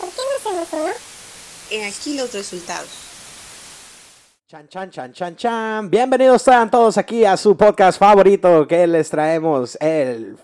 ¿Por 0.00 0.08
qué 0.08 0.16
no 0.16 0.36
hacemos 0.38 0.72
uno? 0.72 0.92
He 1.70 1.86
aquí 1.86 2.16
los 2.16 2.32
resultados. 2.32 2.88
Chan, 4.48 4.66
chan, 4.68 4.90
chan, 4.90 5.12
chan, 5.12 5.36
chan. 5.36 5.90
Bienvenidos 5.90 6.40
sean 6.40 6.70
todos 6.70 6.96
aquí 6.96 7.26
a 7.26 7.36
su 7.36 7.54
podcast 7.54 7.98
favorito 7.98 8.66
que 8.66 8.86
les 8.86 9.10
traemos 9.10 9.76
el 9.78 10.38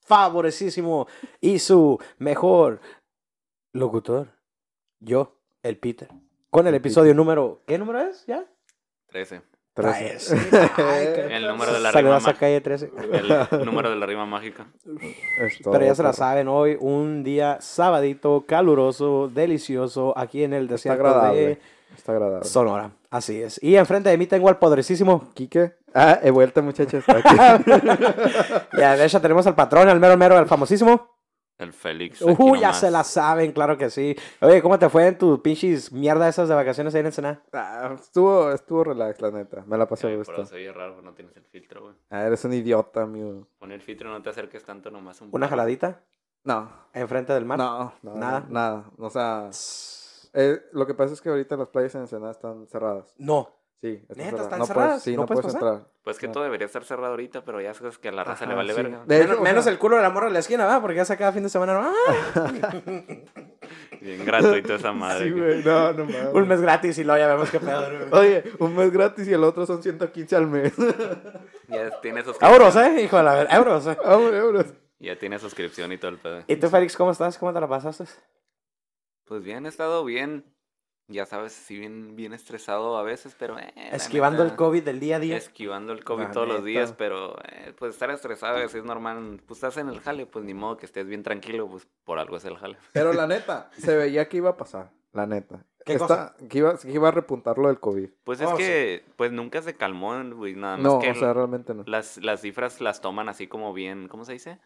favorecísimo 0.00 1.06
y 1.38 1.58
su 1.58 1.98
mejor 2.16 2.80
locutor. 3.74 4.32
Yo, 5.00 5.38
el 5.62 5.76
Peter. 5.76 6.08
Con 6.48 6.66
el 6.66 6.74
episodio 6.74 7.12
número... 7.12 7.62
¿Qué 7.66 7.76
número 7.76 8.00
es 8.00 8.24
ya? 8.26 8.46
13. 9.08 9.42
Ah, 9.86 10.00
ese. 10.00 10.34
Ay, 10.76 11.06
qué- 11.14 11.28
El 11.36 11.46
número 11.46 11.72
de 11.72 11.80
la 11.80 11.90
rima 11.90 11.92
Saludos 11.92 12.24
a 12.24 12.32
ma- 12.32 12.38
calle 12.38 12.60
13. 12.60 12.90
El 13.50 13.64
número 13.64 13.90
de 13.90 13.96
la 13.96 14.06
rima 14.06 14.26
mágica. 14.26 14.66
Es 15.40 15.58
todo, 15.62 15.72
Pero 15.72 15.84
ya 15.86 15.94
se 15.94 16.02
la 16.02 16.12
saben, 16.12 16.48
hoy 16.48 16.76
un 16.80 17.22
día 17.22 17.58
sabadito, 17.60 18.44
caluroso, 18.46 19.28
delicioso, 19.32 20.16
aquí 20.16 20.42
en 20.44 20.52
el 20.54 20.62
Está 20.64 20.74
desierto 20.74 21.06
agradable. 21.06 21.40
de 21.40 21.58
Está 21.96 22.12
agradable. 22.12 22.44
Sonora. 22.44 22.90
Así 23.10 23.40
es. 23.42 23.62
Y 23.62 23.76
enfrente 23.76 24.10
de 24.10 24.18
mí 24.18 24.26
tengo 24.26 24.48
al 24.48 24.58
poderísimo 24.58 25.30
Quique. 25.34 25.72
Ah, 25.94 26.18
he 26.22 26.30
vuelto, 26.30 26.62
muchachos. 26.62 27.02
Aquí. 27.08 27.34
Y 28.72 28.76
a 28.76 28.88
la 28.90 28.96
derecha 28.96 29.20
tenemos 29.20 29.46
al 29.46 29.54
patrón, 29.54 29.88
al 29.88 29.98
mero 29.98 30.16
mero, 30.16 30.36
al 30.36 30.46
famosísimo. 30.46 31.17
El 31.58 31.72
Félix. 31.72 32.22
Uh, 32.22 32.54
ya 32.54 32.72
se 32.72 32.88
la 32.88 33.02
saben, 33.02 33.50
claro 33.50 33.76
que 33.76 33.90
sí. 33.90 34.16
Oye, 34.40 34.62
¿cómo 34.62 34.78
te 34.78 34.88
fue 34.88 35.08
en 35.08 35.18
tus 35.18 35.40
pinches 35.40 35.90
mierda 35.90 36.28
esas 36.28 36.48
de 36.48 36.54
vacaciones 36.54 36.94
ahí 36.94 37.00
en 37.00 37.06
Ensenada? 37.06 37.42
Ah, 37.52 37.96
estuvo, 37.98 38.52
estuvo 38.52 38.84
relax, 38.84 39.20
la 39.20 39.32
neta. 39.32 39.64
Me 39.66 39.76
la 39.76 39.88
pasé 39.88 40.06
a 40.06 40.16
gusto. 40.16 40.32
pero 40.32 40.46
se 40.46 40.54
oye 40.54 40.72
raro, 40.72 41.02
no 41.02 41.14
tienes 41.14 41.36
el 41.36 41.44
filtro, 41.44 41.82
güey. 41.82 41.94
Ah, 42.10 42.22
eres 42.22 42.44
un 42.44 42.52
idiota, 42.52 43.02
amigo. 43.02 43.48
Con 43.58 43.72
el 43.72 43.80
filtro 43.80 44.08
no 44.08 44.22
te 44.22 44.30
acerques 44.30 44.62
tanto, 44.64 44.90
nomás 44.92 45.20
un 45.20 45.30
¿Una 45.32 45.48
jaladita? 45.48 46.00
No. 46.44 46.70
¿Enfrente 46.94 47.32
del 47.32 47.44
mar? 47.44 47.58
No, 47.58 47.92
no, 48.02 48.14
Nada. 48.14 48.46
Nada. 48.48 48.84
O 48.96 49.10
sea, 49.10 49.50
eh, 50.34 50.60
lo 50.72 50.86
que 50.86 50.94
pasa 50.94 51.12
es 51.12 51.20
que 51.20 51.28
ahorita 51.28 51.56
las 51.56 51.68
playas 51.68 51.94
en 51.96 52.02
Ensenada 52.02 52.30
están 52.30 52.68
cerradas. 52.68 53.12
No. 53.18 53.57
Sí, 53.80 54.04
están 54.08 54.26
¿Neta, 54.26 54.42
están 54.42 54.58
no 54.58 54.66
cerradas? 54.66 54.88
Puedes, 54.90 55.02
sí, 55.04 55.14
¿No 55.14 55.22
no, 55.22 55.26
puedes 55.26 55.42
puedes 55.42 55.54
entrar. 55.54 55.86
Pues 56.02 56.18
que 56.18 56.26
No. 56.26 56.32
todo 56.32 56.42
debería 56.42 56.66
estar 56.66 56.82
cerrado 56.82 57.10
ahorita, 57.12 57.44
pero 57.44 57.60
ya 57.60 57.72
sabes 57.74 57.96
que 57.98 58.08
a 58.08 58.12
la 58.12 58.24
raza 58.24 58.44
le 58.46 58.54
vale 58.56 58.74
sí. 58.74 58.82
verga. 58.82 59.04
De 59.06 59.22
hecho, 59.22 59.40
menos, 59.40 59.66
el 59.68 59.78
culo 59.78 59.94
de 59.96 60.02
la 60.02 60.10
morra 60.10 60.26
de 60.26 60.32
la 60.32 60.40
esquina, 60.40 60.66
¿va? 60.66 60.80
Porque 60.80 60.96
ya 60.96 61.04
se 61.04 61.16
cada 61.16 61.30
fin 61.32 61.44
de 61.44 61.48
semana. 61.48 61.92
¡Ah! 62.34 62.72
Bien 64.00 64.24
gratuito 64.24 64.74
esa 64.74 64.92
madre. 64.92 65.26
Sí, 65.26 65.30
güey. 65.30 65.62
No, 65.62 65.92
no 65.92 66.04
mames. 66.06 66.34
Un 66.34 66.48
mes 66.48 66.60
gratis 66.60 66.98
y 66.98 67.04
luego 67.04 67.18
ya 67.20 67.28
vemos 67.28 67.50
qué 67.50 67.60
pedo. 67.60 67.82
güey. 68.08 68.08
Oye, 68.12 68.44
un 68.58 68.74
mes 68.74 68.90
gratis 68.90 69.28
y 69.28 69.32
el 69.32 69.44
otro 69.44 69.64
son 69.66 69.82
115 69.82 70.36
al 70.36 70.46
mes. 70.46 70.72
Ya 71.68 72.00
tiene 72.00 72.22
suscripción. 72.24 72.52
Euros, 72.62 72.76
¿eh? 72.76 73.02
Hijo 73.02 73.18
de 73.18 73.22
la 73.22 73.34
ver, 73.34 73.48
euros. 73.52 73.86
¿eh? 73.86 73.96
Vamos, 74.02 74.32
euros. 74.32 74.66
Ya 74.98 75.18
tiene 75.18 75.38
suscripción 75.38 75.92
y 75.92 75.98
todo 75.98 76.10
el 76.12 76.16
pedo. 76.16 76.42
¿Y 76.46 76.56
tú, 76.56 76.68
Félix, 76.70 76.96
cómo 76.96 77.10
estás? 77.10 77.36
¿Cómo 77.36 77.52
te 77.52 77.60
la 77.60 77.68
pasaste? 77.68 78.04
Pues 79.26 79.42
bien, 79.44 79.66
he 79.66 79.68
estado 79.68 80.02
bien. 80.04 80.44
Ya 81.10 81.24
sabes, 81.24 81.52
sí, 81.54 81.78
bien, 81.78 82.16
bien 82.16 82.34
estresado 82.34 82.98
a 82.98 83.02
veces, 83.02 83.34
pero. 83.38 83.58
Eh, 83.58 83.72
Esquivando 83.92 84.42
el 84.42 84.54
COVID 84.54 84.82
del 84.82 85.00
día 85.00 85.16
a 85.16 85.18
día. 85.18 85.36
Esquivando 85.38 85.94
el 85.94 86.04
COVID 86.04 86.24
La 86.24 86.30
todos 86.32 86.46
los 86.48 86.62
días, 86.64 86.92
pero 86.92 87.34
eh, 87.50 87.72
pues 87.78 87.94
estar 87.94 88.10
estresado 88.10 88.58
es 88.58 88.74
normal. 88.84 89.40
Pues 89.46 89.56
estás 89.58 89.78
en 89.78 89.88
el 89.88 90.00
jale, 90.00 90.26
pues 90.26 90.44
ni 90.44 90.52
modo 90.52 90.76
que 90.76 90.84
estés 90.84 91.06
bien 91.06 91.22
tranquilo, 91.22 91.66
pues 91.68 91.88
por 92.04 92.18
algo 92.18 92.36
es 92.36 92.44
el 92.44 92.56
jale. 92.58 92.76
Pero 92.92 93.14
la 93.14 93.26
neta, 93.26 93.70
se 93.78 93.96
veía 93.96 94.28
que 94.28 94.36
iba 94.36 94.50
a 94.50 94.56
pasar. 94.58 94.90
La 95.12 95.26
neta. 95.26 95.64
¿Qué 95.86 95.94
Está- 95.94 96.36
Que, 96.50 96.58
iba, 96.58 96.76
que 96.76 96.90
iba 96.92 97.08
a 97.08 97.12
repuntar 97.12 97.56
lo 97.56 97.68
del 97.68 97.80
COVID. 97.80 98.10
Pues 98.22 98.42
es 98.42 98.46
Oh, 98.46 98.56
que, 98.58 99.06
pues 99.16 99.32
nunca 99.32 99.62
se 99.62 99.74
calmó, 99.74 100.12
güey, 100.34 100.54
nada 100.54 100.76
más 100.76 100.84
No, 100.84 100.98
que 100.98 101.10
o 101.10 101.14
sea, 101.14 101.32
realmente 101.32 101.72
no. 101.72 101.84
las, 101.86 102.18
las 102.18 102.42
cifras 102.42 102.82
las 102.82 103.00
toman 103.00 103.30
así 103.30 103.46
como 103.46 103.72
bien, 103.72 104.08
¿cómo 104.08 104.26
se 104.26 104.34
dice? 104.34 104.58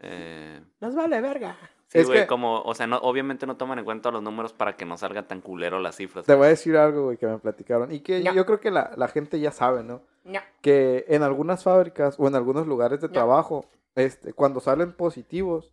Eh, 0.00 0.62
Nos 0.80 0.94
vale 0.94 1.20
verga. 1.20 1.58
Sí, 1.94 2.00
Es 2.00 2.06
güey, 2.06 2.20
que- 2.22 2.26
como, 2.26 2.60
o 2.62 2.74
sea, 2.74 2.86
no, 2.86 2.98
obviamente 2.98 3.46
no 3.46 3.56
toman 3.56 3.78
en 3.78 3.84
cuenta 3.84 4.10
los 4.10 4.22
números 4.22 4.52
para 4.52 4.76
que 4.76 4.84
no 4.84 4.96
salga 4.98 5.26
tan 5.26 5.40
culero 5.40 5.78
las 5.80 5.96
cifras. 5.96 6.26
Te 6.26 6.34
voy 6.34 6.46
a 6.46 6.48
decir 6.50 6.76
algo, 6.76 7.04
güey, 7.04 7.16
que 7.16 7.26
me 7.26 7.38
platicaron. 7.38 7.90
Y 7.92 8.00
que 8.00 8.20
No. 8.20 8.34
yo 8.34 8.44
creo 8.44 8.60
que 8.60 8.70
la, 8.70 8.92
la 8.96 9.08
gente 9.08 9.38
ya 9.40 9.50
sabe, 9.52 9.82
¿no? 9.84 10.02
No. 10.24 10.40
Que 10.60 11.04
en 11.08 11.22
algunas 11.22 11.62
fábricas 11.64 12.16
o 12.18 12.26
en 12.28 12.34
algunos 12.34 12.66
lugares 12.66 13.00
de 13.00 13.06
No. 13.08 13.12
trabajo, 13.14 13.64
este, 13.94 14.32
cuando 14.32 14.60
salen 14.60 14.92
positivos, 14.92 15.72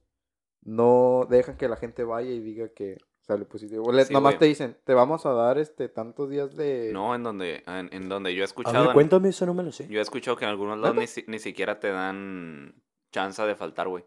no 0.63 1.25
dejan 1.29 1.57
que 1.57 1.67
la 1.67 1.75
gente 1.75 2.03
vaya 2.03 2.29
y 2.29 2.39
diga 2.39 2.69
que 2.69 2.97
sale 3.21 3.45
positivo. 3.45 3.91
Le, 3.91 4.05
Sí, 4.05 4.13
nomás 4.13 4.33
güey. 4.33 4.39
te 4.39 4.45
dicen, 4.45 4.77
te 4.83 4.93
vamos 4.93 5.25
a 5.25 5.31
dar 5.33 5.57
este 5.57 5.89
tantos 5.89 6.29
días 6.29 6.55
de... 6.55 6.91
No, 6.93 7.15
en 7.15 7.23
donde, 7.23 7.63
en, 7.65 7.89
en 7.93 8.09
donde 8.09 8.33
yo 8.35 8.41
he 8.41 8.43
A 8.43 8.45
escuchado, 8.45 8.85
ver, 8.85 8.93
cuéntame 8.93 9.29
eso, 9.29 9.45
no 9.45 9.53
me 9.53 9.63
lo 9.63 9.71
sé. 9.71 9.88
yo 9.88 9.99
he 9.99 10.01
escuchado 10.01 10.35
que 10.38 10.45
en 10.45 10.51
algunos 10.51 10.77
lados 10.79 10.97
ni, 10.97 11.05
ni 11.27 11.39
siquiera 11.39 11.79
te 11.79 11.89
dan 11.89 12.75
chance 13.11 13.41
de 13.43 13.55
faltar, 13.55 13.88
güey. 13.88 14.03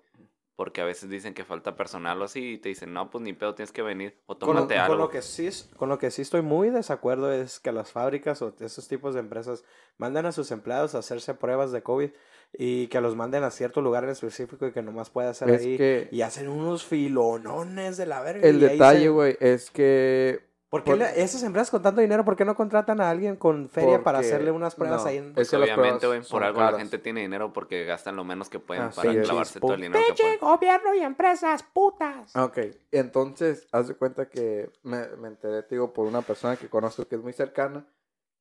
Porque 0.56 0.80
a 0.80 0.84
veces 0.84 1.10
dicen 1.10 1.34
que 1.34 1.44
falta 1.44 1.74
personal 1.74 2.20
o 2.22 2.24
así 2.26 2.52
y 2.52 2.58
te 2.58 2.68
dicen, 2.68 2.92
no, 2.92 3.10
pues 3.10 3.22
ni 3.24 3.32
pedo, 3.32 3.56
tienes 3.56 3.72
que 3.72 3.82
venir 3.82 4.20
o 4.26 4.38
Con 4.38 4.54
tómate 4.54 4.74
con 4.74 4.82
algo. 4.84 4.94
lo 4.96 5.08
que 5.10 5.20
sí 5.20 5.48
con 5.76 5.88
lo 5.88 5.98
que 5.98 6.12
sí 6.12 6.22
estoy 6.22 6.42
muy 6.42 6.70
desacuerdo 6.70 7.32
es 7.32 7.58
que 7.58 7.72
las 7.72 7.90
fábricas 7.90 8.40
o 8.40 8.54
esos 8.60 8.86
tipos 8.86 9.14
de 9.14 9.20
empresas 9.20 9.64
mandan 9.98 10.26
a 10.26 10.32
sus 10.32 10.52
empleados 10.52 10.94
a 10.94 10.98
hacerse 10.98 11.34
pruebas 11.34 11.72
de 11.72 11.82
COVID 11.82 12.10
y 12.56 12.86
que 12.86 13.00
los 13.00 13.16
manden 13.16 13.42
a 13.42 13.50
cierto 13.50 13.80
lugar 13.80 14.04
en 14.04 14.10
específico 14.10 14.68
y 14.68 14.72
que 14.72 14.80
nomás 14.80 15.10
pueda 15.10 15.30
hacer 15.30 15.50
Es 15.50 15.62
ahí 15.62 15.76
que- 15.76 16.08
y 16.12 16.22
hacen 16.22 16.48
unos 16.48 16.84
filonones 16.84 17.96
de 17.96 18.06
la 18.06 18.20
verga. 18.22 18.46
El 18.46 18.62
y 18.62 18.64
ahí 18.66 18.72
detalle, 18.74 19.00
se- 19.00 19.08
güey, 19.08 19.36
es 19.40 19.70
que... 19.72 20.40
¿Por 20.74 20.84
qué 20.84 20.90
por- 20.90 20.98
le- 20.98 21.22
esas 21.22 21.42
empresas 21.42 21.70
con 21.70 21.82
tanto 21.82 22.00
dinero, 22.00 22.24
por 22.24 22.34
qué 22.36 22.44
no 22.44 22.54
contratan 22.56 23.00
a 23.00 23.08
alguien 23.10 23.36
con 23.36 23.68
feria 23.68 24.02
para 24.02 24.18
Porque- 24.18 24.28
hacerle 24.28 24.50
unas 24.50 24.74
pruebas 24.74 25.02
no, 25.02 25.08
ahí 25.08 25.16
en... 25.18 25.32
es 25.36 25.48
que 25.50 25.56
obviamente, 25.56 26.06
güey, 26.06 26.20
por 26.22 26.42
algo 26.42 26.60
la 26.60 26.76
gente 26.78 26.98
tiene 26.98 27.20
dinero 27.20 27.52
porque 27.52 27.84
gastan 27.84 28.16
lo 28.16 28.24
menos 28.24 28.48
que 28.48 28.58
pueden 28.58 28.90
para 28.90 29.12
es. 29.12 29.24
clavarse 29.24 29.60
todo 29.60 29.74
el 29.74 29.80
dinero 29.82 30.02
pueden. 30.16 30.38
gobierno 30.40 30.94
y 30.94 31.00
empresas 31.00 31.62
putas! 31.62 32.34
Ok, 32.36 32.58
entonces, 32.90 33.66
haz 33.72 33.88
de 33.88 33.94
cuenta 33.94 34.28
que 34.28 34.70
me, 34.82 35.06
me 35.18 35.28
enteré, 35.28 35.62
te 35.62 35.74
digo, 35.74 35.92
por 35.92 36.06
una 36.06 36.22
persona 36.22 36.56
que 36.56 36.68
conozco 36.68 37.06
que 37.06 37.14
es 37.16 37.22
muy 37.22 37.32
cercana, 37.32 37.86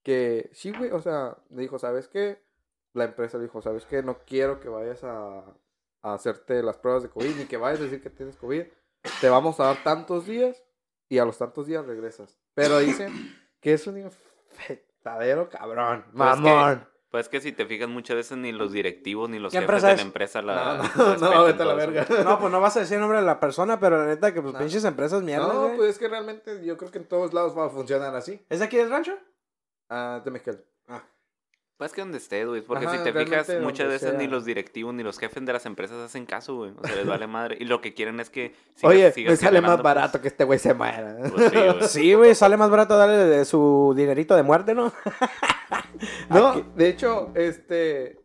que 0.03 0.49
sí, 0.53 0.71
güey, 0.77 0.91
o 0.91 1.01
sea, 1.01 1.37
me 1.49 1.61
dijo, 1.61 1.79
¿sabes 1.79 2.07
qué? 2.07 2.41
La 2.93 3.05
empresa 3.05 3.37
le 3.37 3.43
dijo, 3.45 3.61
¿sabes 3.61 3.85
qué? 3.85 4.03
No 4.03 4.19
quiero 4.25 4.59
que 4.59 4.69
vayas 4.69 5.03
a, 5.03 5.39
a 6.01 6.13
hacerte 6.13 6.61
las 6.61 6.77
pruebas 6.77 7.03
de 7.03 7.09
COVID, 7.09 7.35
ni 7.37 7.45
que 7.45 7.57
vayas 7.57 7.79
a 7.79 7.83
decir 7.83 8.01
que 8.01 8.09
tienes 8.09 8.35
COVID. 8.37 8.63
Te 9.21 9.29
vamos 9.29 9.59
a 9.59 9.65
dar 9.65 9.83
tantos 9.83 10.25
días 10.25 10.61
y 11.13 11.19
a 11.19 11.25
los 11.25 11.37
tantos 11.37 11.67
días 11.67 11.85
regresas. 11.85 12.39
Pero 12.53 12.79
dicen 12.79 13.11
que 13.61 13.73
es 13.73 13.85
un 13.87 13.97
infectadero 13.99 15.49
cabrón. 15.49 16.05
Pues 16.15 16.29
es 16.29 16.35
que- 16.35 16.41
Mamón. 16.41 16.87
Pues 17.11 17.29
que 17.29 17.39
si 17.41 17.51
te 17.51 17.67
fijas 17.67 17.87
muchas 17.87 18.15
veces 18.15 18.39
ni 18.39 18.51
los 18.51 18.71
directivos 18.71 19.29
ni 19.29 19.37
los 19.37 19.51
¿Qué 19.53 19.59
jefes 19.59 19.83
empresa 19.83 19.87
de 19.87 19.93
es? 19.93 19.99
la 19.99 20.05
empresa 20.07 20.41
la 20.41 20.77
No, 20.97 21.15
no, 21.17 21.29
no, 21.31 21.43
vete 21.43 21.61
a 21.61 21.65
la 21.65 21.73
eso. 21.83 21.91
verga. 21.91 22.23
No, 22.23 22.39
pues 22.39 22.51
no 22.51 22.59
vas 22.59 22.75
a 22.75 22.79
decir 22.79 22.95
el 22.95 23.01
nombre 23.01 23.19
de 23.19 23.25
la 23.25 23.39
persona, 23.39 23.79
pero 23.79 23.99
la 23.99 24.05
neta 24.07 24.33
que 24.33 24.41
pues 24.41 24.53
No. 24.53 24.59
pinches 24.59 24.83
empresas 24.83 25.21
mierda, 25.21 25.45
No, 25.53 25.61
güey. 25.65 25.77
pues 25.77 25.89
es 25.91 25.99
que 25.99 26.07
realmente 26.07 26.65
yo 26.65 26.75
creo 26.75 26.89
que 26.89 26.97
en 26.97 27.07
todos 27.07 27.31
lados 27.31 27.55
va 27.55 27.65
a 27.67 27.69
funcionar 27.69 28.15
así. 28.15 28.43
¿Es 28.49 28.57
de 28.57 28.65
aquí 28.65 28.77
del 28.77 28.89
rancho? 28.89 29.15
Ah, 29.89 30.21
de 30.25 30.31
Mezcal. 30.31 30.65
Pues 31.83 31.91
que 31.93 31.99
donde 32.01 32.17
estés, 32.17 32.47
güey. 32.47 32.61
Porque 32.61 32.85
Ajá, 32.85 32.97
si 32.97 33.03
te 33.03 33.11
fijas, 33.11 33.49
muchas 33.61 33.89
veces 33.89 34.13
ni 34.17 34.25
los 34.27 34.45
directivos 34.45 34.93
ni 34.93 35.03
los 35.03 35.19
jefes 35.19 35.45
de 35.45 35.51
las 35.51 35.65
empresas 35.65 35.97
hacen 35.97 36.25
caso, 36.25 36.55
güey. 36.55 36.71
O 36.81 36.87
sea, 36.87 36.95
les 36.95 37.05
vale 37.05 37.27
madre. 37.27 37.57
Y 37.59 37.65
lo 37.65 37.81
que 37.81 37.93
quieren 37.93 38.21
es 38.21 38.29
que 38.29 38.53
sigas- 38.75 38.83
Oye, 38.91 39.11
sigas 39.11 39.31
me 39.31 39.35
sale 39.37 39.59
más 39.59 39.71
pues. 39.71 39.83
barato 39.83 40.21
que 40.21 40.29
este 40.29 40.45
güey 40.45 40.59
se 40.59 40.73
muera. 40.73 41.17
Pues 41.29 41.51
sí, 41.51 41.57
güey. 41.57 41.83
Sí, 41.89 42.13
güey, 42.13 42.35
sale 42.35 42.55
más 42.55 42.69
barato 42.69 42.95
darle 42.97 43.17
de 43.17 43.43
su 43.43 43.93
dinerito 43.97 44.33
de 44.35 44.43
muerte, 44.43 44.73
¿no? 44.73 44.93
No, 46.29 46.61
de 46.75 46.87
hecho, 46.89 47.31
este. 47.35 48.19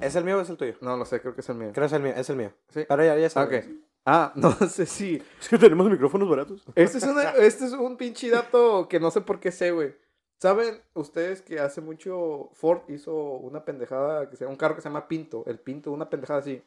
¿Es 0.00 0.14
el 0.16 0.24
mío 0.24 0.38
o 0.38 0.40
es 0.40 0.50
el 0.50 0.56
tuyo? 0.56 0.74
No 0.80 0.96
lo 0.96 1.04
sé, 1.04 1.20
creo 1.20 1.34
que 1.34 1.40
es 1.42 1.48
el 1.48 1.56
mío. 1.56 1.70
Creo 1.72 1.82
que 1.82 1.86
es 1.86 1.92
el 1.92 2.02
mío, 2.02 2.12
es 2.16 2.30
el 2.30 2.36
mío. 2.36 2.52
Sí. 2.70 2.84
Pero 2.88 3.04
ya, 3.04 3.16
ya 3.16 3.26
Ah, 3.26 3.30
sabes. 3.30 3.64
ok. 3.66 3.72
Ah, 4.04 4.32
no 4.36 4.52
sé 4.52 4.86
si. 4.86 5.22
Es 5.40 5.48
que 5.48 5.58
tenemos 5.58 5.88
micrófonos 5.90 6.28
baratos. 6.28 6.64
Este 6.74 6.98
es, 6.98 7.04
una- 7.04 7.30
este 7.30 7.66
es 7.66 7.72
un 7.72 7.96
pinche 7.96 8.30
dato 8.30 8.88
que 8.88 9.00
no 9.00 9.10
sé 9.10 9.20
por 9.20 9.40
qué 9.40 9.50
sé, 9.52 9.70
güey. 9.70 9.94
¿Saben 10.40 10.82
ustedes 10.94 11.40
que 11.42 11.60
hace 11.60 11.80
mucho 11.80 12.50
Ford 12.52 12.82
hizo 12.88 13.14
una 13.14 13.64
pendejada, 13.64 14.28
que 14.28 14.36
se 14.36 14.44
llama 14.44 14.52
un 14.52 14.58
carro 14.58 14.74
que 14.74 14.82
se 14.82 14.88
llama 14.88 15.08
Pinto? 15.08 15.44
El 15.46 15.58
Pinto, 15.58 15.90
una 15.92 16.10
pendejada 16.10 16.40
así. 16.40 16.62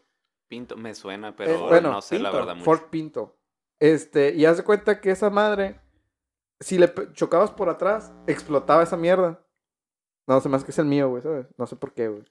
Pinto 0.48 0.75
me 0.75 0.95
suena, 0.95 1.30
Eh, 1.30 1.33
pero 1.38 1.68
bueno, 1.68 1.92
no 1.92 2.01
sé 2.01 2.18
la 2.18 2.31
verdad 2.31 2.56
mucho. 2.56 2.66
Ford 2.66 2.89
Pinto. 2.89 3.36
Este, 3.80 4.33
y 4.33 4.45
haz 4.45 4.57
de 4.57 4.63
cuenta 4.63 5.00
que 5.00 5.12
esa 5.12 5.30
madre, 5.30 5.80
si 6.60 6.80
le 6.80 6.92
chocabas 7.13 7.51
por 7.51 7.69
atrás, 7.69 8.12
explotaba 8.27 8.81
esa 8.83 8.98
mierda. 8.98 9.39
No, 10.27 10.42
me 10.50 10.56
hace 10.56 10.66
que 10.66 10.71
es 10.71 10.80
el 10.80 10.86
mío, 10.86 11.10
güey, 11.10 11.21
¿sabes? 11.21 11.48
No 11.57 11.66
sé 11.68 11.75
por 11.75 11.94
qué, 11.94 12.07
güey. 12.07 12.25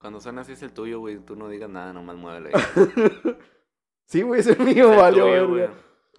Cuando 0.00 0.20
suena 0.20 0.40
así 0.42 0.52
es 0.52 0.62
el 0.62 0.72
tuyo, 0.72 0.98
güey. 1.00 1.18
Tú 1.18 1.36
no 1.36 1.48
digas 1.48 1.68
nada, 1.70 1.92
nomás 1.92 2.16
muévele. 2.16 2.50
sí, 4.06 4.22
güey, 4.22 4.40
es 4.40 4.46
el 4.46 4.58
mío, 4.60 4.86
Es 4.86 4.92
el 4.92 4.96
valió, 4.96 5.24
tuyo, 5.24 5.32
verga. 5.32 5.46
güey. 5.48 5.64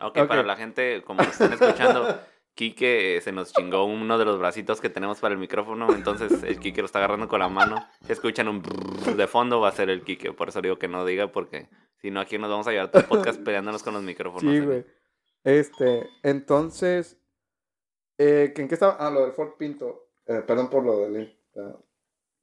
Ok, 0.09 0.17
Ok. 0.21 0.27
para 0.27 0.43
la 0.43 0.55
gente, 0.55 1.01
como 1.03 1.21
están 1.21 1.53
escuchando, 1.53 2.19
Quique 2.55 3.17
eh, 3.17 3.21
se 3.21 3.31
nos 3.31 3.51
chingó 3.53 3.83
uno 3.85 4.17
de 4.17 4.25
los 4.25 4.37
bracitos 4.39 4.79
que 4.79 4.89
tenemos 4.89 5.19
para 5.19 5.33
el 5.33 5.39
micrófono, 5.39 5.93
entonces 5.93 6.43
el 6.43 6.59
Quique 6.59 6.81
lo 6.81 6.85
está 6.85 6.99
agarrando 6.99 7.27
con 7.27 7.39
la 7.39 7.49
mano. 7.49 7.77
Si 8.05 8.11
escuchan 8.11 8.47
un 8.47 8.61
brrr 8.61 9.15
de 9.15 9.27
fondo, 9.27 9.59
va 9.59 9.69
a 9.69 9.71
ser 9.71 9.89
el 9.89 10.03
Quique. 10.03 10.33
Por 10.33 10.49
eso 10.49 10.61
digo 10.61 10.77
que 10.77 10.87
no 10.87 11.05
diga, 11.05 11.31
porque 11.31 11.67
si 11.97 12.11
no, 12.11 12.19
aquí 12.19 12.37
nos 12.37 12.49
vamos 12.49 12.67
a 12.67 12.71
llevar 12.71 12.91
todo 12.91 13.01
el 13.01 13.07
podcast 13.07 13.41
peleándonos 13.43 13.81
con 13.83 13.93
los 13.95 14.03
micrófonos. 14.03 14.41
Sí, 14.53 14.59
güey. 14.59 14.85
Este, 15.43 16.07
entonces, 16.21 17.17
eh, 18.17 18.53
¿que 18.55 18.61
¿en 18.61 18.67
qué 18.67 18.75
estaba? 18.75 18.97
Ah, 18.99 19.09
lo 19.09 19.21
del 19.21 19.33
Ford 19.33 19.53
Pinto. 19.57 20.09
Eh, 20.27 20.41
perdón 20.45 20.69
por 20.69 20.85
lo 20.85 20.99
del... 20.99 21.37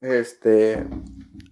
Este, 0.00 0.86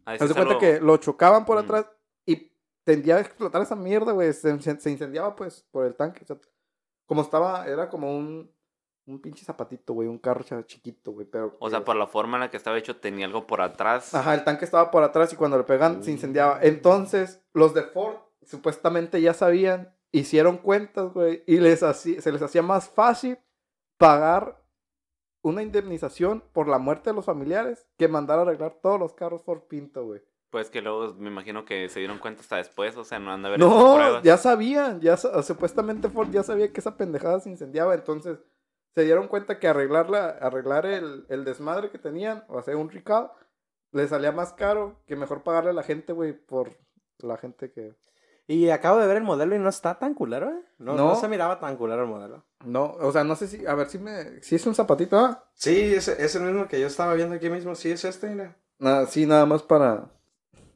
Ah, 0.04 0.12
haz 0.14 0.28
de 0.28 0.34
cuenta 0.34 0.58
que 0.58 0.80
lo 0.80 0.96
chocaban 0.96 1.44
por 1.44 1.56
Mm. 1.56 1.64
atrás 1.64 1.86
y 2.26 2.50
tendía 2.84 3.16
a 3.16 3.20
explotar 3.20 3.60
esa 3.62 3.76
mierda, 3.76 4.12
güey. 4.12 4.32
Se, 4.32 4.58
se- 4.60 4.80
se 4.80 4.90
incendiaba, 4.90 5.36
pues, 5.36 5.66
por 5.70 5.84
el 5.86 5.94
tanque. 5.94 6.20
o 6.24 6.26
sea, 6.26 6.36
como 7.08 7.22
estaba, 7.22 7.66
era 7.66 7.88
como 7.88 8.16
un, 8.16 8.54
un 9.06 9.20
pinche 9.20 9.44
zapatito, 9.44 9.94
güey, 9.94 10.06
un 10.06 10.18
carro 10.18 10.44
chiquito, 10.62 11.12
güey, 11.12 11.26
pero... 11.26 11.56
O 11.58 11.70
sea, 11.70 11.84
por 11.84 11.96
la 11.96 12.06
forma 12.06 12.36
en 12.36 12.42
la 12.42 12.50
que 12.50 12.56
estaba 12.58 12.76
hecho, 12.78 12.96
tenía 12.98 13.24
algo 13.26 13.46
por 13.46 13.60
atrás. 13.62 14.14
Ajá, 14.14 14.34
el 14.34 14.44
tanque 14.44 14.64
estaba 14.66 14.90
por 14.90 15.02
atrás 15.02 15.32
y 15.32 15.36
cuando 15.36 15.56
le 15.58 15.64
pegan 15.64 16.04
se 16.04 16.10
incendiaba. 16.12 16.60
Entonces, 16.62 17.42
los 17.54 17.72
de 17.74 17.82
Ford 17.82 18.16
supuestamente 18.42 19.20
ya 19.22 19.32
sabían, 19.34 19.96
hicieron 20.12 20.58
cuentas, 20.58 21.12
güey, 21.12 21.42
y 21.46 21.56
les 21.58 21.82
hacía- 21.82 22.20
se 22.20 22.30
les 22.30 22.42
hacía 22.42 22.62
más 22.62 22.88
fácil 22.88 23.38
pagar 23.98 24.62
una 25.42 25.62
indemnización 25.62 26.42
por 26.52 26.68
la 26.68 26.78
muerte 26.78 27.10
de 27.10 27.16
los 27.16 27.24
familiares 27.24 27.88
que 27.96 28.08
mandar 28.08 28.38
a 28.38 28.42
arreglar 28.42 28.74
todos 28.82 28.98
los 29.00 29.14
carros 29.14 29.42
Ford 29.42 29.62
Pinto, 29.62 30.04
güey. 30.04 30.22
Pues 30.50 30.70
que 30.70 30.80
luego 30.80 31.14
me 31.14 31.28
imagino 31.28 31.64
que 31.64 31.88
se 31.88 31.98
dieron 31.98 32.18
cuenta 32.18 32.40
hasta 32.40 32.56
después, 32.56 32.96
o 32.96 33.04
sea, 33.04 33.18
no 33.18 33.36
de 33.36 33.46
haber 33.46 33.60
hecho 33.60 33.68
No, 33.68 34.22
ya 34.22 34.38
sabían, 34.38 35.00
ya 35.00 35.16
supuestamente 35.16 36.08
Ford 36.08 36.30
ya 36.30 36.42
sabía 36.42 36.72
que 36.72 36.80
esa 36.80 36.96
pendejada 36.96 37.40
se 37.40 37.50
incendiaba, 37.50 37.94
entonces 37.94 38.38
se 38.94 39.04
dieron 39.04 39.28
cuenta 39.28 39.58
que 39.58 39.68
arreglarla, 39.68 40.28
arreglar 40.40 40.86
el, 40.86 41.26
el 41.28 41.44
desmadre 41.44 41.90
que 41.90 41.98
tenían, 41.98 42.44
o 42.48 42.58
hacer 42.58 42.76
un 42.76 42.90
recall, 42.90 43.30
le 43.92 44.08
salía 44.08 44.32
más 44.32 44.52
caro 44.54 45.02
que 45.06 45.16
mejor 45.16 45.42
pagarle 45.42 45.70
a 45.70 45.74
la 45.74 45.82
gente, 45.82 46.12
güey, 46.12 46.32
por 46.32 46.76
la 47.18 47.36
gente 47.36 47.70
que... 47.70 47.94
Y 48.46 48.70
acabo 48.70 48.98
de 48.98 49.06
ver 49.06 49.18
el 49.18 49.24
modelo 49.24 49.54
y 49.54 49.58
no 49.58 49.68
está 49.68 49.98
tan 49.98 50.14
culero, 50.14 50.48
¿eh? 50.48 50.64
No, 50.78 50.94
no. 50.94 51.08
No. 51.08 51.14
se 51.16 51.28
miraba 51.28 51.60
tan 51.60 51.76
culero 51.76 52.02
el 52.02 52.08
modelo. 52.08 52.46
No, 52.64 52.92
o 52.92 53.12
sea, 53.12 53.22
no 53.22 53.36
sé 53.36 53.46
si, 53.46 53.66
a 53.66 53.74
ver 53.74 53.90
si 53.90 53.98
me, 53.98 54.42
si 54.42 54.54
es 54.56 54.66
un 54.66 54.74
zapatito, 54.74 55.18
ah, 55.18 55.44
Sí, 55.52 55.94
es, 55.94 56.08
es 56.08 56.34
el 56.34 56.44
mismo 56.44 56.66
que 56.66 56.80
yo 56.80 56.86
estaba 56.86 57.12
viendo 57.12 57.34
aquí 57.34 57.50
mismo. 57.50 57.74
Sí, 57.74 57.90
es 57.90 58.06
este, 58.06 58.30
mira. 58.30 58.56
nada, 58.78 59.06
sí, 59.06 59.26
nada 59.26 59.44
más 59.44 59.62
para, 59.62 60.10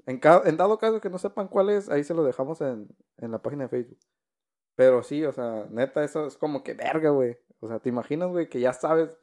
en, 0.06 0.18
ca- 0.18 0.42
en 0.44 0.56
dado 0.56 0.78
caso 0.78 1.00
que 1.00 1.10
no 1.10 1.18
sepan 1.18 1.48
cuál 1.48 1.70
es, 1.70 1.88
ahí 1.88 2.04
se 2.04 2.14
lo 2.14 2.24
dejamos 2.24 2.60
en, 2.60 2.88
en 3.18 3.30
la 3.30 3.40
página 3.40 3.64
de 3.64 3.68
Facebook. 3.68 3.98
Pero 4.74 5.02
sí, 5.02 5.24
o 5.24 5.32
sea, 5.32 5.66
neta, 5.70 6.02
eso 6.02 6.26
es 6.26 6.36
como 6.36 6.62
que 6.62 6.74
verga, 6.74 7.10
güey. 7.10 7.36
O 7.60 7.68
sea, 7.68 7.78
te 7.78 7.88
imaginas, 7.90 8.28
güey, 8.30 8.48
que 8.48 8.58
ya 8.60 8.72
sabes. 8.72 9.18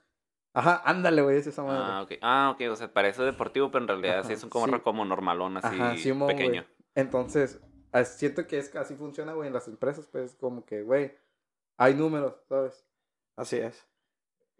Ajá, 0.53 0.81
ándale, 0.85 1.21
güey, 1.21 1.37
es 1.37 1.47
esa 1.47 1.63
madre. 1.63 1.83
Ah, 1.85 2.01
ok. 2.03 2.11
Ah, 2.21 2.51
ok, 2.55 2.71
o 2.71 2.75
sea, 2.75 2.93
parece 2.93 3.23
deportivo, 3.23 3.71
pero 3.71 3.83
en 3.83 3.87
realidad 3.87 4.21
sí 4.21 4.27
Ajá, 4.27 4.33
es 4.33 4.43
un 4.43 4.49
como, 4.49 4.65
sí. 4.67 4.79
como 4.81 5.05
normalón, 5.05 5.57
así 5.57 5.67
Ajá, 5.75 5.97
Simón, 5.97 6.27
pequeño. 6.27 6.65
Entonces, 6.95 7.59
siento 8.05 8.47
que 8.47 8.57
es 8.59 8.69
que 8.69 8.77
así 8.77 8.95
funciona, 8.95 9.33
güey, 9.33 9.47
en 9.47 9.53
las 9.53 9.67
empresas, 9.67 10.07
pues, 10.11 10.35
como 10.35 10.65
que, 10.65 10.81
güey, 10.83 11.17
hay 11.77 11.93
números, 11.95 12.35
¿sabes? 12.47 12.85
Así 13.35 13.57
es. 13.57 13.87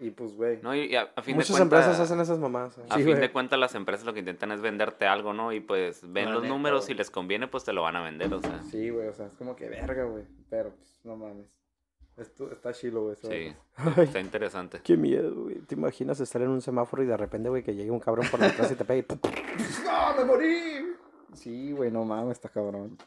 Y 0.02 0.12
pues, 0.12 0.34
güey. 0.34 0.60
No, 0.62 0.74
y 0.74 0.96
a, 0.96 1.12
a 1.16 1.22
fin 1.22 1.36
Muchas 1.36 1.50
de 1.50 1.60
cuentas, 1.60 1.80
empresas 1.86 2.00
hacen 2.00 2.22
esas 2.22 2.40
mamás. 2.40 2.78
¿eh? 2.78 2.82
a 2.90 2.96
Sí, 2.98 3.04
fin 3.04 3.20
de 3.20 3.32
cuentas 3.32 3.60
las 3.60 3.76
empresas 3.76 4.06
lo 4.06 4.14
que 4.14 4.20
intentan 4.20 4.52
es 4.54 4.62
venderte 4.62 5.06
algo, 5.06 5.34
¿no? 5.34 5.52
Y 5.52 5.60
pues 5.60 6.02
ven 6.12 6.32
los 6.32 6.44
neta, 6.44 6.54
números, 6.56 6.86
si 6.86 6.94
les 6.94 7.12
conviene, 7.12 7.48
pues 7.48 7.66
te 7.66 7.74
lo 7.74 7.82
van 7.82 7.98
a 7.98 8.02
vender, 8.04 8.34
o 8.34 8.40
sea. 8.42 8.64
Sí, 8.64 8.90
güey, 8.90 9.08
o 9.10 9.14
sea, 9.14 9.26
es 9.26 9.34
como 9.34 9.56
que 9.58 9.68
verga, 9.68 10.06
güey. 10.06 10.24
Pero, 10.50 10.72
pues, 10.74 11.00
no 11.04 11.18
mames. 11.18 11.48
Esto 12.16 12.52
está 12.52 12.74
chilo, 12.74 13.04
güey. 13.04 13.16
Sí, 13.22 13.54
está 14.02 14.20
interesante. 14.22 14.80
qué 14.84 14.96
miedo, 14.96 15.34
güey. 15.36 15.56
¿Te 15.60 15.76
imaginas 15.76 16.20
estar 16.22 16.42
en 16.42 16.50
un 16.50 16.62
semáforo 16.62 17.04
y 17.04 17.06
de 17.06 17.18
repente, 17.18 17.50
güey, 17.50 17.62
que 17.64 17.76
llegue 17.76 17.92
un 17.92 18.00
cabrón 18.00 18.26
por 18.32 18.40
detrás 18.40 18.72
y 18.72 18.76
te 18.76 18.86
pegue? 18.86 19.06
¡No, 19.86 20.16
me 20.18 20.24
morí! 20.26 20.96
Sí, 21.34 21.72
güey, 21.74 21.92
no 21.92 22.06
mames, 22.06 22.34
está 22.38 22.48
cabrón. 22.50 22.98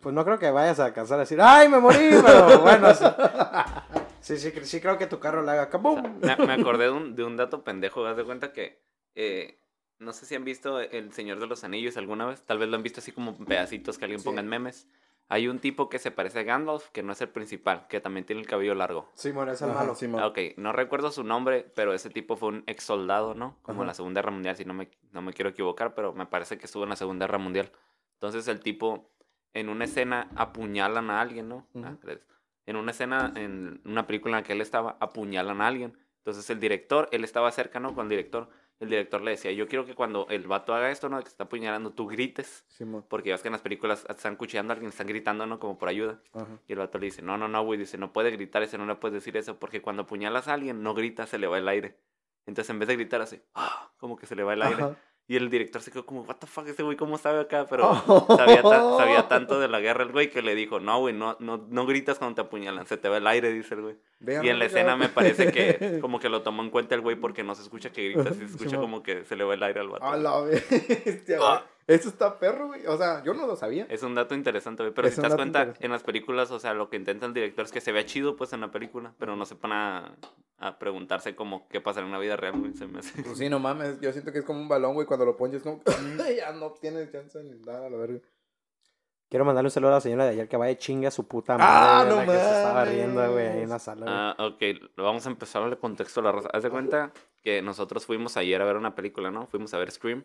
Pues 0.00 0.14
no 0.14 0.24
creo 0.24 0.38
que 0.38 0.50
vayas 0.50 0.78
a 0.80 0.86
alcanzar 0.86 1.16
a 1.16 1.20
decir, 1.20 1.38
¡ay, 1.40 1.68
me 1.68 1.78
morí! 1.78 2.10
Pero 2.22 2.60
bueno, 2.60 2.88
sí. 4.20 4.36
Sí, 4.38 4.50
sí, 4.50 4.64
sí 4.64 4.80
creo 4.80 4.98
que 4.98 5.06
tu 5.06 5.18
carro 5.20 5.42
le 5.42 5.50
haga 5.52 5.68
¡cabum! 5.70 6.20
Me, 6.20 6.36
me 6.46 6.52
acordé 6.54 6.84
de 6.84 6.90
un, 6.90 7.14
de 7.16 7.24
un 7.24 7.36
dato 7.36 7.62
pendejo, 7.64 8.04
haz 8.06 8.16
de 8.16 8.24
cuenta 8.24 8.52
que 8.52 8.82
eh, 9.14 9.58
no 9.98 10.12
sé 10.12 10.26
si 10.26 10.34
han 10.34 10.44
visto 10.44 10.80
El 10.80 11.12
Señor 11.12 11.40
de 11.40 11.46
los 11.46 11.64
Anillos 11.64 11.96
alguna 11.96 12.26
vez, 12.26 12.42
tal 12.42 12.58
vez 12.58 12.68
lo 12.68 12.76
han 12.76 12.82
visto 12.82 13.00
así 13.00 13.12
como 13.12 13.36
pedacitos 13.36 13.98
que 13.98 14.04
alguien 14.04 14.20
Sí. 14.20 14.24
ponga 14.26 14.40
en 14.40 14.48
memes. 14.48 14.86
Hay 15.32 15.46
un 15.46 15.60
tipo 15.60 15.88
que 15.88 16.00
se 16.00 16.10
parece 16.10 16.40
a 16.40 16.42
Gandalf, 16.42 16.88
que 16.88 17.04
no 17.04 17.12
es 17.12 17.20
el 17.20 17.28
principal, 17.28 17.86
que 17.86 18.00
también 18.00 18.26
tiene 18.26 18.40
el 18.42 18.48
cabello 18.48 18.74
largo. 18.74 19.08
Simón, 19.14 19.48
es 19.48 19.62
el 19.62 19.70
Ajá, 19.70 19.78
malo. 19.80 19.94
Simón. 19.94 20.24
Ok, 20.24 20.38
no 20.56 20.72
recuerdo 20.72 21.12
su 21.12 21.22
nombre, 21.22 21.70
pero 21.76 21.94
ese 21.94 22.10
tipo 22.10 22.34
fue 22.34 22.48
un 22.48 22.64
ex 22.66 22.82
soldado, 22.82 23.34
¿no? 23.34 23.56
Como 23.62 23.82
en 23.82 23.86
la 23.86 23.94
Segunda 23.94 24.20
Guerra 24.22 24.32
Mundial, 24.32 24.56
si 24.56 24.64
no 24.64 24.74
me, 24.74 24.90
no 25.12 25.22
me 25.22 25.32
quiero 25.32 25.50
equivocar, 25.50 25.94
pero 25.94 26.12
me 26.14 26.26
parece 26.26 26.58
que 26.58 26.66
estuvo 26.66 26.82
en 26.82 26.88
la 26.90 26.96
Segunda 26.96 27.26
Guerra 27.26 27.38
Mundial. 27.38 27.70
Entonces 28.14 28.48
el 28.48 28.58
tipo, 28.58 29.08
en 29.54 29.68
una 29.68 29.84
escena, 29.84 30.28
apuñalan 30.34 31.10
a 31.10 31.20
alguien, 31.20 31.48
¿no? 31.48 31.68
Ah. 31.76 31.94
En 32.66 32.76
una 32.76 32.90
escena, 32.92 33.32
en 33.36 33.80
una 33.84 34.06
película 34.06 34.36
en 34.36 34.42
la 34.42 34.46
que 34.46 34.52
él 34.52 34.60
estaba, 34.60 34.96
apuñalan 35.00 35.60
a 35.60 35.66
alguien. 35.66 35.96
Entonces 36.18 36.48
el 36.50 36.60
director, 36.60 37.08
él 37.12 37.24
estaba 37.24 37.50
cerca, 37.50 37.80
¿no? 37.80 37.94
Con 37.94 38.04
el 38.06 38.10
director. 38.10 38.48
El 38.78 38.88
director 38.88 39.20
le 39.20 39.32
decía, 39.32 39.52
yo 39.52 39.68
quiero 39.68 39.84
que 39.84 39.94
cuando 39.94 40.26
el 40.30 40.46
vato 40.46 40.72
haga 40.74 40.90
esto, 40.90 41.08
¿no? 41.10 41.20
Que 41.20 41.28
está 41.28 41.44
apuñalando, 41.44 41.90
tú 41.92 42.06
grites. 42.06 42.64
Simón. 42.68 43.04
Porque 43.08 43.28
ya 43.28 43.34
ves 43.34 43.42
que 43.42 43.48
en 43.48 43.52
las 43.52 43.60
películas 43.60 44.06
están 44.08 44.36
cuchillando 44.36 44.72
a 44.72 44.74
alguien, 44.74 44.88
están 44.90 45.06
gritando, 45.06 45.44
¿no? 45.46 45.58
Como 45.58 45.76
por 45.78 45.88
ayuda. 45.88 46.20
Ajá. 46.32 46.46
Y 46.66 46.72
el 46.72 46.78
vato 46.78 46.98
le 46.98 47.06
dice, 47.06 47.20
no, 47.20 47.36
no, 47.36 47.46
no, 47.48 47.62
güey, 47.62 47.78
dice, 47.78 47.98
no 47.98 48.12
puede 48.12 48.30
gritar 48.30 48.62
ese, 48.62 48.78
no 48.78 48.86
le 48.86 48.94
puedes 48.94 49.14
decir 49.14 49.36
eso, 49.36 49.58
porque 49.58 49.82
cuando 49.82 50.02
apuñalas 50.02 50.48
a 50.48 50.54
alguien, 50.54 50.82
no 50.82 50.94
grita, 50.94 51.26
se 51.26 51.38
le 51.38 51.46
va 51.46 51.58
el 51.58 51.68
aire. 51.68 51.98
Entonces, 52.46 52.70
en 52.70 52.78
vez 52.78 52.88
de 52.88 52.96
gritar 52.96 53.20
así, 53.20 53.42
"Ah", 53.54 53.90
como 53.98 54.16
que 54.16 54.24
se 54.26 54.34
le 54.34 54.42
va 54.44 54.54
el 54.54 54.62
aire. 54.62 54.82
Y 55.30 55.36
el 55.36 55.48
director 55.48 55.80
se 55.80 55.92
quedó 55.92 56.04
como, 56.04 56.22
what 56.22 56.38
the 56.38 56.48
fuck, 56.48 56.66
ese 56.66 56.82
güey, 56.82 56.96
¿cómo 56.96 57.16
sabe 57.16 57.38
acá? 57.38 57.64
Pero 57.70 57.88
Oh. 58.08 58.26
sabía, 58.36 58.62
ta- 58.62 58.96
sabía 58.98 59.28
tanto 59.28 59.60
de 59.60 59.68
la 59.68 59.78
guerra 59.78 60.02
el 60.02 60.10
güey 60.10 60.28
que 60.28 60.42
le 60.42 60.56
dijo, 60.56 60.80
no, 60.80 60.98
güey, 60.98 61.14
no, 61.14 61.36
no, 61.38 61.64
no 61.68 61.86
gritas 61.86 62.18
cuando 62.18 62.34
te 62.34 62.40
apuñalan, 62.40 62.84
se 62.88 62.96
te 62.96 63.08
va 63.08 63.18
el 63.18 63.26
aire, 63.28 63.52
dice 63.52 63.76
el 63.76 63.82
güey. 63.82 63.96
Vean, 64.18 64.44
Y 64.44 64.48
en 64.48 64.58
la 64.58 64.64
escena 64.64 64.96
me 64.96 65.08
parece 65.08 65.52
que 65.52 66.00
como 66.00 66.18
que 66.18 66.28
lo 66.28 66.42
tomó 66.42 66.64
en 66.64 66.70
cuenta 66.70 66.96
el 66.96 67.00
güey 67.00 67.14
porque 67.14 67.44
no 67.44 67.54
se 67.54 67.62
escucha 67.62 67.90
que 67.92 68.08
gritas, 68.10 68.34
se 68.36 68.44
escucha 68.44 68.76
como 68.78 69.04
que 69.04 69.24
se 69.24 69.36
le 69.36 69.44
va 69.44 69.54
el 69.54 69.62
aire 69.62 69.78
al 69.78 69.88
vato. 69.88 70.04
A 70.04 70.16
la 70.16 70.40
bestia, 70.42 71.38
güey. 71.38 71.50
Ah. 71.90 71.94
Eso 71.94 72.08
está 72.08 72.38
perro, 72.38 72.68
güey. 72.68 72.86
O 72.86 72.96
sea, 72.96 73.22
yo 73.24 73.34
no 73.34 73.46
lo 73.46 73.56
sabía. 73.56 73.86
Es 73.88 74.02
un 74.02 74.14
dato 74.14 74.34
interesante, 74.34 74.82
güey. 74.82 74.94
Pero 74.94 75.08
Es 75.08 75.14
si 75.14 75.20
te 75.20 75.26
das 75.28 75.36
cuenta, 75.36 75.74
en 75.80 75.90
las 75.90 76.02
películas, 76.02 76.50
o 76.50 76.58
sea, 76.58 76.72
lo 76.74 76.88
que 76.88 76.96
intenta 76.96 77.26
el 77.26 77.34
director 77.34 77.64
es 77.64 77.72
que 77.72 77.80
se 77.80 77.92
vea 77.92 78.04
chido, 78.04 78.36
pues, 78.36 78.52
en 78.52 78.60
la 78.60 78.70
película, 78.70 79.12
pero 79.18 79.36
no 79.36 79.44
se 79.44 79.54
van 79.56 79.72
a, 79.72 80.16
a 80.58 80.78
preguntarse 80.78 81.34
como 81.34 81.66
qué 81.68 81.80
pasa 81.80 82.00
en 82.00 82.10
la 82.12 82.18
vida 82.18 82.36
real, 82.36 82.58
güey. 82.58 82.74
Se 82.74 82.86
me 82.86 83.00
hace. 83.00 83.22
Pues 83.22 83.38
sí, 83.38 83.48
no 83.48 83.58
mames. 83.58 84.00
Yo 84.00 84.12
siento 84.12 84.32
que 84.32 84.38
es 84.40 84.44
como 84.44 84.60
un 84.60 84.68
balón, 84.68 84.94
güey. 84.94 85.06
Cuando 85.06 85.26
lo 85.26 85.36
ponches, 85.36 85.62
como. 85.62 85.80
ya 86.36 86.52
no 86.52 86.70
tienes 86.80 87.10
chance 87.10 87.42
ni 87.42 87.58
nada, 87.60 87.86
a 87.86 87.90
la 87.90 87.96
verga. 87.96 88.20
Quiero 89.28 89.44
mandarle 89.44 89.68
un 89.68 89.70
saludo 89.70 89.92
a 89.92 89.94
la 89.94 90.00
señora 90.00 90.24
de 90.24 90.30
ayer 90.30 90.48
que 90.48 90.56
vaya 90.56 90.76
chinga 90.76 91.06
a 91.06 91.12
su 91.12 91.28
puta 91.28 91.54
Ah, 91.60 92.04
madre. 92.04 92.10
no 92.10 92.16
la 92.16 92.24
que 92.26 92.32
se 92.32 92.56
estaba 92.56 92.84
riendo, 92.84 93.32
güey, 93.32 93.46
ahí 93.46 93.62
en 93.62 93.68
la 93.68 93.78
sala. 93.78 94.00
güey. 94.06 94.12
Ah, 94.12 94.36
ok. 94.38 94.92
Vamos 94.96 95.24
a 95.26 95.30
empezar 95.30 95.62
el 95.62 95.78
contexto 95.78 96.20
de 96.20 96.24
la 96.24 96.32
raza. 96.32 96.48
Haz 96.52 96.64
de 96.64 96.70
cuenta 96.70 97.12
que 97.42 97.62
nosotros 97.62 98.04
fuimos 98.06 98.36
ayer 98.36 98.60
a 98.60 98.64
ver 98.64 98.76
una 98.76 98.96
película, 98.96 99.30
¿no? 99.30 99.46
Fuimos 99.46 99.72
a 99.72 99.78
ver 99.78 99.92
Scream. 99.92 100.24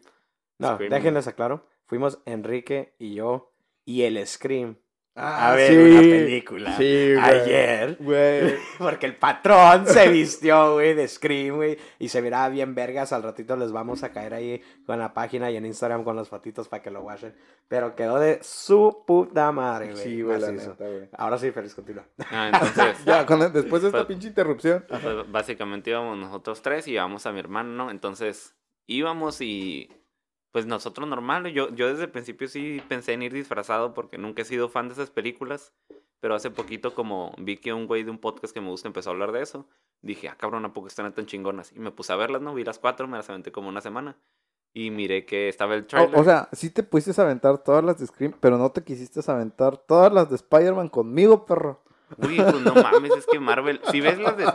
No, 0.60 0.76
Scream. 0.76 0.92
déjenles 0.92 1.28
aclaro. 1.28 1.68
Fuimos 1.86 2.20
Enrique 2.26 2.96
y 3.00 3.14
yo 3.16 3.54
y 3.86 4.04
el 4.04 4.26
Scream 4.28 4.78
Ah, 5.18 5.52
a 5.54 5.56
ver 5.56 5.72
sí. 5.72 5.78
una 5.78 6.02
película. 6.02 6.76
Sí, 6.76 7.14
güey. 7.14 7.18
Ayer. 7.24 7.98
Güey. 8.02 8.56
Porque 8.78 9.06
el 9.06 9.16
patrón 9.16 9.88
se 9.88 10.10
vistió, 10.10 10.74
güey, 10.74 10.94
de 10.94 11.08
Scream, 11.08 11.56
güey. 11.56 11.78
Y 12.00 12.10
se 12.10 12.20
verá 12.20 12.50
bien 12.50 12.76
vergas. 12.76 13.14
Al 13.14 13.24
ratito 13.24 13.56
les 13.56 13.72
vamos 13.72 14.04
a 14.04 14.12
caer 14.12 14.34
ahí 14.34 14.62
con 14.86 15.00
la 15.00 15.14
página 15.14 15.50
y 15.52 15.56
en 15.56 15.66
Instagram 15.66 16.04
con 16.04 16.18
las 16.18 16.28
fotitos 16.28 16.68
para 16.68 16.84
que 16.84 16.92
lo 16.92 17.00
watchen. 17.00 17.34
Pero 17.70 17.96
quedó 17.96 18.20
de 18.20 18.40
su 18.44 19.06
puta 19.08 19.54
madre, 19.54 19.94
güey. 19.94 20.04
Sí, 20.04 20.22
güey, 20.22 20.38
la 20.38 20.52
macizo. 20.52 20.72
neta, 20.72 20.84
güey. 20.86 21.10
Ahora 21.18 21.38
sí, 21.38 21.50
feliz 21.52 21.74
continúa. 21.74 22.06
Ah, 22.30 22.52
entonces, 22.54 22.98
Ya, 23.06 23.26
con- 23.26 23.40
después 23.54 23.84
de 23.84 23.88
esta 23.88 24.00
Pues- 24.00 24.08
pinche 24.08 24.28
interrupción. 24.28 24.84
pues, 24.90 25.32
básicamente 25.32 25.92
íbamos 25.92 26.18
nosotros 26.18 26.62
tres 26.62 26.90
y 26.90 26.92
íbamos 26.92 27.26
a 27.26 27.32
mi 27.32 27.40
hermano, 27.40 27.70
¿no? 27.72 27.90
Entonces, 27.90 28.54
íbamos 28.86 29.40
y 29.40 29.90
pues 30.56 30.66
nosotros 30.66 31.06
normal, 31.06 31.48
yo, 31.48 31.68
yo 31.76 31.90
desde 31.90 32.06
el 32.06 32.12
principio 32.12 32.48
sí 32.48 32.82
pensé 32.88 33.12
en 33.12 33.24
ir 33.24 33.34
disfrazado 33.34 33.94
porque 33.94 34.18
nunca 34.18 34.42
he 34.42 34.46
sido 34.46 34.70
fan 34.70 34.88
de 34.88 34.94
esas 34.94 35.10
películas, 35.10 35.74
pero 36.22 36.34
hace 36.34 36.50
poquito 36.50 36.96
como 36.96 37.36
vi 37.38 37.58
que 37.58 37.74
un 37.74 37.88
güey 37.88 38.04
de 38.04 38.12
un 38.12 38.20
podcast 38.20 38.54
que 38.54 38.62
me 38.62 38.70
gusta 38.70 38.88
empezó 38.88 39.10
a 39.10 39.12
hablar 39.12 39.34
de 39.34 39.42
eso, 39.42 39.68
dije, 40.02 40.30
ah 40.30 40.38
cabrón, 40.38 40.64
¿a 40.64 40.72
poco 40.72 40.88
están 40.88 41.14
tan 41.14 41.26
chingonas? 41.26 41.74
Y 41.74 41.80
me 41.80 41.92
puse 41.92 42.14
a 42.14 42.16
verlas, 42.16 42.42
¿no? 42.42 42.54
Vi 42.54 42.64
las 42.64 42.80
cuatro, 42.80 43.06
me 43.06 43.18
las 43.18 43.30
aventé 43.30 43.52
como 43.52 43.68
una 43.68 43.82
semana 43.82 44.16
y 44.74 44.92
miré 44.92 45.26
que 45.26 45.50
estaba 45.50 45.76
el 45.76 45.88
trailer. 45.88 46.18
O, 46.18 46.22
o 46.22 46.24
sea, 46.24 46.48
sí 46.54 46.70
te 46.70 46.84
pudiste 46.84 47.22
aventar 47.22 47.58
todas 47.58 47.84
las 47.84 48.00
de 48.00 48.08
Scream, 48.08 48.34
pero 48.40 48.58
no 48.58 48.72
te 48.72 48.82
quisiste 48.82 49.20
aventar 49.30 49.76
todas 49.76 50.14
las 50.14 50.30
de 50.30 50.38
Spider-Man 50.38 50.88
conmigo, 50.88 51.46
perro. 51.46 51.84
Uy, 52.18 52.36
pues 52.38 52.62
no 52.62 52.74
mames, 52.76 53.12
es 53.18 53.26
que 53.26 53.40
Marvel. 53.40 53.80
Si 53.92 54.02
ves 54.02 54.18
las 54.20 54.38
de, 54.38 54.46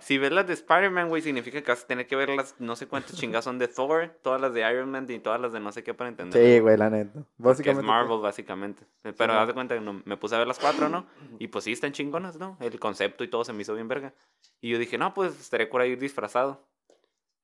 si 0.00 0.18
ves 0.18 0.32
las 0.32 0.46
de 0.46 0.52
Spider-Man, 0.54 1.08
güey, 1.08 1.22
significa 1.22 1.60
que 1.62 1.70
vas 1.70 1.84
a 1.84 1.86
tener 1.86 2.06
que 2.06 2.16
ver 2.16 2.28
las 2.30 2.54
no 2.60 2.76
sé 2.76 2.86
cuántas 2.86 3.16
chingas 3.16 3.44
son 3.44 3.58
de 3.58 3.68
Thor, 3.68 4.08
todas 4.22 4.40
las 4.40 4.54
de 4.54 4.60
Iron 4.70 4.90
Man 4.90 5.06
y 5.08 5.18
todas 5.18 5.40
las 5.40 5.52
de 5.52 5.60
no 5.60 5.72
sé 5.72 5.82
qué 5.82 5.94
para 5.94 6.08
entender. 6.10 6.42
Sí, 6.42 6.60
güey, 6.60 6.76
la 6.76 6.90
neta. 6.90 7.12
Que 7.12 7.18
es 7.20 7.24
Básicamente. 7.38 7.86
Marvel, 7.86 8.20
básicamente. 8.20 8.82
Pero 9.02 9.32
man. 9.32 9.42
haz 9.42 9.48
de 9.48 9.54
cuenta 9.54 9.74
que 9.74 9.80
no- 9.80 10.02
me 10.04 10.16
puse 10.16 10.34
a 10.34 10.38
ver 10.38 10.46
las 10.46 10.58
cuatro, 10.58 10.88
¿no? 10.88 11.06
Y 11.38 11.48
pues 11.48 11.64
sí, 11.64 11.72
están 11.72 11.92
chingonas, 11.92 12.36
¿no? 12.38 12.56
El 12.60 12.78
concepto 12.78 13.24
y 13.24 13.28
todo 13.28 13.44
se 13.44 13.52
me 13.52 13.62
hizo 13.62 13.74
bien 13.74 13.88
verga. 13.88 14.12
Y 14.60 14.70
yo 14.70 14.78
dije, 14.78 14.98
no, 14.98 15.14
pues 15.14 15.38
estaría 15.40 15.68
cura 15.70 15.86
ir 15.86 15.98
disfrazado. 15.98 16.66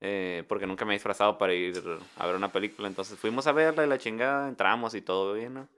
Eh, 0.00 0.44
porque 0.46 0.66
nunca 0.66 0.84
me 0.84 0.92
he 0.92 0.96
disfrazado 0.98 1.38
para 1.38 1.54
ir 1.54 1.82
a 2.18 2.26
ver 2.26 2.36
una 2.36 2.52
película. 2.52 2.86
Entonces 2.86 3.18
fuimos 3.18 3.46
a 3.46 3.52
verla 3.52 3.84
y 3.84 3.88
la 3.88 3.96
chingada, 3.98 4.46
entramos 4.48 4.94
y 4.94 5.00
todo 5.00 5.32
bien, 5.32 5.54
¿no? 5.54 5.68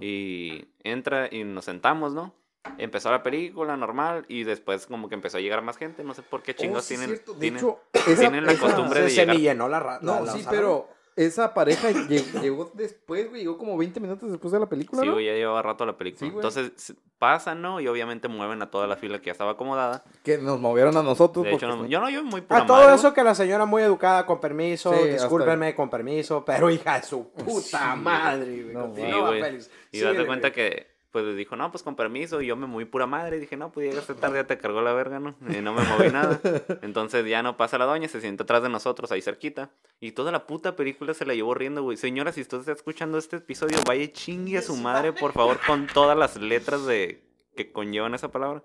Y 0.00 0.68
entra 0.84 1.28
y 1.30 1.44
nos 1.44 1.64
sentamos, 1.66 2.14
¿no? 2.14 2.32
Empezó 2.78 3.10
la 3.10 3.22
película 3.22 3.76
normal 3.76 4.24
y 4.28 4.44
después 4.44 4.86
como 4.86 5.08
que 5.08 5.14
empezó 5.14 5.38
a 5.38 5.40
llegar 5.40 5.62
más 5.62 5.76
gente. 5.76 6.04
No 6.04 6.14
sé 6.14 6.22
por 6.22 6.42
qué 6.42 6.52
Oh, 6.52 6.80
sí, 6.80 6.94
es 6.94 7.00
tienen. 7.00 7.10
De 7.10 7.18
tienen, 7.40 7.56
hecho, 7.58 7.80
esa- 7.92 8.20
tienen 8.20 8.46
la 8.46 8.52
esa- 8.52 8.62
costumbre 8.62 9.00
de 9.00 9.08
Se 9.10 9.16
llegar. 9.16 9.34
semillenó 9.34 9.68
la 9.68 9.80
ra- 9.80 9.98
No, 10.02 10.24
la 10.24 10.32
sí, 10.32 10.44
pero 10.48 10.88
esa 11.16 11.54
pareja 11.54 11.90
lleg- 11.90 12.40
llegó 12.42 12.70
después, 12.74 13.28
güey. 13.30 13.42
Llegó 13.42 13.56
como 13.58 13.76
20 13.78 14.00
minutos 14.00 14.30
después 14.30 14.52
de 14.52 14.60
la 14.60 14.66
película, 14.68 15.00
Sí, 15.02 15.08
¿no? 15.08 15.14
güey, 15.14 15.26
ya 15.26 15.32
llevaba 15.32 15.62
rato 15.62 15.86
la 15.86 15.96
película. 15.96 16.28
Sí. 16.30 16.34
Entonces 16.34 16.94
pasan, 17.18 17.62
¿no? 17.62 17.80
Y 17.80 17.88
obviamente 17.88 18.28
mueven 18.28 18.60
a 18.60 18.70
toda 18.70 18.86
la 18.86 18.96
fila 18.96 19.18
que 19.20 19.26
ya 19.26 19.32
estaba 19.32 19.52
acomodada. 19.52 20.04
Que 20.22 20.36
nos 20.36 20.60
movieron 20.60 20.94
a 20.98 21.02
nosotros. 21.02 21.44
De 21.46 21.52
hecho, 21.54 21.66
porque- 21.68 21.82
no- 21.84 21.86
yo 21.88 22.00
no, 22.00 22.10
yo 22.10 22.22
muy 22.22 22.42
A 22.50 22.66
todo 22.66 22.94
eso 22.94 23.14
que 23.14 23.24
la 23.24 23.34
señora 23.34 23.64
muy 23.64 23.82
educada, 23.82 24.26
con 24.26 24.38
permiso, 24.40 24.92
Sí, 24.92 25.08
discúlpenme, 25.10 25.74
con 25.74 25.88
permiso, 25.88 26.44
pero 26.44 26.68
hija 26.68 27.00
de 27.00 27.06
su 27.06 27.30
puta 27.30 27.94
Sí, 27.94 28.00
madre, 28.02 28.62
güey. 28.64 28.74
no, 28.74 28.88
güey. 28.88 29.58
Y 29.92 30.00
date 30.00 30.26
cuenta 30.26 30.52
que, 30.52 30.95
pues 31.10 31.24
le 31.24 31.34
dijo, 31.34 31.56
no, 31.56 31.70
pues 31.70 31.82
con 31.82 31.96
permiso. 31.96 32.42
Y 32.42 32.46
yo 32.46 32.56
me 32.56 32.66
moví 32.66 32.84
pura 32.84 33.06
madre. 33.06 33.36
Y 33.36 33.40
dije, 33.40 33.56
no, 33.56 33.72
pues 33.72 33.88
llegaste 33.88 34.14
tarde, 34.14 34.38
ya 34.38 34.46
te 34.46 34.58
cargó 34.58 34.82
la 34.82 34.92
verga, 34.92 35.20
¿no? 35.20 35.34
Y 35.48 35.60
no 35.60 35.72
me 35.72 35.82
moví 35.84 36.10
nada. 36.10 36.40
Entonces 36.82 37.26
ya 37.26 37.42
no 37.42 37.56
pasa 37.56 37.78
la 37.78 37.84
doña, 37.84 38.08
se 38.08 38.20
sienta 38.20 38.44
atrás 38.44 38.62
de 38.62 38.68
nosotros, 38.68 39.12
ahí 39.12 39.22
cerquita. 39.22 39.70
Y 40.00 40.12
toda 40.12 40.32
la 40.32 40.46
puta 40.46 40.76
película 40.76 41.14
se 41.14 41.26
la 41.26 41.34
llevó 41.34 41.54
riendo, 41.54 41.82
güey. 41.82 41.96
Señora, 41.96 42.32
si 42.32 42.40
usted 42.40 42.58
está 42.58 42.72
escuchando 42.72 43.18
este 43.18 43.36
episodio, 43.36 43.78
vaya 43.86 44.02
y 44.02 44.08
chingue 44.08 44.58
a 44.58 44.62
su 44.62 44.76
madre, 44.76 45.12
por 45.12 45.32
favor, 45.32 45.58
con 45.66 45.86
todas 45.86 46.16
las 46.16 46.36
letras 46.36 46.86
de 46.86 47.24
que 47.56 47.72
conllevan 47.72 48.14
esa 48.14 48.30
palabra. 48.30 48.62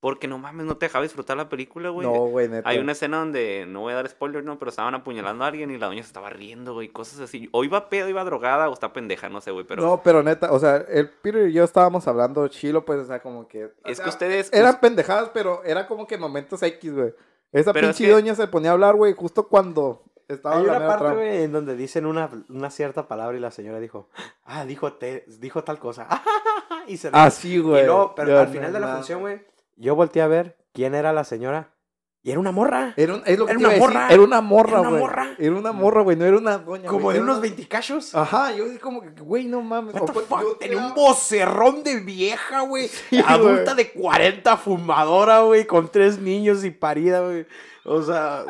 Porque 0.00 0.28
no 0.28 0.38
mames, 0.38 0.64
no 0.64 0.76
te 0.76 0.86
dejaba 0.86 1.02
disfrutar 1.02 1.36
la 1.36 1.48
película, 1.48 1.88
güey. 1.88 2.06
No, 2.06 2.12
güey, 2.26 2.48
neta. 2.48 2.68
Hay 2.68 2.78
una 2.78 2.92
escena 2.92 3.18
donde, 3.18 3.64
no 3.66 3.80
voy 3.80 3.92
a 3.92 3.96
dar 3.96 4.08
spoiler, 4.08 4.44
no, 4.44 4.56
pero 4.56 4.68
estaban 4.68 4.94
apuñalando 4.94 5.42
a 5.42 5.48
alguien 5.48 5.72
y 5.72 5.78
la 5.78 5.86
doña 5.88 6.02
se 6.02 6.06
estaba 6.06 6.30
riendo, 6.30 6.74
güey, 6.74 6.88
cosas 6.88 7.18
así. 7.18 7.48
O 7.50 7.64
iba 7.64 7.88
pedo, 7.88 8.08
iba 8.08 8.22
drogada, 8.22 8.68
o 8.68 8.72
está 8.72 8.92
pendeja, 8.92 9.28
no 9.28 9.40
sé, 9.40 9.50
güey, 9.50 9.64
pero... 9.66 9.82
No, 9.82 10.00
pero 10.04 10.22
neta, 10.22 10.52
o 10.52 10.58
sea, 10.60 10.76
el 10.88 11.10
Peter 11.10 11.48
y 11.48 11.52
yo 11.52 11.64
estábamos 11.64 12.06
hablando 12.06 12.46
chilo, 12.46 12.84
pues, 12.84 13.00
o 13.00 13.06
sea, 13.06 13.20
como 13.20 13.48
que... 13.48 13.64
o 13.64 13.70
Es 13.84 13.96
sea, 13.96 14.04
que 14.04 14.10
ustedes... 14.10 14.52
Eran 14.52 14.78
pendejadas, 14.78 15.30
pero 15.34 15.64
era 15.64 15.88
como 15.88 16.06
que 16.06 16.16
momentos 16.16 16.62
X, 16.62 16.94
güey. 16.94 17.12
Esa 17.50 17.72
Pero 17.72 17.88
es 17.88 17.96
pinche 17.96 18.08
que- 18.08 18.12
doña 18.14 18.34
se 18.36 18.46
ponía 18.46 18.70
a 18.70 18.74
hablar, 18.74 18.94
güey, 18.94 19.14
justo 19.14 19.48
cuando 19.48 20.04
estaba 20.28 20.58
Hay 20.58 20.64
una 20.64 20.86
parte, 20.86 21.14
güey, 21.14 21.42
en 21.42 21.50
donde 21.52 21.74
dicen 21.74 22.06
una, 22.06 22.30
una 22.50 22.70
cierta 22.70 23.08
palabra 23.08 23.36
y 23.36 23.40
la 23.40 23.50
señora 23.50 23.80
dijo, 23.80 24.10
ah, 24.44 24.64
dijo, 24.64 24.92
te, 24.92 25.24
dijo 25.40 25.64
tal 25.64 25.80
cosa. 25.80 26.06
y 26.86 26.98
se 26.98 27.10
Ah, 27.12 27.30
sí, 27.30 27.54
Y 27.54 27.58
güey. 27.58 27.80
pero 27.82 28.14
Yo 28.16 28.38
al 28.38 28.46
no 28.46 28.52
final 28.52 28.72
de 28.72 28.78
la 28.80 28.94
función, 28.94 29.20
güey, 29.22 29.40
yo 29.78 29.94
volteé 29.94 30.22
a 30.22 30.26
ver 30.26 30.56
quién 30.72 30.94
era 30.94 31.12
la 31.12 31.24
señora. 31.24 31.72
Y 32.20 32.32
era 32.32 32.40
una 32.40 32.50
morra. 32.50 32.94
Era, 32.96 33.14
un- 33.14 33.22
es 33.24 33.38
lo 33.38 33.46
que 33.46 33.52
Era 33.52 33.60
una 33.60 33.76
morra. 33.78 34.08
Era 34.10 34.22
una 34.22 34.40
morra, 34.40 34.70
Era 34.72 34.80
una 34.80 34.88
güey. 34.90 35.00
morra. 35.00 35.28
Era 35.38 35.54
una 35.54 35.72
morra, 35.72 36.02
güey. 36.02 36.16
No 36.16 36.24
era 36.26 36.36
una 36.36 36.58
doña. 36.58 36.88
como 36.88 37.04
güey, 37.04 37.16
de 37.16 37.22
unos 37.22 37.36
una- 37.36 37.42
20 37.42 37.68
cachos. 37.68 38.14
Ajá, 38.14 38.52
yo 38.52 38.64
dije 38.66 38.80
como 38.80 39.00
que, 39.00 39.08
güey, 39.22 39.44
no 39.46 39.62
mames. 39.62 39.94
What 39.94 40.06
the 40.06 40.12
fuck? 40.20 40.42
yo 40.42 40.56
Tenía 40.56 40.78
un 40.78 40.94
vocerrón 40.94 41.84
de 41.84 42.00
vieja, 42.00 42.62
güey. 42.62 42.88
Sí, 42.88 43.22
adulta 43.24 43.72
güey. 43.74 43.84
de 43.86 43.92
40, 43.92 44.56
fumadora, 44.56 45.40
güey, 45.42 45.64
con 45.64 45.88
tres 45.90 46.18
niños 46.18 46.64
y 46.64 46.70
parida, 46.72 47.20
güey. 47.20 47.46
O 47.84 48.02
sea, 48.02 48.44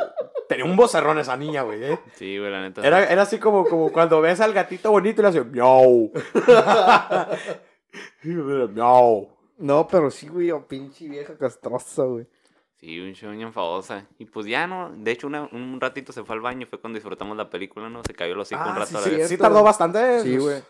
tenía 0.48 0.64
un 0.64 0.74
vocerrón 0.74 1.18
esa 1.18 1.36
niña, 1.36 1.62
güey, 1.62 1.84
¿eh? 1.84 1.98
Sí, 2.16 2.38
güey, 2.38 2.50
la 2.50 2.62
neta. 2.62 2.84
Era, 2.84 3.04
era 3.04 3.22
así 3.22 3.38
como, 3.38 3.64
como 3.66 3.92
cuando 3.92 4.20
ves 4.22 4.40
al 4.40 4.54
gatito 4.54 4.90
bonito 4.90 5.20
y 5.20 5.22
le 5.22 5.28
hace 5.28 5.44
miau. 5.44 6.10
miau. 8.74 9.28
No, 9.58 9.86
pero 9.86 10.10
sí, 10.10 10.28
güey, 10.28 10.50
oh, 10.50 10.66
pinche 10.66 11.08
vieja 11.08 11.36
castrosa, 11.36 12.04
güey. 12.04 12.26
Sí, 12.76 13.00
un 13.00 13.12
show 13.12 13.32
enfadosa. 13.32 14.06
Y 14.18 14.24
pues 14.24 14.46
ya 14.46 14.66
no, 14.68 14.90
de 14.96 15.10
hecho 15.10 15.26
una- 15.26 15.48
un 15.52 15.80
ratito 15.80 16.12
se 16.12 16.22
fue 16.24 16.36
al 16.36 16.40
baño, 16.40 16.66
fue 16.70 16.80
cuando 16.80 16.96
disfrutamos 16.96 17.36
la 17.36 17.50
película, 17.50 17.88
¿no? 17.90 18.02
Se 18.04 18.14
cayó 18.14 18.34
el 18.34 18.38
hocico 18.40 18.60
un 18.62 18.68
Ah, 18.68 18.74
rato 18.78 18.86
sí, 18.86 18.96
a 18.96 19.00
la 19.00 19.06
sí, 19.06 19.14
vez. 19.16 19.28
sí 19.28 19.36
tardó 19.36 19.62
bastante. 19.64 20.20
Sí, 20.22 20.36
güey. 20.36 20.62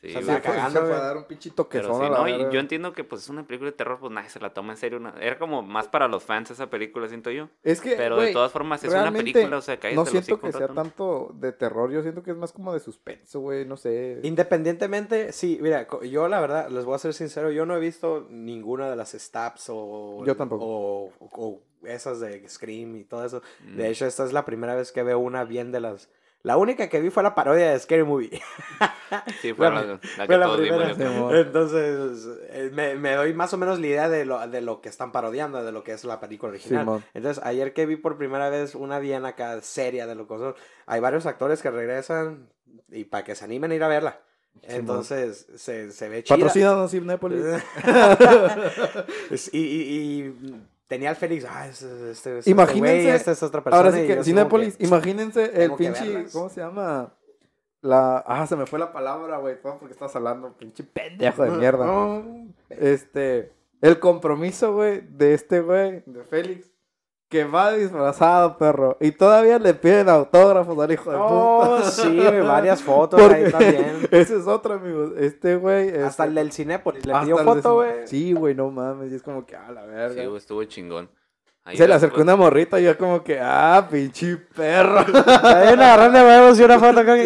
Sí, 0.00 0.12
se 0.12 0.14
güey. 0.14 0.26
la 0.26 0.34
Se 0.36 0.40
fue, 0.40 0.54
cagando, 0.54 0.80
fue 0.80 0.92
a 0.94 1.00
dar 1.00 1.16
un 1.18 1.24
pinche 1.24 1.50
Pero 1.50 1.56
toquezón 1.56 2.02
sí, 2.02 2.10
no, 2.10 2.28
y 2.28 2.52
yo 2.52 2.58
entiendo 2.58 2.92
que 2.92 3.04
pues 3.04 3.22
es 3.22 3.28
una 3.28 3.46
película 3.46 3.70
de 3.70 3.76
terror, 3.76 3.98
pues 4.00 4.10
nadie 4.12 4.30
se 4.30 4.40
la 4.40 4.54
toma 4.54 4.72
en 4.72 4.78
serio. 4.78 5.00
Era 5.20 5.38
como 5.38 5.62
más 5.62 5.88
para 5.88 6.08
los 6.08 6.24
fans 6.24 6.50
esa 6.50 6.70
película, 6.70 7.06
siento 7.08 7.30
yo. 7.30 7.48
Es 7.62 7.80
que, 7.80 7.96
Pero 7.96 8.18
de 8.18 8.32
todas 8.32 8.50
formas 8.50 8.82
es 8.82 8.92
una 8.92 9.12
película, 9.12 9.58
o 9.58 9.60
sea, 9.60 9.78
cállate 9.78 9.96
No 9.96 10.06
siento 10.06 10.40
que 10.40 10.52
sea 10.52 10.68
tanto 10.68 11.32
de 11.34 11.52
terror, 11.52 11.90
yo 11.90 12.02
siento 12.02 12.22
que 12.22 12.30
es 12.30 12.36
más 12.36 12.52
como 12.52 12.72
de 12.72 12.80
suspenso, 12.80 13.40
güey, 13.40 13.66
no 13.66 13.76
sé. 13.76 14.20
Independientemente, 14.22 15.32
sí, 15.32 15.58
mira, 15.60 15.86
yo 16.02 16.28
la 16.28 16.40
verdad, 16.40 16.70
les 16.70 16.84
voy 16.84 16.94
a 16.94 16.98
ser 16.98 17.12
sincero, 17.12 17.50
yo 17.50 17.66
no 17.66 17.76
he 17.76 17.80
visto 17.80 18.26
ninguna 18.30 18.88
de 18.88 18.96
las 18.96 19.12
stabs 19.12 19.66
o... 19.68 20.24
Yo 20.24 20.36
tampoco. 20.36 20.64
O, 20.64 21.12
o 21.20 21.62
esas 21.82 22.20
de 22.20 22.46
Scream 22.48 22.96
y 22.96 23.04
todo 23.04 23.24
eso. 23.24 23.42
Mm. 23.64 23.76
De 23.76 23.90
hecho, 23.90 24.06
esta 24.06 24.24
es 24.24 24.32
la 24.32 24.44
primera 24.44 24.74
vez 24.74 24.92
que 24.92 25.02
veo 25.02 25.18
una 25.18 25.44
bien 25.44 25.72
de 25.72 25.80
las... 25.80 26.08
La 26.42 26.56
única 26.56 26.88
que 26.88 27.00
vi 27.00 27.10
fue 27.10 27.22
la 27.22 27.34
parodia 27.34 27.70
de 27.70 27.78
Scary 27.78 28.02
Movie. 28.02 28.30
Sí, 29.42 29.52
fue 29.56 29.66
la, 29.70 29.82
la- 29.82 29.86
la 29.86 29.98
que 29.98 30.26
Fue 30.26 30.38
la 30.38 30.46
todos 30.46 30.58
primera. 30.58 30.88
Entonces, 31.40 32.28
eh, 32.48 32.70
me, 32.72 32.94
me 32.94 33.12
doy 33.14 33.34
más 33.34 33.52
o 33.52 33.58
menos 33.58 33.78
la 33.78 33.86
idea 33.86 34.08
de 34.08 34.24
lo, 34.24 34.46
de 34.48 34.60
lo 34.62 34.80
que 34.80 34.88
están 34.88 35.12
parodiando, 35.12 35.62
de 35.62 35.70
lo 35.72 35.84
que 35.84 35.92
es 35.92 36.04
la 36.04 36.18
película 36.18 36.50
original. 36.52 36.86
Entonces, 37.12 37.44
ayer 37.44 37.74
que 37.74 37.84
vi 37.86 37.96
por 37.96 38.16
primera 38.16 38.48
vez 38.48 38.74
una 38.74 38.98
bien 39.00 39.26
acá 39.26 39.60
seria 39.60 40.06
de 40.06 40.14
lo 40.14 40.26
que 40.26 40.38
son, 40.38 40.54
hay 40.86 41.00
varios 41.00 41.26
actores 41.26 41.60
que 41.60 41.70
regresan 41.70 42.48
y 42.90 43.04
para 43.04 43.24
que 43.24 43.34
se 43.34 43.44
animen 43.44 43.72
a 43.72 43.74
ir 43.74 43.82
a 43.84 43.88
verla. 43.88 44.20
Entonces, 44.62 45.46
se, 45.56 45.92
se 45.92 46.08
ve 46.08 46.24
chida. 46.24 46.36
Patrocínanos, 46.36 46.90
Cinépolis. 46.90 47.44
Es- 49.30 49.52
y, 49.52 49.58
y, 49.58 50.24
y 50.26 50.62
tenía 50.90 51.10
al 51.10 51.16
Félix, 51.16 51.46
ah, 51.48 51.68
es, 51.68 51.82
este, 51.82 52.30
es 52.32 52.38
este 52.38 52.50
Imagínense, 52.50 53.02
güey, 53.02 53.14
esta 53.14 53.30
es 53.30 53.42
otra 53.44 53.62
persona. 53.62 53.84
Ahora 53.84 53.96
sí 53.96 54.08
que, 54.08 54.16
yo 54.16 54.24
Cinépolis, 54.24 54.76
como 54.76 54.88
imagínense 54.88 55.44
el 55.62 55.70
que 55.70 55.76
pinche. 55.76 56.26
¿cómo 56.32 56.48
se 56.48 56.60
llama? 56.60 57.14
La, 57.80 58.18
ah, 58.26 58.44
se 58.48 58.56
me 58.56 58.66
fue 58.66 58.80
la 58.80 58.92
palabra, 58.92 59.38
güey, 59.38 59.54
porque 59.62 59.92
estás 59.92 60.16
hablando, 60.16 60.52
pinche 60.58 60.82
pendejo 60.82 61.44
de 61.44 61.50
mierda. 61.58 61.86
No, 61.86 62.48
Este, 62.68 63.52
el 63.80 64.00
compromiso, 64.00 64.74
güey, 64.74 65.00
de 65.02 65.34
este 65.34 65.60
güey, 65.60 66.02
de 66.06 66.24
Félix, 66.24 66.69
que 67.30 67.44
va 67.44 67.72
disfrazado, 67.72 68.58
perro, 68.58 68.96
y 69.00 69.12
todavía 69.12 69.60
le 69.60 69.72
piden 69.72 70.08
autógrafos 70.08 70.76
al 70.78 70.90
hijo 70.90 71.12
de 71.12 71.16
Oh, 71.18 71.76
puta. 71.76 71.90
sí, 71.90 72.16
güey, 72.16 72.40
varias 72.42 72.82
fotos 72.82 73.20
Porque 73.20 73.44
ahí 73.46 73.50
también. 73.52 74.08
Ese 74.10 74.36
es 74.36 74.46
otro, 74.48 74.74
amigos. 74.74 75.12
Este 75.16 75.54
güey. 75.56 75.96
Hasta 76.02 76.24
el 76.24 76.30
este, 76.30 76.40
del 76.40 76.52
Cinépolis 76.52 77.06
le 77.06 77.14
pidió 77.20 77.38
foto, 77.38 77.74
güey. 77.76 78.06
Sí, 78.06 78.32
güey, 78.32 78.56
no 78.56 78.70
mames. 78.72 79.12
Y 79.12 79.14
es 79.14 79.22
como 79.22 79.46
que, 79.46 79.54
ah, 79.54 79.70
la 79.72 79.82
Sí, 79.84 79.88
verga. 79.88 80.24
güey, 80.24 80.36
estuvo 80.36 80.64
chingón. 80.64 81.08
Ahí 81.62 81.76
Se 81.76 81.86
le 81.86 81.92
acercó 81.94 82.14
pues, 82.16 82.24
una 82.24 82.36
morrita 82.36 82.80
y 82.80 82.84
yo 82.84 82.96
como 82.96 83.22
que, 83.22 83.38
ah, 83.40 83.86
pinche 83.90 84.36
perro. 84.36 85.04
Una 85.12 85.92
agarrón 85.92 86.12
de 86.14 86.22
huevos 86.22 86.58
y 86.58 86.62
una 86.64 86.78
foto 86.80 87.04
con. 87.04 87.18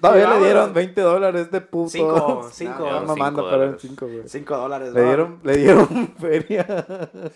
Todavía 0.00 0.30
le 0.30 0.44
dieron 0.44 0.72
20 0.74 1.00
dólares 1.00 1.50
de 1.50 1.60
puto. 1.60 1.90
Cinco, 1.90 2.48
cinco. 2.52 2.78
No, 2.80 3.00
Cinco 3.00 3.06
mamando, 3.06 3.42
pero 3.44 3.54
en 3.54 3.60
dólares. 3.60 3.80
5, 3.82 4.06
güey. 4.06 4.22
5 4.28 4.56
dólares. 4.56 4.92
Le 4.92 5.04
dieron, 5.04 5.38
le 5.44 5.56
dieron 5.56 6.14
feria. 6.20 6.66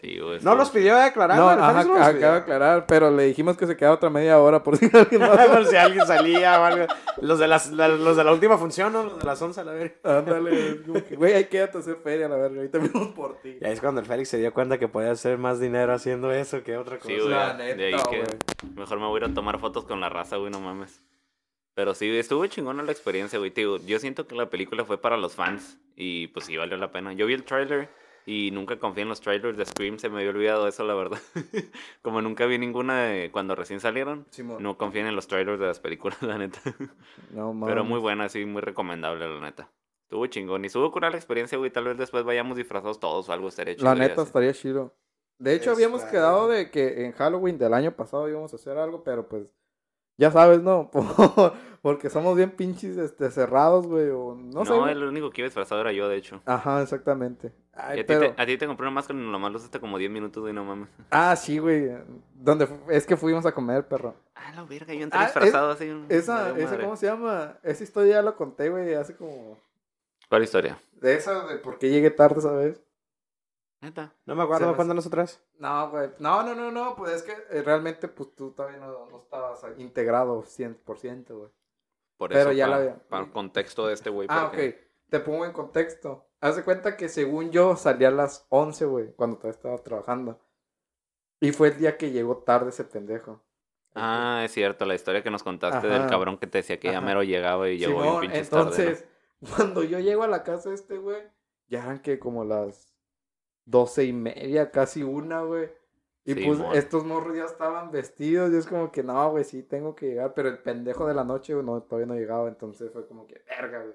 Sí, 0.00 0.18
güey. 0.18 0.40
No 0.42 0.54
los 0.54 0.70
pidió 0.70 0.96
declarar, 0.96 1.38
No, 1.38 1.48
ajá, 1.48 1.80
acaba 1.80 2.12
pidió. 2.12 2.30
de 2.32 2.36
aclarar, 2.38 2.86
pero 2.86 3.10
le 3.10 3.24
dijimos 3.24 3.56
que 3.56 3.66
se 3.66 3.76
quedaba 3.76 3.94
otra 3.96 4.10
media 4.10 4.38
hora 4.40 4.62
por 4.62 4.76
si 4.76 4.90
alguien 4.92 5.20
más. 5.20 5.46
Por 5.46 5.66
si 5.66 5.76
alguien 5.76 6.06
salía 6.06 6.60
o 6.60 6.64
algo. 6.64 6.86
Los 7.20 7.38
de, 7.38 7.48
las, 7.48 7.70
la- 7.70 7.88
los 7.88 8.16
de 8.16 8.24
la 8.24 8.32
última 8.32 8.58
función, 8.58 8.92
¿no? 8.92 9.04
Los 9.04 9.18
de 9.18 9.24
las 9.24 9.40
11 9.40 9.60
a 9.60 9.64
la 9.64 9.72
verga. 9.72 9.94
Ándale, 10.04 10.80
güey, 11.16 11.34
hay 11.34 11.44
que 11.44 11.62
hacer 11.62 11.96
feria, 12.02 12.28
la 12.28 12.36
verga. 12.36 12.56
Ahorita 12.58 12.78
venimos 12.78 13.08
por 13.08 13.36
ti. 13.40 13.58
Y 13.60 13.64
ahí 13.64 13.72
es 13.72 13.80
cuando 13.80 14.00
el 14.00 14.06
Félix 14.06 14.28
se 14.30 14.38
dio 14.38 14.52
cuenta 14.52 14.78
que 14.78 14.87
podía 14.88 15.10
hacer 15.12 15.38
más 15.38 15.60
dinero 15.60 15.92
haciendo 15.92 16.30
eso 16.32 16.62
que 16.62 16.76
otra 16.76 16.98
cosa. 16.98 17.08
Sí, 17.08 17.18
güey. 17.18 17.30
La 17.30 17.54
De 17.54 17.62
ahí 17.86 17.92
neta, 17.92 18.02
que 18.10 18.18
güey. 18.18 18.74
mejor 18.76 18.98
me 19.00 19.06
voy 19.06 19.20
a 19.20 19.24
ir 19.24 19.30
a 19.30 19.34
tomar 19.34 19.58
fotos 19.58 19.84
con 19.84 20.00
la 20.00 20.08
raza, 20.08 20.36
güey, 20.36 20.50
no 20.50 20.60
mames. 20.60 21.02
Pero 21.74 21.94
sí, 21.94 22.08
estuvo 22.16 22.44
chingona 22.46 22.82
la 22.82 22.90
experiencia, 22.92 23.38
güey. 23.38 23.50
Digo, 23.50 23.76
yo 23.78 23.98
siento 24.00 24.26
que 24.26 24.34
la 24.34 24.50
película 24.50 24.84
fue 24.84 25.00
para 25.00 25.16
los 25.16 25.34
fans 25.36 25.78
y 25.94 26.26
pues 26.28 26.46
sí 26.46 26.56
valió 26.56 26.76
la 26.76 26.90
pena. 26.90 27.12
Yo 27.12 27.26
vi 27.26 27.34
el 27.34 27.44
tráiler 27.44 27.88
y 28.26 28.50
nunca 28.50 28.78
confié 28.78 29.04
en 29.04 29.08
los 29.08 29.20
trailers 29.20 29.56
de 29.56 29.64
Scream, 29.64 29.98
se 29.98 30.08
me 30.08 30.18
había 30.18 30.30
olvidado 30.30 30.66
eso, 30.68 30.84
la 30.84 30.94
verdad. 30.94 31.18
Como 32.02 32.20
nunca 32.20 32.46
vi 32.46 32.58
ninguna 32.58 33.04
de 33.04 33.30
cuando 33.30 33.54
recién 33.54 33.80
salieron, 33.80 34.26
Simón. 34.30 34.62
no 34.62 34.76
confíen 34.76 35.06
en 35.06 35.14
los 35.16 35.28
trailers 35.28 35.58
de 35.60 35.66
las 35.66 35.80
películas, 35.80 36.20
la 36.22 36.36
neta. 36.36 36.60
No, 37.30 37.54
mames. 37.54 37.72
Pero 37.72 37.84
muy 37.84 38.00
buena, 38.00 38.28
sí, 38.28 38.44
muy 38.44 38.60
recomendable, 38.60 39.28
la 39.28 39.40
neta. 39.40 39.70
Estuvo 40.08 40.26
chingón. 40.26 40.64
Y 40.64 40.68
estuvo 40.68 40.90
curar 40.90 41.12
la 41.12 41.18
experiencia, 41.18 41.58
güey. 41.58 41.70
Tal 41.70 41.84
vez 41.84 41.98
después 41.98 42.24
vayamos 42.24 42.56
disfrazados 42.56 42.98
todos 42.98 43.28
o 43.28 43.32
algo 43.32 43.48
estaría 43.48 43.74
chido. 43.76 43.84
La 43.84 43.94
neta 43.94 44.22
así. 44.22 44.28
estaría 44.28 44.54
chido. 44.54 44.94
De 45.38 45.52
hecho, 45.54 45.70
habíamos 45.70 46.02
quedado 46.04 46.48
de 46.48 46.70
que 46.70 47.04
en 47.04 47.12
Halloween 47.12 47.58
del 47.58 47.74
año 47.74 47.92
pasado 47.92 48.26
íbamos 48.26 48.52
a 48.54 48.56
hacer 48.56 48.78
algo, 48.78 49.04
pero 49.04 49.28
pues 49.28 49.44
Ya 50.16 50.30
sabes, 50.30 50.62
¿no? 50.62 50.90
Por- 50.90 51.52
Porque 51.82 52.08
somos 52.10 52.34
bien 52.36 52.50
pinches 52.52 52.96
este, 52.96 53.30
cerrados, 53.30 53.86
güey. 53.86 54.08
O 54.08 54.34
no, 54.34 54.60
No, 54.60 54.64
sé. 54.64 54.72
güey. 54.72 54.92
el 54.92 55.04
único 55.04 55.30
que 55.30 55.42
iba 55.42 55.46
disfrazado 55.46 55.82
era 55.82 55.92
yo, 55.92 56.08
de 56.08 56.16
hecho. 56.16 56.40
Ajá, 56.46 56.80
exactamente. 56.82 57.52
Ay, 57.74 58.00
a, 58.00 58.02
ti 58.02 58.04
pero... 58.08 58.34
te, 58.34 58.42
a 58.42 58.46
ti 58.46 58.56
te 58.56 58.66
compré 58.66 58.86
una 58.86 58.94
máscara 58.94 59.16
y 59.18 59.22
nomás 59.22 59.52
lo 59.52 59.58
usaste 59.58 59.78
como 59.78 59.98
10 59.98 60.10
minutos, 60.10 60.40
güey, 60.42 60.54
no 60.54 60.64
mames. 60.64 60.88
Ah, 61.10 61.36
sí, 61.36 61.58
güey. 61.58 61.92
Donde 62.34 62.66
es 62.88 63.06
que 63.06 63.16
fuimos 63.18 63.44
a 63.46 63.52
comer, 63.52 63.86
perro. 63.86 64.14
Ah, 64.34 64.52
la 64.56 64.64
verga, 64.64 64.92
yo 64.94 65.02
entré 65.02 65.20
Ah, 65.20 65.24
disfrazado 65.26 65.70
así. 65.70 65.88
un- 65.88 66.06
Esa, 66.08 66.58
esa. 66.58 66.78
¿cómo 66.78 66.96
se 66.96 67.06
llama? 67.06 67.58
Esa 67.62 67.84
historia 67.84 68.14
ya 68.14 68.22
la 68.22 68.32
conté, 68.32 68.70
güey, 68.70 68.94
hace 68.94 69.14
como... 69.14 69.58
¿Cuál 70.28 70.42
historia? 70.42 70.80
De 70.92 71.14
esa, 71.14 71.46
de 71.46 71.56
por 71.58 71.78
qué 71.78 71.90
llegué 71.90 72.10
tarde, 72.10 72.40
¿sabes? 72.40 72.82
Neta. 73.80 74.12
No 74.26 74.34
me 74.34 74.42
acuerdo 74.42 74.74
cuándo 74.74 74.92
nosotras. 74.94 75.40
No, 75.58 75.90
güey. 75.90 76.10
No, 76.18 76.42
no, 76.42 76.54
no, 76.54 76.70
no. 76.72 76.96
Pues 76.96 77.12
es 77.12 77.22
que 77.22 77.32
eh, 77.50 77.62
realmente, 77.62 78.08
pues 78.08 78.34
tú 78.34 78.50
todavía 78.50 78.78
no, 78.78 79.06
no 79.06 79.18
estabas 79.22 79.64
integrado 79.78 80.42
100%, 80.42 81.28
güey. 81.36 81.50
Por 82.16 82.30
Pero 82.30 82.40
eso, 82.50 82.52
ya 82.52 82.64
pa- 82.66 82.70
la 82.70 82.76
había- 82.76 82.98
Para 83.08 83.24
el 83.24 83.30
contexto 83.30 83.86
de 83.86 83.94
este 83.94 84.10
güey. 84.10 84.26
Ah, 84.30 84.48
porque- 84.50 84.68
ok. 84.82 84.88
Te 85.10 85.20
pongo 85.20 85.46
en 85.46 85.52
contexto. 85.52 86.26
Haz 86.40 86.56
de 86.56 86.64
cuenta 86.64 86.96
que 86.96 87.08
según 87.08 87.50
yo 87.50 87.76
salí 87.76 88.04
a 88.04 88.10
las 88.10 88.44
11, 88.50 88.84
güey, 88.84 89.12
cuando 89.14 89.36
todavía 89.38 89.56
estaba 89.56 89.78
trabajando. 89.78 90.38
Y 91.40 91.52
fue 91.52 91.68
el 91.68 91.78
día 91.78 91.96
que 91.96 92.10
llegó 92.10 92.38
tarde 92.38 92.70
ese 92.70 92.84
pendejo. 92.84 93.40
Ah, 93.94 94.42
es 94.44 94.52
cierto, 94.52 94.84
la 94.84 94.94
historia 94.96 95.22
que 95.22 95.30
nos 95.30 95.42
contaste 95.42 95.86
Ajá. 95.86 95.98
del 96.00 96.10
cabrón 96.10 96.36
que 96.36 96.46
te 96.46 96.58
decía 96.58 96.78
que 96.78 96.92
ya 96.92 97.00
mero 97.00 97.22
llegaba 97.22 97.70
y 97.70 97.78
llegó 97.78 97.92
bien 98.00 98.04
Simón, 98.04 98.20
pinches 98.20 98.50
tarde, 98.50 98.90
¿no? 99.00 99.17
cuando 99.56 99.82
yo 99.82 99.98
llego 99.98 100.22
a 100.22 100.28
la 100.28 100.42
casa 100.42 100.70
de 100.70 100.74
este 100.74 100.98
güey, 100.98 101.22
ya 101.68 101.82
eran 101.82 102.00
que 102.00 102.18
como 102.18 102.44
las 102.44 102.94
doce 103.64 104.04
y 104.04 104.12
media, 104.12 104.70
casi 104.70 105.02
una, 105.02 105.42
güey. 105.42 105.70
Y 106.24 106.34
pues 106.34 106.60
estos 106.74 107.04
morros 107.04 107.34
ya 107.34 107.44
estaban 107.44 107.90
vestidos 107.90 108.52
y 108.52 108.56
es 108.56 108.66
como 108.66 108.92
que 108.92 109.02
no, 109.02 109.30
güey, 109.30 109.44
sí 109.44 109.62
tengo 109.62 109.94
que 109.94 110.08
llegar, 110.08 110.34
pero 110.34 110.50
el 110.50 110.58
pendejo 110.58 111.06
de 111.06 111.14
la 111.14 111.24
noche 111.24 111.54
güey, 111.54 111.64
no, 111.64 111.82
todavía 111.82 112.06
no 112.06 112.14
llegaba, 112.14 112.48
entonces 112.48 112.92
fue 112.92 113.06
como 113.06 113.26
que 113.26 113.42
verga, 113.48 113.82
güey. 113.82 113.94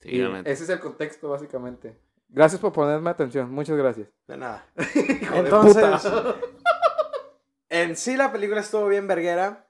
Sí, 0.00 0.16
Y 0.16 0.20
ese 0.44 0.64
es 0.64 0.68
el 0.68 0.80
contexto, 0.80 1.30
básicamente. 1.30 1.96
Gracias 2.28 2.60
por 2.60 2.72
ponerme 2.72 3.08
atención, 3.08 3.50
muchas 3.50 3.76
gracias. 3.78 4.08
De 4.26 4.36
nada. 4.36 4.66
Hijo 4.94 5.34
de 5.34 5.40
Entonces, 5.40 6.02
puta. 6.02 6.36
en 7.70 7.96
sí 7.96 8.16
la 8.16 8.32
película 8.32 8.60
estuvo 8.60 8.86
bien 8.88 9.06
verguera. 9.06 9.68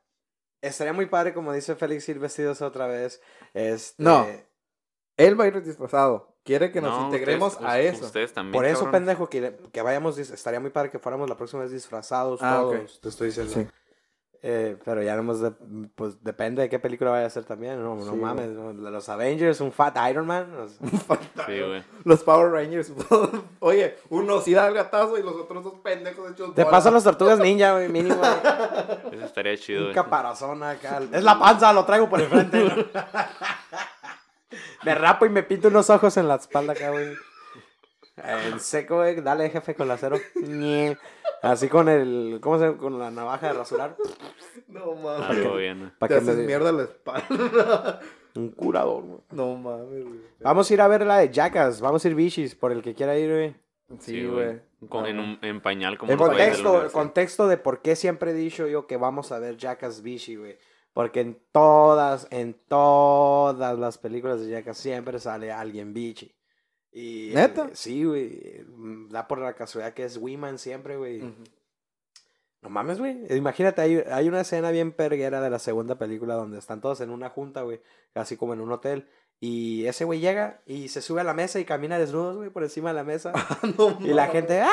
Estaría 0.60 0.92
muy 0.92 1.06
padre, 1.06 1.34
como 1.34 1.52
dice 1.52 1.74
Félix, 1.76 2.08
ir 2.08 2.18
vestidos 2.18 2.62
otra 2.62 2.86
vez. 2.86 3.20
Este, 3.52 4.02
No. 4.02 4.26
Él 5.26 5.38
va 5.40 5.44
a 5.44 5.46
ir 5.48 5.62
disfrazado. 5.62 6.28
Quiere 6.44 6.72
que 6.72 6.80
nos 6.80 6.98
No, 6.98 7.04
integremos 7.06 7.52
ustedes- 7.54 7.70
a 7.70 7.80
eso. 7.80 8.04
Ustedes 8.06 8.32
también. 8.32 8.52
Por 8.52 8.64
eso, 8.64 8.80
cabrón. 8.84 8.92
pendejo, 8.92 9.28
que, 9.28 9.56
que 9.72 9.82
vayamos, 9.82 10.18
estaría 10.18 10.58
muy 10.60 10.70
padre 10.70 10.90
que 10.90 10.98
fuéramos 10.98 11.28
la 11.28 11.36
próxima 11.36 11.62
vez 11.62 11.70
disfrazados 11.70 12.40
Ah, 12.42 12.62
ok. 12.64 12.72
todos, 12.76 13.00
te 13.00 13.08
estoy 13.08 13.26
diciendo. 13.28 13.52
Sí. 13.54 13.66
Eh, 14.44 14.76
pero 14.84 15.00
ya 15.04 15.14
no 15.14 15.20
hemos 15.20 15.40
de- 15.40 15.52
pues 15.94 16.20
depende 16.24 16.62
de 16.62 16.68
qué 16.68 16.80
película 16.80 17.12
vaya 17.12 17.26
a 17.26 17.30
ser 17.30 17.44
también, 17.44 17.80
no, 17.80 17.94
no 17.94 18.02
Sí, 18.10 18.18
mames, 18.18 18.48
¿no? 18.50 18.72
los 18.72 19.08
Avengers, 19.08 19.60
un 19.60 19.70
Fat 19.70 19.96
Iron 20.10 20.26
Man, 20.26 20.52
o 20.58 20.66
sea, 20.66 20.78
Sí, 21.46 21.60
güey. 21.60 21.84
Los 22.02 22.24
Power 22.24 22.50
Rangers. 22.50 22.92
Oye, 23.60 23.96
uno 24.08 24.40
sí 24.40 24.52
da 24.52 24.66
el 24.66 24.74
gatazo 24.74 25.16
y 25.16 25.22
los 25.22 25.36
otros 25.36 25.62
dos 25.62 25.74
pendejos 25.74 26.32
hechos 26.32 26.52
te 26.56 26.64
pasan 26.66 26.92
las 26.94 27.04
tortugas 27.04 27.38
ninja, 27.38 27.74
güey, 27.74 27.88
mínimo, 27.88 28.16
güey. 28.16 29.14
Eso 29.14 29.26
estaría 29.26 29.56
chido, 29.56 29.86
un 29.86 29.92
caparazón 29.94 30.60
acá, 30.64 31.00
es 31.12 31.22
la 31.22 31.38
panza, 31.38 31.72
lo 31.72 31.84
traigo 31.84 32.08
por 32.10 32.20
el 32.20 32.26
frente, 32.26 32.64
¿no? 32.64 32.74
me 34.84 34.94
rapo 34.94 35.26
y 35.26 35.30
me 35.30 35.42
pinto 35.42 35.68
unos 35.68 35.90
ojos 35.90 36.16
en 36.16 36.28
la 36.28 36.36
espalda 36.36 36.72
acá, 36.72 36.90
güey. 36.90 37.14
En 38.16 38.60
seco, 38.60 38.96
güey, 38.96 39.20
dale 39.22 39.48
jefe 39.50 39.74
con 39.74 39.88
la 39.88 39.96
cero. 39.96 40.16
Así 41.42 41.68
con 41.68 41.88
el, 41.88 42.38
¿cómo 42.40 42.58
se 42.58 42.66
llama? 42.66 42.78
Con 42.78 42.98
la 42.98 43.10
navaja 43.10 43.48
de 43.48 43.52
rasurar. 43.54 43.96
No 44.68 44.94
mames. 44.94 45.28
Algo 45.30 45.56
bien, 45.56 45.78
güey. 45.78 45.90
Para 45.98 46.08
Te 46.08 46.14
que 46.14 46.20
haces 46.22 46.36
me 46.36 46.44
mierda 46.46 46.70
la 46.72 46.82
espalda. 46.84 48.00
un 48.36 48.50
curador, 48.50 49.02
güey. 49.02 49.20
no 49.32 49.56
mames, 49.56 50.04
güey. 50.04 50.20
Vamos 50.40 50.70
a 50.70 50.74
ir 50.74 50.80
a 50.80 50.88
ver 50.88 51.04
la 51.06 51.18
de 51.18 51.30
Jackass. 51.32 51.80
Vamos 51.80 52.04
a 52.04 52.08
ir 52.08 52.14
bichis 52.14 52.54
por 52.54 52.70
el 52.70 52.82
que 52.82 52.94
quiera 52.94 53.16
ir, 53.18 53.30
güey. 53.30 53.56
Sí, 53.98 54.24
güey. 54.24 54.60
Con- 54.88 55.06
en, 55.06 55.18
un, 55.18 55.38
en 55.42 55.60
pañal 55.60 55.96
como 55.98 56.12
El 56.12 56.18
contexto, 56.18 56.82
el 56.82 56.90
contexto 56.90 57.46
de 57.48 57.56
por 57.56 57.82
qué 57.82 57.94
siempre 57.96 58.30
he 58.32 58.34
dicho 58.34 58.66
yo 58.66 58.86
que 58.86 58.96
vamos 58.96 59.32
a 59.32 59.38
ver 59.38 59.56
Jackass 59.56 60.02
bichi, 60.02 60.36
güey. 60.36 60.58
Porque 60.92 61.20
en 61.20 61.38
todas, 61.52 62.26
en 62.30 62.54
todas 62.68 63.78
las 63.78 63.98
películas 63.98 64.40
de 64.40 64.50
Jackass 64.50 64.78
siempre 64.78 65.18
sale 65.18 65.50
alguien 65.50 65.94
bichi. 65.94 66.34
Y, 66.90 67.32
¿Neta? 67.34 67.66
eh, 67.66 67.70
sí, 67.72 68.04
güey. 68.04 68.64
Da 69.08 69.26
por 69.26 69.38
la 69.38 69.54
casualidad 69.54 69.94
que 69.94 70.04
es 70.04 70.18
Wiman 70.18 70.58
siempre, 70.58 70.96
güey. 70.96 71.22
No 72.60 72.68
mames, 72.68 72.98
güey. 72.98 73.18
Imagínate, 73.34 73.80
hay, 73.80 74.04
hay 74.10 74.28
una 74.28 74.42
escena 74.42 74.70
bien 74.70 74.92
perguera 74.92 75.40
de 75.40 75.50
la 75.50 75.58
segunda 75.58 75.98
película 75.98 76.34
donde 76.34 76.58
están 76.58 76.80
todos 76.82 77.00
en 77.00 77.10
una 77.10 77.30
junta, 77.30 77.62
güey. 77.62 77.80
Casi 78.12 78.36
como 78.36 78.52
en 78.52 78.60
un 78.60 78.70
hotel. 78.70 79.08
Y 79.40 79.86
ese 79.86 80.04
güey 80.04 80.20
llega 80.20 80.62
y 80.66 80.88
se 80.88 81.02
sube 81.02 81.22
a 81.22 81.24
la 81.24 81.34
mesa 81.34 81.58
y 81.58 81.64
camina 81.64 81.98
desnudos, 81.98 82.36
güey, 82.36 82.50
por 82.50 82.62
encima 82.62 82.90
de 82.90 82.94
la 82.94 83.04
mesa. 83.04 83.32
No 83.78 83.98
y 84.00 84.12
la 84.12 84.28
gente, 84.28 84.60
¡ah! 84.60 84.68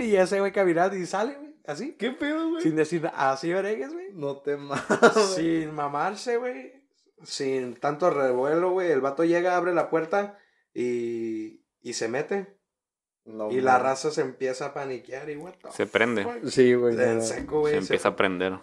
Y 0.00 0.16
ese 0.16 0.40
güey 0.40 0.52
caminando 0.52 0.96
y 0.96 1.04
sale, 1.04 1.34
güey. 1.34 1.43
Así. 1.66 1.96
¿Qué 1.96 2.10
pedo, 2.10 2.50
güey? 2.50 2.62
Sin 2.62 2.76
decir 2.76 3.10
así 3.14 3.52
oregues, 3.52 3.92
güey. 3.92 4.12
No 4.12 4.38
te 4.38 4.56
mames. 4.58 4.82
Sin 5.34 5.74
mamarse, 5.74 6.36
güey. 6.36 6.72
Sin 7.22 7.74
tanto 7.76 8.10
revuelo, 8.10 8.72
güey. 8.72 8.90
El 8.90 9.00
vato 9.00 9.24
llega, 9.24 9.56
abre 9.56 9.72
la 9.72 9.88
puerta 9.88 10.38
y, 10.74 11.64
y 11.80 11.92
se 11.94 12.08
mete. 12.08 12.58
No 13.24 13.50
y 13.50 13.62
la 13.62 13.78
raza 13.78 14.10
se 14.10 14.20
empieza 14.20 14.66
a 14.66 14.74
paniquear 14.74 15.30
y 15.30 15.36
what 15.36 15.54
the 15.62 15.70
Se 15.72 15.86
prende. 15.86 16.24
fuck? 16.24 16.44
Sí, 16.48 16.74
güey. 16.74 16.94
En 17.00 17.16
no. 17.16 17.22
seco, 17.22 17.60
güey. 17.60 17.72
Se 17.72 17.78
empieza 17.78 18.08
a 18.10 18.16
prender. 18.16 18.58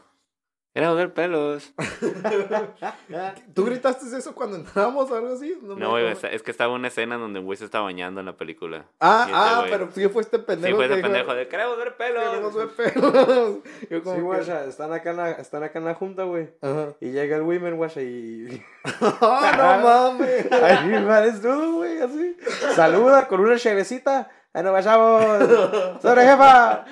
Era 0.73 0.93
ver 0.93 1.13
pelos. 1.13 1.73
¿Tú 3.53 3.65
gritaste 3.65 4.05
eso 4.17 4.33
cuando 4.33 4.55
entramos 4.55 5.11
o 5.11 5.15
algo 5.15 5.33
así? 5.33 5.53
me 5.61 5.75
No, 5.75 5.89
güey, 5.91 6.07
es 6.31 6.41
que 6.43 6.51
estaba 6.51 6.73
una 6.73 6.87
escena 6.87 7.17
donde 7.17 7.39
un 7.39 7.45
güey 7.45 7.57
se 7.57 7.65
estaba 7.65 7.83
bañando 7.83 8.21
en 8.21 8.25
la 8.27 8.37
película. 8.37 8.85
Ah, 9.01 9.23
este 9.25 9.33
ah, 9.37 9.61
güey- 9.63 9.69
pero 9.69 9.89
sí 9.91 10.07
fue 10.07 10.21
este 10.21 10.37
Sí, 10.37 10.43
pendejo. 10.47 10.75
fue 10.77 10.87
que 10.87 10.93
ese 10.93 11.01
dijo, 11.01 11.07
pendejo 11.11 11.33
de 11.35 11.47
queremos 11.49 11.77
ver 11.77 11.95
"Queremos 11.97 12.53
pelos. 12.55 12.75
ver 12.77 12.93
pelos". 12.93 13.57
Yo 13.89 14.03
como 14.03 14.33
Sí, 14.35 14.45
que- 14.45 14.69
están 14.69 14.93
acá, 14.93 15.09
en 15.11 15.17
la, 15.17 15.31
están 15.31 15.63
acá 15.63 15.79
en 15.79 15.85
la 15.85 15.93
junta, 15.95 16.23
güey. 16.23 16.49
Ajá. 16.61 16.93
Y 17.01 17.11
llega 17.11 17.35
el 17.35 17.41
women, 17.41 17.75
guacha, 17.75 18.01
y... 18.01 18.63
¡Ah, 19.01 19.53
no 19.57 19.83
mames! 20.17 20.49
Ahí 20.53 21.03
va 21.03 21.19
desnudo, 21.21 21.73
güey, 21.73 22.01
así. 22.01 22.37
Saluda 22.75 23.27
con 23.27 23.41
una 23.41 23.57
chevecita. 23.57 24.29
Ahí 24.53 24.63
nos 24.63 24.71
vayamos. 24.71 26.01
¡Sobre 26.01 26.21
jefa! 26.25 26.85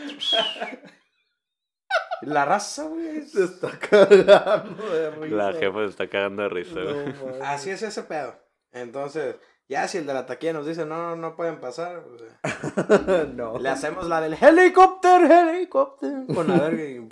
La 2.21 2.45
raza, 2.45 2.87
güey. 2.87 3.21
Se 3.23 3.43
está 3.45 3.71
cagando 3.79 4.89
de 4.91 5.11
risa. 5.11 5.35
La 5.35 5.53
jefa 5.53 5.79
se 5.79 5.85
está 5.85 6.07
cagando 6.09 6.43
de 6.43 6.49
risa, 6.49 6.79
No 6.79 6.93
güey. 6.93 7.41
Así 7.41 7.69
es 7.69 7.81
ese 7.81 8.03
pedo. 8.03 8.35
Entonces, 8.71 9.37
ya 9.67 9.87
si 9.87 9.99
el 9.99 10.05
de 10.05 10.13
la 10.13 10.25
taquilla 10.25 10.53
nos 10.53 10.65
dice, 10.65 10.85
no, 10.85 10.97
no, 10.97 11.15
no 11.15 11.35
pueden 11.35 11.59
pasar, 11.59 12.03
pues, 12.03 13.27
no. 13.35 13.57
le 13.59 13.69
hacemos 13.69 14.07
la 14.07 14.21
del 14.21 14.33
helicóptero, 14.33 15.25
helicóptero. 15.49 16.25
Con 16.33 16.47
la 16.47 16.57
verga 16.59 16.83
y 16.83 17.07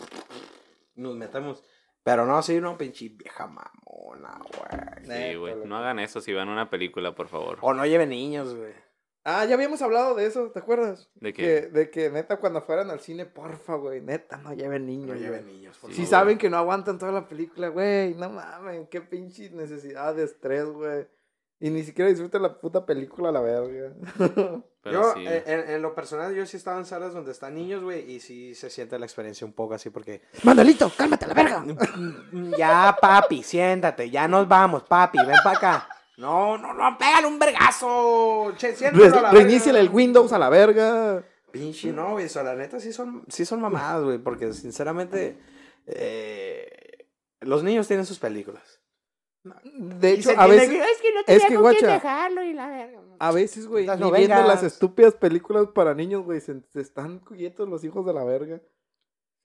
nos 0.96 1.16
metemos. 1.16 1.64
Pero 2.04 2.26
no, 2.26 2.42
sí, 2.42 2.62
no, 2.62 2.78
pinche 2.78 3.10
vieja 3.10 3.48
mamona, 3.48 4.40
güey. 4.40 5.06
Sí, 5.32 5.36
güey. 5.36 5.56
No 5.66 5.78
hagan 5.78 6.00
eso 6.00 6.22
si 6.22 6.34
van 6.34 6.48
a 6.50 6.54
una 6.54 6.70
película, 6.70 7.14
por 7.14 7.28
favor. 7.28 7.58
O 7.62 7.74
no 7.74 7.86
lleven 7.86 8.10
niños, 8.10 8.56
güey. 8.56 8.74
Ah, 9.30 9.44
ya 9.44 9.56
habíamos 9.56 9.82
hablado 9.82 10.16
de 10.16 10.26
eso, 10.26 10.52
¿te 10.52 10.60
acuerdas? 10.60 11.10
¿De 11.16 11.34
Que, 11.34 11.44
qué? 11.44 11.62
de 11.68 11.90
que 11.90 12.10
neta 12.10 12.38
cuando 12.38 12.62
fueran 12.62 12.90
al 12.92 13.02
cine, 13.02 13.26
porfa, 13.26 13.76
güey, 13.76 14.00
neta, 14.00 14.38
no 14.38 14.54
lleven 14.54 14.86
niños. 14.86 15.10
No 15.10 15.16
lleven 15.16 15.46
niños, 15.46 15.78
por 15.78 15.90
Sí, 15.92 15.98
Si 15.98 16.06
saben 16.06 16.38
que 16.38 16.50
no 16.50 16.56
aguantan 16.56 16.98
toda 16.98 17.12
la 17.12 17.28
película, 17.28 17.68
güey, 17.68 18.14
no 18.14 18.30
mames, 18.30 18.88
qué 18.90 19.02
pinche 19.02 19.50
necesidad 19.50 20.16
de 20.16 20.24
estrés, 20.24 20.64
güey. 20.68 21.08
Y 21.60 21.72
ni 21.72 21.84
siquiera 21.84 22.10
disfrutan 22.10 22.42
la 22.44 22.58
puta 22.58 22.86
película 22.86 23.28
a 23.28 23.32
la 23.34 23.42
verga. 23.42 23.92
Pero 24.82 25.02
yo, 25.02 25.14
sí. 25.16 25.26
eh, 25.28 25.44
en, 25.46 25.72
en 25.72 25.82
lo 25.82 25.94
personal, 25.94 26.34
yo 26.34 26.46
sí 26.46 26.56
estaba 26.56 26.78
en 26.78 26.86
salas 26.86 27.14
donde 27.14 27.34
están 27.34 27.56
niños, 27.56 27.84
güey, 27.84 28.10
y 28.10 28.22
sí 28.22 28.56
se 28.56 28.70
siente 28.70 28.98
la 28.98 29.08
experiencia 29.08 29.46
un 29.46 29.52
poco 29.52 29.74
así 29.74 29.90
porque... 29.90 30.22
Manuelito, 30.44 30.90
cálmate 30.96 31.26
a 31.26 31.28
la 31.28 31.34
verga. 31.34 31.66
Ya, 32.58 32.96
papi, 33.02 33.44
siéntate, 33.44 34.10
ya 34.10 34.26
nos 34.30 34.48
vamos, 34.48 34.84
papi, 34.84 35.18
ven 35.18 35.36
para 35.44 35.58
acá. 35.58 35.90
No, 36.18 36.58
no, 36.58 36.74
no, 36.74 36.98
pégale 36.98 37.28
un 37.28 37.40
vergazo. 37.40 38.54
Che, 38.58 38.74
a 38.76 39.22
la 39.22 39.80
el. 39.80 39.90
Windows 39.90 40.34
a 40.34 40.40
la 40.40 40.50
verga. 40.50 41.24
Pinche, 41.52 41.92
no, 41.94 42.12
güey, 42.14 42.26
eso, 42.26 42.44
la 42.44 42.56
neta 42.56 42.80
sí 42.80 42.92
son, 42.92 43.24
sí 43.30 43.46
son 43.46 43.62
mamadas, 43.62 44.04
güey, 44.04 44.18
porque 44.18 44.52
sinceramente, 44.54 45.38
eh, 45.86 47.08
los 47.42 47.64
niños 47.64 47.88
tienen 47.88 48.06
sus 48.06 48.20
películas. 48.20 48.82
De 49.64 50.12
hecho, 50.12 50.32
a 50.38 50.46
veces, 50.48 50.70
que- 50.70 50.82
Es 50.82 51.02
que 51.02 51.14
no 51.14 51.20
es 51.22 51.26
tenía 51.26 51.48
que, 51.48 51.56
con 51.56 51.64
quién 51.72 51.82
guacha, 51.82 51.94
dejarlo 51.94 52.44
y 52.44 52.54
la 52.54 52.68
verga. 52.68 53.02
a 53.20 53.32
veces, 53.32 53.66
güey, 53.68 53.86
Las 53.86 54.00
ni 54.00 54.12
viendo 54.12 54.44
las 54.44 54.62
estúpidas 54.64 55.14
películas 55.16 55.68
para 55.74 55.94
niños, 55.94 56.24
güey, 56.24 56.42
se, 56.42 56.62
se 56.74 56.82
están 56.82 57.20
quietos 57.20 57.70
los 57.70 57.84
hijos 57.86 58.06
de 58.06 58.14
la 58.14 58.26
verga. 58.26 58.60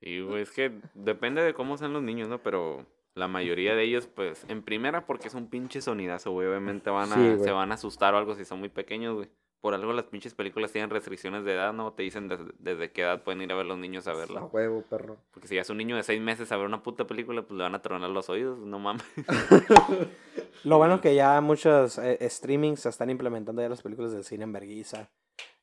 Sí, 0.01 0.21
güey, 0.21 0.43
es 0.43 0.51
que 0.51 0.81
depende 0.95 1.43
de 1.43 1.55
cómo 1.55 1.77
sean 1.79 1.93
los 1.93 2.03
niños, 2.03 2.29
¿no? 2.29 2.43
Pero 2.43 2.85
la 3.15 3.29
mayoría 3.29 3.75
de 3.75 3.83
ellos, 3.85 4.07
pues, 4.07 4.45
en 4.49 4.63
primera 4.63 5.05
porque 5.07 5.29
es 5.29 5.35
un 5.35 5.49
pinche 5.49 5.81
sonidazo, 5.81 6.31
güey. 6.33 6.49
Obviamente 6.49 6.91
van 6.91 7.13
a, 7.13 7.15
Sí, 7.15 7.21
güey. 7.21 7.39
se 7.41 7.51
van 7.51 7.71
a 7.71 7.75
asustar 7.75 8.15
o 8.15 8.19
algo 8.19 8.35
si 8.35 8.45
son 8.45 8.59
muy 8.61 8.69
pequeños, 8.71 9.15
güey. 9.15 9.29
por 9.61 9.75
algo 9.75 9.93
las 9.93 10.07
pinches 10.07 10.35
películas 10.35 10.73
tienen 10.73 10.91
restricciones 10.91 11.45
de 11.45 11.53
edad, 11.55 11.73
¿no? 11.73 11.93
Te 11.93 12.03
dicen 12.03 12.27
desde, 12.27 12.47
desde 12.59 12.91
qué 12.91 13.03
edad 13.03 13.23
pueden 13.23 13.43
ir 13.43 13.53
a 13.53 13.55
ver 13.55 13.67
los 13.67 13.79
niños 13.79 14.09
a 14.09 14.11
A 14.11 14.15
verla. 14.15 14.45
huevo, 14.47 14.83
perro. 14.91 15.19
Porque 15.31 15.47
si 15.47 15.55
ya 15.55 15.61
es 15.61 15.71
un 15.71 15.77
niño 15.77 15.95
de 15.95 16.03
seis 16.03 16.21
meses 16.21 16.51
a 16.51 16.57
ver 16.57 16.67
una 16.67 16.83
puta 16.83 17.07
película, 17.07 17.43
pues 17.43 17.57
le 17.57 17.63
van 17.63 17.75
a 17.77 17.81
tronar 17.83 18.11
los 18.11 18.29
oídos, 18.29 18.59
no 18.59 18.79
mames. 18.81 19.05
Lo 20.65 20.79
bueno 20.79 21.01
que 21.01 21.15
ya 21.15 21.41
muchos 21.41 21.99
eh, 21.99 22.19
streamings 22.29 22.87
están 22.87 23.11
implementando 23.11 23.63
ya 23.63 23.69
las 23.69 23.83
películas 23.83 24.13
del 24.13 24.25
cine 24.25 24.45
en 24.45 24.53
vergüenza. 24.53 25.11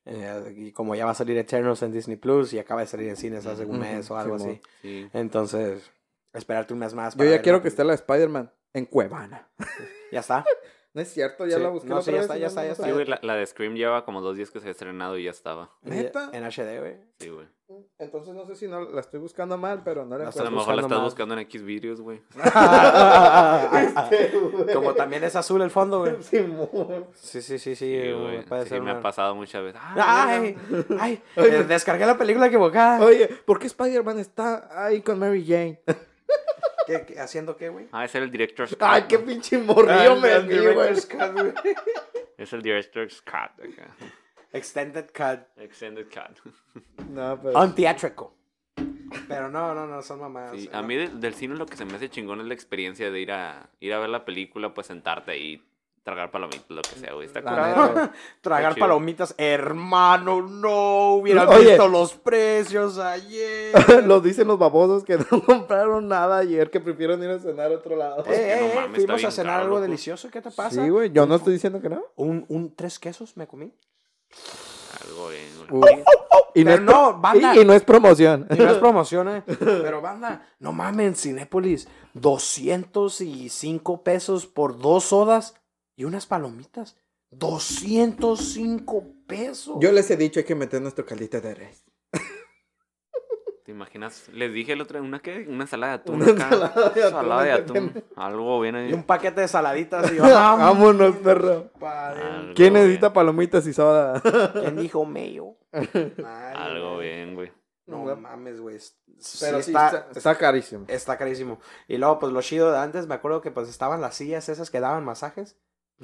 Eh, 0.06 0.54
y 0.58 0.72
como 0.72 0.96
ya 0.96 1.06
va 1.06 1.12
a 1.12 1.16
salir 1.16 1.38
Eternals 1.38 1.82
en 1.84 1.92
Disney 1.92 2.18
Plus 2.18 2.54
y 2.54 2.60
acaba 2.60 2.82
de 2.82 2.88
salir 2.88 3.10
en 3.10 3.16
cines 3.18 3.46
hace 3.46 3.66
un 3.66 3.80
mes 3.80 4.10
o 4.12 4.18
algo 4.18 4.36
así. 4.36 4.60
Sí. 4.82 5.08
Entonces, 5.14 5.92
esperarte 6.34 6.74
un 6.74 6.80
mes 6.80 6.94
más. 6.94 7.16
Yo 7.16 7.26
ya 7.26 7.42
quiero 7.42 7.62
que 7.62 7.68
esté 7.70 7.84
la 7.84 7.92
de 7.92 7.96
Spider-Man 7.96 8.52
en 8.74 8.86
Cuevana. 8.86 9.48
Ya 10.12 10.22
está. 10.22 10.44
No 10.92 11.02
es 11.04 11.14
cierto, 11.14 11.46
ya 11.46 11.58
Sí, 11.58 11.62
la 11.62 11.70
busqué. 11.70 11.88
no, 11.88 11.98
la 11.98 12.02
sí, 12.02 12.12
ya 12.12 12.20
está, 12.22 12.34
ya 12.36 12.42
no- 12.42 12.48
está, 12.48 12.62
ya 12.64 12.68
no 12.70 12.72
está. 12.74 12.86
Sí, 12.88 12.92
güey, 12.92 13.06
la, 13.06 13.20
la 13.22 13.36
de 13.36 13.46
Scream 13.46 13.76
lleva 13.76 14.04
como 14.06 14.22
dos 14.22 14.36
días 14.36 14.50
que 14.50 14.60
se 14.60 14.70
ha 14.70 14.72
estrenado 14.72 15.20
y 15.20 15.26
ya 15.26 15.30
estaba. 15.30 15.70
¿Neta? 15.84 16.32
En 16.34 16.44
HD, 16.44 16.80
güey. 16.80 16.96
Sí, 17.20 17.30
güey. 17.30 17.46
Entonces 18.00 18.34
no 18.34 18.44
sé 18.48 18.56
si 18.56 18.68
no 18.68 18.82
la 18.82 19.00
estoy 19.00 19.20
buscando 19.20 19.56
mal, 19.56 19.84
pero 19.86 20.04
no 20.04 20.18
la 20.18 20.24
La 20.24 20.26
A 20.26 20.30
estás 20.32 20.46
lo 20.46 20.50
encuentro. 20.50 20.58
mejor 20.62 20.76
la 20.78 20.82
estás 20.82 20.98
mal. 20.98 21.06
buscando 21.06 21.34
en 21.36 21.40
X 21.42 21.62
videos, 21.62 22.02
güey. 22.02 22.24
Como 24.74 24.94
también 24.96 25.24
es 25.24 25.36
azul 25.36 25.62
el 25.62 25.70
fondo, 25.70 26.00
güey. 26.00 26.16
Sí, 26.22 26.40
sí, 27.14 27.42
sí, 27.44 27.60
sí. 27.60 27.76
Sí, 27.76 28.12
güey. 28.12 28.44
puede 28.46 28.64
Sí, 28.64 28.70
ser 28.70 28.82
me 28.82 28.90
una- 28.92 29.00
ha 29.00 29.02
pasado 29.04 29.36
muchas 29.36 29.64
veces. 29.64 29.80
Ah, 29.84 30.26
Ay, 30.30 30.58
mierda. 30.70 30.96
ay, 31.00 31.22
eh, 31.36 31.66
descargué 31.68 32.06
la 32.08 32.18
película 32.18 32.48
equivocada. 32.48 33.06
Oye, 33.06 33.28
¿por 33.46 33.60
qué 33.60 33.68
Spider-Man 33.68 34.20
está 34.20 34.68
ahí 34.86 35.02
con 35.02 35.20
Mary 35.20 35.46
Jane? 35.46 35.82
¿Qué, 36.90 37.06
qué- 37.06 37.20
haciendo 37.20 37.56
qué, 37.56 37.70
güey? 37.70 37.88
Ah, 37.92 38.04
es 38.06 38.16
el 38.16 38.32
director's 38.32 38.72
cut. 38.72 38.82
Ay, 38.82 39.04
qué 39.08 39.20
pinche 39.20 39.58
morrillo 39.60 40.16
me 40.16 40.40
vi, 40.40 40.58
güey. 40.74 40.94
Es 42.38 42.54
el 42.54 42.62
director's 42.62 43.22
cut 43.22 43.34
acá. 43.64 43.96
Extended 44.54 45.06
cut. 45.16 45.42
Extended 45.62 46.08
cut. 46.08 46.54
No, 47.10 47.40
pero... 47.42 47.60
Untheatrical. 47.62 48.28
Pero 49.28 49.50
no, 49.50 49.74
no, 49.76 49.86
no, 49.86 50.02
son 50.02 50.20
mamadas. 50.22 50.54
Sí, 50.60 50.70
No. 50.72 50.80
a 50.80 50.82
mí 50.82 50.96
del, 50.96 51.20
del 51.20 51.34
cine 51.34 51.56
lo 51.56 51.66
que 51.66 51.76
se 51.78 51.86
me 51.86 51.94
hace 51.96 52.10
chingón 52.10 52.42
es 52.42 52.48
la 52.48 52.54
experiencia 52.54 53.12
de 53.12 53.20
ir 53.20 53.32
a 53.32 53.70
ir 53.80 53.94
a 53.94 54.00
ver 54.00 54.10
la 54.10 54.26
película, 54.26 54.74
pues 54.74 54.88
sentarte 54.88 55.32
ahí, 55.32 55.64
tragar 56.04 56.32
palomitas, 56.32 56.70
lo 56.70 56.82
que 56.82 56.96
sea, 57.00 57.14
güey. 57.14 57.28
Está 57.28 57.42
curado. 57.42 58.10
Tragar 58.42 58.74
chido. 58.74 58.86
palomitas, 58.88 59.36
hermano, 59.38 60.42
no 60.42 61.14
hubieran 61.16 61.48
Oye. 61.50 61.68
visto 61.70 61.88
los 61.88 62.14
precios 62.14 62.98
ayer. 62.98 63.74
Los 64.06 64.24
dicen 64.24 64.48
los 64.48 64.58
babosos 64.58 65.04
que 65.04 65.18
no 65.32 65.44
compraron 65.46 66.08
nada 66.08 66.38
ayer, 66.40 66.70
que 66.72 66.80
prefieren 66.80 67.22
ir 67.24 67.30
a 67.30 67.40
cenar 67.40 67.72
a 67.72 67.76
otro 67.76 67.96
lado. 67.96 68.24
Eh, 68.28 68.58
no 68.74 68.82
mames, 68.82 69.00
está 69.00 69.14
fuimos 69.14 69.14
a 69.14 69.16
bien 69.18 69.32
cenar 69.32 69.54
caro, 69.54 69.64
algo 69.64 69.76
loco. 69.76 69.82
delicioso, 69.84 70.30
¿qué 70.32 70.42
te 70.42 70.52
pasa? 70.52 70.82
Sí, 70.84 70.90
güey, 70.90 71.12
yo 71.12 71.26
no 71.26 71.36
estoy 71.36 71.54
diciendo 71.54 71.80
que 71.82 71.90
no. 71.90 72.02
Un, 72.16 72.46
un 72.50 72.76
tres 72.76 72.98
quesos 72.98 73.38
me 73.38 73.46
comí. 73.48 73.72
Algo 75.06 75.30
bien, 75.30 75.68
güey. 75.70 75.94
Uy. 75.96 76.04
Y 76.56 76.64
no, 76.64 76.72
Pero 76.72 76.74
es 76.74 76.82
pro- 76.82 76.94
no, 77.12 77.20
banda. 77.20 77.56
y, 77.56 77.60
y 77.60 77.66
no 77.66 77.74
es 77.74 77.84
promoción. 77.84 78.48
Y 78.50 78.56
no 78.58 78.72
es 78.72 78.78
promoción, 78.80 79.30
eh. 79.30 79.44
Pero 79.60 80.02
banda, 80.02 80.48
no 80.60 80.72
mames, 80.74 81.22
Cinépolis, 81.22 81.88
205 82.16 84.04
pesos 84.04 84.48
por 84.48 84.78
dos 84.80 85.06
sodas 85.06 85.56
y 86.00 86.06
unas 86.06 86.26
palomitas. 86.26 86.96
205 87.32 89.04
pesos. 89.28 89.76
Yo 89.82 89.92
les 89.92 90.10
he 90.10 90.16
dicho 90.18 90.40
hay 90.40 90.46
que 90.46 90.56
meter 90.56 90.82
nuestro 90.82 91.06
caldito 91.06 91.42
de 91.42 91.54
res. 91.54 91.84
¿Te 93.66 93.72
imaginas? 93.74 94.30
Les 94.34 94.52
dije 94.54 94.72
el 94.74 94.82
otro, 94.82 95.00
¿una 95.00 95.20
qué? 95.20 95.46
Una 95.48 95.66
ensalada 95.66 95.92
de 95.98 96.00
atún 96.02 96.22
Una 96.24 96.32
acá. 96.32 96.74
ensalada 96.96 97.44
de 97.44 97.52
atún, 97.52 97.94
de. 97.94 98.04
Algo 98.16 98.60
bien 98.62 98.76
ahí. 98.76 98.90
Y 98.90 98.94
un 98.94 99.04
paquete 99.04 99.42
de 99.42 99.48
saladitas 99.48 100.12
y 100.12 100.18
vamos. 100.18 100.34
Vámonos, 100.60 101.16
perro. 101.18 101.70
¿Quién 102.56 102.74
bien. 102.74 102.86
necesita 102.86 103.12
palomitas 103.14 103.68
y 103.68 103.74
soda? 103.74 104.22
¿Quién 104.54 104.78
dijo 104.78 105.04
mayo? 105.06 105.56
Algo 106.56 106.98
bien, 106.98 107.36
güey. 107.36 107.52
No 107.86 108.06
No. 108.06 108.16
mames, 108.16 108.60
güey. 108.62 108.78
Pero 108.78 109.58
Sí 109.62 109.66
sí, 109.66 109.72
está, 109.72 109.88
está, 109.88 110.08
está 110.16 110.36
carísimo. 110.38 110.86
está 110.88 111.18
carísimo. 111.18 111.60
Y 111.88 111.98
luego, 111.98 112.18
pues 112.20 112.32
lo 112.32 112.42
chido 112.42 112.72
de 112.72 112.78
antes, 112.80 113.06
me 113.06 113.16
acuerdo 113.16 113.42
que 113.42 113.52
pues 113.52 113.68
estaban 113.70 114.00
las 114.02 114.16
sillas 114.16 114.48
esas 114.50 114.72
que 114.72 114.80
daban 114.80 115.04
masajes. 115.06 115.58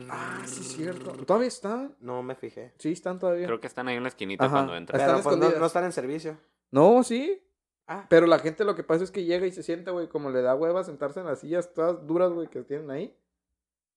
Ah, 0.09 0.41
sí, 0.45 0.61
es 0.61 0.67
cierto. 0.73 1.11
¿Todavía 1.25 1.47
están? 1.47 1.95
No 1.99 2.21
me 2.21 2.35
fijé. 2.35 2.73
Sí, 2.77 2.91
están 2.91 3.19
todavía. 3.19 3.45
Creo 3.45 3.59
que 3.59 3.67
están 3.67 3.87
ahí 3.87 3.95
en 3.95 4.03
la 4.03 4.09
esquinita 4.09 4.45
Ajá. 4.45 4.55
cuando 4.55 4.75
entras. 4.75 5.01
Están 5.01 5.15
Pero 5.23 5.23
pues, 5.39 5.53
no, 5.53 5.59
no 5.59 5.65
están 5.65 5.85
en 5.85 5.91
servicio. 5.93 6.37
No, 6.71 7.03
sí. 7.03 7.41
Ah, 7.87 8.05
Pero 8.09 8.25
la 8.25 8.39
gente 8.39 8.65
lo 8.65 8.75
que 8.75 8.83
pasa 8.83 9.03
es 9.03 9.11
que 9.11 9.23
llega 9.23 9.45
y 9.45 9.51
se 9.51 9.63
sienta, 9.63 9.91
güey, 9.91 10.09
como 10.09 10.31
le 10.31 10.41
da 10.41 10.55
hueva 10.55 10.83
sentarse 10.83 11.19
en 11.19 11.27
las 11.27 11.39
sillas 11.39 11.73
todas 11.73 12.05
duras, 12.07 12.31
güey, 12.31 12.47
que 12.47 12.63
tienen 12.63 12.89
ahí. 12.89 13.15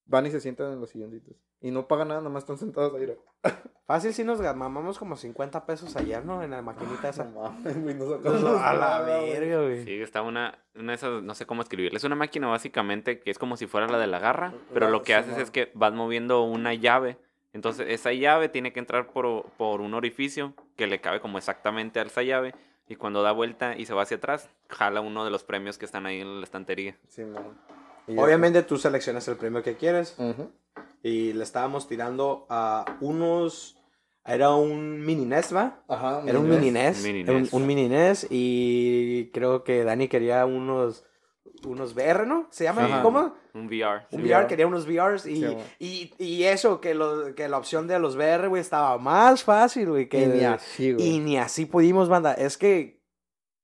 Van 0.09 0.25
y 0.25 0.31
se 0.31 0.41
sientan 0.41 0.73
en 0.73 0.81
los 0.81 0.89
silloncitos. 0.89 1.37
Y 1.61 1.71
no 1.71 1.87
pagan 1.87 2.09
nada, 2.09 2.23
nomás 2.23 2.43
están 2.43 2.57
sentados 2.57 2.95
ahí. 2.95 3.15
fácil 3.87 4.15
si 4.15 4.25
nos 4.25 4.41
mamamos 4.41 4.99
como 4.99 5.17
50 5.17 5.67
pesos 5.67 5.97
ayer, 5.97 6.25
¿no? 6.25 6.43
En 6.43 6.51
la 6.51 6.63
maquinita 6.63 7.11
esa. 7.11 7.25
No 7.25 7.43
mames, 7.43 7.83
güey, 7.83 7.95
no 7.95 8.09
sacamos 8.09 8.61
A 8.61 8.73
la 8.73 9.01
verga, 9.03 9.63
güey. 9.63 9.85
Sí, 9.85 10.01
está 10.01 10.23
una, 10.23 10.59
una 10.75 10.93
de 10.93 10.97
esas, 10.97 11.23
no 11.23 11.35
sé 11.35 11.45
cómo 11.45 11.61
escribirla. 11.61 11.99
Es 11.99 12.05
una 12.05 12.15
máquina 12.15 12.47
básicamente 12.47 13.21
que 13.21 13.31
es 13.31 13.39
como 13.39 13.59
si 13.59 13.67
fuera 13.67 13.87
la 13.87 13.99
de 13.99 14.07
la 14.07 14.19
garra, 14.19 14.55
pero 14.73 14.89
lo 14.89 15.03
que 15.03 15.15
haces 15.15 15.37
es 15.37 15.51
que 15.51 15.71
vas 15.75 15.93
moviendo 15.93 16.43
una 16.43 16.73
llave. 16.73 17.19
Entonces 17.53 17.87
esa 17.91 18.13
llave 18.13 18.49
tiene 18.49 18.73
que 18.73 18.81
entrar 18.81 19.09
por, 19.09 19.45
por 19.59 19.83
un 19.83 19.93
orificio 19.93 20.55
que 20.77 20.87
le 20.87 21.03
cabe 21.03 21.21
como 21.21 21.37
exactamente 21.37 22.01
a 22.01 22.05
esa 22.05 22.23
llave. 22.23 22.55
Y 22.89 22.97
cuando 22.97 23.23
da 23.23 23.33
vuelta 23.33 23.77
y 23.77 23.85
se 23.85 23.93
va 23.93 24.03
hacia 24.03 24.17
atrás, 24.17 24.49
jala 24.71 25.03
uno 25.03 25.27
de 25.27 25.31
los 25.31 25.45
premios 25.45 25.77
que 25.77 25.85
están 25.85 26.07
ahí 26.07 26.21
en 26.21 26.41
la 26.41 26.45
estantería. 26.45 26.97
Simón. 27.09 27.59
Y 28.09 28.19
Obviamente 28.19 28.63
tú 28.63 28.77
seleccionas 28.79 29.27
el 29.29 29.37
premio 29.37 29.63
que 29.63 29.77
quieres. 29.77 30.11
está. 30.11 30.25
Ujú. 30.25 30.51
Y 31.03 31.33
le 31.33 31.45
estábamos 31.45 31.87
tirando 31.89 32.47
a 32.49 32.85
unos... 33.01 33.77
Era 34.25 34.51
un 34.55 35.05
mini 35.07 35.25
NES, 35.25 35.55
¿va? 35.55 35.83
Ajá. 35.89 36.23
Era 36.27 36.39
un 36.39 36.49
NES. 36.51 36.59
mini 36.61 36.71
NES. 36.71 37.03
Mini 37.03 37.21
era 37.23 37.33
un, 37.33 37.43
NES. 37.43 37.53
un 37.53 37.67
mini 37.67 37.89
NES 37.89 38.27
y 38.31 39.31
creo 39.33 39.65
que 39.65 39.85
Dani 39.85 40.09
quería 40.09 40.45
unos... 40.47 41.05
Unos 41.67 41.95
VR, 41.97 42.25
¿no? 42.25 42.47
¿Se 42.51 42.63
llaman? 42.65 42.85
Ajá. 42.85 43.03
¿Cómo? 43.03 43.35
Un 43.55 43.67
VR. 43.67 44.07
Un 44.13 44.21
Sí, 44.21 44.27
VR, 44.27 44.35
VR. 44.43 44.47
quería 44.47 44.67
unos 44.69 44.87
VRs 44.87 45.27
y, 45.27 45.37
Sí, 45.37 45.45
bueno. 45.45 45.61
y, 45.81 46.13
y 46.19 46.45
eso, 46.45 46.81
que, 46.81 46.95
lo, 46.95 47.35
que 47.35 47.49
la 47.49 47.59
opción 47.59 47.89
de 47.89 47.99
los 47.99 48.15
VR, 48.15 48.47
güey, 48.47 48.61
estaba 48.61 48.97
más 48.99 49.43
fácil, 49.43 49.89
güey. 49.89 50.09
Que 50.09 50.23
Y 50.23 50.27
ni 50.27 50.45
así, 50.45 50.93
güey. 50.93 51.07
y 51.07 51.19
ni 51.19 51.37
así 51.37 51.65
pudimos, 51.67 52.09
banda. 52.09 52.33
Es 52.35 52.57
que, 52.59 53.03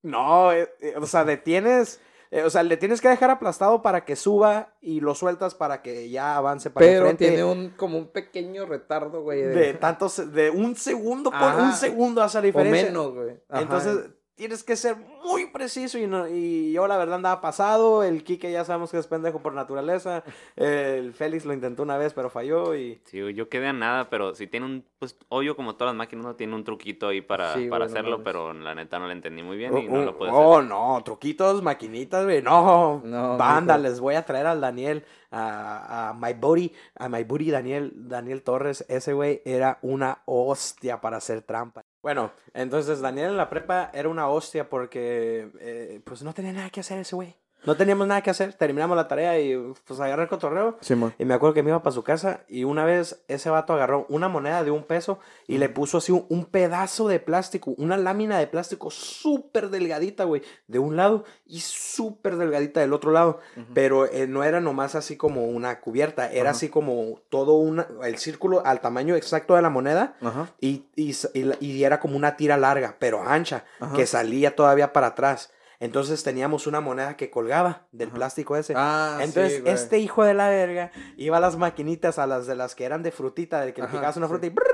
no, 0.03 0.51
eh, 0.53 0.69
eh, 0.81 0.95
o 1.01 1.07
sea, 1.07 1.25
detienes, 1.25 2.01
eh, 2.35 2.43
o 2.43 2.51
sea, 2.51 2.65
le 2.65 2.77
tienes 2.77 3.01
que 3.01 3.09
dejar 3.09 3.31
aplastado 3.31 3.81
para 3.81 4.05
que 4.05 4.17
suba 4.17 4.75
y 4.81 5.01
lo 5.01 5.15
sueltas 5.15 5.55
para 5.55 5.83
que 5.83 6.11
ya 6.11 6.37
avance 6.37 6.69
para 6.69 6.85
Pero 6.85 7.01
enfrente. 7.03 7.29
tiene 7.29 7.45
un, 7.45 7.71
como 7.71 7.97
un 7.97 8.09
pequeño 8.09 8.67
retardo, 8.67 9.23
güey. 9.23 9.43
De 9.43 9.75
tantos, 9.75 10.33
de 10.33 10.51
un 10.51 10.75
segundo 10.75 11.31
por 11.31 11.41
Ajá. 11.41 11.63
un 11.63 11.73
segundo 11.73 12.23
hace 12.23 12.39
la 12.39 12.41
o 12.41 12.47
diferencia. 12.47 12.87
menos, 12.87 13.15
güey. 13.15 13.41
Ajá. 13.49 13.63
Entonces, 13.63 13.99
tienes 14.35 14.65
que 14.65 14.77
ser 14.77 14.97
muy 15.25 15.47
preciso 15.47 15.99
y, 15.99 16.07
no, 16.07 16.29
y 16.29 16.73
yo 16.73 16.87
la 16.89 16.97
verdad 16.97 17.17
andaba 17.17 17.41
pasado, 17.41 18.03
el 18.03 18.25
Kike 18.25 18.51
ya 18.51 18.65
sabemos 18.65 18.91
que 18.91 18.99
es 18.99 19.07
pendejo 19.07 19.41
por 19.41 19.55
naturaleza, 19.55 20.25
el 20.57 21.13
Félix 21.13 21.45
lo 21.45 21.53
intentó 21.55 21.83
una 21.83 21.97
vez 21.97 22.13
pero 22.15 22.31
falló 22.31 22.75
y... 22.75 23.01
Sí, 23.05 23.21
yo 23.35 23.49
quedé 23.49 23.69
a 23.69 23.73
nada, 23.73 24.11
pero 24.11 24.35
si 24.35 24.47
tiene 24.47 24.67
un, 24.67 24.85
pues, 24.99 25.17
obvio 25.29 25.57
como 25.57 25.77
todas 25.77 25.93
las 25.95 25.99
máquinas, 25.99 26.25
no 26.25 26.35
tiene 26.37 26.55
un 26.55 26.65
truquito 26.65 27.09
ahí 27.09 27.21
para, 27.21 27.55
Sí, 27.55 27.69
para 27.69 27.85
hacerlo, 27.87 28.23
pero 28.25 28.53
la 28.53 28.75
neta 28.75 28.99
no 28.99 29.07
lo 29.07 29.13
entendí 29.13 29.43
muy 29.43 29.57
bien 29.57 29.77
y 29.79 29.89
no 29.89 30.01
Oh, 30.01 30.05
lo 30.05 30.19
pude 30.19 30.31
oh, 30.33 30.57
hacer. 30.59 30.69
no, 30.69 31.03
truquitos, 31.05 31.63
maquinitas, 31.63 32.25
güey, 32.25 32.43
no, 32.43 33.01
No, 33.05 33.37
banda, 33.37 33.79
les 33.79 34.01
voy 34.01 34.15
a 34.17 34.25
traer 34.25 34.47
al 34.47 34.61
Daniel, 34.61 35.05
a, 35.31 36.11
a 36.11 36.15
My 36.15 36.33
Buddy, 36.35 36.73
a 36.97 37.09
My 37.09 37.23
Buddy 37.25 37.51
Daniel, 37.51 37.93
Daniel 37.95 38.43
Torres, 38.43 38.85
ese 38.89 39.13
güey 39.13 39.43
era 39.45 39.79
una 39.83 40.23
hostia 40.27 41.01
para 41.01 41.19
hacer 41.19 41.43
trampa. 41.43 41.84
Bueno, 42.05 42.33
entonces 42.53 43.01
Daniel 43.01 43.31
en 43.31 43.39
la 43.39 43.49
prepa 43.49 43.91
era 43.95 44.11
una 44.11 44.29
hostia 44.29 44.69
porque 44.69 45.51
eh, 45.59 46.03
pues 46.05 46.23
no 46.23 46.35
tenía 46.35 46.53
nada 46.53 46.69
que 46.69 46.81
hacer 46.81 46.99
ese 46.99 47.17
güey. 47.17 47.35
No 47.67 47.77
teníamos 47.77 48.07
nada 48.07 48.21
que 48.23 48.31
hacer, 48.31 48.53
terminamos 48.55 48.97
la 48.97 49.09
tarea 49.09 49.39
y 49.41 49.57
pues 49.87 49.99
agarré 50.01 50.23
el 50.25 50.29
cotorreo. 50.29 50.77
Y 51.19 51.25
me 51.25 51.35
acuerdo 51.35 51.55
que 51.55 51.63
me 51.63 51.71
iba 51.71 51.83
para 51.83 51.95
su 51.95 52.03
casa 52.03 52.41
y 52.49 52.65
una 52.65 52.85
vez 52.85 53.25
ese 53.29 53.51
vato 53.51 53.73
agarró 53.73 54.07
una 54.09 54.29
moneda 54.29 54.63
de 54.65 54.71
un 54.71 54.85
peso 54.85 55.19
y 55.47 55.59
le 55.59 55.69
puso 55.69 55.99
así 55.99 56.13
un, 56.13 56.27
un 56.29 56.45
pedazo 56.45 57.09
de 57.09 57.21
plástico, 57.21 57.75
una 57.79 57.97
lámina 57.97 58.39
de 58.39 58.47
plástico 58.47 58.91
súper 58.91 59.71
delgadita, 59.71 60.25
güey, 60.25 60.43
de 60.67 60.79
un 60.79 60.97
lado 60.97 61.25
y 61.47 61.61
súper 61.61 62.37
delgadita 62.37 62.81
del 62.81 62.93
otro 62.93 63.11
lado. 63.13 63.41
Pero 63.73 64.07
eh, 64.07 64.27
no 64.27 64.45
era 64.45 64.61
nomás 64.61 64.95
así 64.95 65.17
como 65.17 65.45
una 65.45 65.81
cubierta, 65.81 66.31
era 66.31 66.51
así 66.51 66.69
como 66.69 67.21
todo 67.31 67.55
una, 67.55 67.87
el 68.03 68.19
círculo 68.19 68.63
al 68.65 68.81
tamaño 68.81 69.17
exacto 69.17 69.55
de 69.55 69.63
la 69.63 69.71
moneda 69.71 70.17
y, 70.61 70.85
y, 70.97 71.15
y 71.61 71.85
era 71.85 72.01
como 72.01 72.17
una 72.17 72.37
tira 72.37 72.57
larga, 72.57 72.97
pero 72.99 73.23
ancha, 73.23 73.65
que 73.97 74.07
salía 74.07 74.55
todavía 74.55 74.93
para 74.93 75.09
atrás. 75.09 75.51
Entonces 75.85 76.23
teníamos 76.23 76.67
una 76.67 76.81
moneda 76.81 77.17
que 77.17 77.31
colgaba 77.31 77.87
del 77.93 78.09
Ajá. 78.09 78.17
plástico 78.17 78.57
ese. 78.57 78.73
Ah, 78.77 79.19
Entonces, 79.21 79.57
sí, 79.57 79.61
güey. 79.61 79.75
este 79.75 79.99
hijo 79.99 80.25
de 80.25 80.35
la 80.35 80.49
verga 80.49 80.91
iba 81.17 81.37
a 81.37 81.41
las 81.41 81.57
maquinitas, 81.57 82.19
a 82.19 82.27
las 82.27 82.47
de 82.47 82.55
las 82.57 82.75
que 82.75 82.85
eran 82.85 83.03
de 83.03 83.11
frutita, 83.13 83.61
de 83.61 83.75
que 83.75 83.83
le 83.83 83.89
Ajá, 83.89 83.97
picabas 83.99 84.17
una 84.17 84.27
sí. 84.27 84.31
fruta 84.31 84.47
y, 84.47 84.51
brr, 84.51 84.65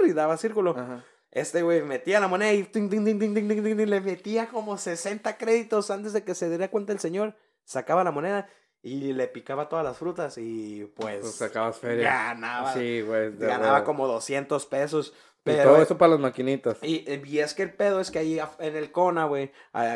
brr, 0.00 0.08
y 0.08 0.12
daba 0.12 0.36
círculo. 0.36 0.72
Ajá. 0.76 1.04
Este 1.30 1.62
güey 1.62 1.80
metía 1.82 2.20
la 2.20 2.28
moneda 2.28 2.52
y 2.52 2.64
ting, 2.64 2.90
ting, 2.90 3.18
ting, 3.18 3.34
le 3.34 4.00
metía 4.02 4.48
como 4.48 4.76
60 4.76 5.38
créditos 5.38 5.90
antes 5.90 6.12
de 6.12 6.22
que 6.24 6.34
se 6.34 6.48
diera 6.50 6.68
cuenta 6.68 6.92
el 6.92 6.98
señor. 6.98 7.34
Sacaba 7.64 8.04
la 8.04 8.10
moneda 8.10 8.46
y 8.82 9.12
le 9.14 9.28
picaba 9.28 9.68
todas 9.70 9.84
las 9.84 9.96
frutas 9.96 10.36
y 10.36 10.84
pues, 10.96 11.20
Pues 11.20 11.34
sacabas 11.36 11.78
feria. 11.78 12.10
ganaba, 12.10 12.74
Sí, 12.74 13.00
güey. 13.00 13.34
ganaba 13.38 13.74
huevo. 13.74 13.86
como 13.86 14.06
200 14.08 14.66
pesos. 14.66 15.14
Y 15.44 15.54
todo 15.62 15.82
eso 15.82 15.98
para 15.98 16.12
las 16.12 16.20
maquinitas. 16.20 16.76
y, 16.82 17.04
y 17.24 17.38
es 17.40 17.52
que 17.54 17.62
el 17.64 17.72
pedo 17.74 17.98
es 18.00 18.10
que 18.12 18.20
ahí 18.20 18.36
af- 18.36 18.56
en 18.60 18.76
el 18.76 18.92
Cona, 18.92 19.24
güey, 19.24 19.50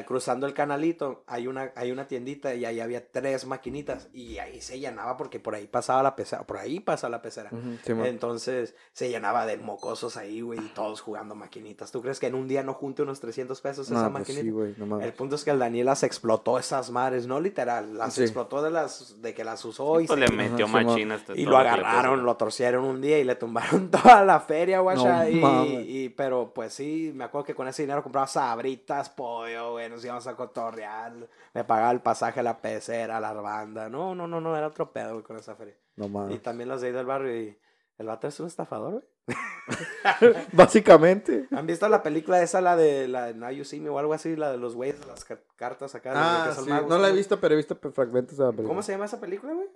cruzando 0.07 0.47
el 0.47 0.55
canalito, 0.55 1.23
hay 1.27 1.47
una, 1.47 1.73
hay 1.77 1.93
una 1.93 2.09
tiendita 2.09 2.55
y 2.55 2.65
ahí 2.65 2.81
había 2.81 3.07
tres 3.07 3.47
maquinitas 3.47 4.09
y 4.13 4.39
ahí 4.39 4.61
se 4.61 4.81
llenaba 4.81 5.17
porque 5.17 5.39
por 5.39 5.55
ahí 5.55 5.67
pasaba 5.69 6.03
la 6.03 6.17
pecera, 6.17 6.45
por 6.47 6.59
ahí 6.59 6.81
pasa 6.81 7.09
la 7.09 7.23
pecera. 7.23 7.51
Sí. 7.85 7.93
Entonces 7.93 8.75
se 8.93 9.09
llenaba 9.09 9.47
de 9.47 9.57
mocosos 9.59 10.17
ahí, 10.17 10.41
güey, 10.41 10.59
y 10.59 10.69
todos 10.75 11.01
jugando 11.01 11.35
maquinitas. 11.35 11.93
¿Tú 11.93 12.03
crees 12.03 12.19
que 12.19 12.27
en 12.27 12.35
un 12.35 12.49
día 12.49 12.63
no 12.63 12.75
junte 12.75 13.03
unos 13.03 13.21
300 13.21 13.61
pesos 13.61 13.87
esa 13.89 13.95
No, 14.03 14.13
pues 14.13 14.21
maquinita? 14.23 14.43
sí, 14.43 14.51
güey, 14.51 14.75
no 14.77 14.87
mames. 14.87 15.07
El 15.07 15.13
punto 15.13 15.37
es 15.37 15.45
que 15.45 15.51
el 15.51 15.59
Daniel 15.59 15.87
las 15.87 16.03
explotó 16.03 16.59
esas 16.59 16.91
madres, 16.91 17.27
no 17.27 17.39
literal, 17.41 17.97
las 17.97 18.15
Sí. 18.15 18.23
explotó 18.23 18.63
de 18.63 18.71
las 18.71 19.23
de 19.23 19.35
que 19.35 19.45
las 19.45 19.65
usó 19.65 20.01
y, 20.01 20.07
Pues 20.07 20.19
se- 20.19 20.27
le 20.29 20.35
metió 20.35 20.65
Ajá, 20.67 20.83
machinas. 20.83 21.23
y 21.35 21.45
lo 21.45 21.57
agarraron, 21.57 22.25
lo 22.25 22.37
torcieron 22.37 22.85
un 22.85 23.01
día 23.01 23.19
y 23.19 23.25
le 23.25 23.35
tumbaron 23.37 23.91
toda 24.21 24.25
la 24.25 24.41
feria, 24.41 24.81
guacha. 24.81 25.25
No 25.25 25.29
y, 25.29 25.36
mames. 25.43 25.87
y- 25.87 26.09
pero 26.11 26.53
pues 26.55 26.73
sí, 26.75 27.13
me 27.15 27.25
acuerdo 27.25 27.45
que 27.47 27.55
con 27.55 27.69
ese 27.69 27.83
dinero 27.83 28.03
compraba 28.03 28.27
sabritas, 28.27 29.11
pollo, 29.11 29.73
güey, 29.73 29.89
nos 29.91 30.05
íbamos 30.05 30.27
a 30.27 30.37
cotorrear. 30.37 31.13
Me 31.55 31.65
pagaba 31.65 31.91
el 31.91 32.01
pasaje 32.01 32.41
a 32.41 32.43
la 32.43 32.59
pecera, 32.61 33.17
a 33.17 33.21
la 33.21 33.33
banda. 33.33 33.89
No, 33.89 34.15
no, 34.15 34.27
no, 34.29 34.41
no, 34.41 34.57
era 34.57 34.67
otro 34.69 34.93
pedo 34.93 35.13
güey, 35.13 35.23
con 35.25 35.37
esa 35.37 35.55
feria. 35.57 35.77
No 35.97 36.07
Y 36.07 36.11
mames. 36.11 36.43
también 36.43 36.69
las 36.69 36.81
de 36.81 36.89
ahí 36.89 36.93
del 36.93 37.07
barrio 37.07 37.37
y 37.41 37.59
el 37.99 38.07
vato 38.07 38.29
es 38.29 38.39
un 38.41 38.47
estafador, 38.47 38.93
güey. 38.93 39.05
Básicamente. 40.53 41.49
¿Han 41.51 41.67
visto 41.67 41.89
la 41.89 42.03
película 42.03 42.41
esa, 42.43 42.61
la 42.61 42.77
de 42.77 43.09
la 43.09 43.27
de 43.27 43.35
Now 43.35 43.51
You 43.51 43.65
See 43.65 43.81
Me 43.81 43.89
o 43.91 43.99
algo 43.99 44.15
así, 44.15 44.37
la 44.37 44.51
de 44.53 44.59
los 44.59 44.75
güeyes 44.75 45.05
las 45.07 45.25
ca- 45.25 45.41
cartas 45.57 45.95
acá? 45.95 46.11
de 46.11 46.17
Ah, 46.19 46.55
sí. 46.57 46.69
magos, 46.69 46.89
No 46.89 46.99
la 46.99 47.09
he 47.09 47.13
visto, 47.13 47.41
pero 47.41 47.55
he 47.55 47.57
visto 47.57 47.77
fragmentos 47.93 48.37
de 48.39 48.45
la 48.45 48.51
película. 48.51 48.69
¿Cómo 48.69 48.83
se 48.83 48.93
llama 48.93 49.07
esa 49.07 49.21
película, 49.21 49.53
güey? 49.55 49.69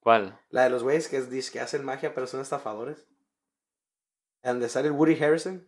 ¿Cuál? 0.00 0.38
La 0.50 0.64
de 0.64 0.70
los 0.70 0.82
güeyes 0.82 1.08
que, 1.08 1.16
es, 1.18 1.50
que 1.50 1.60
hacen 1.60 1.84
magia 1.84 2.14
pero 2.14 2.26
son 2.26 2.40
estafadores. 2.40 3.04
Donde 4.46 4.68
sale 4.68 4.88
el 4.88 4.94
Woody 4.94 5.22
Harrison. 5.22 5.66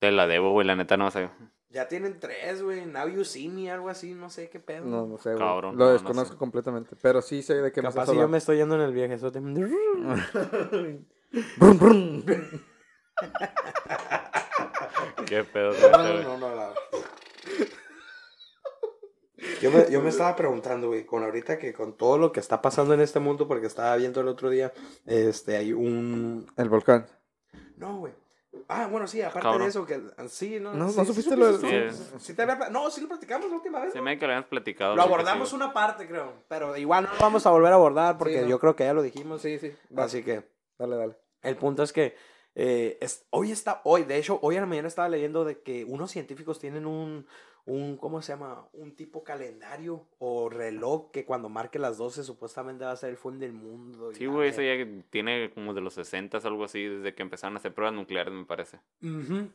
Te 0.00 0.10
la 0.12 0.26
debo, 0.26 0.52
güey, 0.52 0.66
la 0.66 0.76
neta 0.76 0.96
no 0.96 1.10
sé. 1.10 1.28
Ya 1.70 1.86
tienen 1.88 2.18
tres, 2.18 2.62
güey. 2.62 2.86
Now 2.86 3.08
You 3.08 3.24
See 3.24 3.48
Me, 3.48 3.70
algo 3.70 3.88
así, 3.90 4.14
no 4.14 4.30
sé 4.30 4.48
qué 4.48 4.58
pedo. 4.60 4.86
No, 4.86 5.06
no 5.06 5.18
sé, 5.18 5.30
güey. 5.34 5.38
Cabrón, 5.38 5.76
Lo 5.76 5.84
no, 5.84 5.86
no 5.86 5.92
desconozco 5.92 6.34
sé. 6.34 6.38
completamente. 6.38 6.96
Pero 7.02 7.20
sí 7.20 7.42
sé 7.42 7.54
de 7.56 7.72
qué 7.72 7.82
me 7.82 7.88
Capaz 7.88 8.06
si 8.06 8.16
yo 8.16 8.28
me 8.28 8.38
estoy 8.38 8.56
yendo 8.56 8.74
en 8.76 8.80
el 8.82 8.92
viaje. 8.92 9.14
eso 9.14 9.30
te- 9.30 9.40
Brum, 9.40 11.04
brum. 11.78 12.24
Qué 15.26 15.44
pedo. 15.44 15.72
No, 15.92 16.02
no, 16.02 16.22
no, 16.22 16.38
no, 16.38 16.54
la- 16.56 16.72
Yo 19.60 19.70
me, 19.70 19.90
yo 19.90 20.00
me 20.00 20.08
estaba 20.08 20.34
preguntando, 20.36 20.88
güey, 20.88 21.04
con 21.04 21.22
ahorita 21.22 21.58
que 21.58 21.72
con 21.72 21.96
todo 21.96 22.16
lo 22.18 22.32
que 22.32 22.40
está 22.40 22.62
pasando 22.62 22.94
en 22.94 23.00
este 23.00 23.20
mundo, 23.20 23.46
porque 23.46 23.66
estaba 23.66 23.94
viendo 23.96 24.20
el 24.20 24.28
otro 24.28 24.50
día, 24.50 24.72
este, 25.04 25.56
hay 25.56 25.72
un... 25.72 26.46
El 26.56 26.68
volcán. 26.68 27.06
No, 27.78 27.98
güey. 27.98 28.12
Ah, 28.66 28.86
bueno, 28.90 29.06
sí, 29.06 29.20
aparte 29.20 29.40
Cabrón. 29.42 29.62
de 29.62 29.68
eso, 29.68 29.84
que 29.86 30.00
sí, 30.28 30.58
¿no? 30.58 30.72
No, 30.72 30.88
sí, 30.88 30.96
¿no 30.96 31.04
sí 31.04 31.10
supiste 31.10 31.36
lo 31.36 31.52
del- 31.58 31.92
Sí, 31.94 32.04
Sí 32.18 32.34
te 32.34 32.42
había 32.42 32.70
No, 32.70 32.90
sí 32.90 33.00
lo 33.02 33.08
platicamos 33.08 33.48
la 33.50 33.56
última 33.56 33.80
vez. 33.80 33.92
Se 33.92 33.98
¿no? 33.98 34.04
me 34.04 34.18
que 34.18 34.26
lo 34.26 34.32
habíamos 34.32 34.48
platicado. 34.48 34.96
Lo 34.96 35.02
abordamos 35.02 35.52
una 35.52 35.72
parte, 35.72 36.06
creo. 36.08 36.32
Pero 36.48 36.76
igual 36.76 37.04
no 37.04 37.12
lo 37.12 37.18
vamos 37.20 37.44
a 37.46 37.50
volver 37.50 37.72
a 37.72 37.76
abordar 37.76 38.16
porque 38.18 38.36
Sí, 38.38 38.42
no. 38.42 38.48
yo 38.48 38.58
creo 38.58 38.74
que 38.74 38.84
ya 38.84 38.94
lo 38.94 39.02
dijimos. 39.02 39.42
Sí, 39.42 39.58
sí. 39.58 39.72
Así 39.96 40.22
que 40.22 40.48
Dale, 40.78 40.96
dale. 40.96 41.16
el 41.42 41.56
punto 41.56 41.82
es 41.82 41.92
que 41.92 42.16
eh, 42.60 42.98
es- 43.00 43.26
hoy 43.30 43.52
está, 43.52 43.80
hoy, 43.84 44.02
de 44.04 44.16
hecho, 44.16 44.38
hoy 44.42 44.56
a 44.56 44.60
la 44.60 44.66
mañana 44.66 44.88
estaba 44.88 45.08
leyendo 45.08 45.44
de 45.44 45.60
que 45.60 45.84
unos 45.84 46.10
científicos 46.10 46.58
tienen 46.58 46.86
un, 46.86 47.26
un, 47.68 47.96
¿cómo 47.98 48.22
se 48.22 48.32
llama? 48.32 48.66
Un 48.72 48.96
tipo 48.96 49.22
calendario 49.22 50.06
o 50.18 50.48
reloj 50.48 51.10
que 51.10 51.24
cuando 51.26 51.48
marque 51.50 51.78
las 51.78 51.98
12 51.98 52.24
supuestamente 52.24 52.84
va 52.84 52.92
a 52.92 52.96
ser 52.96 53.10
el 53.10 53.16
fin 53.18 53.38
del 53.38 53.52
mundo. 53.52 54.10
Sí, 54.14 54.24
güey, 54.26 54.48
eso 54.48 54.62
ya 54.62 54.74
tiene 55.10 55.50
como 55.52 55.74
de 55.74 55.80
los 55.82 55.92
60 55.94 56.38
algo 56.38 56.64
así, 56.64 56.84
desde 56.84 57.14
que 57.14 57.22
empezaron 57.22 57.56
a 57.56 57.58
hacer 57.58 57.74
pruebas 57.74 57.94
nucleares, 57.94 58.32
me 58.32 58.46
parece. 58.46 58.80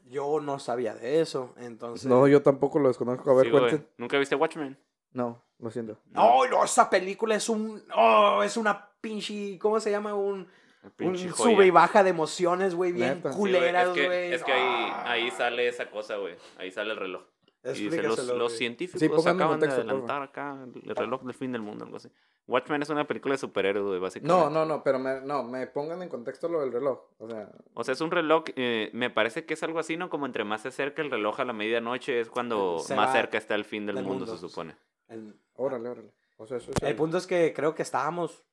Yo 0.10 0.39
no 0.41 0.60
sabía 0.60 0.93
de 0.93 1.21
eso, 1.21 1.54
entonces... 1.58 2.06
No, 2.06 2.28
yo 2.28 2.41
tampoco 2.43 2.78
lo 2.80 2.88
desconozco. 2.89 3.32
A 3.32 3.36
ver, 3.36 3.45
Sí, 3.45 3.52
cuenten. 3.52 3.88
¿Nunca 3.97 4.19
viste 4.19 4.36
Watchmen? 4.36 4.78
No, 5.13 5.41
lo 5.60 5.71
siento. 5.71 5.97
No, 6.12 6.45
no, 6.47 6.63
esa 6.63 6.89
película 6.89 7.36
es 7.36 7.49
un... 7.49 7.84
Oh, 7.95 8.41
es 8.43 8.58
una 8.58 8.89
pinche... 9.02 9.58
¿Cómo 9.60 9.80
se 9.80 9.89
llama? 9.91 10.13
Un... 10.13 10.47
Un 10.84 10.91
pinche 10.97 11.32
sube 11.32 11.65
y 11.65 11.69
baja 11.71 12.04
de 12.04 12.10
emociones, 12.10 12.76
güey, 12.76 12.91
bien 12.91 13.15
Sí, 13.15 13.21
güey, 13.21 13.36
culeras, 13.36 13.88
es 13.88 13.93
que, 13.93 14.06
güey. 14.06 14.34
es 14.34 14.43
que 14.43 14.52
ahí, 14.52 14.62
Ah. 14.91 15.12
ahí 15.13 15.32
sale 15.32 15.67
esa 15.69 15.89
cosa, 15.89 16.17
güey. 16.17 16.36
Ahí 16.58 16.71
sale 16.71 16.91
el 16.91 16.97
reloj. 16.97 17.23
Y 17.65 17.89
dice, 17.89 18.04
los, 18.04 18.58
científicos 18.58 18.99
Sí, 18.99 19.06
acaban 19.06 19.60
de 19.60 19.67
contexto, 19.67 19.82
adelantar 19.82 20.21
acá 20.21 20.65
el 20.86 20.95
reloj 20.95 21.23
del 21.23 21.34
fin 21.34 21.54
del 21.54 21.62
mundo, 21.62 21.86
algo 21.86 21.95
así. 21.95 22.10
Watchmen 22.45 22.82
es 22.82 22.89
una 22.89 23.08
película 23.08 23.36
de 23.36 23.38
superhéroes, 23.38 23.86
güey, 23.86 23.99
básicamente. 23.99 24.43
No, 24.43 24.49
no, 24.49 24.65
no, 24.65 24.84
pero 24.84 24.99
me, 24.99 25.21
no, 25.21 25.43
me 25.43 25.65
pongan 25.67 26.02
en 26.04 26.10
contexto 26.10 26.49
lo 26.49 26.60
del 26.60 26.73
reloj. 26.73 26.99
O 27.19 27.30
sea, 27.30 27.49
O 27.73 27.84
sea, 27.86 27.93
es 27.93 28.02
un 28.02 28.12
reloj, 28.12 28.43
eh, 28.58 28.89
me 28.91 29.10
parece 29.10 29.45
que 29.45 29.54
es 29.54 29.63
algo 29.63 29.80
así, 29.80 29.95
¿no? 29.95 30.10
Como 30.10 30.26
entre 30.26 30.43
más 30.43 30.63
se 30.63 30.67
acerca 30.67 31.02
el 31.02 31.10
reloj 31.10 31.39
a 31.39 31.45
la 31.45 31.54
medianoche 31.54 32.19
es 32.19 32.30
cuando 32.30 32.80
Se 32.80 32.95
más 32.95 33.13
cerca 33.13 33.38
está 33.38 33.56
el 33.56 33.63
fin 33.63 33.86
del, 33.86 33.95
del 33.95 34.04
mundo, 34.04 34.26
mundo. 34.26 34.38
se 34.38 34.45
supone. 34.45 34.76
El, 35.08 35.34
órale, 35.56 35.88
órale. 35.88 36.13
O 36.36 36.45
sea, 36.45 36.58
eso 36.58 36.71
es 36.71 36.84
el 36.84 36.95
punto 36.97 37.17
es 37.17 37.28
que 37.28 37.54
creo 37.54 37.73
que 37.76 37.84
estábamos 37.84 38.43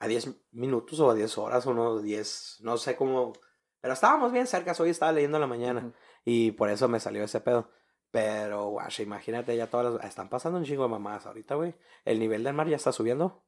a 0.00 0.08
10 0.08 0.48
minutos 0.50 0.98
o 0.98 1.10
a 1.10 1.14
10 1.14 1.38
horas 1.38 1.66
o 1.66 1.74
no 1.74 2.00
10, 2.00 2.58
no 2.62 2.76
sé 2.76 2.96
cómo, 2.96 3.34
pero 3.80 3.94
estábamos 3.94 4.32
bien 4.32 4.46
cerca, 4.46 4.74
hoy 4.80 4.90
estaba 4.90 5.12
leyendo 5.12 5.36
en 5.36 5.42
la 5.42 5.46
mañana 5.46 5.92
y 6.24 6.52
por 6.52 6.70
eso 6.70 6.88
me 6.88 6.98
salió 6.98 7.22
ese 7.22 7.40
pedo. 7.40 7.70
Pero, 8.10 8.68
guacha, 8.70 9.02
imagínate 9.02 9.56
ya 9.56 9.68
todas 9.68 9.94
las... 9.94 10.04
Están 10.04 10.28
pasando 10.28 10.58
un 10.58 10.64
chingo 10.64 10.82
de 10.82 10.88
mamadas 10.88 11.26
ahorita, 11.26 11.54
güey. 11.54 11.74
El 12.04 12.18
nivel 12.18 12.42
del 12.42 12.54
mar 12.54 12.66
ya 12.68 12.76
está 12.76 12.90
subiendo. 12.92 13.42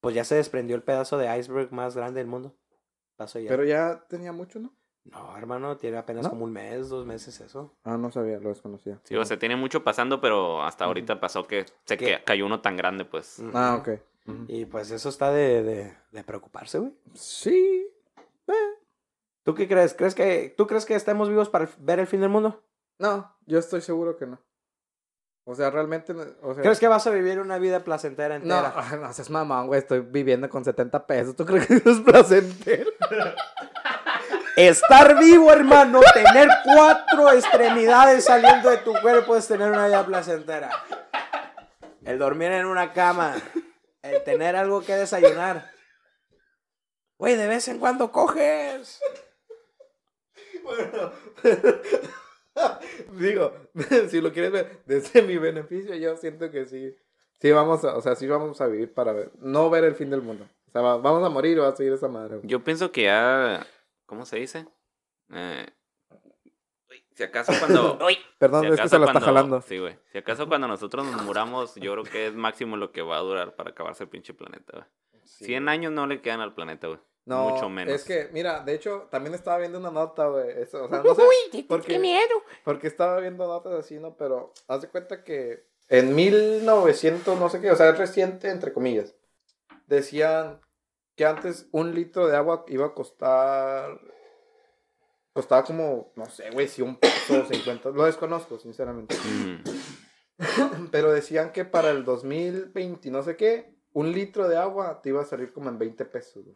Pues 0.00 0.14
ya 0.14 0.22
se 0.24 0.36
desprendió 0.36 0.76
el 0.76 0.82
pedazo 0.84 1.18
de 1.18 1.36
iceberg 1.38 1.72
más 1.72 1.96
grande 1.96 2.20
del 2.20 2.28
mundo. 2.28 2.54
Pasó 3.16 3.40
ya. 3.40 3.48
Pero 3.48 3.64
ya 3.64 4.04
tenía 4.08 4.32
mucho, 4.32 4.60
¿no? 4.60 4.72
No, 5.04 5.36
hermano, 5.36 5.78
tiene 5.78 5.96
apenas 5.96 6.24
¿No? 6.24 6.30
como 6.30 6.44
un 6.44 6.52
mes, 6.52 6.88
dos 6.90 7.06
meses 7.06 7.40
eso. 7.40 7.74
Ah, 7.82 7.96
no 7.96 8.12
sabía, 8.12 8.38
lo 8.38 8.50
desconocía. 8.50 9.00
Sí, 9.04 9.16
o 9.16 9.24
sea, 9.24 9.38
tiene 9.38 9.56
mucho 9.56 9.82
pasando, 9.82 10.20
pero 10.20 10.62
hasta 10.62 10.84
ahorita 10.84 11.18
pasó 11.18 11.46
que 11.46 11.64
se 11.86 11.96
¿Qué? 11.96 12.18
ca- 12.18 12.24
cayó 12.24 12.44
uno 12.46 12.60
tan 12.60 12.76
grande, 12.76 13.04
pues. 13.06 13.42
Ah, 13.54 13.76
ok. 13.80 14.00
Y 14.46 14.66
pues 14.66 14.90
eso 14.90 15.08
está 15.08 15.32
de, 15.32 15.62
de, 15.62 15.94
de 16.12 16.24
preocuparse, 16.24 16.78
güey. 16.78 16.92
Sí. 17.14 17.90
¿Tú 19.42 19.54
qué 19.54 19.66
crees? 19.66 19.94
¿Crees 19.94 20.14
que, 20.14 20.54
¿Tú 20.56 20.66
crees 20.66 20.84
que 20.84 20.94
estemos 20.94 21.28
vivos 21.30 21.48
para 21.48 21.68
ver 21.78 21.98
el 22.00 22.06
fin 22.06 22.20
del 22.20 22.28
mundo? 22.28 22.62
No, 22.98 23.36
yo 23.46 23.58
estoy 23.58 23.80
seguro 23.80 24.16
que 24.16 24.26
no. 24.26 24.40
O 25.44 25.54
sea, 25.54 25.70
realmente, 25.70 26.12
no- 26.12 26.24
o 26.42 26.52
sea... 26.54 26.62
¿Crees 26.62 26.78
que 26.78 26.88
vas 26.88 27.06
a 27.06 27.10
vivir 27.10 27.40
una 27.40 27.58
vida 27.58 27.80
placentera 27.82 28.38
No, 28.38 28.56
entera? 28.58 28.72
ay, 28.76 28.98
no 28.98 29.12
seas 29.12 29.30
mamón, 29.30 29.66
güey. 29.68 29.78
Estoy 29.80 30.00
viviendo 30.00 30.48
con 30.50 30.64
70 30.64 31.06
pesos. 31.06 31.36
¿Tú 31.36 31.46
crees 31.46 31.66
que 31.66 31.74
eso 31.76 31.90
es 31.90 32.00
placentero? 32.00 32.90
Estar 34.56 35.18
vivo, 35.18 35.50
hermano, 35.52 36.00
tener 36.12 36.48
cuatro 36.64 37.30
extremidades 37.32 38.24
saliendo 38.24 38.68
de 38.68 38.78
tu 38.78 38.92
cuerpo 39.00 39.36
es 39.36 39.46
tener 39.46 39.70
una 39.70 39.86
vida 39.86 40.04
placentera. 40.04 40.68
El 42.04 42.18
dormir 42.18 42.50
en 42.52 42.66
una 42.66 42.92
cama, 42.92 43.36
el 44.02 44.22
tener 44.24 44.56
algo 44.56 44.82
que 44.82 44.96
desayunar. 44.96 45.70
Güey, 47.18 47.36
de 47.36 47.46
vez 47.46 47.68
en 47.68 47.78
cuando 47.78 48.10
coges. 48.12 49.00
Digo, 53.12 53.52
si 54.08 54.20
lo 54.20 54.32
quieres 54.32 54.52
ver 54.52 54.82
desde 54.86 55.22
mi 55.22 55.38
beneficio, 55.38 55.94
yo 55.94 56.16
siento 56.16 56.50
que 56.50 56.66
sí. 56.66 56.94
Sí 57.40 57.52
vamos 57.52 57.84
a, 57.84 57.96
o 57.96 58.00
sea, 58.00 58.16
sí 58.16 58.26
vamos 58.26 58.60
a 58.60 58.66
vivir 58.66 58.92
para 58.92 59.12
ver, 59.12 59.30
no 59.38 59.70
ver 59.70 59.84
el 59.84 59.94
fin 59.94 60.10
del 60.10 60.22
mundo. 60.22 60.44
O 60.66 60.70
sea, 60.70 60.82
va- 60.82 60.96
vamos 60.98 61.24
a 61.24 61.28
morir 61.28 61.58
o 61.58 61.62
va 61.62 61.68
a 61.68 61.76
seguir 61.76 61.92
esa 61.92 62.08
madre. 62.08 62.40
Yo 62.42 62.62
pienso 62.64 62.90
que 62.92 63.02
ya. 63.04 63.64
¿Cómo 64.06 64.24
se 64.26 64.38
dice? 64.38 64.66
Eh, 65.32 65.66
si 67.14 67.22
acaso 67.22 67.52
cuando. 67.58 67.98
uy, 68.04 68.18
Perdón, 68.38 68.62
si 68.62 68.68
es 68.72 68.80
que 68.80 68.88
se 68.88 68.98
la 68.98 69.06
está 69.06 69.20
jalando. 69.20 69.60
Sí, 69.62 69.78
güey. 69.78 69.98
Si 70.12 70.18
acaso 70.18 70.48
cuando 70.48 70.66
nosotros 70.68 71.06
nos 71.06 71.22
muramos, 71.22 71.74
yo 71.76 71.92
creo 71.92 72.04
que 72.04 72.26
es 72.28 72.34
máximo 72.34 72.76
lo 72.76 72.92
que 72.92 73.02
va 73.02 73.18
a 73.18 73.20
durar 73.20 73.54
para 73.56 73.70
acabarse 73.70 74.04
el 74.04 74.08
pinche 74.10 74.34
planeta, 74.34 74.72
güey. 74.74 74.84
100 75.24 75.68
años 75.68 75.92
no 75.92 76.06
le 76.06 76.20
quedan 76.22 76.40
al 76.40 76.54
planeta, 76.54 76.86
güey. 76.88 77.00
No, 77.28 77.50
Mucho 77.50 77.68
menos. 77.68 77.94
Es 77.94 78.04
que, 78.04 78.30
mira, 78.32 78.60
de 78.60 78.72
hecho, 78.72 79.06
también 79.10 79.34
estaba 79.34 79.58
viendo 79.58 79.78
una 79.78 79.90
nota, 79.90 80.28
güey. 80.28 80.48
Eso, 80.62 80.84
o 80.84 80.88
sea, 80.88 81.02
no 81.02 81.14
sé. 81.14 81.22
porque, 81.68 81.98
miedo! 81.98 82.42
Porque 82.64 82.86
estaba 82.86 83.20
viendo 83.20 83.46
notas 83.46 83.74
así, 83.74 83.98
¿no? 83.98 84.16
Pero 84.16 84.54
haz 84.66 84.80
de 84.80 84.88
cuenta 84.88 85.22
que 85.24 85.66
en 85.90 86.14
1900, 86.14 87.38
no 87.38 87.50
sé 87.50 87.60
qué, 87.60 87.70
o 87.70 87.76
sea, 87.76 87.90
es 87.90 87.98
reciente, 87.98 88.48
entre 88.48 88.72
comillas. 88.72 89.14
Decían 89.86 90.62
que 91.16 91.26
antes 91.26 91.68
un 91.70 91.94
litro 91.94 92.28
de 92.28 92.36
agua 92.36 92.64
iba 92.68 92.86
a 92.86 92.94
costar. 92.94 94.00
Costaba 95.34 95.64
como, 95.64 96.14
no 96.16 96.24
sé, 96.30 96.50
güey, 96.50 96.66
si 96.66 96.80
un 96.80 96.96
peso 96.96 97.42
o 97.42 97.44
50. 97.44 97.90
Lo 97.90 98.06
desconozco, 98.06 98.58
sinceramente. 98.58 99.14
Mm. 99.14 99.62
Pero 100.90 101.12
decían 101.12 101.52
que 101.52 101.66
para 101.66 101.90
el 101.90 102.06
2020, 102.06 103.10
no 103.10 103.22
sé 103.22 103.36
qué, 103.36 103.76
un 103.92 104.12
litro 104.12 104.48
de 104.48 104.56
agua 104.56 105.02
te 105.02 105.10
iba 105.10 105.20
a 105.20 105.26
salir 105.26 105.52
como 105.52 105.68
en 105.68 105.78
20 105.78 106.06
pesos, 106.06 106.42
güey. 106.42 106.54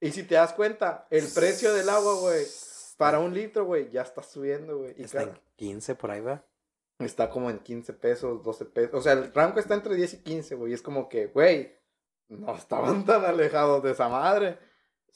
Y 0.00 0.10
si 0.12 0.22
te 0.24 0.34
das 0.34 0.52
cuenta, 0.52 1.06
el 1.10 1.26
precio 1.34 1.72
del 1.74 1.88
agua, 1.88 2.14
güey, 2.20 2.44
para 2.96 3.18
un 3.18 3.32
litro, 3.34 3.64
güey, 3.64 3.90
ya 3.90 4.02
está 4.02 4.22
subiendo, 4.22 4.78
güey. 4.78 4.94
Está 4.98 5.22
en 5.22 5.28
cada- 5.30 5.40
15 5.56 5.94
por 5.94 6.10
ahí, 6.10 6.20
va. 6.20 6.44
está 6.98 7.28
como 7.30 7.50
en 7.50 7.58
15 7.58 7.92
pesos, 7.92 8.42
12 8.42 8.64
pesos. 8.66 8.94
O 8.94 9.02
sea, 9.02 9.12
el 9.12 9.32
rango 9.32 9.58
está 9.60 9.74
entre 9.74 9.94
10 9.94 10.14
y 10.14 10.18
15, 10.22 10.54
güey. 10.54 10.72
Y 10.72 10.74
es 10.74 10.82
como 10.82 11.08
que, 11.08 11.26
güey, 11.26 11.76
no 12.28 12.54
estaban 12.56 13.04
tan 13.04 13.24
alejados 13.24 13.82
de 13.82 13.90
esa 13.92 14.08
madre. 14.08 14.58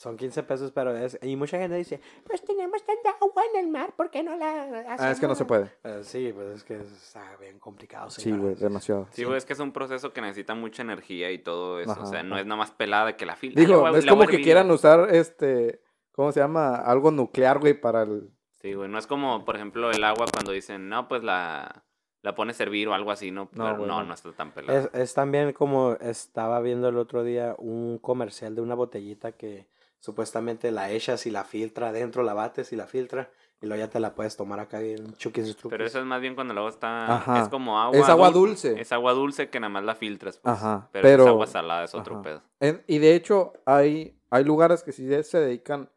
Son 0.01 0.17
15 0.17 0.45
pesos, 0.45 0.73
pero 0.73 0.97
es... 0.97 1.19
Y 1.21 1.37
mucha 1.37 1.59
gente 1.59 1.77
dice, 1.77 2.01
pues 2.25 2.43
tenemos 2.43 2.83
tanta 2.87 3.11
agua 3.21 3.43
en 3.53 3.61
el 3.67 3.71
mar, 3.71 3.93
¿por 3.95 4.11
qué 4.11 4.23
no 4.23 4.35
la 4.35 4.97
Ah, 4.99 5.11
es 5.11 5.21
que 5.21 5.29
no 5.29 5.35
se 5.35 5.45
puede. 5.45 5.71
Eh, 5.85 6.01
sí, 6.05 6.33
pues 6.35 6.49
es 6.57 6.65
que 6.65 6.77
está 6.77 7.37
bien 7.39 7.59
complicado. 7.59 8.09
Sí, 8.09 8.23
señora. 8.23 8.43
güey, 8.43 8.55
demasiado. 8.55 9.09
Sí, 9.11 9.25
güey, 9.25 9.37
es 9.37 9.45
que 9.45 9.53
es 9.53 9.59
un 9.59 9.73
proceso 9.73 10.15
que 10.15 10.23
necesita 10.23 10.55
mucha 10.55 10.81
energía 10.81 11.31
y 11.31 11.37
todo 11.39 11.81
eso. 11.81 11.93
Ajá, 11.93 12.01
o 12.01 12.07
sea, 12.07 12.23
no 12.23 12.37
ajá. 12.37 12.41
es 12.41 12.47
nada 12.47 12.57
más 12.57 12.71
pelada 12.71 13.15
que 13.19 13.27
la 13.27 13.37
fila. 13.37 13.61
Digo, 13.61 13.87
Ah, 13.87 13.93
es 13.95 14.07
como 14.07 14.27
que 14.27 14.41
quieran 14.41 14.71
usar 14.71 15.15
este, 15.15 15.83
¿cómo 16.13 16.33
se 16.33 16.41
llama? 16.41 16.77
Algo 16.77 17.11
nuclear, 17.11 17.59
güey, 17.59 17.79
para 17.79 18.05
el... 18.05 18.31
Sí, 18.53 18.73
güey, 18.73 18.89
no 18.89 18.97
es 18.99 19.07
como, 19.07 19.45
por 19.45 19.57
ejemplo, 19.57 19.91
el 19.91 20.03
agua 20.03 20.25
cuando 20.33 20.53
dicen, 20.53 20.89
no, 20.89 21.09
pues 21.09 21.23
la, 21.23 21.85
la 22.23 22.35
pones 22.35 22.59
a 22.59 22.63
hervir 22.63 22.89
o 22.89 22.95
algo 22.95 23.11
así, 23.11 23.33
¿no? 23.33 23.51
No, 23.53 23.65
Pero 23.65 23.77
no, 23.77 23.87
no. 23.87 24.05
no 24.05 24.15
está 24.15 24.33
tan 24.33 24.53
pelada. 24.53 24.79
Es, 24.79 24.91
es 24.95 25.13
también 25.13 25.53
como 25.53 25.93
estaba 26.01 26.59
viendo 26.63 26.89
el 26.89 26.97
otro 26.97 27.23
día 27.23 27.55
un 27.59 27.99
comercial 27.99 28.55
de 28.55 28.63
una 28.63 28.75
botellita 28.75 29.33
que 29.33 29.69
supuestamente 30.01 30.71
la 30.73 30.91
echas 30.91 31.27
y 31.27 31.31
la 31.31 31.45
filtra 31.45 31.91
adentro, 31.91 32.23
la 32.23 32.35
bates 32.35 32.73
y 32.73 32.77
la 32.77 32.87
filtra 32.87 33.31
y 33.63 33.67
luego 33.67 33.79
ya 33.85 33.91
te 33.91 34.01
la 34.01 34.15
puedes 34.15 34.37
tomar 34.37 34.59
acá 34.59 34.81
en 34.81 35.15
chuquis 35.17 35.47
y 35.49 35.53
truquis. 35.55 35.71
Pero 35.71 35.85
eso 35.87 35.99
es 36.01 36.07
más 36.07 36.21
bien 36.21 36.35
cuando 36.35 36.53
el 36.53 36.59
agua 36.59 36.71
está... 36.71 37.17
Ajá. 37.17 37.43
Es 37.43 37.49
como 37.49 37.79
agua... 37.79 37.99
Es 37.99 38.09
agua 38.09 38.31
dul- 38.31 38.33
dulce. 38.49 38.81
Es 38.81 38.91
agua 38.93 39.13
dulce 39.13 39.51
que 39.51 39.61
nada 39.61 39.69
más 39.69 39.85
la 39.85 39.95
filtras, 39.95 40.39
pues. 40.39 40.55
Ajá, 40.55 40.89
Pero, 40.93 41.09
es 41.09 41.29
agua 41.29 41.47
salada, 41.47 41.85
es 41.85 41.95
otro 41.95 42.15
Ajá. 42.15 42.23
pedo. 42.23 42.43
En- 42.61 42.83
y 42.87 42.99
de 42.99 43.15
hecho, 43.15 43.53
hay, 43.67 44.19
hay 44.31 44.45
lugares 44.45 44.83
que 44.83 44.93
sí 44.93 45.07
se 45.25 45.39
dedican, 45.39 45.91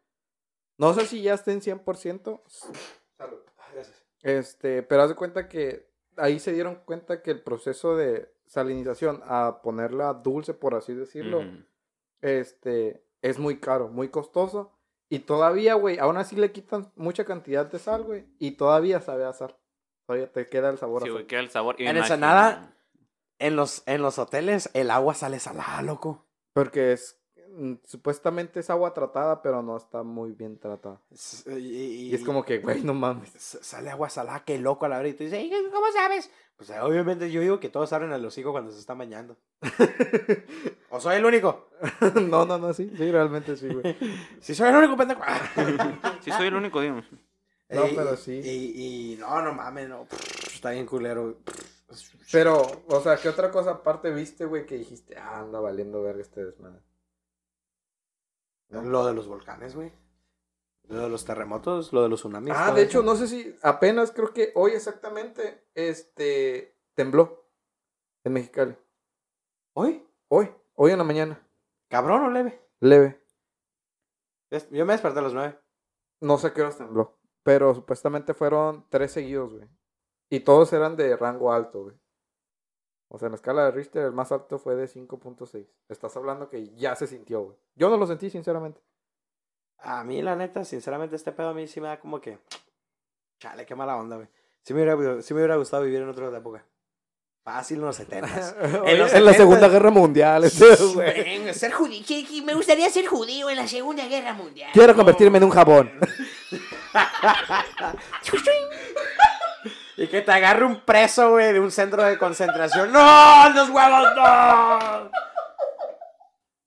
no 0.76 0.92
sé 0.92 1.06
si 1.06 1.22
ya 1.22 1.32
estén 1.34 1.60
100%, 1.62 2.42
Salud. 3.16 3.38
Gracias. 3.72 4.04
este, 4.22 4.82
pero 4.82 5.02
haz 5.02 5.08
de 5.08 5.14
cuenta 5.14 5.48
que 5.48 5.88
ahí 6.18 6.38
se 6.40 6.52
dieron 6.52 6.74
cuenta 6.84 7.22
que 7.22 7.30
el 7.30 7.40
proceso 7.42 7.96
de 7.96 8.30
salinización 8.46 9.22
a 9.24 9.60
ponerla 9.62 10.12
dulce, 10.12 10.52
por 10.52 10.74
así 10.74 10.92
decirlo, 10.92 11.42
este, 12.20 13.03
es 13.24 13.38
muy 13.38 13.58
caro, 13.58 13.88
muy 13.88 14.08
costoso. 14.08 14.72
Y 15.10 15.20
todavía, 15.20 15.74
güey, 15.74 15.98
aún 15.98 16.16
así 16.16 16.36
le 16.36 16.52
quitan 16.52 16.92
mucha 16.96 17.24
cantidad 17.24 17.66
de 17.66 17.78
sal, 17.78 18.02
güey. 18.04 18.26
Y 18.38 18.52
todavía 18.52 19.00
sabe 19.00 19.24
a 19.24 19.32
sal. 19.32 19.56
Todavía 20.06 20.30
te 20.32 20.46
queda 20.46 20.70
el 20.70 20.78
sabor 20.78 21.02
Sí, 21.02 21.08
güey, 21.10 21.26
queda 21.26 21.40
el 21.40 21.50
sabor. 21.50 21.76
En 21.78 21.96
Ensenada- 21.96 22.70
En 23.38 23.56
los, 23.56 23.82
en 23.86 24.00
los 24.02 24.18
hoteles 24.18 24.70
el 24.74 24.90
agua 24.90 25.14
sale 25.14 25.40
salada, 25.40 25.82
loco. 25.82 26.26
Porque 26.54 26.92
es, 26.92 27.20
supuestamente 27.84 28.60
es 28.60 28.70
agua 28.70 28.92
tratada, 28.94 29.42
pero 29.42 29.62
no 29.62 29.76
está 29.76 30.02
muy 30.02 30.32
bien 30.32 30.58
tratada. 30.58 31.00
Es- 31.10 31.44
Y, 31.46 32.10
Y 32.10 32.14
es 32.14 32.24
como 32.24 32.44
que, 32.44 32.58
güey, 32.58 32.82
no 32.82 32.94
mames. 32.94 33.30
Sale 33.38 33.90
agua 33.90 34.08
salada, 34.10 34.44
qué 34.44 34.58
loco 34.58 34.86
a 34.86 34.88
la 34.88 34.98
hora. 34.98 35.08
Y 35.08 35.14
tú 35.14 35.24
dices, 35.24 35.38
"Ey, 35.38 35.50
¿cómo 35.72 35.86
sabes? 35.92 36.30
Pues 36.56 36.70
obviamente 36.70 37.30
yo 37.30 37.40
digo 37.40 37.58
que 37.58 37.68
todos 37.68 37.92
abren 37.92 38.12
el 38.12 38.24
hocico 38.24 38.52
cuando 38.52 38.70
se 38.70 38.78
están 38.78 38.98
bañando. 38.98 39.36
¿O 40.90 41.00
soy 41.00 41.16
el 41.16 41.24
único? 41.24 41.68
no, 42.28 42.44
no, 42.46 42.58
no, 42.58 42.72
sí, 42.72 42.90
sí, 42.96 43.10
realmente 43.10 43.56
sí, 43.56 43.68
güey. 43.68 43.96
Si 44.40 44.54
soy 44.54 44.68
el 44.68 44.76
único 44.76 44.96
pendejo. 44.96 45.22
Sí, 46.20 46.30
soy 46.30 46.46
el 46.48 46.54
único, 46.54 46.80
digo. 46.80 47.02
No, 47.70 47.86
Y- 47.88 47.94
pero 47.96 48.16
sí. 48.16 48.40
Y, 48.44 49.12
y 49.14 49.16
no, 49.16 49.42
no 49.42 49.52
mames, 49.54 49.88
no. 49.88 50.06
Está 50.52 50.70
bien 50.70 50.86
culero. 50.86 51.38
Pero, 52.32 52.62
o 52.88 53.00
sea, 53.00 53.16
¿qué 53.16 53.28
otra 53.28 53.50
cosa 53.50 53.70
aparte 53.72 54.10
viste, 54.12 54.44
güey, 54.44 54.66
que 54.66 54.76
dijiste, 54.78 55.16
ah, 55.16 55.40
anda 55.40 55.60
valiendo 55.60 56.02
ver 56.02 56.18
este 56.20 56.44
desmadre? 56.44 56.80
Lo 58.68 59.06
de 59.06 59.14
los 59.14 59.28
volcanes, 59.28 59.74
güey. 59.74 59.92
Lo 60.88 61.00
de 61.02 61.08
los 61.08 61.24
terremotos, 61.24 61.92
lo 61.92 62.02
de 62.02 62.08
los 62.08 62.20
tsunamis. 62.20 62.54
Ah, 62.54 62.72
de 62.72 62.82
eso. 62.82 62.90
hecho, 62.90 63.02
no 63.02 63.16
sé 63.16 63.26
si 63.26 63.56
apenas 63.62 64.12
creo 64.12 64.32
que 64.32 64.52
hoy 64.54 64.72
exactamente, 64.72 65.66
este, 65.74 66.76
tembló 66.94 67.48
en 68.24 68.34
Mexicali. 68.34 68.76
¿Hoy? 69.74 70.06
Hoy, 70.28 70.50
hoy 70.74 70.92
en 70.92 70.98
la 70.98 71.04
mañana, 71.04 71.48
¿Cabrón 71.88 72.24
o 72.24 72.30
leve? 72.30 72.60
leve. 72.80 73.24
Yo 74.70 74.84
me 74.86 74.92
desperté 74.92 75.18
a 75.18 75.22
las 75.22 75.32
nueve. 75.32 75.58
No 76.20 76.38
sé 76.38 76.52
qué 76.52 76.62
horas 76.62 76.78
tembló, 76.78 77.18
pero 77.42 77.74
supuestamente 77.74 78.34
fueron 78.34 78.86
tres 78.88 79.12
seguidos, 79.12 79.54
güey. 79.54 79.68
Y 80.30 80.40
todos 80.40 80.72
eran 80.72 80.96
de 80.96 81.16
rango 81.16 81.52
alto, 81.52 81.84
güey. 81.84 81.96
O 83.14 83.18
sea, 83.18 83.26
en 83.26 83.32
la 83.32 83.36
escala 83.36 83.64
de 83.66 83.70
Richter 83.70 84.06
el 84.06 84.12
más 84.12 84.32
alto 84.32 84.58
fue 84.58 84.74
de 84.74 84.88
5.6. 84.88 85.68
Estás 85.88 86.16
hablando 86.16 86.48
que 86.48 86.74
ya 86.74 86.96
se 86.96 87.06
sintió, 87.06 87.42
güey. 87.42 87.56
Yo 87.76 87.88
no 87.88 87.96
lo 87.96 88.08
sentí, 88.08 88.28
sinceramente. 88.28 88.80
A 89.78 90.02
mí, 90.02 90.20
la 90.20 90.34
neta, 90.34 90.64
sinceramente, 90.64 91.14
este 91.14 91.30
pedo 91.30 91.50
a 91.50 91.54
mí 91.54 91.68
sí 91.68 91.80
me 91.80 91.86
da 91.86 92.00
como 92.00 92.20
que. 92.20 92.40
Chale, 93.38 93.66
qué 93.66 93.76
mala 93.76 93.96
onda, 93.96 94.16
güey. 94.16 94.26
Sí 94.64 94.74
me 94.74 94.82
hubiera, 94.82 95.22
sí 95.22 95.32
me 95.32 95.38
hubiera 95.38 95.54
gustado 95.54 95.84
vivir 95.84 96.00
en 96.00 96.08
otra 96.08 96.26
época. 96.36 96.66
Fácil 97.44 97.76
en 97.76 97.84
los 97.84 97.94
70. 97.94 98.26
en, 98.84 98.98
los 98.98 99.12
la 99.12 99.18
70. 99.18 99.34
Segunda 99.34 99.68
Guerra 99.68 99.92
Mundial, 99.92 100.50
ser 100.50 100.76
judío. 101.70 102.02
Me 102.44 102.54
gustaría 102.54 102.90
ser 102.90 103.06
judío 103.06 103.48
en 103.48 103.58
la 103.58 103.68
Segunda 103.68 104.08
Guerra 104.08 104.32
Mundial. 104.32 104.70
Quiero 104.72 104.96
convertirme 104.96 105.38
en 105.38 105.44
un 105.44 105.50
jabón. 105.50 105.92
Y 109.96 110.08
que 110.08 110.22
te 110.22 110.32
agarre 110.32 110.64
un 110.64 110.80
preso, 110.80 111.30
güey, 111.30 111.52
de 111.52 111.60
un 111.60 111.70
centro 111.70 112.02
de 112.02 112.18
concentración. 112.18 112.90
¡No! 112.92 113.48
¡Los 113.50 113.70
huevos, 113.70 114.08
no! 114.16 115.10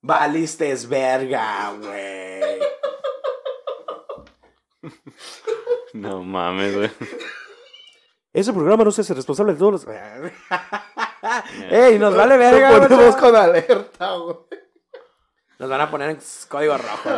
Valistes 0.00 0.88
verga, 0.88 1.72
güey. 1.78 2.60
No 5.92 6.22
mames, 6.22 6.74
güey. 6.76 6.90
Ese 8.32 8.52
programa 8.52 8.84
no 8.84 8.90
se 8.92 9.00
hace 9.02 9.14
responsable 9.14 9.52
de 9.54 9.58
todos 9.58 9.72
los. 9.72 9.86
¡Ey! 11.70 11.98
Nos 11.98 12.14
vale 12.14 12.36
verga, 12.36 12.70
Lo 12.70 12.76
güey. 12.78 12.88
ponemos 12.88 13.16
con 13.16 13.34
alerta, 13.36 14.14
güey. 14.14 14.36
Nos 15.58 15.68
van 15.68 15.80
a 15.80 15.90
poner 15.90 16.10
en 16.10 16.18
código 16.48 16.78
rojo. 16.78 17.10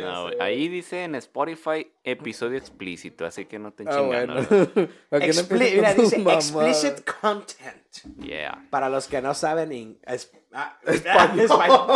No. 0.00 0.30
Ahí 0.40 0.68
dice 0.68 1.04
en 1.04 1.14
Spotify 1.16 1.86
episodio 2.02 2.56
explícito, 2.56 3.26
así 3.26 3.44
que 3.44 3.58
no 3.58 3.72
te 3.72 3.84
Ah, 3.86 4.00
bueno. 4.00 4.34
no 4.36 4.40
mira, 5.50 5.92
dice 5.94 6.16
explicit 6.22 7.04
content. 7.20 7.82
Yeah. 8.20 8.64
Para 8.70 8.88
los 8.88 9.06
que 9.06 9.20
no 9.20 9.34
saben 9.34 9.70
in- 9.72 9.98
es- 10.06 10.32
ah, 10.54 10.78
Español. 10.86 11.40
español. 11.40 11.86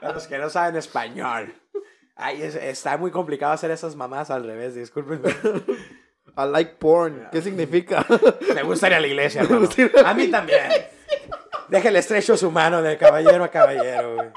Para 0.00 0.12
los 0.14 0.26
que 0.26 0.38
no 0.38 0.50
saben 0.50 0.74
español. 0.76 1.54
Ay, 2.16 2.42
es- 2.42 2.56
está 2.56 2.96
muy 2.98 3.12
complicado 3.12 3.52
hacer 3.52 3.70
esas 3.70 3.94
mamás 3.94 4.30
al 4.30 4.44
revés, 4.44 4.74
discúlpenme. 4.74 5.30
I 6.36 6.46
like 6.50 6.72
porn. 6.78 7.28
¿Qué 7.30 7.42
significa? 7.42 8.04
Me 8.54 8.62
gusta 8.64 8.88
ir 8.88 8.94
a 8.94 9.00
la 9.00 9.06
iglesia, 9.06 9.42
hermano. 9.42 9.68
A 10.04 10.14
mí 10.14 10.28
también. 10.28 10.62
Déjale 11.72 12.00
estrecho 12.00 12.36
su 12.36 12.50
mano 12.50 12.82
de 12.82 12.98
caballero 12.98 13.42
a 13.44 13.48
caballero, 13.48 14.16
güey. 14.16 14.28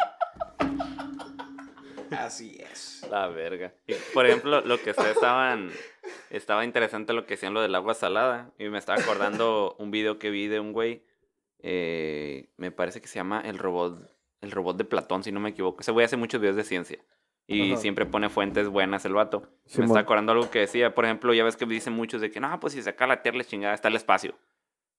Así 2.18 2.58
es. 2.72 3.06
La 3.12 3.28
verga. 3.28 3.74
Y, 3.88 3.94
por 4.14 4.26
ejemplo, 4.26 4.62
lo 4.62 4.78
que 4.82 4.92
ustedes 4.92 5.16
estaban. 5.16 5.70
Estaba 6.30 6.64
interesante 6.64 7.12
lo 7.12 7.26
que 7.26 7.34
decían 7.34 7.54
lo 7.54 7.62
del 7.62 7.76
agua 7.76 7.94
salada. 7.94 8.52
Y 8.58 8.70
me 8.70 8.78
estaba 8.78 9.02
acordando 9.02 9.76
un 9.80 9.92
video 9.92 10.18
que 10.18 10.30
vi 10.30 10.48
de 10.48 10.62
un 10.62 10.72
güey. 10.72 11.04
eh, 11.60 12.48
me 12.56 12.72
parece 12.72 13.02
que 13.02 13.08
se 13.10 13.16
llama 13.16 13.42
El 13.44 13.58
robot. 13.58 14.10
El 14.40 14.52
robot 14.52 14.78
de 14.78 14.86
Platón, 14.86 15.24
si 15.26 15.34
no 15.34 15.42
me 15.42 15.50
equivoco. 15.50 15.82
Ese 15.82 15.92
güey 15.92 16.06
hace 16.06 16.16
muchos 16.16 16.40
videos 16.40 16.56
de 16.56 16.64
ciencia. 16.64 17.00
Y 17.48 17.74
Ajá. 17.74 17.82
siempre 17.82 18.06
pone 18.06 18.30
fuentes 18.30 18.70
buenas 18.70 19.04
el 19.04 19.14
vato. 19.14 19.42
me 19.42 19.70
Simón. 19.70 19.88
está 19.90 20.00
acordando 20.00 20.32
algo 20.32 20.50
que 20.50 20.60
decía. 20.60 20.96
Por 20.96 21.04
ejemplo, 21.04 21.34
ya 21.34 21.44
ves 21.44 21.58
que 21.58 21.66
dicen 21.66 21.92
muchos 21.92 22.22
de 22.22 22.32
que 22.32 22.40
no, 22.40 22.58
pues 22.62 22.72
si 22.74 22.82
se 22.82 22.96
la 22.98 23.22
tierra, 23.22 23.44
chingada, 23.44 23.74
está 23.74 23.90
el 23.90 23.96
espacio. 23.98 24.36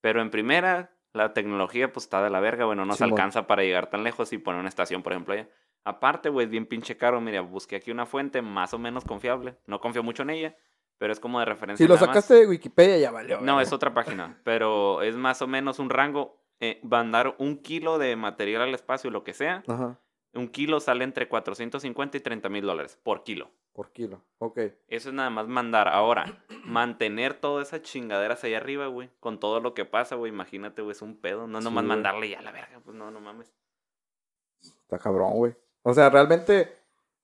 Pero 0.03 0.21
en 0.21 0.31
primera, 0.31 0.96
la 1.17 1.33
tecnología 1.33 1.93
pues 1.93 2.05
está 2.05 2.23
de 2.23 2.31
la 2.31 2.41
verga, 2.41 2.65
bueno, 2.67 2.85
no 2.85 2.95
se 2.95 3.05
alcanza 3.05 3.47
para 3.47 3.63
llegar 3.63 3.89
tan 3.91 4.05
lejos 4.05 4.33
y 4.33 4.39
poner 4.39 4.61
una 4.61 4.69
estación, 4.69 5.03
por 5.03 5.13
ejemplo, 5.13 5.35
allá. 5.35 5.49
Aparte, 5.85 6.29
güey, 6.29 6.45
es 6.47 6.51
bien 6.51 6.67
pinche 6.67 6.97
caro. 6.97 7.21
Mira, 7.21 7.41
busqué 7.41 7.77
aquí 7.77 7.91
una 7.91 8.07
fuente 8.07 8.43
más 8.43 8.75
o 8.75 8.79
menos 8.79 9.05
confiable. 9.05 9.57
No 9.67 9.81
confío 9.81 10.03
mucho 10.03 10.23
en 10.23 10.31
ella, 10.31 10.57
pero 10.99 11.13
es 11.13 11.21
como 11.21 11.39
de 11.39 11.47
referencia. 11.47 11.85
Si 11.85 11.89
lo 11.89 11.95
más. 11.95 12.05
sacaste 12.05 12.35
de 12.35 12.47
Wikipedia, 12.47 12.99
ya 12.99 13.11
valió. 13.11 13.41
No, 13.41 13.61
es 13.61 13.73
otra 13.73 13.95
página, 13.95 14.41
pero 14.45 15.03
es 15.03 15.17
más 15.17 15.43
o 15.43 15.47
menos 15.47 15.79
un 15.79 15.91
rango. 15.91 16.43
Eh, 16.59 16.81
mandar 16.83 17.35
un 17.39 17.59
kilo 17.59 17.99
de 17.99 18.17
material 18.17 18.63
al 18.63 18.75
espacio, 18.75 19.11
lo 19.11 19.23
que 19.25 19.35
sea, 19.35 19.63
Ajá. 19.69 20.01
un 20.33 20.49
kilo 20.49 20.81
sale 20.81 21.05
entre 21.05 21.29
450 21.29 22.17
y 22.17 22.21
30 22.21 22.49
mil 22.49 22.65
dólares 22.65 22.99
por 23.03 23.25
kilo. 23.25 23.51
Por 23.77 23.93
kilo. 23.93 24.23
Ok. 24.39 24.59
Eso 24.89 25.11
es 25.11 25.15
nada 25.15 25.29
más 25.31 25.47
mandar. 25.49 25.87
Ahora, 25.89 26.43
mantener 26.65 27.35
todas 27.35 27.69
esas 27.69 27.83
chingaderas 27.83 28.43
allá 28.43 28.57
arriba, 28.57 28.87
güey. 28.87 29.11
Con 29.21 29.39
todo 29.39 29.61
lo 29.61 29.75
que 29.75 29.85
pasa, 29.85 30.17
güey. 30.17 30.33
Imagínate, 30.33 30.81
güey, 30.81 30.93
es 30.93 31.03
un 31.03 31.15
pedo. 31.21 31.47
No 31.47 31.59
Sí, 31.59 31.65
nomás 31.65 31.85
güey. 31.85 31.89
mandarle 31.89 32.29
ya 32.31 32.39
a 32.39 32.43
la 32.43 32.53
verga. 32.53 32.81
Pues 32.83 32.97
no, 32.97 33.11
no 33.11 33.21
mames. 33.21 33.53
Está 34.63 34.99
cabrón, 34.99 35.33
güey. 35.35 35.55
O 35.83 35.93
sea, 35.93 36.09
realmente, 36.11 36.75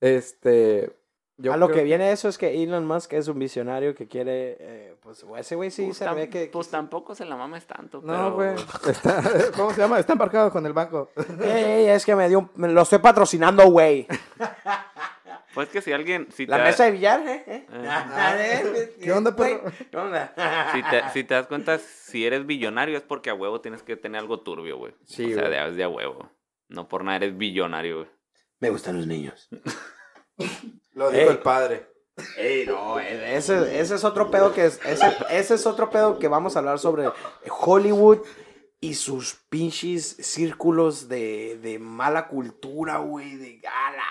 este... 0.01 0.95
Yo 1.38 1.53
a 1.55 1.57
lo 1.57 1.67
creo- 1.69 1.79
que 1.79 1.85
viene 1.85 2.12
eso 2.12 2.29
es 2.29 2.37
que 2.38 2.62
Elon 2.62 2.87
Musk 2.87 3.15
es 3.15 3.27
un 3.27 3.38
visionario 3.38 3.95
que 3.95 4.07
quiere, 4.07 4.57
eh, 4.61 4.97
pues 5.03 5.25
ese 5.38 5.57
güey 5.57 5.71
sí 5.71 5.87
Pues, 5.87 5.97
se 5.97 6.05
tam- 6.07 6.15
ve 6.15 6.29
que... 6.29 6.47
pues 6.53 6.69
tampoco 6.69 7.15
se 7.15 7.25
la 7.25 7.35
mames 7.37 7.67
tanto. 7.67 8.01
No, 8.03 8.33
güey. 8.35 8.55
¿Cómo 9.57 9.73
se 9.73 9.81
llama? 9.81 9.98
Está 9.98 10.13
embarcado 10.13 10.53
con 10.53 10.65
el 10.67 10.73
banco. 10.75 11.09
Ey, 11.40 11.65
ey, 11.65 11.87
es 11.88 12.05
que 12.05 12.15
me 12.15 12.29
dio, 12.29 12.40
un- 12.40 12.50
me 12.57 12.69
lo 12.69 12.83
estoy 12.83 12.98
patrocinando, 12.98 13.65
güey. 13.71 14.07
Pues 15.55 15.69
que 15.69 15.83
si 15.83 15.92
alguien. 15.92 16.29
Si 16.33 16.46
La 16.46 16.59
te, 16.59 16.63
mesa 16.63 16.85
de 16.85 16.90
billar, 16.92 17.21
¿eh? 17.29 17.44
¿Eh? 17.46 17.67
Eh. 17.71 18.96
¿Qué 19.03 19.13
onda, 19.13 19.35
perro? 19.37 19.71
¿Qué 19.90 19.96
onda? 19.96 20.35
Si 20.73 20.83
te, 20.83 21.11
si 21.13 21.25
te 21.25 21.35
das 21.35 21.46
cuenta, 21.46 21.79
si 21.79 22.25
eres 22.25 22.46
billonario 22.46 22.96
es 22.96 23.03
porque 23.03 23.31
a 23.31 23.35
huevo 23.35 23.61
tienes 23.61 23.83
que 23.83 23.96
tener 23.96 24.21
algo 24.21 24.40
turbio, 24.40 24.79
güey. 24.79 24.94
Sí, 25.05 25.33
o 25.33 25.38
sea, 25.38 25.48
de, 25.48 25.73
de 25.73 25.85
a 25.85 25.88
huevo. 25.88 26.31
No 26.69 26.88
por 26.88 27.05
nada 27.05 27.17
eres 27.17 27.37
billonario, 27.37 27.96
güey. 27.98 28.09
Me 28.61 28.71
gustan 28.71 28.96
los 28.96 29.07
niños. 29.07 29.48
Lo 30.94 31.11
dijo 31.11 31.31
el 31.31 31.38
padre. 31.38 31.87
Ey, 32.37 32.67
no, 32.67 32.98
ese, 32.98 33.81
ese 33.81 33.94
es 33.94 34.05
otro 34.05 34.31
pedo 34.31 34.53
que 34.53 34.67
es, 34.67 34.81
ese, 34.85 35.17
ese 35.31 35.55
es 35.55 35.67
otro 35.67 35.88
pedo 35.90 36.19
que 36.19 36.29
vamos 36.29 36.55
a 36.55 36.59
hablar 36.59 36.79
sobre 36.79 37.11
Hollywood 37.48 38.19
y 38.81 38.94
sus 38.94 39.35
pinches 39.48 40.17
círculos 40.21 41.09
de, 41.09 41.59
de 41.63 41.79
mala 41.79 42.29
cultura, 42.29 42.98
güey, 42.98 43.37
de 43.37 43.59
gala. 43.59 44.05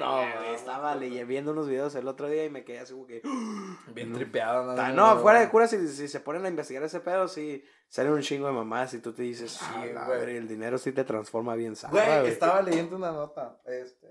No, 0.00 0.16
güey, 0.18 0.54
estaba 0.54 0.94
leye- 0.96 1.24
viendo 1.24 1.52
unos 1.52 1.68
videos 1.68 1.94
el 1.94 2.08
otro 2.08 2.28
día 2.28 2.44
y 2.44 2.50
me 2.50 2.64
quedé 2.64 2.80
así 2.80 2.92
como 2.92 3.06
que... 3.06 3.22
Bien 3.94 4.12
tripeado. 4.12 4.74
Ta- 4.74 4.88
No, 4.90 5.18
fuera 5.18 5.40
de 5.40 5.48
cura, 5.48 5.66
si, 5.68 5.86
si 5.88 6.08
se 6.08 6.20
ponen 6.20 6.44
a 6.44 6.48
investigar 6.48 6.82
ese 6.82 7.00
pedo, 7.00 7.28
sí, 7.28 7.64
salen 7.88 8.12
un 8.12 8.22
chingo 8.22 8.46
de 8.48 8.52
mamás 8.52 8.92
y 8.94 9.00
tú 9.00 9.12
te 9.12 9.22
dices, 9.22 9.52
Sí, 9.52 9.64
ah, 9.68 9.86
la 9.94 10.04
güey. 10.06 10.36
el 10.36 10.48
dinero 10.48 10.78
sí 10.78 10.92
te 10.92 11.04
transforma 11.04 11.54
bien 11.54 11.76
sabra, 11.76 12.04
Güey, 12.04 12.18
güey. 12.20 12.32
estaba 12.32 12.60
leyendo 12.62 12.96
una 12.96 13.12
nota. 13.12 13.58
Este, 13.64 14.08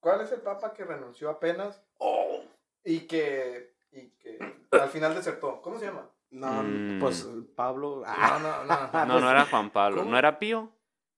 ¿Cuál 0.00 0.20
es 0.20 0.32
el 0.32 0.40
papa 0.42 0.72
que 0.74 0.84
renunció 0.84 1.30
apenas? 1.30 1.82
Y 2.84 3.00
que, 3.00 3.74
y 3.92 4.10
que 4.10 4.38
al 4.70 4.90
final 4.90 5.14
desertó. 5.14 5.62
¿Cómo 5.62 5.78
se 5.78 5.86
llama? 5.86 6.10
No, 6.30 6.62
Mm. 6.62 7.00
pues 7.00 7.26
Pablo... 7.56 8.02
No, 8.04 8.04
ah, 8.06 8.38
no, 8.42 8.64
no. 8.64 9.06
No, 9.06 9.20
no 9.20 9.30
era 9.30 9.46
Juan 9.46 9.70
Pablo. 9.70 9.98
¿Cómo? 10.00 10.10
¿No 10.10 10.18
era 10.18 10.38
Pío? 10.38 10.70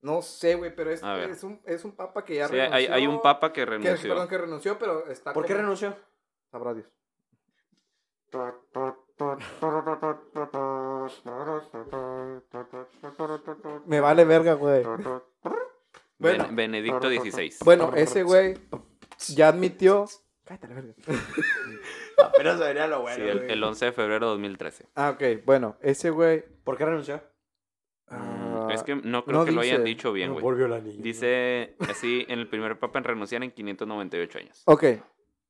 No 0.06 0.22
sé, 0.22 0.54
güey, 0.54 0.72
pero 0.72 0.90
es, 0.92 1.02
es, 1.02 1.42
un, 1.42 1.60
es 1.64 1.84
un 1.84 1.90
papa 1.96 2.24
que 2.24 2.36
ya 2.36 2.46
Sí, 2.46 2.52
renunció. 2.54 2.76
hay, 2.76 2.86
hay 2.86 3.06
un 3.08 3.20
papa 3.20 3.52
que 3.52 3.62
que, 3.62 3.66
renunció. 3.66 4.08
perdón, 4.10 4.28
que 4.28 4.38
renunció, 4.38 4.78
pero 4.78 5.08
está 5.08 5.32
¿Por 5.32 5.44
qué 5.44 5.54
renunció? 5.54 5.96
Sabrá 6.52 6.74
Dios. 6.74 6.86
Me 13.86 14.00
vale 14.00 14.24
verga, 14.24 14.54
güey. 14.54 14.84
Bueno. 14.84 15.22
Ben- 16.18 16.56
Benedicto 16.56 17.08
XVI. 17.08 17.52
Bueno, 17.64 17.92
ese 17.94 18.22
güey 18.22 18.56
ya 19.28 19.48
admitió. 19.48 20.06
Cállate 20.44 20.68
la 20.68 20.74
verga. 20.74 20.94
Apenas 22.24 22.58
vería 22.58 22.86
lo 22.86 23.02
bueno, 23.02 23.16
Sí, 23.16 23.22
el, 23.28 23.50
el 23.50 23.62
11 23.64 23.84
de 23.86 23.92
febrero 23.92 24.26
de 24.26 24.30
2013. 24.32 24.88
Ah, 24.94 25.10
ok. 25.10 25.44
Bueno, 25.44 25.76
ese 25.80 26.10
güey. 26.10 26.44
¿Por 26.64 26.76
qué 26.76 26.84
renunció? 26.84 27.20
Es 28.76 28.82
que 28.84 28.94
no 28.94 29.24
creo 29.24 29.40
no 29.40 29.44
que 29.44 29.52
lo 29.52 29.60
hayan 29.60 29.84
dicho 29.84 30.12
bien, 30.12 30.32
güey. 30.32 30.42
volvió 30.42 30.68
la 30.68 30.80
niña. 30.80 30.98
Dice 31.00 31.74
así, 31.88 32.24
en 32.28 32.38
el 32.38 32.48
primer 32.48 32.78
papa 32.78 32.98
en 32.98 33.04
renunciar 33.04 33.42
en 33.42 33.50
598 33.50 34.38
años. 34.38 34.62
Ok. 34.66 34.84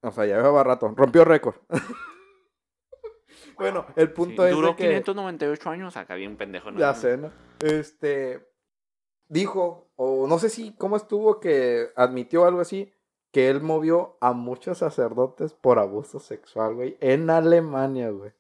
O 0.01 0.11
sea, 0.11 0.27
ya 0.27 0.37
llevaba 0.37 0.64
rato. 0.64 0.93
Rompió 0.97 1.24
récord. 1.24 1.57
bueno, 3.57 3.87
el 3.97 4.12
punto 4.12 4.43
Sí, 4.43 4.49
es 4.49 4.55
Duró 4.55 4.68
de 4.68 4.77
que... 4.77 4.83
598 4.85 5.70
años, 5.70 5.97
acá 5.97 6.14
bien 6.14 6.37
pendejo. 6.37 6.70
¿no? 6.70 6.79
Ya 6.79 6.95
sé, 6.95 7.16
¿no? 7.16 7.31
Este. 7.61 8.47
Dijo, 9.29 9.91
o 9.97 10.27
no 10.29 10.39
sé 10.39 10.49
si 10.49 10.74
cómo 10.77 10.97
estuvo 10.97 11.41
que 11.41 11.89
admitió 11.97 12.45
algo 12.45 12.61
así, 12.61 12.93
que 13.33 13.51
él 13.51 13.61
movió 13.61 14.16
a 14.20 14.33
muchos 14.33 14.79
sacerdotes 14.79 15.53
por 15.53 15.79
abuso 15.79 16.20
sexual, 16.20 16.74
güey, 16.74 16.97
en 17.01 17.29
Alemania, 17.29 18.11
güey. 18.11 18.33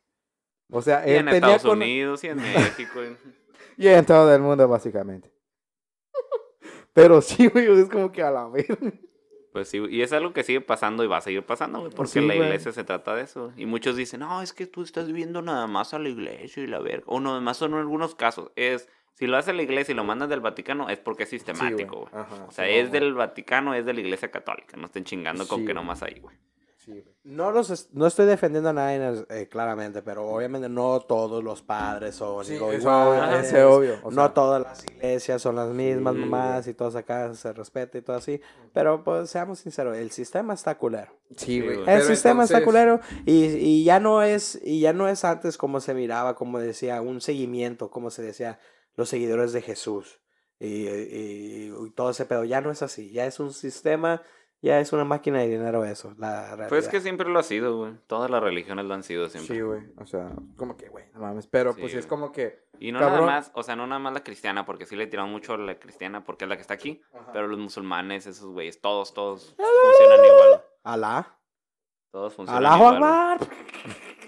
O 0.70 0.82
sea, 0.82 1.06
Y 1.06 1.10
él 1.12 1.16
en 1.18 1.24
tenía 1.26 1.36
Estados 1.56 1.62
con- 1.62 1.78
Unidos 1.78 2.24
y 2.24 2.28
en 2.28 2.36
México. 2.42 3.00
y- 3.04 3.84
y 3.84 3.88
en 3.88 4.04
todo 4.06 4.34
el 4.34 4.40
mundo, 4.42 4.66
básicamente. 4.68 5.30
Pero 6.92 7.20
sí, 7.20 7.46
güey, 7.48 7.66
es 7.80 7.88
como 7.88 8.10
que 8.10 8.22
a 8.22 8.30
la 8.30 8.48
vez. 8.48 8.66
Pues 9.52 9.68
sí, 9.68 9.82
y 9.88 10.02
es 10.02 10.12
algo 10.12 10.32
que 10.32 10.42
sigue 10.42 10.60
pasando 10.60 11.02
y 11.04 11.06
va 11.06 11.18
a 11.18 11.20
seguir 11.22 11.42
pasando, 11.44 11.80
güey, 11.80 11.90
porque 11.90 12.12
Sí, 12.12 12.20
la 12.20 12.34
güey. 12.34 12.46
iglesia 12.46 12.72
se 12.72 12.84
trata 12.84 13.14
de 13.14 13.22
eso. 13.22 13.52
Y 13.56 13.66
muchos 13.66 13.96
dicen, 13.96 14.20
no, 14.20 14.42
es 14.42 14.52
que 14.52 14.66
tú 14.66 14.82
estás 14.82 15.12
viendo 15.12 15.40
nada 15.42 15.66
más 15.66 15.94
a 15.94 15.98
la 15.98 16.08
iglesia 16.08 16.62
y 16.62 16.66
la 16.66 16.78
verga. 16.78 17.04
O 17.06 17.20
no, 17.20 17.32
además 17.32 17.56
son 17.58 17.74
algunos 17.74 18.14
casos. 18.14 18.50
Es, 18.56 18.88
si 19.14 19.26
lo 19.26 19.36
hace 19.38 19.52
la 19.54 19.62
iglesia 19.62 19.92
y 19.92 19.96
lo 19.96 20.04
mandas 20.04 20.28
del 20.28 20.40
Vaticano, 20.40 20.88
es 20.90 20.98
porque 20.98 21.22
es 21.22 21.30
sistemático, 21.30 22.00
güey. 22.00 22.08
Ajá, 22.12 22.44
O 22.48 22.50
sea, 22.50 22.66
sí, 22.66 22.72
es 22.72 22.88
güey. 22.90 23.00
del 23.00 23.14
Vaticano, 23.14 23.74
es 23.74 23.86
de 23.86 23.94
la 23.94 24.00
iglesia 24.00 24.30
católica. 24.30 24.76
No 24.76 24.86
estén 24.86 25.04
chingando 25.04 25.46
con 25.48 25.64
que 25.66 25.72
nomás 25.74 26.02
ahí, 26.02 26.18
güey. 26.20 26.36
Sí. 26.86 27.04
No, 27.24 27.50
los 27.50 27.70
es- 27.70 27.92
no 27.94 28.06
estoy 28.06 28.26
defendiendo 28.26 28.70
a 28.70 28.72
nadie 28.72 29.24
eh, 29.30 29.48
claramente, 29.48 30.02
pero 30.02 30.24
obviamente 30.28 30.68
no 30.68 31.00
todos 31.00 31.42
los 31.42 31.60
padres 31.60 32.14
son 32.14 32.44
Sí, 32.44 32.54
iguales. 32.54 32.84
ese 33.44 33.64
obvio. 33.64 33.98
o 34.04 34.10
no 34.12 34.22
sea, 34.22 34.32
todas 34.34 34.62
las 34.62 34.84
iglesias 34.84 35.42
son 35.42 35.56
las 35.56 35.68
mismas 35.70 36.14
Sí, 36.14 36.20
mamás 36.20 36.68
y 36.68 36.74
todas 36.74 36.94
acá 36.94 37.34
se 37.34 37.52
respeta 37.52 37.98
y 37.98 38.02
todo 38.02 38.16
así. 38.16 38.40
Pero 38.72 39.02
pues 39.02 39.28
seamos 39.30 39.58
sinceros, 39.58 39.96
el 39.96 40.12
sistema 40.12 40.54
está 40.54 40.78
culero. 40.78 41.12
Sí, 41.36 41.60
güey. 41.60 41.78
El 41.80 41.84
Pero 41.86 42.04
sistema 42.04 42.44
está 42.44 42.62
culero 42.62 43.00
y, 43.24 43.46
y 43.46 43.82
ya 43.84 43.98
no 43.98 44.22
es 44.22 44.56
y 44.62 44.78
ya 44.78 44.92
no 44.92 45.08
es 45.08 45.24
antes 45.24 45.58
como 45.58 45.80
se 45.80 45.92
miraba, 45.92 46.36
como 46.36 46.60
decía, 46.60 47.02
un 47.02 47.20
seguimiento, 47.20 47.90
como 47.90 48.10
se 48.10 48.22
decía, 48.22 48.60
los 48.94 49.08
seguidores 49.08 49.52
de 49.52 49.60
Jesús 49.60 50.20
y, 50.60 50.86
y- 50.86 51.74
y 51.84 51.90
todo 51.96 52.10
ese 52.10 52.26
pedo. 52.26 52.44
Ya 52.44 52.60
no 52.60 52.70
es 52.70 52.82
así, 52.82 53.10
ya 53.10 53.26
es 53.26 53.40
un 53.40 53.52
sistema, 53.52 54.22
ya 54.62 54.80
es 54.80 54.92
una 54.92 55.04
máquina 55.04 55.38
de 55.38 55.48
dinero 55.48 55.84
eso, 55.84 56.14
la 56.18 56.46
realidad. 56.46 56.68
Pues 56.68 56.84
es 56.84 56.90
que 56.90 57.00
siempre 57.00 57.28
lo 57.28 57.38
ha 57.38 57.42
sido, 57.42 57.76
güey. 57.78 57.94
Todas 58.06 58.30
las 58.30 58.42
religiones 58.42 58.84
lo 58.86 58.94
han 58.94 59.02
sido 59.02 59.28
siempre. 59.28 59.54
Sí, 59.56 59.60
güey. 59.60 59.82
O 59.98 60.06
sea, 60.06 60.30
como 60.56 60.76
que, 60.76 60.88
güey, 60.88 61.04
no 61.14 61.20
mames. 61.20 61.46
Pero 61.46 61.72
Sí, 61.72 61.80
pues 61.80 61.92
sí 61.92 61.98
es 61.98 62.06
como 62.06 62.32
que. 62.32 62.66
Y 62.78 62.92
no 62.92 62.98
Cabrón. 62.98 63.26
nada 63.26 63.32
más, 63.38 63.50
o 63.54 63.62
sea, 63.62 63.76
no 63.76 63.86
nada 63.86 63.98
más 63.98 64.12
la 64.12 64.22
cristiana, 64.24 64.66
porque 64.66 64.86
sí 64.86 64.96
le 64.96 65.06
tiraron 65.06 65.30
mucho 65.30 65.54
a 65.54 65.58
la 65.58 65.78
cristiana 65.78 66.24
porque 66.24 66.44
es 66.44 66.48
la 66.48 66.56
que 66.56 66.62
está 66.62 66.74
aquí. 66.74 67.00
Pero 67.32 67.46
los 67.46 67.58
musulmanes, 67.58 68.26
esos 68.26 68.50
güeyes, 68.52 68.80
todos, 68.80 69.14
todos 69.14 69.54
funcionan 69.56 70.24
igual. 70.24 70.64
Alá. 70.84 71.38
Todos 72.10 72.34
funcionan 72.34 72.64
Alá 72.64 72.76
igual. 72.76 72.94
Akbar. 72.96 73.38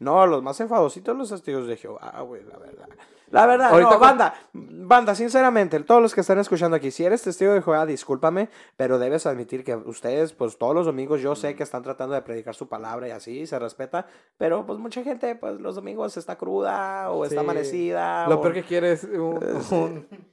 No, 0.00 0.26
los 0.26 0.42
más 0.42 0.58
enfadositos 0.60 1.14
los 1.14 1.28
testigos 1.28 1.66
de 1.66 1.76
Jehová, 1.76 2.18
güey, 2.22 2.42
la 2.44 2.56
verdad. 2.56 2.88
La 3.30 3.46
verdad, 3.46 3.70
Ahorita 3.70 3.90
no, 3.92 3.98
con- 3.98 4.08
banda, 4.08 4.34
banda, 4.52 5.14
sinceramente, 5.14 5.78
todos 5.80 6.02
los 6.02 6.14
que 6.14 6.20
están 6.20 6.38
escuchando 6.40 6.76
aquí, 6.76 6.90
si 6.90 7.04
eres 7.04 7.22
testigo 7.22 7.52
de 7.52 7.62
Jehová, 7.62 7.86
discúlpame, 7.86 8.48
pero 8.76 8.98
debes 8.98 9.24
admitir 9.26 9.62
que 9.62 9.76
ustedes, 9.76 10.32
pues 10.32 10.58
todos 10.58 10.74
los 10.74 10.84
domingos, 10.86 11.20
yo 11.20 11.36
sé 11.36 11.54
que 11.54 11.62
están 11.62 11.82
tratando 11.84 12.14
de 12.14 12.22
predicar 12.22 12.54
su 12.56 12.68
palabra 12.68 13.06
y 13.06 13.12
así, 13.12 13.46
se 13.46 13.58
respeta, 13.58 14.06
pero 14.36 14.66
pues 14.66 14.78
mucha 14.80 15.02
gente, 15.04 15.36
pues 15.36 15.60
los 15.60 15.76
domingos 15.76 16.16
está 16.16 16.36
cruda 16.36 17.10
o 17.12 17.24
está 17.24 17.36
Sí. 17.40 17.44
amanecida. 17.44 18.26
Lo 18.28 18.38
o- 18.38 18.42
peor 18.42 18.52
que 18.54 18.64
quiere 18.64 18.92
es 18.92 19.04
un. 19.04 19.38
un- 19.70 20.30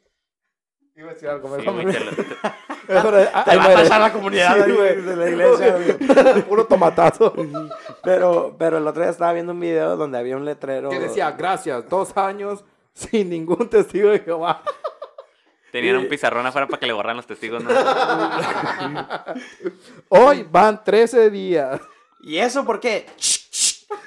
Iba 0.96 1.12
a 1.12 1.14
decir 1.14 1.30
algo, 1.30 1.56
Sí, 1.60 1.64
güey, 1.64 1.86
te 1.86 1.98
ah, 3.34 3.44
Te 3.46 3.52
ahí 3.52 3.58
va 3.58 3.64
a 3.66 3.68
muere. 3.68 3.74
pasar 3.84 4.02
la 4.02 4.12
comunidad 4.12 4.56
Sí, 4.56 4.62
ahí, 4.64 4.72
güey. 4.76 5.02
de 5.04 5.16
la 5.16 5.30
iglesia, 5.30 5.76
güey. 5.78 6.42
Puro 6.50 6.66
tomatazo. 6.66 7.34
Pero, 8.04 8.56
pero 8.58 8.78
el 8.80 8.88
otro 8.88 9.04
día 9.04 9.12
estaba 9.12 9.32
viendo 9.34 9.52
un 9.54 9.60
video 9.60 9.96
donde 9.96 10.18
había 10.18 10.36
un 10.36 10.46
letrero. 10.46 10.90
Que 10.90 11.00
decía, 11.00 11.30
gracias, 11.32 11.88
dos 11.88 12.18
años 12.18 12.66
sin 12.98 13.30
ningún 13.30 13.70
testigo 13.70 14.10
de 14.10 14.20
Jehová. 14.20 14.64
Tenían 15.72 15.98
un 15.98 16.08
pizarrón 16.08 16.46
afuera 16.46 16.68
para 16.68 16.80
que 16.80 16.88
le 16.88 16.94
borran 16.94 17.18
los 17.18 17.28
testigos, 17.28 17.64
¿no? 17.64 17.70
Hoy 20.10 20.48
van 20.50 20.84
13 20.84 21.30
días. 21.30 21.80
¿Y 22.22 22.38
eso 22.38 22.66
por 22.66 22.80
qué? 22.80 23.06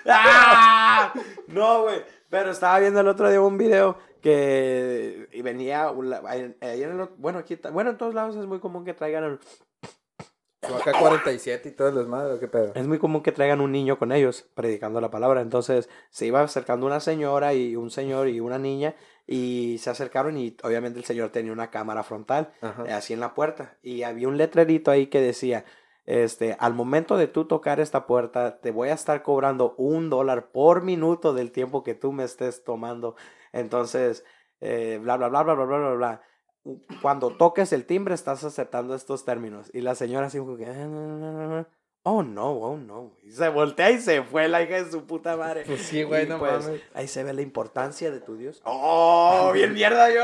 ¡Ah! 0.07 1.13
No, 1.47 1.83
güey. 1.83 2.03
Pero 2.29 2.51
estaba 2.51 2.79
viendo 2.81 3.01
el 3.01 3.09
otro 3.09 3.31
día 3.31 3.41
un 3.41 3.59
video 3.59 3.99
que 4.21 5.29
y 5.33 5.43
venía 5.43 5.91
bueno, 5.91 7.39
aquí 7.39 7.59
bueno, 7.73 7.91
en 7.91 7.99
todos 7.99 8.15
lados 8.15 8.37
es 8.37 8.47
muy 8.47 8.61
común 8.61 8.85
que 8.85 8.95
traigan 8.95 9.41
el- 10.63 10.75
Acá 10.75 10.93
47 10.99 11.69
y 11.71 11.73
todo 11.73 11.89
el 11.89 11.95
desmadre, 11.97 12.39
¿qué 12.39 12.49
pedo? 12.49 12.73
es 12.75 12.87
muy 12.87 12.99
común 12.99 13.23
que 13.23 13.33
traigan 13.33 13.61
un 13.61 13.73
niño 13.73 13.99
con 13.99 14.13
ellos 14.13 14.47
predicando 14.55 15.01
la 15.01 15.11
palabra. 15.11 15.41
Entonces, 15.41 15.89
se 16.11 16.27
iba 16.27 16.41
acercando 16.43 16.87
una 16.87 17.01
señora 17.01 17.55
y 17.55 17.77
un 17.77 17.91
señor 17.91 18.29
y 18.29 18.41
una 18.41 18.59
niña 18.59 18.95
y 19.27 19.79
se 19.79 19.91
acercaron 19.91 20.37
y 20.37 20.57
obviamente 20.63 20.99
el 20.99 21.05
señor 21.05 21.31
tenía 21.31 21.53
una 21.53 21.71
cámara 21.71 22.03
frontal. 22.03 22.53
Ajá. 22.61 22.85
eh, 22.87 22.93
así 22.93 23.13
en 23.15 23.21
la 23.21 23.35
puerta. 23.35 23.77
Y 23.83 24.03
había 24.03 24.29
un 24.29 24.37
letrerito 24.37 24.91
ahí 24.91 25.07
que 25.07 25.21
decía, 25.21 25.65
este, 26.07 26.57
al 26.59 26.75
momento 26.75 27.17
de 27.17 27.27
tú 27.29 27.45
tocar 27.47 27.79
esta 27.81 28.07
puerta, 28.07 28.61
te 28.61 28.71
voy 28.71 28.89
a 28.89 28.95
estar 28.95 29.23
cobrando 29.23 29.75
un 29.79 30.11
dólar 30.11 30.51
por 30.51 30.83
minuto 30.83 31.33
del 31.33 31.53
tiempo 31.53 31.83
que 31.85 31.95
tú 31.95 32.13
me 32.13 32.25
estés 32.25 32.65
tomando. 32.65 33.15
Entonces, 33.53 34.25
eh, 34.61 34.99
bla, 35.03 35.17
bla, 35.17 35.29
bla, 35.29 35.43
bla, 35.43 35.55
bla, 35.55 35.65
bla, 35.65 35.79
bla, 35.79 35.93
bla. 35.95 36.23
Cuando 37.03 37.31
toques 37.31 37.73
el 37.73 37.87
timbre, 37.87 38.15
estás 38.15 38.45
aceptando 38.45 38.95
estos 38.95 39.25
términos. 39.25 39.71
Y 39.73 39.81
la 39.81 39.95
señora 39.95 40.27
así 40.27 40.39
como 40.39 40.57
que, 40.57 40.67
"Ah, 40.67 40.75
no, 40.87 41.07
no, 41.19 41.33
no, 41.33 41.49
no". 41.59 41.67
oh 42.03 42.23
no, 42.23 42.53
oh 42.53 42.77
no. 42.77 43.13
Y 43.23 43.31
se 43.31 43.49
voltea 43.49 43.91
y 43.91 43.99
se 43.99 44.23
fue 44.23 44.49
la 44.49 44.63
hija 44.63 44.83
de 44.83 44.91
su 44.91 45.07
puta 45.07 45.37
madre. 45.37 45.65
Pues 45.67 45.83
sí, 45.83 46.03
güey, 46.03 46.27
no 46.27 46.39
pues, 46.39 46.65
mames. 46.67 46.81
Ahí 46.95 47.09
se 47.09 47.25
ve 47.25 47.33
la 47.33 47.43
importancia 47.43 48.11
de 48.11 48.21
tu 48.21 48.37
Dios. 48.37 48.61
¡Oh! 48.65 49.51
Bien 49.55 49.73
mierda, 49.73 50.11
yo. 50.13 50.23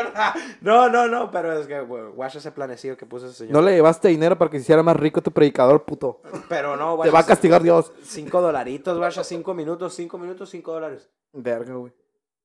No, 0.60 0.88
no, 0.90 1.06
no, 1.08 1.30
pero 1.30 1.58
es 1.58 1.66
que, 1.66 1.80
güey, 1.80 2.04
guacha 2.12 2.38
ese 2.38 2.52
planecillo 2.52 2.96
que 2.96 3.06
puso 3.06 3.26
ese 3.26 3.34
señor. 3.36 3.52
No 3.54 3.62
le 3.62 3.72
llevaste 3.74 4.08
dinero 4.08 4.36
para 4.38 4.50
que 4.50 4.58
se 4.58 4.62
hiciera 4.62 4.82
más 4.82 4.96
rico 4.96 5.22
tu 5.22 5.32
predicador, 5.32 5.84
puto. 5.84 6.20
Pero 6.48 6.76
no, 6.76 6.98
Te 7.00 7.10
va 7.10 7.20
a 7.20 7.26
castigar 7.26 7.62
Dios. 7.62 7.92
Cinco 8.02 8.40
dolaritos, 8.42 8.96
guacha, 8.98 9.24
cinco 9.24 9.54
minutos, 9.54 9.94
cinco 9.94 10.18
minutos, 10.18 10.50
cinco 10.50 10.72
dólares. 10.72 11.10
Verga, 11.32 11.74
güey. 11.74 11.92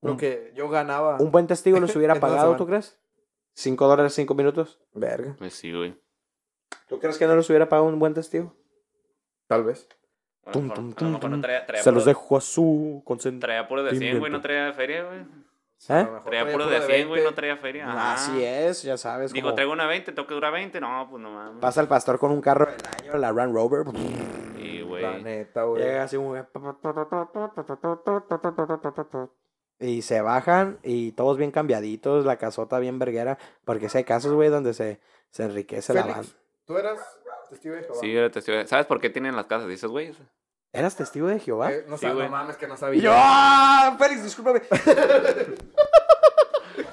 Lo 0.02 0.12
Un- 0.12 0.18
que 0.18 0.52
yo 0.56 0.68
ganaba. 0.70 1.18
¿Un 1.20 1.32
buen 1.32 1.46
testigo 1.48 1.80
nos 1.80 1.96
hubiera 1.96 2.16
pagado, 2.16 2.56
tú 2.56 2.66
crees? 2.66 2.98
¿Cinco 3.54 3.88
dólares, 3.88 4.14
cinco 4.14 4.34
minutos? 4.34 4.80
Verga. 4.94 5.36
Pues 5.38 5.54
sí, 5.54 5.72
güey. 5.72 5.96
¿Tú 6.88 7.00
crees 7.00 7.18
que 7.18 7.26
no 7.28 7.36
nos 7.36 7.50
hubiera 7.50 7.68
pagado 7.70 7.88
un 7.90 8.00
buen 8.00 8.14
testigo? 8.14 8.56
Tal 9.48 9.64
vez. 9.64 9.88
A 10.46 10.50
lo 10.50 10.54
Tum, 10.54 10.64
mejor- 10.64 10.76
tum, 10.78 10.94
a 10.98 11.04
lo 11.04 11.10
mejor 11.18 11.30
no 11.30 11.42
traía- 11.42 11.66
traía 11.66 11.84
Se 11.84 11.92
los 11.92 12.04
puros- 12.04 12.06
dejo 12.06 12.38
a 12.38 12.42
su 12.42 13.02
consentimiento. 13.06 13.46
Traía 13.48 13.68
puro 13.68 13.84
de 13.84 13.96
100, 13.98 14.20
güey, 14.20 14.32
no 14.32 14.42
traía 14.42 14.72
feria, 14.74 15.04
güey. 15.04 15.20
¿Eh? 15.20 15.26
Traía 15.88 16.20
traía 16.24 16.42
puro 16.46 16.66
puro 16.66 16.70
de 16.70 16.82
100, 16.82 17.08
güey, 17.08 17.22
20. 17.22 17.24
no 17.30 17.36
traía 17.36 17.58
feria. 17.58 17.88
Ajá. 17.90 18.14
Así 18.14 18.44
es, 18.44 18.84
ya 18.84 18.98
sabes. 18.98 19.34
Digo, 19.34 19.46
como 19.46 19.56
traigo 19.56 19.74
una 19.74 19.88
20, 19.88 20.12
tengo 20.12 20.28
que 20.28 20.34
durar 20.34 20.54
20. 20.54 20.80
No, 20.80 21.08
pues 21.10 21.22
no 21.22 21.32
mames. 21.32 21.60
Pasa 21.62 21.82
el 21.82 21.88
pastor 21.88 22.18
con 22.20 22.32
un 22.32 22.42
carro 22.42 22.66
del 22.68 22.82
año, 23.02 23.18
la 23.18 23.32
Land 23.32 23.54
Rover. 23.54 23.86
Y, 24.60 24.82
güey. 24.82 25.02
La 25.04 25.18
neta, 25.20 25.64
güey. 25.64 25.84
Llega 25.84 26.04
así 26.04 26.18
un... 26.18 26.38
Y 29.82 30.04
se 30.04 30.22
bajan 30.22 30.78
y 30.84 31.12
todos 31.14 31.38
bien 31.38 31.50
cambiaditos, 31.52 32.24
la 32.24 32.38
casota 32.38 32.78
bien 32.80 33.00
verguera. 33.00 33.38
Porque 33.66 33.90
si 33.90 33.98
hay 33.98 34.04
casos, 34.04 34.32
güey, 34.34 34.50
donde 34.50 34.74
se, 34.76 35.00
se 35.32 35.44
enriquece 35.44 35.94
la 35.94 36.04
banda. 36.04 36.28
¿Tú 36.66 36.78
eras 36.78 37.00
testigo 37.50 37.74
de 37.76 37.82
Jehová? 37.84 37.98
Sí, 38.00 38.16
era 38.16 38.30
testigo 38.30 38.58
de- 38.60 38.68
¿Sabes 38.68 38.86
por 38.86 39.02
qué 39.02 39.10
tienen 39.10 39.36
las 39.36 39.48
casas 39.48 39.68
de 39.68 39.74
esos 39.74 39.90
güeyes? 39.92 40.16
¿Eras 40.72 40.96
testigo 40.96 41.28
de 41.28 41.40
Jehová? 41.40 41.72
Eh, 41.74 41.84
no, 41.88 41.98
Sí, 41.98 42.08
güey. 42.08 42.26
no 42.28 42.30
mames 42.32 42.56
que 42.58 42.68
no 42.68 42.78
sabía. 42.78 43.02
yo, 43.02 43.12
¡ah! 43.14 43.96
Félix, 44.00 44.24
discúlpame. 44.24 44.62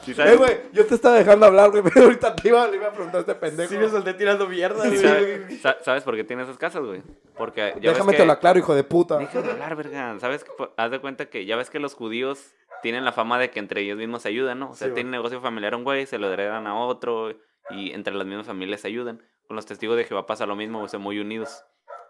¿Sí 0.05 0.15
Eh, 0.17 0.37
güey, 0.37 0.59
yo 0.73 0.87
te 0.87 0.95
estaba 0.95 1.17
dejando 1.17 1.45
hablar, 1.47 1.71
güey, 1.71 1.83
pero 1.93 2.07
ahorita 2.07 2.35
te 2.35 2.49
iba, 2.49 2.67
le 2.67 2.77
iba 2.79 2.87
a 2.89 2.93
preguntar 2.93 3.19
a 3.19 3.21
este 3.21 3.35
pendejo. 3.35 3.69
Sí 3.71 3.77
me 3.79 3.89
solté 3.91 4.15
tirando 4.15 4.49
mierda, 4.49 4.83
¿Sí 4.85 4.89
güey. 4.91 5.01
sabes, 5.03 5.61
sa- 5.61 5.77
¿Sabes 5.85 6.03
por 6.03 6.17
qué 6.17 6.25
tienen 6.25 6.45
esas 6.47 6.57
casas, 6.57 6.83
güey? 6.83 7.03
Porque 7.37 7.75
ya 7.81 7.91
Déjame 7.93 8.13
ves 8.13 8.21
te 8.21 8.27
lo 8.27 8.33
aclaro, 8.33 8.59
hijo 8.59 8.75
de 8.75 8.85
puta. 8.85 9.19
Déjame 9.19 9.51
hablar, 9.51 9.77
verga. 9.77 10.19
¿Sabes? 10.19 10.45
Haz 10.77 10.91
de 10.91 11.01
cuenta 11.01 11.27
que 11.27 11.45
ya 11.45 11.57
ves 11.57 11.69
que 11.71 11.79
los 11.79 11.95
judíos 11.95 12.53
tienen 12.83 13.05
la 13.05 13.13
fama 13.13 13.39
de 13.39 13.51
que 13.51 13.59
entre 13.59 13.81
ellos 13.83 13.99
mismos 13.99 14.23
se 14.23 14.29
ayudan, 14.29 14.59
¿no? 14.59 14.71
O 14.71 14.75
sea, 14.75 14.89
Sí, 14.89 14.95
tienen 14.95 15.11
negocio 15.11 15.41
familiar 15.41 15.75
un 15.75 15.85
güey, 15.85 16.07
se 16.07 16.19
lo 16.19 16.33
heredan 16.33 16.67
a 16.67 16.79
otro 16.79 17.35
y 17.71 17.93
entre 17.93 18.15
las 18.15 18.27
mismas 18.27 18.47
familias 18.47 18.81
se 18.83 18.89
ayudan. 18.89 19.23
Con 19.47 19.57
los 19.57 19.67
testigos 19.67 19.97
de 19.97 20.05
Jehová 20.05 20.27
pasa 20.27 20.47
lo 20.47 20.57
mismo, 20.57 20.79
güey, 20.79 20.89
son 20.91 21.03
muy 21.03 21.19
unidos. 21.19 21.65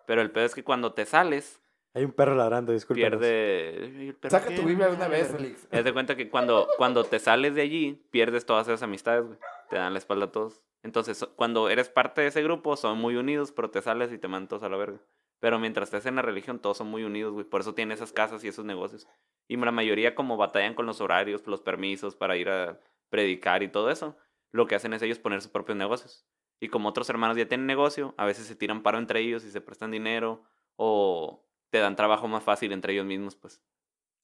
Pero 0.06 0.20
el 0.22 0.30
pedo 0.30 0.44
es 0.46 0.54
que 0.54 0.64
cuando 0.64 0.92
te 0.92 1.04
sales, 1.06 1.60
Hay 1.94 2.04
un 2.04 2.12
perro 2.12 2.34
ladrando, 2.34 2.72
disculpe. 2.72 3.00
pierde... 3.00 4.14
Saca 4.28 4.48
qué, 4.48 4.56
tu 4.56 4.62
Biblia 4.62 4.88
una 4.88 5.08
vez, 5.08 5.32
Félix. 5.32 5.66
Haz 5.72 5.84
de 5.84 5.92
cuenta 5.92 6.16
que 6.16 6.28
cuando, 6.30 6.68
cuando 6.76 7.04
te 7.04 7.18
sales 7.18 7.54
de 7.54 7.62
allí, 7.62 8.04
pierdes 8.10 8.46
todas 8.46 8.66
esas 8.68 8.82
amistades, 8.82 9.24
güey. 9.26 9.38
Te 9.68 9.76
dan 9.76 9.92
la 9.92 9.98
espalda 9.98 10.26
a 10.26 10.32
todos. 10.32 10.62
Entonces, 10.82 11.26
cuando 11.36 11.68
eres 11.68 11.88
parte 11.88 12.20
de 12.20 12.28
ese 12.28 12.42
grupo, 12.42 12.76
son 12.76 12.98
muy 12.98 13.16
unidos, 13.16 13.52
pero 13.52 13.70
te 13.70 13.82
sales 13.82 14.12
y 14.12 14.18
te 14.18 14.28
mandan 14.28 14.48
todos 14.48 14.62
a 14.62 14.68
la 14.68 14.76
verga. 14.76 14.98
Pero 15.40 15.58
mientras 15.58 15.88
estés 15.88 16.06
en 16.06 16.16
la 16.16 16.22
religión, 16.22 16.58
todos 16.58 16.78
son 16.78 16.88
muy 16.88 17.04
unidos, 17.04 17.32
güey. 17.32 17.44
Por 17.44 17.60
eso 17.60 17.74
tienen 17.74 17.92
esas 17.92 18.12
casas 18.12 18.42
y 18.44 18.48
esos 18.48 18.64
negocios. 18.64 19.06
Y 19.46 19.56
la 19.56 19.70
mayoría, 19.70 20.14
como 20.14 20.36
batallan 20.36 20.74
con 20.74 20.86
los 20.86 21.00
horarios, 21.00 21.46
los 21.46 21.60
permisos 21.60 22.16
para 22.16 22.36
ir 22.36 22.48
a 22.48 22.80
predicar 23.08 23.62
y 23.62 23.68
todo 23.68 23.90
eso, 23.90 24.16
lo 24.50 24.66
que 24.66 24.74
hacen 24.74 24.92
es 24.92 25.02
ellos 25.02 25.18
poner 25.18 25.40
sus 25.40 25.50
propios 25.50 25.78
negocios. 25.78 26.26
Y 26.60 26.68
como 26.68 26.88
otros 26.88 27.08
hermanos 27.08 27.36
ya 27.36 27.46
tienen 27.46 27.66
negocio, 27.66 28.14
a 28.16 28.24
veces 28.24 28.46
se 28.46 28.56
tiran 28.56 28.82
paro 28.82 28.98
entre 28.98 29.20
ellos 29.20 29.44
y 29.44 29.50
se 29.50 29.60
prestan 29.60 29.90
dinero 29.90 30.42
o 30.76 31.44
te 31.70 31.78
dan 31.78 31.96
trabajo 31.96 32.26
más 32.28 32.42
fácil 32.42 32.72
entre 32.72 32.94
ellos 32.94 33.06
mismos, 33.06 33.36
pues. 33.36 33.62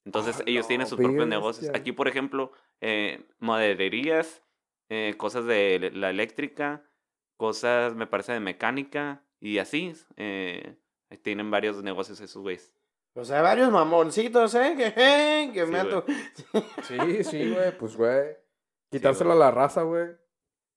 Entonces 0.05 0.39
Ah, 0.39 0.43
ellos 0.45 0.65
no, 0.65 0.67
tienen 0.67 0.87
sus 0.87 0.99
propios 0.99 1.27
negocios. 1.27 1.71
Aquí, 1.73 1.91
por 1.91 2.07
ejemplo, 2.07 2.51
eh, 2.81 3.25
madererías, 3.39 4.43
eh, 4.89 5.15
cosas 5.17 5.45
de 5.45 5.91
la 5.93 6.09
eléctrica, 6.09 6.83
cosas, 7.37 7.95
me 7.95 8.05
parece, 8.05 8.33
de 8.33 8.39
mecánica 8.39 9.23
y 9.39 9.57
así. 9.57 9.93
Eh, 10.17 10.75
tienen 11.17 11.49
varios 11.51 11.81
negocios 11.83 12.19
esos 12.21 12.41
güeyes. 12.41 12.73
O 13.13 13.23
sea, 13.23 13.41
varios 13.41 13.71
mamoncitos, 13.71 14.53
¿eh? 14.55 14.73
Que, 14.77 14.87
eh, 14.97 15.51
que 15.53 15.65
Sí, 15.65 15.71
me 15.71 15.79
ato- 15.79 16.05
Sí, 16.83 17.23
sí, 17.23 17.51
güey, 17.53 17.77
pues, 17.77 17.95
güey. 17.95 18.35
Quitárselo 18.91 19.31
a 19.31 19.35
la 19.35 19.51
raza, 19.51 19.83
güey. 19.83 20.07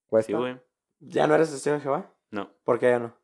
Cuesta. 0.07 0.32
Sí, 0.32 0.32
güey. 0.34 0.57
¿Ya 1.01 1.26
no 1.26 1.34
eres 1.34 1.51
testigo 1.51 1.74
de 1.76 1.82
Jehová? 1.82 2.12
No. 2.30 2.51
¿Por 2.64 2.78
qué 2.78 2.86
ya 2.91 2.99
no? 2.99 3.14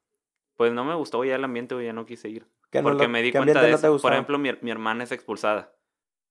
Pues 0.57 0.73
no 0.73 0.85
me 0.85 0.95
gustó 0.95 1.25
ya 1.25 1.35
el 1.37 1.45
ambiente, 1.45 1.75
güey, 1.75 1.87
ya 1.87 1.93
no 1.93 2.07
quise 2.07 2.29
ir. 2.29 2.47
¿Qué 2.71 2.81
no 2.83 2.89
Porque 2.91 3.05
lo- 3.05 3.09
me 3.09 3.23
di 3.23 3.31
qué 3.33 3.39
cuenta 3.39 3.63
de 3.63 3.71
no 3.73 3.79
te 3.79 3.87
eso. 3.87 3.99
Por 4.01 4.13
ejemplo, 4.13 4.39
mi, 4.39 4.51
mi 4.61 4.71
hermana 4.71 5.05
es 5.05 5.13
expulsada. 5.13 5.75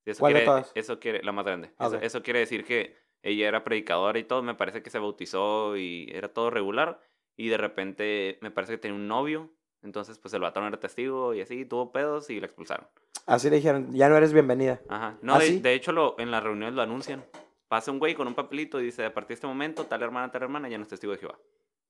Eso 0.05 0.19
¿Cuál 0.19 0.33
de 0.33 0.39
quiere, 0.39 0.45
todas? 0.45 0.71
Eso 0.75 0.99
quiere, 0.99 1.23
la 1.23 1.31
más 1.31 1.45
grande. 1.45 1.71
Ah, 1.77 1.87
Eso, 1.87 1.95
eso 1.97 2.23
quiere 2.23 2.39
decir 2.39 2.65
que 2.65 2.97
ella 3.21 3.47
era 3.47 3.63
predicadora 3.63 4.19
y 4.19 4.23
todo. 4.25 4.43
Me 4.43 4.55
parece 4.55 4.83
que 4.83 4.89
se 4.89 4.99
bautizó 4.99 5.77
y 5.77 6.09
era 6.13 6.27
todo 6.33 6.49
regular. 6.49 6.99
Y 7.37 7.47
de 7.47 7.57
repente 7.57 8.37
me 8.41 8.51
parece 8.51 8.73
que 8.73 8.77
tenía 8.79 8.95
un 8.97 9.07
novio. 9.07 9.51
Entonces, 9.83 10.17
pues 10.17 10.33
el 10.33 10.41
vato 10.41 10.61
no 10.61 10.67
era 10.67 10.79
testigo 10.79 11.33
y 11.33 11.41
así, 11.41 11.65
tuvo 11.65 11.91
pedos 11.91 12.29
y 12.29 12.39
la 12.39 12.45
expulsaron. 12.45 12.87
Así 13.25 13.49
le 13.49 13.57
dijeron, 13.57 13.93
ya 13.93 14.09
no 14.09 14.17
eres 14.17 14.33
bienvenida. 14.33 14.81
Ajá. 14.89 15.17
No, 15.21 15.35
¿Ah, 15.35 15.39
de, 15.39 15.47
sí? 15.47 15.59
de 15.59 15.73
hecho, 15.73 15.91
lo, 15.91 16.17
en 16.19 16.31
las 16.31 16.43
reuniones 16.43 16.73
lo 16.75 16.81
anuncian. 16.81 17.23
Pasa 17.67 17.91
un 17.91 17.99
güey 17.99 18.15
con 18.15 18.27
un 18.27 18.35
papelito 18.35 18.79
y 18.79 18.85
dice, 18.85 19.05
a 19.05 19.13
partir 19.13 19.29
de 19.29 19.33
este 19.35 19.47
momento, 19.47 19.85
tal 19.85 20.01
hermana, 20.03 20.31
tal 20.31 20.43
hermana, 20.43 20.69
ya 20.69 20.77
no 20.77 20.83
es 20.83 20.89
testigo 20.89 21.13
de 21.13 21.19
Jehová. 21.19 21.37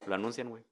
Lo 0.08 0.16
anuncian, 0.16 0.50
güey. 0.50 0.64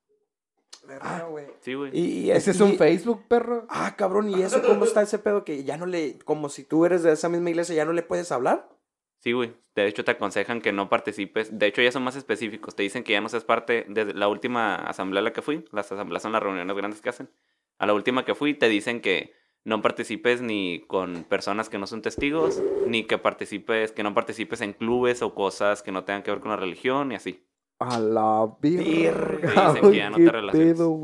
Güey. 1.30 1.46
Sí, 1.62 1.74
güey. 1.76 1.92
Y, 1.98 2.02
y 2.26 2.32
¿Ese 2.32 2.52
es 2.52 2.60
y- 2.60 2.64
un 2.64 2.76
Facebook, 2.78 3.26
perro? 3.28 3.66
Ah, 3.70 3.96
cabrón, 3.96 4.30
¿y 4.30 4.42
eso 4.42 4.62
cómo 4.64 4.86
está 4.86 5.02
ese 5.02 5.20
pedo 5.20 5.44
que 5.44 5.64
ya 5.64 5.78
no 5.78 5.86
le, 5.86 6.18
como 6.20 6.50
si 6.50 6.64
tú 6.64 6.86
eres 6.86 7.04
de 7.04 7.12
esa 7.12 7.30
misma 7.30 7.50
iglesia, 7.52 7.76
ya 7.76 7.86
no 7.86 7.94
le 7.94 8.02
puedes 8.04 8.32
hablar? 8.32 8.68
Sí, 9.22 9.34
güey. 9.34 9.54
De 9.76 9.88
hecho, 9.88 10.04
te 10.04 10.12
aconsejan 10.12 10.62
que 10.62 10.72
no 10.72 10.90
participes. 10.90 11.58
De 11.58 11.68
hecho, 11.68 11.82
ya 11.82 11.92
son 11.92 12.04
más 12.04 12.16
específicos. 12.16 12.76
Te 12.76 12.84
dicen 12.84 13.04
que 13.04 13.14
ya 13.14 13.22
no 13.22 13.30
seas 13.30 13.44
parte 13.44 13.86
de 13.88 14.14
la 14.14 14.28
última 14.28 14.76
asamblea 14.76 15.22
a 15.22 15.24
la 15.24 15.32
que 15.32 15.44
fui. 15.44 15.64
Las 15.72 15.92
asambleas 15.92 16.24
son 16.24 16.32
las 16.32 16.42
reuniones 16.42 16.76
grandes 16.76 17.02
que 17.02 17.10
hacen. 17.10 17.30
A 17.78 17.86
la 17.86 17.94
última 17.94 18.26
que 18.26 18.36
fui, 18.36 18.56
te 18.56 18.68
dicen 18.68 19.00
que 19.00 19.34
no 19.64 19.82
participes 19.84 20.42
ni 20.42 20.82
con 20.88 21.24
personas 21.24 21.70
que 21.70 21.78
no 21.78 21.86
son 21.86 22.02
testigos, 22.02 22.62
ni 22.88 23.06
que 23.06 23.20
participes, 23.20 23.92
que 23.92 24.02
no 24.02 24.16
participes 24.16 24.62
en 24.62 24.74
clubes 24.74 25.22
o 25.22 25.36
cosas 25.36 25.84
que 25.84 25.92
no 25.92 26.04
tengan 26.04 26.24
que 26.24 26.32
ver 26.32 26.40
con 26.40 26.50
la 26.50 26.58
religión 26.58 27.12
y 27.12 27.16
así. 27.16 27.46
A 27.78 28.00
la 28.00 28.48
Verga, 28.60 29.22
verga. 29.22 29.74
dicen 29.74 29.92
que 29.92 29.98
ya 29.98 30.10
no 30.10 30.18
te 30.18 30.32
relaciones. 30.32 30.74
pedo. 30.74 31.00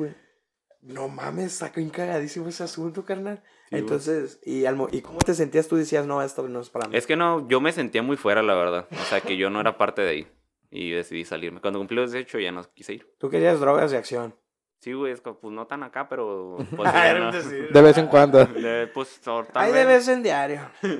No 0.81 1.07
mames, 1.07 1.53
está 1.53 1.69
bien 1.69 1.89
cagadísimo 1.91 2.47
ese 2.47 2.63
asunto, 2.63 3.05
carnal. 3.05 3.43
Sí. 3.69 3.75
Entonces, 3.77 4.39
¿y, 4.45 4.65
al 4.65 4.75
mo- 4.75 4.87
¿y 4.91 5.01
cómo 5.01 5.19
te 5.19 5.33
sentías? 5.33 5.67
Tú 5.67 5.75
decías, 5.75 6.05
no, 6.07 6.21
esto 6.21 6.47
no 6.47 6.61
es 6.61 6.69
para 6.69 6.87
mí. 6.87 6.95
Es 6.95 7.05
que 7.05 7.15
no, 7.17 7.47
yo 7.49 7.59
me 7.59 7.71
sentía 7.73 8.01
muy 8.01 8.15
fuera, 8.17 8.41
la 8.41 8.55
verdad. 8.55 8.87
O 8.91 9.03
sea, 9.05 9.19
que 9.21 9.35
yo 9.37 9.49
no 9.49 9.59
era 9.59 9.77
parte 9.77 10.01
de 10.01 10.09
ahí. 10.09 10.27
Y 10.71 10.91
decidí 10.91 11.25
salirme. 11.25 11.59
Cuando 11.61 11.79
cumplí 11.79 11.95
los 11.97 12.11
18 12.11 12.39
ya 12.39 12.51
no 12.51 12.63
quise 12.73 12.93
ir. 12.93 13.07
Tú 13.17 13.29
querías 13.29 13.59
drogas 13.59 13.91
de 13.91 13.97
acción. 13.97 14.35
Sí, 14.79 14.93
güey, 14.93 15.11
es 15.11 15.21
como, 15.21 15.39
pues 15.39 15.53
no 15.53 15.65
tan 15.67 15.83
acá, 15.83 16.07
pero... 16.07 16.57
Pues, 16.77 16.93
ya 16.93 17.13
no. 17.19 17.31
De 17.73 17.81
vez 17.81 17.97
en 17.97 18.07
cuando. 18.07 18.45
De- 18.45 18.87
pues, 18.87 19.19
Ahí 19.53 19.71
vez. 19.71 19.81
de 19.81 19.85
vez 19.93 20.07
en 20.07 20.23
diario. 20.23 20.61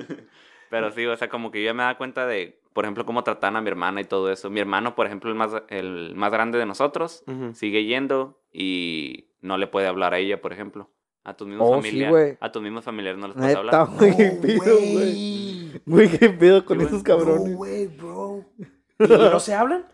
Pero 0.70 0.90
sí, 0.92 1.06
o 1.06 1.16
sea, 1.16 1.28
como 1.30 1.50
que 1.50 1.62
yo 1.62 1.66
ya 1.66 1.74
me 1.74 1.82
da 1.82 1.96
cuenta 1.96 2.26
de, 2.26 2.60
por 2.74 2.84
ejemplo, 2.84 3.06
cómo 3.06 3.24
tratan 3.24 3.56
a 3.56 3.62
mi 3.62 3.68
hermana 3.68 4.02
y 4.02 4.04
todo 4.04 4.30
eso. 4.30 4.50
Mi 4.50 4.60
hermano, 4.60 4.94
por 4.94 5.06
ejemplo, 5.06 5.30
el 5.30 5.36
más, 5.36 5.52
el 5.68 6.14
más 6.14 6.30
grande 6.30 6.58
de 6.58 6.66
nosotros, 6.66 7.24
sigue 7.54 7.84
yendo 7.86 8.38
y 8.52 9.30
no 9.40 9.56
le 9.56 9.66
puede 9.66 9.86
hablar 9.86 10.12
a 10.12 10.18
ella, 10.18 10.42
por 10.42 10.52
ejemplo. 10.52 10.90
A 11.24 11.36
tus 11.36 11.46
mismos 11.48 11.68
Oh, 11.70 11.74
sí, 11.82 11.88
familiares. 11.88 12.10
güey. 12.10 12.38
a 12.40 12.52
tus 12.52 12.62
mismos 12.62 12.84
familiares 12.84 13.20
no 13.20 13.26
les 13.28 13.36
puedes 13.36 13.48
Neta, 13.56 13.58
hablar. 13.80 13.88
güey, 13.98 14.16
qué 14.16 14.30
pedo, 14.40 14.76
güey. 14.78 15.82
Güey, 15.84 16.18
qué 16.18 16.30
pedo 16.30 16.64
con 16.64 16.78
Sí, 16.80 16.86
esos 16.86 17.02
cabrones. 17.02 17.50
No, 17.50 17.56
güey, 17.56 17.86
bro. 17.88 18.44
¿Y 18.98 19.06
no 19.08 19.40
se 19.40 19.54
hablan? 19.54 19.86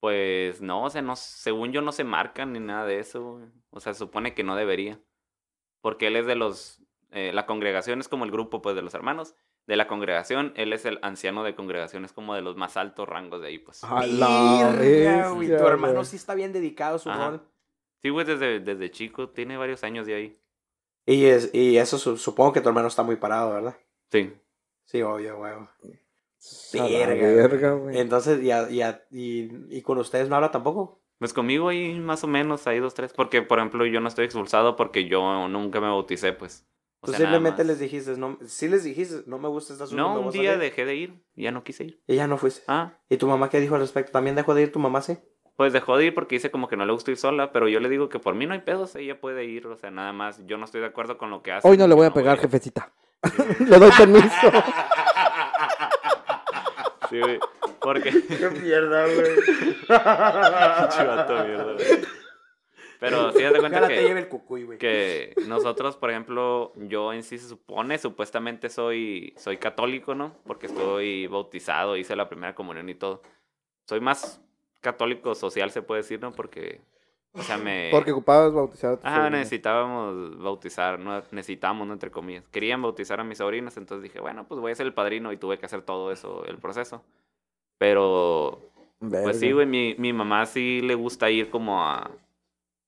Pues 0.00 0.60
no, 0.62 0.84
o 0.84 0.90
sea, 0.90 1.02
no, 1.02 1.14
según 1.16 1.72
yo 1.72 1.80
no 1.82 1.92
se 1.92 2.04
marcan 2.04 2.52
ni 2.52 2.60
nada 2.60 2.86
de 2.86 2.98
eso. 2.98 3.34
güey. 3.34 3.44
O 3.70 3.80
sea, 3.80 3.92
se 3.94 3.98
supone 4.00 4.34
que 4.34 4.42
no 4.44 4.56
debería. 4.56 5.00
Porque 5.80 6.06
él 6.08 6.16
es 6.16 6.26
de 6.26 6.34
los. 6.36 6.82
eh, 7.10 7.32
la 7.32 7.46
congregación 7.46 8.00
es 8.00 8.08
como 8.08 8.24
el 8.24 8.30
grupo, 8.30 8.62
pues, 8.62 8.74
de 8.74 8.82
los 8.82 8.94
hermanos. 8.94 9.34
De 9.68 9.76
la 9.76 9.86
congregación, 9.86 10.52
él 10.56 10.72
es 10.72 10.84
el 10.86 10.98
anciano 11.02 11.44
de 11.44 11.54
congregación, 11.54 12.04
es 12.04 12.12
como 12.12 12.34
de 12.34 12.42
los 12.42 12.56
más 12.56 12.76
altos 12.76 13.08
rangos 13.08 13.40
de 13.42 13.46
ahí, 13.48 13.58
pues. 13.60 13.84
A 13.84 14.04
la 14.06 14.72
bestia, 14.76 15.58
Tu 15.58 15.66
hermano 15.68 16.04
sí 16.04 16.16
está 16.16 16.34
bien 16.34 16.52
dedicado 16.52 16.96
a 16.96 16.98
su 16.98 17.10
Ajá. 17.10 17.30
rol. 17.30 17.42
Sí, 18.02 18.08
güey, 18.08 18.26
desde, 18.26 18.58
desde 18.58 18.90
chico, 18.90 19.28
tiene 19.28 19.56
varios 19.56 19.84
años 19.84 20.04
de 20.06 20.14
ahí. 20.14 20.38
Y, 21.06 21.24
es, 21.26 21.50
y 21.52 21.78
eso 21.78 21.98
su- 21.98 22.16
supongo 22.16 22.52
que 22.52 22.60
tu 22.60 22.68
hermano 22.68 22.88
está 22.88 23.02
muy 23.02 23.16
parado, 23.16 23.54
¿verdad? 23.54 23.76
Sí. 24.10 24.32
Sí, 24.84 25.02
obvio, 25.02 25.38
la 25.42 25.68
Verga, 26.72 27.32
verga, 27.32 27.72
güey. 27.72 27.98
Entonces, 27.98 28.42
¿y, 28.42 28.50
a- 28.50 28.68
y, 28.70 28.82
a- 28.82 29.04
y, 29.10 29.76
y 29.76 29.82
con 29.82 29.98
ustedes 29.98 30.28
no 30.28 30.36
habla 30.36 30.50
tampoco? 30.50 31.00
Pues 31.18 31.32
conmigo 31.32 31.68
ahí 31.68 31.98
más 32.00 32.24
o 32.24 32.26
menos, 32.26 32.66
hay 32.66 32.80
dos, 32.80 32.94
tres. 32.94 33.12
Porque, 33.12 33.42
por 33.42 33.58
ejemplo, 33.58 33.86
yo 33.86 34.00
no 34.00 34.08
estoy 34.08 34.24
expulsado 34.24 34.74
porque 34.74 35.06
yo 35.06 35.48
nunca 35.48 35.80
me 35.80 35.86
bauticé, 35.86 36.32
pues. 36.32 36.66
O 37.00 37.06
Tú 37.06 37.12
sea, 37.12 37.20
simplemente 37.20 37.64
les 37.64 37.78
dijiste, 37.78 38.16
no, 38.16 38.38
sí 38.44 38.68
les 38.68 38.84
dijiste, 38.84 39.22
no 39.26 39.38
me 39.38 39.48
gusta 39.48 39.72
esta. 39.72 39.86
No, 39.94 40.20
un 40.20 40.30
día 40.32 40.52
salir". 40.52 40.58
dejé 40.62 40.84
de 40.84 40.96
ir, 40.96 41.24
ya 41.34 41.50
no 41.52 41.62
quise 41.64 41.84
ir. 41.84 42.02
Y 42.06 42.16
ya 42.16 42.26
no 42.26 42.38
fuiste. 42.38 42.62
Ah, 42.68 42.98
¿Y 43.08 43.16
tu 43.16 43.26
mamá 43.26 43.50
qué 43.50 43.60
dijo 43.60 43.74
al 43.74 43.80
respecto? 43.80 44.12
¿También 44.12 44.36
dejó 44.36 44.54
de 44.54 44.62
ir 44.62 44.72
tu 44.72 44.78
mamá, 44.78 45.00
sí? 45.02 45.18
Pues 45.62 45.72
dejó 45.72 45.96
de 45.96 46.06
ir 46.06 46.14
porque 46.14 46.34
dice 46.34 46.50
como 46.50 46.66
que 46.66 46.76
no 46.76 46.84
le 46.84 46.92
gusta 46.92 47.12
ir 47.12 47.16
sola, 47.16 47.52
pero 47.52 47.68
yo 47.68 47.78
le 47.78 47.88
digo 47.88 48.08
que 48.08 48.18
por 48.18 48.34
mí 48.34 48.46
no 48.46 48.52
hay 48.52 48.62
pedos, 48.62 48.96
ella 48.96 49.20
puede 49.20 49.44
ir, 49.44 49.68
o 49.68 49.76
sea, 49.76 49.92
nada 49.92 50.12
más, 50.12 50.44
yo 50.44 50.58
no 50.58 50.64
estoy 50.64 50.80
de 50.80 50.88
acuerdo 50.88 51.18
con 51.18 51.30
lo 51.30 51.40
que 51.40 51.52
hace. 51.52 51.68
Hoy 51.68 51.76
no 51.76 51.86
le 51.86 51.94
voy 51.94 52.04
a 52.04 52.12
pegar, 52.12 52.36
jefecita. 52.40 52.90
le 53.60 53.78
doy 53.78 53.90
permiso. 53.96 54.28
Sí, 57.10 57.20
güey, 57.20 57.38
porque... 57.80 58.10
¡Qué 58.28 58.50
mierda, 58.60 59.04
güey! 59.04 59.36
Chivato, 60.88 61.44
mierda, 61.44 61.72
güey. 61.74 61.86
Pero 62.98 63.30
sí, 63.32 63.44
haz 63.44 63.52
de 63.52 63.60
cuenta 63.60 63.86
te 63.86 63.94
que... 63.94 64.02
lleve 64.02 64.20
el 64.20 64.28
cucuy, 64.28 64.64
güey. 64.64 64.78
que 64.78 65.34
nosotros, 65.46 65.96
por 65.96 66.10
ejemplo, 66.10 66.72
yo 66.74 67.12
en 67.12 67.22
sí 67.22 67.38
se 67.38 67.48
supone, 67.48 67.98
supuestamente 67.98 68.68
soy, 68.68 69.32
soy 69.36 69.58
católico, 69.58 70.16
¿no? 70.16 70.34
Porque 70.44 70.66
estoy 70.66 71.28
bautizado, 71.28 71.96
hice 71.96 72.16
la 72.16 72.28
primera 72.28 72.54
comunión 72.56 72.88
y 72.88 72.94
todo. 72.94 73.22
Soy 73.86 74.00
más 74.00 74.42
católico 74.82 75.34
social, 75.34 75.70
se 75.70 75.80
puede 75.82 76.02
decir, 76.02 76.20
¿no? 76.20 76.32
Porque 76.32 76.82
O 77.34 77.42
sea, 77.42 77.56
me... 77.56 77.88
Porque 77.90 78.12
ocupabas 78.12 78.52
bautizar 78.52 78.92
a 78.94 78.96
tu 79.00 79.06
Ajá, 79.06 79.30
necesitábamos 79.30 80.38
bautizar, 80.38 80.98
no 80.98 81.22
necesitamos, 81.30 81.86
¿no? 81.86 81.94
entre 81.94 82.10
comillas. 82.10 82.46
Querían 82.50 82.82
bautizar 82.82 83.20
a 83.20 83.24
mis 83.24 83.38
sobrinos, 83.38 83.76
entonces 83.78 84.02
dije, 84.02 84.20
bueno, 84.20 84.46
pues 84.46 84.60
voy 84.60 84.72
a 84.72 84.74
ser 84.74 84.86
el 84.86 84.94
padrino 84.94 85.32
y 85.32 85.38
tuve 85.38 85.58
que 85.58 85.66
hacer 85.66 85.82
todo 85.82 86.12
eso, 86.12 86.44
el 86.44 86.58
proceso. 86.58 87.02
Pero, 87.78 88.60
pues 89.00 89.40
sí, 89.40 89.52
güey, 89.52 89.66
mi, 89.66 89.94
mi 89.98 90.12
mamá 90.12 90.46
sí 90.46 90.80
le 90.82 90.94
gusta 90.94 91.30
ir 91.30 91.50
como 91.50 91.82
a 91.82 92.10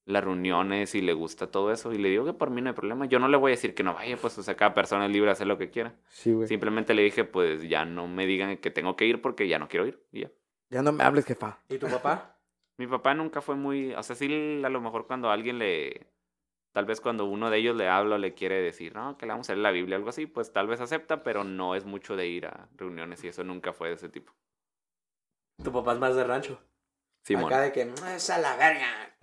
las 0.06 0.22
reuniones 0.24 0.94
y 0.94 1.00
le 1.00 1.14
gusta 1.14 1.50
todo 1.50 1.72
eso. 1.72 1.92
Y 1.92 1.98
le 1.98 2.10
digo 2.10 2.24
que 2.24 2.32
por 2.34 2.50
mí 2.50 2.60
no 2.60 2.68
hay 2.70 2.74
problema. 2.74 3.06
Yo 3.06 3.18
no 3.18 3.28
le 3.28 3.36
voy 3.36 3.52
a 3.52 3.56
decir 3.56 3.74
que 3.74 3.82
no 3.82 3.94
vaya, 3.94 4.16
pues, 4.18 4.38
o 4.38 4.42
sea, 4.42 4.56
cada 4.56 4.74
persona 4.74 5.06
es 5.06 5.12
libre 5.12 5.26
de 5.28 5.32
hacer 5.32 5.46
lo 5.46 5.58
que 5.58 5.70
quiera. 5.70 5.94
Sí, 6.08 6.32
güey. 6.32 6.46
Simplemente 6.48 6.94
le 6.94 7.02
dije, 7.02 7.24
pues, 7.24 7.68
ya 7.68 7.84
no 7.84 8.06
me 8.08 8.26
digan 8.26 8.58
que 8.58 8.70
tengo 8.70 8.96
que 8.96 9.06
ir 9.06 9.22
porque 9.22 9.48
ya 9.48 9.58
no 9.58 9.68
quiero 9.68 9.86
ir. 9.86 10.00
Y 10.12 10.20
ya. 10.22 10.30
Ya 10.70 10.82
no 10.82 10.92
me 10.92 11.04
hables, 11.04 11.24
jefa. 11.24 11.58
¿Y 11.68 11.78
tu 11.78 11.88
papá? 11.88 12.36
Mi 12.76 12.86
papá 12.88 13.14
nunca 13.14 13.40
fue 13.40 13.54
muy, 13.54 13.94
o 13.94 14.02
sea, 14.02 14.16
sí 14.16 14.62
a 14.64 14.68
lo 14.68 14.80
mejor 14.80 15.06
cuando 15.06 15.30
alguien 15.30 15.60
le, 15.60 16.08
tal 16.72 16.86
vez 16.86 17.00
cuando 17.00 17.24
uno 17.24 17.48
de 17.48 17.58
ellos 17.58 17.76
le 17.76 17.88
habla 17.88 18.16
o 18.16 18.18
le 18.18 18.34
quiere 18.34 18.60
decir, 18.60 18.96
no, 18.96 19.16
que 19.16 19.26
le 19.26 19.32
vamos 19.32 19.48
a 19.48 19.52
leer 19.52 19.62
la 19.62 19.70
Biblia 19.70 19.94
o 19.96 19.98
algo 19.98 20.08
así, 20.10 20.26
pues 20.26 20.52
tal 20.52 20.66
vez 20.66 20.80
acepta, 20.80 21.22
pero 21.22 21.44
no 21.44 21.76
es 21.76 21.84
mucho 21.84 22.16
de 22.16 22.26
ir 22.26 22.46
a 22.46 22.68
reuniones 22.76 23.22
y 23.22 23.28
eso 23.28 23.44
nunca 23.44 23.72
fue 23.72 23.90
de 23.90 23.94
ese 23.94 24.08
tipo. 24.08 24.34
Tu 25.62 25.70
papá 25.72 25.92
es 25.92 26.00
más 26.00 26.16
de 26.16 26.24
rancho. 26.24 26.60
Simón. 27.22 27.46
Acá 27.46 27.60
de 27.60 27.72
que, 27.72 27.86
"Mm, 27.86 27.94
es 28.16 28.28
a 28.30 28.38
la 28.38 28.56
verga. 28.56 29.16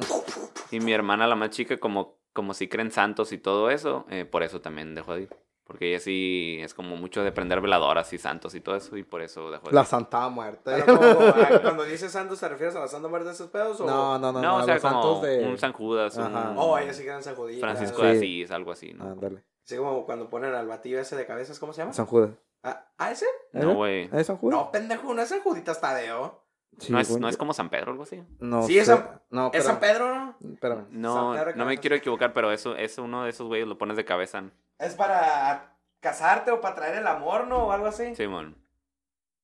Y 0.71 0.79
mi 0.79 0.93
hermana, 0.93 1.27
la 1.27 1.35
más 1.35 1.49
chica, 1.49 1.77
como, 1.77 2.19
como 2.31 2.53
si 2.53 2.69
creen 2.69 2.89
santos 2.91 3.33
y 3.33 3.37
todo 3.37 3.69
eso, 3.69 4.05
eh, 4.09 4.23
por 4.23 4.43
eso 4.43 4.61
también 4.61 4.95
dejó 4.95 5.15
de 5.15 5.23
ir. 5.23 5.29
Porque 5.71 5.87
ella 5.89 6.01
sí 6.01 6.57
es 6.61 6.73
como 6.73 6.97
mucho 6.97 7.23
de 7.23 7.31
prender 7.31 7.61
veladoras 7.61 8.11
y 8.11 8.17
santos 8.17 8.53
y 8.55 8.59
todo 8.59 8.75
eso, 8.75 8.97
y 8.97 9.03
por 9.03 9.21
eso 9.21 9.49
dejó 9.49 9.69
de. 9.69 9.73
La 9.73 9.85
Santa 9.85 10.27
Muerte. 10.27 10.83
Pero 10.85 10.97
como, 10.97 11.19
ah, 11.21 11.49
cuando 11.61 11.85
dices 11.85 12.11
santos, 12.11 12.41
¿te 12.41 12.49
refieres 12.49 12.75
a 12.75 12.81
la 12.81 12.87
Santa 12.89 13.07
Muerte 13.07 13.29
de 13.29 13.33
esos 13.33 13.49
pedos? 13.49 13.79
O... 13.79 13.85
No, 13.85 14.19
no, 14.19 14.33
no, 14.33 14.41
No, 14.41 14.41
no, 14.41 14.55
o 14.57 14.63
sea, 14.65 14.73
los 14.73 14.83
como 14.83 14.93
santos 15.01 15.21
de... 15.21 15.45
un 15.47 15.57
San 15.57 15.71
Judas, 15.71 16.17
un. 16.17 16.35
Oh, 16.57 16.77
ellos 16.77 16.97
sí 16.97 17.03
quedan 17.03 17.23
San 17.23 17.35
Judías. 17.35 17.61
Francisco 17.61 18.01
Sí. 18.01 18.03
de 18.03 18.11
Asís, 18.17 18.51
algo 18.51 18.71
así, 18.73 18.93
¿no? 18.93 19.05
Ándale. 19.05 19.45
Así 19.65 19.77
como 19.77 20.05
cuando 20.05 20.29
ponen 20.29 20.53
al 20.53 20.67
batido 20.67 20.99
ese 20.99 21.15
de 21.15 21.25
cabezas, 21.25 21.57
¿cómo 21.57 21.71
se 21.71 21.81
llama? 21.83 21.93
San 21.93 22.05
Judas. 22.05 22.31
Ah, 22.63 22.85
¿ah, 22.97 23.11
ese? 23.11 23.25
No, 23.53 23.75
güey. 23.75 24.09
¿Es 24.11 24.27
San 24.27 24.35
Judas? 24.37 24.59
No, 24.59 24.71
pendejo, 24.71 25.13
no 25.13 25.21
es 25.21 25.29
San 25.29 25.39
Juditas 25.41 25.79
Tadeo. 25.79 26.43
Sí, 26.79 26.91
No 26.91 26.99
es, 26.99 27.15
no 27.19 27.27
es 27.29 27.37
como 27.37 27.53
San 27.53 27.69
Pedro 27.69 27.87
o 27.87 27.91
algo 27.91 28.03
así. 28.03 28.23
No 28.39 28.63
Sí, 28.63 28.79
es 28.79 28.87
sé. 28.87 28.95
San- 28.95 29.21
No, 29.29 29.51
¿Es 29.53 29.65
San. 29.65 29.79
Pedro, 29.79 30.15
no? 30.15 30.37
Espérame. 30.53 30.87
No, 30.89 31.33
Pedro 31.33 31.55
no 31.55 31.65
me 31.65 31.77
quiero 31.77 31.95
equivocar, 31.95 32.33
pero 32.33 32.51
eso 32.51 32.75
es 32.75 32.97
uno 32.97 33.23
de 33.23 33.29
esos 33.29 33.47
güeyes, 33.47 33.67
lo 33.67 33.77
pones 33.77 33.97
de 33.97 34.05
cabeza. 34.05 34.43
¿Es 34.79 34.95
para 34.95 35.77
casarte 35.99 36.49
o 36.51 36.59
para 36.61 36.75
traer 36.75 36.97
el 36.97 37.07
amor, 37.07 37.45
no? 37.47 37.67
O 37.67 37.71
algo 37.71 37.87
así. 37.87 38.15
Simón. 38.15 38.55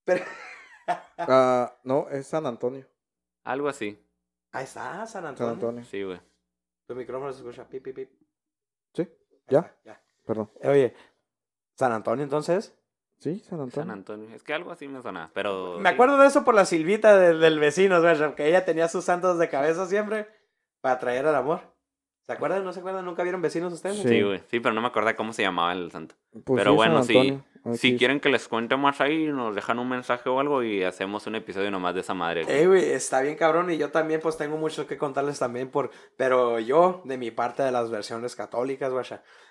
Pero... 0.04 0.24
Ah, 1.18 1.76
no, 1.84 2.08
es 2.10 2.28
San 2.28 2.46
Antonio. 2.46 2.88
Algo 3.44 3.68
así. 3.68 4.02
Ahí 4.54 4.64
está, 4.64 5.06
San 5.06 5.08
San 5.08 5.26
Antonio. 5.26 5.54
Antonio. 5.54 5.84
Sí, 5.84 6.02
güey. 6.02 6.22
Tu 6.88 6.96
micrófono 6.96 7.34
se 7.34 7.40
escucha 7.40 7.68
pip, 7.68 7.84
pip, 7.84 7.94
pip. 7.96 8.12
Sí, 8.94 9.06
ya. 9.50 9.76
ya. 9.84 10.02
Perdón. 10.26 10.50
Oye, 10.64 10.96
¿San 11.76 11.92
Antonio 11.92 12.24
entonces? 12.24 12.74
Sí, 13.20 13.40
San 13.40 13.60
Antonio. 13.60 13.88
San 13.88 13.92
Antonio. 13.92 14.30
Es 14.36 14.44
que 14.44 14.54
algo 14.54 14.72
así 14.72 14.88
me 14.88 15.02
suena, 15.02 15.32
pero... 15.34 15.80
Me 15.80 15.90
sí. 15.90 15.94
acuerdo 15.96 16.18
de 16.18 16.28
eso 16.28 16.44
por 16.44 16.54
la 16.54 16.66
Silvita 16.66 17.18
del, 17.18 17.40
del 17.40 17.60
vecino, 17.60 18.00
güey, 18.02 18.36
que 18.36 18.48
ella 18.48 18.64
tenía 18.64 18.88
sus 18.88 19.06
santos 19.06 19.40
de 19.40 19.50
cabeza 19.50 19.88
siempre 19.88 20.28
para 20.82 21.00
traer 21.00 21.26
el 21.26 21.36
amor. 21.36 21.62
¿Se 22.28 22.34
acuerdan? 22.34 22.64
¿No 22.66 22.74
se 22.74 22.82
acuerdan? 22.82 23.06
¿Nunca 23.06 23.24
vieron 23.24 23.42
vecinos 23.42 23.72
ustedes? 23.72 23.96
Sí. 23.98 24.10
Sí, 24.10 24.22
güey. 24.22 24.40
Sí, 24.52 24.60
pero 24.60 24.76
no 24.76 24.82
me 24.82 24.88
acordaba 24.88 25.16
cómo 25.16 25.32
se 25.32 25.44
llamaba 25.44 25.72
el 25.72 25.90
santo. 25.92 26.16
Pues 26.44 26.60
Pero 26.62 26.72
sí, 26.72 26.76
bueno, 26.76 27.04
Si 27.74 27.92
es- 27.94 27.98
quieren 27.98 28.20
que 28.20 28.28
les 28.30 28.48
cuente 28.50 28.76
más 28.76 29.00
ahí, 29.00 29.28
nos 29.28 29.56
dejan 29.56 29.80
un 29.80 29.88
mensaje 29.88 30.28
o 30.30 30.40
algo 30.40 30.62
y 30.62 30.84
hacemos 30.84 31.26
un 31.26 31.36
episodio 31.36 31.72
nomás 31.72 31.96
de 31.96 32.02
esa 32.02 32.14
madre. 32.14 32.44
güey. 32.44 32.56
Eh, 32.58 32.68
güey, 32.68 32.84
está 32.92 33.22
bien 33.22 33.36
cabrón 33.38 33.72
y 33.72 33.78
yo 33.78 33.92
también 33.92 34.20
pues 34.20 34.36
tengo 34.38 34.58
mucho 34.58 34.86
que 34.88 34.98
contarles 34.98 35.40
también 35.40 35.70
por, 35.72 35.90
pero 36.18 36.60
yo 36.60 37.02
de 37.06 37.18
mi 37.18 37.32
parte 37.32 37.64
de 37.64 37.72
las 37.72 37.90
versiones 37.90 38.36
católicas, 38.36 38.92
güey, 38.92 39.06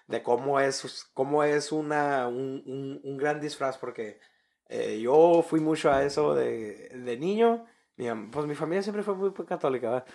de 0.07 0.22
cómo 0.22 0.61
es, 0.61 1.11
cómo 1.14 1.45
es 1.45 1.72
una, 1.72 2.29
un, 2.29 2.62
un, 2.66 3.01
un 3.03 3.16
gran 3.16 3.41
disfraz 3.41 3.79
porque 3.79 4.20
eh, 4.68 5.01
yo 5.01 5.43
fui 5.49 5.61
mucho 5.61 5.91
a 5.91 6.05
eso 6.05 6.35
de, 6.35 6.91
de 6.91 7.16
niño, 7.16 7.64
mi, 7.97 8.07
pues 8.31 8.45
mi 8.47 8.55
familia 8.55 8.83
siempre 8.83 9.03
fue 9.03 9.14
muy, 9.14 9.31
muy 9.37 9.47
católica, 9.47 9.91
¿verdad? 9.91 10.07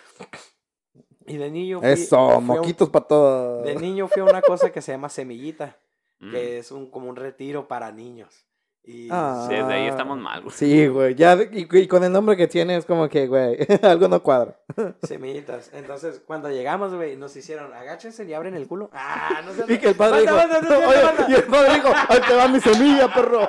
Y 1.27 1.37
de 1.37 1.51
niño 1.51 1.79
fui, 1.81 1.89
Eso, 1.89 2.17
fui 2.25 2.33
a 2.33 2.37
un- 2.37 2.45
moquitos 2.45 2.89
para 2.89 3.05
todo. 3.07 3.61
de 3.63 3.75
niño 3.75 4.07
fui 4.07 4.21
a 4.21 4.25
una 4.25 4.41
cosa 4.41 4.71
que 4.71 4.81
se 4.81 4.91
llama 4.91 5.09
semillita, 5.09 5.77
Mm. 6.19 6.31
que 6.31 6.57
es 6.59 6.71
un, 6.71 6.89
como 6.91 7.09
un 7.09 7.15
retiro 7.15 7.67
para 7.67 7.91
niños. 7.91 8.45
Y 8.83 9.09
Ah. 9.11 9.45
Sí, 9.47 9.53
desde 9.55 9.73
ahí 9.73 9.87
estamos 9.87 10.17
mal, 10.17 10.41
güey. 10.41 10.55
Sí, 10.55 10.87
güey. 10.87 11.13
Ya, 11.13 11.35
y, 11.35 11.67
y 11.71 11.87
con 11.87 12.03
el 12.03 12.11
nombre 12.11 12.35
que 12.35 12.47
tiene 12.47 12.75
es 12.77 12.85
como 12.85 13.07
que, 13.09 13.27
güey, 13.27 13.55
algo 13.83 14.07
no 14.07 14.23
cuadra. 14.23 14.55
Semillitas. 15.03 15.69
Entonces, 15.73 16.19
cuando 16.25 16.49
llegamos, 16.49 16.93
güey, 16.95 17.15
nos 17.15 17.35
hicieron, 17.35 17.71
agáchense 17.73 18.25
y 18.25 18.33
abren 18.33 18.55
el 18.55 18.67
culo. 18.67 18.89
Ah, 18.93 19.41
no 19.45 19.53
sé. 19.53 19.71
Y 19.71 19.77
que 19.77 19.89
el 19.89 19.95
padre 19.95 20.21
dijo, 20.21 20.35
Banda, 20.35 20.59
banda, 20.59 20.69
no, 20.79 20.89
oye, 20.89 21.03
banda. 21.03 21.25
y 21.29 21.33
el 21.35 21.43
padre 21.43 21.73
dijo, 21.75 21.87
ahí 22.09 22.19
te 22.27 22.35
va 22.35 22.47
mi 22.47 22.59
semilla, 22.59 23.13
perro. 23.13 23.47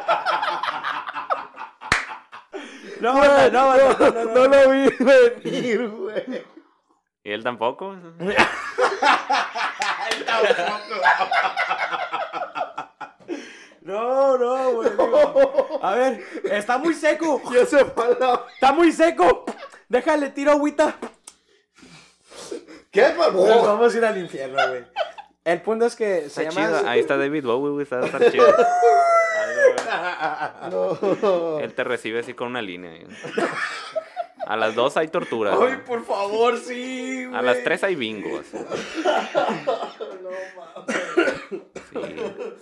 No, 3.00 3.14
banda, 3.14 3.50
no, 3.50 3.66
banda, 3.68 3.96
no, 3.98 4.10
no, 4.10 4.24
no, 4.24 4.34
No 4.34 4.46
lo 4.48 4.70
vi 4.70 4.90
venir, 5.42 5.88
güey. 5.88 6.44
¿Y 7.24 7.32
él 7.32 7.42
tampoco? 7.42 7.96
No, 13.82 14.38
no, 14.38 14.72
güey. 14.74 14.90
A 15.82 15.94
ver, 15.94 16.24
está 16.44 16.78
muy 16.78 16.94
seco. 16.94 17.42
Ya 17.52 17.66
se 17.66 17.84
fue 17.84 18.04
a 18.04 18.08
la... 18.18 18.46
Está 18.54 18.72
muy 18.72 18.92
seco. 18.92 19.44
Déjale, 19.88 20.30
tiro 20.30 20.52
agüita. 20.52 20.94
¿Qué, 22.92 23.12
Nos 23.14 23.26
perro? 23.26 23.62
vamos 23.62 23.92
a 23.94 23.98
ir 23.98 24.04
al 24.04 24.18
infierno, 24.18 24.56
güey. 24.68 24.84
El 25.44 25.62
punto 25.62 25.86
es 25.86 25.96
que 25.96 26.28
se 26.30 26.44
Está 26.44 26.60
llama. 26.60 26.78
chido. 26.78 26.88
Ahí 26.90 27.00
está 27.00 27.16
David 27.16 27.44
Bowie, 27.44 27.72
güey. 27.72 27.82
Está, 27.82 28.04
está 28.04 28.30
chido. 28.30 28.46
Güey. 29.42 30.70
No. 30.70 31.58
Él 31.60 31.74
te 31.74 31.84
recibe 31.84 32.20
así 32.20 32.32
con 32.34 32.48
una 32.48 32.62
línea. 32.62 32.92
A 34.46 34.56
las 34.56 34.74
dos 34.74 34.96
hay 34.96 35.08
tortura. 35.08 35.56
Ay, 35.60 35.78
por 35.86 36.04
favor, 36.04 36.58
sí, 36.58 37.24
güey. 37.26 37.36
A 37.38 37.42
las 37.42 37.62
tres 37.62 37.82
hay 37.84 37.94
bingo. 37.94 38.40
así. 38.40 38.56
Sí. 41.92 41.98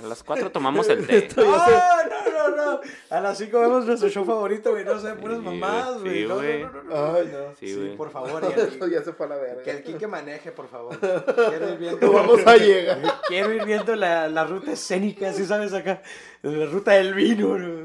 A 0.03 0.07
las 0.09 0.22
cuatro 0.24 0.51
tomamos 0.51 0.89
el 0.89 1.07
té. 1.07 1.28
No, 1.37 1.45
no, 1.45 2.57
no, 2.57 2.57
no. 2.57 2.81
A 3.11 3.20
las 3.20 3.39
5 3.39 3.61
vemos 3.61 3.87
nuestro 3.87 4.09
show 4.09 4.24
favorito, 4.24 4.72
güey. 4.72 4.85
No 4.85 4.99
sé, 4.99 5.12
puras 5.14 5.39
Sí, 5.39 5.45
mamadas, 5.45 6.01
güey. 6.01 6.14
sí, 6.14 6.22
No, 6.22 6.28
no, 6.28 6.35
güey. 6.41 6.62
no, 6.64 6.70
no, 6.72 6.83
no. 6.83 7.14
Ay, 7.16 7.31
no. 7.33 7.55
Sí, 7.59 7.68
Sí, 7.68 7.76
güey. 7.76 7.97
por 7.97 8.11
favor. 8.11 8.43
el- 8.83 8.91
ya 8.91 9.03
se 9.03 9.12
fue 9.12 9.26
a 9.26 9.28
la 9.28 9.37
verga. 9.37 9.62
que 9.62 9.70
el 9.70 9.83
Kike 9.85 10.07
maneje, 10.09 10.51
por 10.51 10.68
favor. 10.68 10.99
Quiero 10.99 11.68
ir 11.70 11.78
viendo. 11.78 12.05
No 12.07 12.12
vamos 12.12 12.45
a 12.45 12.57
llegar. 12.57 12.99
Quiero 13.28 13.53
ir 13.53 13.64
viendo 13.64 13.95
la, 13.95 14.28
la 14.28 14.45
ruta 14.45 14.72
escénica, 14.72 15.33
¿sí 15.33 15.47
sabes 15.47 15.72
acá? 15.72 16.03
La 16.43 16.66
ruta 16.66 16.93
del 16.93 17.14
vino, 17.14 17.57
¿no? 17.57 17.85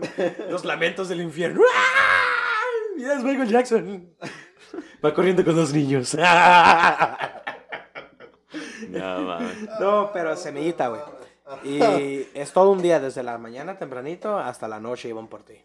los 0.49 0.65
lamentos 0.65 1.09
del 1.09 1.21
infierno. 1.21 1.61
¡Ah! 1.75 2.14
Mira, 2.95 3.13
es 3.15 3.23
Michael 3.23 3.49
Jackson. 3.49 4.09
Va 5.05 5.13
corriendo 5.13 5.43
con 5.43 5.55
dos 5.55 5.73
niños. 5.73 6.15
No, 8.89 9.19
mames. 9.21 9.67
No, 9.79 10.11
pero 10.13 10.35
semillita, 10.35 10.87
güey. 10.87 11.01
Y 11.63 12.27
es 12.33 12.51
todo 12.53 12.71
un 12.71 12.81
día, 12.81 12.99
desde 12.99 13.21
la 13.23 13.37
mañana 13.37 13.77
tempranito 13.77 14.37
hasta 14.37 14.67
la 14.67 14.79
noche 14.79 15.09
iban 15.09 15.27
por 15.27 15.43
ti. 15.43 15.61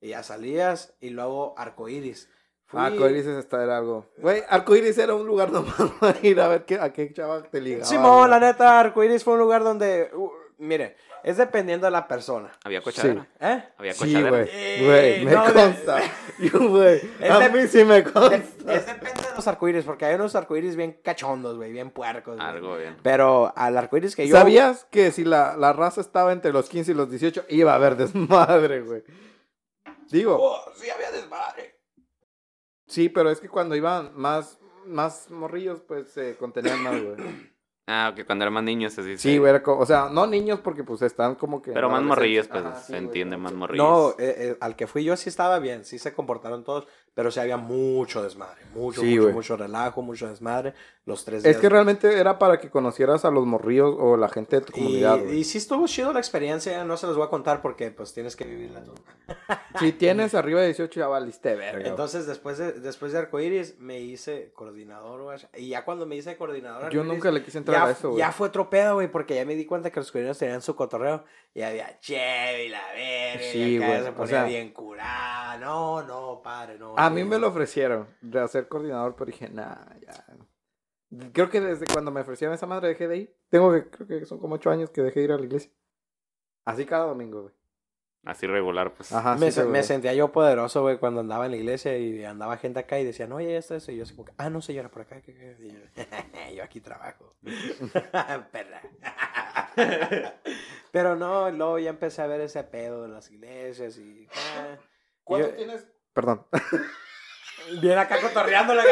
Y 0.00 0.08
ya 0.08 0.22
salías 0.22 0.94
y 1.00 1.10
luego 1.10 1.54
arcoíris. 1.56 2.28
Fui- 2.66 2.80
Arcoiris 2.80 3.26
está 3.26 3.64
era 3.64 3.78
algo. 3.78 4.06
Güey, 4.18 4.42
Arcoiris 4.48 4.98
era 4.98 5.14
un 5.14 5.26
lugar 5.26 5.50
nomás 5.52 5.74
para 5.98 6.18
ir 6.22 6.38
a 6.40 6.48
ver 6.48 6.64
qué, 6.66 6.78
a 6.78 6.92
qué 6.92 7.12
chava 7.12 7.42
te 7.42 7.60
ligaba. 7.60 7.84
Simón, 7.86 8.28
la 8.30 8.38
neta, 8.38 8.78
arcoíris 8.78 9.24
fue 9.24 9.34
un 9.34 9.40
lugar 9.40 9.64
donde, 9.64 10.10
uh, 10.14 10.30
mire, 10.58 10.96
es 11.24 11.36
dependiendo 11.36 11.86
de 11.86 11.90
la 11.90 12.06
persona. 12.08 12.50
Había 12.64 12.80
cochadera. 12.82 13.26
¿Eh? 13.40 13.64
Había 13.76 13.92
Sí, 13.92 13.98
cochadera. 14.00 14.30
güey. 14.30 14.48
Eh, 14.52 14.82
Güey, 14.84 15.24
me 15.24 15.30
no, 15.32 15.52
consta. 15.52 16.00
Yo, 16.38 16.68
güey. 16.68 17.00
Es 17.20 17.30
A 17.30 17.38
de- 17.40 17.50
mí 17.50 17.68
sí 17.68 17.84
me 17.84 18.02
consta. 18.04 18.74
es 18.74 18.86
depende 18.86 19.22
de 19.22 19.34
los 19.36 19.46
arcoíris, 19.48 19.84
porque 19.84 20.04
hay 20.04 20.14
unos 20.14 20.34
arcoíris 20.34 20.76
bien 20.76 20.98
cachondos, 21.02 21.56
güey, 21.56 21.72
bien 21.72 21.90
puercos. 21.90 22.38
Algo 22.40 22.76
bien. 22.76 22.96
Pero 23.02 23.52
al 23.56 23.76
arcoíris 23.76 24.14
que 24.16 24.26
yo... 24.28 24.36
¿Sabías 24.36 24.86
que 24.90 25.10
si 25.12 25.24
la, 25.24 25.56
la 25.56 25.72
raza 25.72 26.00
estaba 26.00 26.32
entre 26.32 26.52
los 26.52 26.68
15 26.68 26.92
y 26.92 26.94
los 26.94 27.10
18 27.10 27.44
iba 27.48 27.72
a 27.72 27.76
haber 27.76 27.96
desmadre, 27.96 28.80
güey? 28.82 29.02
Digo, 30.10 30.38
Oh, 30.40 30.72
sí, 30.74 30.88
había 30.90 31.10
desmadre. 31.10 31.78
sí, 32.86 33.08
pero 33.08 33.30
es 33.30 33.40
que 33.40 33.48
cuando 33.48 33.76
iban 33.76 34.12
más, 34.14 34.58
más 34.86 35.30
morrillos, 35.30 35.82
pues 35.82 36.08
se 36.10 36.36
contenían 36.36 36.82
más, 36.82 37.02
güey. 37.02 37.16
Ah, 37.90 38.12
que 38.14 38.26
cuando 38.26 38.44
eran 38.44 38.52
más 38.52 38.64
niños 38.64 38.98
así. 38.98 39.16
Sí, 39.16 39.38
güey, 39.38 39.54
o 39.64 39.86
sea, 39.86 40.10
no 40.12 40.26
niños 40.26 40.60
porque 40.60 40.84
pues 40.84 41.00
están 41.00 41.36
como 41.36 41.62
que... 41.62 41.72
Pero 41.72 41.88
más 41.88 42.02
morrillos, 42.02 42.46
pues 42.46 42.62
Ajá, 42.62 42.76
sí, 42.78 42.86
se 42.88 42.92
güey. 42.92 43.04
entiende, 43.04 43.38
más 43.38 43.54
morrillos. 43.54 43.86
No, 43.86 44.10
eh, 44.18 44.34
eh, 44.38 44.56
al 44.60 44.76
que 44.76 44.86
fui 44.86 45.04
yo 45.04 45.16
sí 45.16 45.30
estaba 45.30 45.58
bien, 45.58 45.86
sí 45.86 45.98
se 45.98 46.12
comportaron 46.12 46.64
todos, 46.64 46.86
pero 47.14 47.30
sí 47.30 47.40
había 47.40 47.56
mucho 47.56 48.22
desmadre, 48.22 48.60
mucho, 48.74 49.00
Sí, 49.00 49.08
mucho, 49.12 49.22
güey. 49.22 49.34
mucho 49.34 49.56
relajo, 49.56 50.02
mucho 50.02 50.28
desmadre, 50.28 50.74
los 51.06 51.24
tres 51.24 51.38
Es 51.38 51.44
días. 51.44 51.56
que 51.56 51.68
realmente 51.70 52.18
era 52.18 52.38
para 52.38 52.60
que 52.60 52.68
conocieras 52.68 53.24
a 53.24 53.30
los 53.30 53.46
morrillos 53.46 53.96
o 53.98 54.18
la 54.18 54.28
gente 54.28 54.56
de 54.60 54.66
tu 54.66 54.72
y, 54.72 54.74
comunidad, 54.74 55.18
güey. 55.24 55.38
y 55.38 55.44
sí 55.44 55.56
estuvo 55.56 55.86
chido 55.86 56.12
la 56.12 56.20
experiencia, 56.20 56.84
no 56.84 56.96
se 56.98 57.06
los 57.06 57.16
voy 57.16 57.26
a 57.26 57.30
contar 57.30 57.62
porque 57.62 57.90
pues 57.90 58.12
tienes 58.12 58.36
que 58.36 58.44
vivirla 58.44 58.84
tú. 58.84 58.92
Si 59.80 59.92
tienes 59.92 60.34
arriba 60.34 60.60
de 60.60 60.66
18 60.66 61.00
ya 61.00 61.06
valiste 61.08 61.54
verga. 61.56 61.88
Entonces 61.88 62.26
después 62.26 62.58
de, 62.58 62.72
después 62.72 63.12
de 63.12 63.18
Arcoiris 63.20 63.78
me 63.80 63.98
hice 64.00 64.52
coordinador, 64.54 65.22
güey, 65.22 65.38
y 65.56 65.68
ya 65.70 65.84
cuando 65.86 66.04
me 66.04 66.16
hice 66.16 66.36
coordinador 66.36 66.90
Yo 66.90 67.02
nunca 67.02 67.30
le 67.30 67.42
quise 67.42 67.58
entrar 67.58 67.77
ya, 67.86 67.90
eso, 67.92 68.32
fue 68.32 68.48
otro 68.48 68.68
pedo, 68.70 68.94
güey, 68.94 69.10
porque 69.10 69.34
ya 69.34 69.44
me 69.44 69.54
di 69.54 69.64
cuenta 69.66 69.90
que 69.90 70.00
los 70.00 70.10
coordinadores 70.12 70.38
tenían 70.38 70.62
su 70.62 70.74
cotorreo 70.76 71.24
y 71.54 71.62
había 71.62 71.98
chévere 72.00 72.64
y 72.66 72.68
la 72.68 72.82
verga, 72.94 73.42
Sí, 73.52 73.58
y 73.58 73.82
acá 73.82 74.02
se 74.02 74.08
o 74.10 74.14
ponía 74.14 74.30
sea- 74.30 74.44
bien 74.44 74.72
curada, 74.72 75.56
no, 75.58 76.02
no, 76.02 76.40
padre, 76.42 76.78
no. 76.78 76.94
A 76.96 77.10
mí 77.10 77.24
me 77.24 77.38
lo 77.38 77.48
ofrecieron 77.48 78.06
de 78.20 78.40
hacer 78.40 78.68
coordinador, 78.68 79.14
pero 79.14 79.26
dije, 79.26 79.48
nah, 79.48 79.76
ya. 80.00 80.24
Creo 81.32 81.48
que 81.48 81.60
desde 81.60 81.86
cuando 81.86 82.10
me 82.10 82.20
ofrecieron 82.20 82.54
esa 82.54 82.66
madre 82.66 82.88
dejé 82.88 83.08
de 83.08 83.16
ir. 83.16 83.36
Tengo 83.48 83.72
que, 83.72 83.88
creo 83.88 84.06
que 84.20 84.26
son 84.26 84.38
como 84.38 84.56
ocho 84.56 84.70
años 84.70 84.90
que 84.90 85.00
dejé 85.02 85.20
de 85.20 85.24
ir 85.24 85.32
a 85.32 85.38
la 85.38 85.44
iglesia. 85.44 85.70
Así 86.66 86.84
cada 86.84 87.06
domingo, 87.06 87.42
güey. 87.42 87.54
Así 88.24 88.46
regular, 88.46 88.92
pues. 88.92 89.10
Ajá. 89.12 89.36
me, 89.36 89.50
sí, 89.50 89.62
me 89.62 89.82
sentía 89.82 90.12
yo 90.12 90.30
poderoso, 90.32 90.82
güey, 90.82 90.98
cuando 90.98 91.20
andaba 91.20 91.46
en 91.46 91.52
la 91.52 91.56
iglesia 91.56 91.96
y 91.96 92.24
andaba 92.24 92.56
gente 92.58 92.80
acá 92.80 92.98
y 92.98 93.04
decían, 93.04 93.32
oye, 93.32 93.56
esto, 93.56 93.74
eso. 93.74 93.90
Y 93.92 93.96
yo 93.96 94.02
así 94.02 94.14
como, 94.14 94.28
ah, 94.36 94.50
no, 94.50 94.60
señora, 94.60 94.90
por 94.90 95.02
acá. 95.02 95.20
que- 95.22 95.32
que-". 95.34 95.56
Y 95.60 95.72
yo, 95.72 96.54
yo 96.56 96.62
aquí 96.64 96.80
trabajo. 96.80 97.36
Perra. 98.52 98.82
Pero 100.92 101.16
no, 101.16 101.50
luego 101.50 101.78
ya 101.78 101.90
empecé 101.90 102.22
a 102.22 102.26
ver 102.26 102.40
ese 102.40 102.62
pedo 102.64 103.02
de 103.02 103.08
las 103.08 103.30
iglesias 103.30 103.96
y... 103.98 104.26
ah, 104.34 104.76
¿Cuánto 105.24 105.48
yo- 105.50 105.54
tienes? 105.54 105.86
Perdón. 106.12 106.46
Viene 107.80 107.96
acá 108.00 108.18
cotorreando 108.20 108.74
la 108.74 108.82
que 108.82 108.88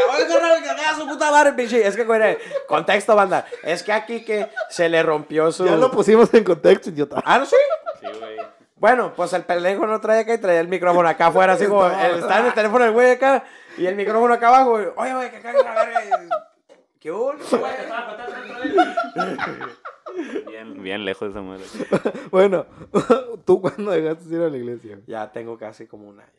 su 0.98 1.08
puta 1.08 1.30
madre, 1.30 1.52
pinche. 1.54 1.84
Es 1.86 1.96
que, 1.96 2.04
güey, 2.04 2.36
contexto, 2.68 3.16
banda. 3.16 3.46
Es 3.62 3.82
que 3.82 3.92
aquí 3.92 4.22
que 4.24 4.48
se 4.68 4.88
le 4.88 5.02
rompió 5.02 5.50
su... 5.50 5.64
Ya 5.64 5.76
lo 5.76 5.90
pusimos 5.90 6.32
en 6.34 6.44
contexto, 6.44 6.90
idiota. 6.90 7.22
Ah, 7.24 7.38
¿no 7.38 7.46
sí? 7.46 7.56
Sí, 8.00 8.06
güey. 8.18 8.36
Bueno, 8.76 9.12
pues 9.16 9.32
el 9.32 9.42
pendejo 9.44 9.86
no 9.86 10.00
traía 10.00 10.20
acá 10.22 10.34
y 10.34 10.38
traía 10.38 10.60
el 10.60 10.68
micrófono 10.68 11.08
acá 11.08 11.28
afuera, 11.28 11.54
así 11.54 11.66
como 11.66 11.86
Estaba- 11.86 12.40
en 12.40 12.46
el 12.46 12.54
teléfono 12.54 12.84
el 12.84 12.92
güey 12.92 13.12
acá 13.12 13.44
y 13.78 13.86
el 13.86 13.96
micrófono 13.96 14.34
acá 14.34 14.48
abajo. 14.48 14.70
güey. 14.72 14.86
Oye, 14.96 15.14
güey, 15.14 15.30
que 15.30 15.40
caga 15.40 15.62
la 15.62 15.74
verga. 15.74 16.00
y- 16.04 16.28
¿Qué 17.00 17.10
hubo? 17.12 17.32
güey? 17.50 17.62
Bien, 20.48 20.82
bien 20.82 21.04
lejos 21.04 21.32
de 21.32 21.40
esa 21.40 21.42
madre. 21.42 21.64
Bueno, 22.30 22.66
¿tú 23.44 23.60
cuándo 23.60 23.90
dejaste 23.92 24.28
de 24.28 24.36
ir 24.36 24.42
a 24.42 24.48
la 24.48 24.56
iglesia? 24.56 24.98
Ya 25.06 25.30
tengo 25.32 25.58
casi 25.58 25.86
como 25.86 26.08
un 26.08 26.20
año. 26.20 26.30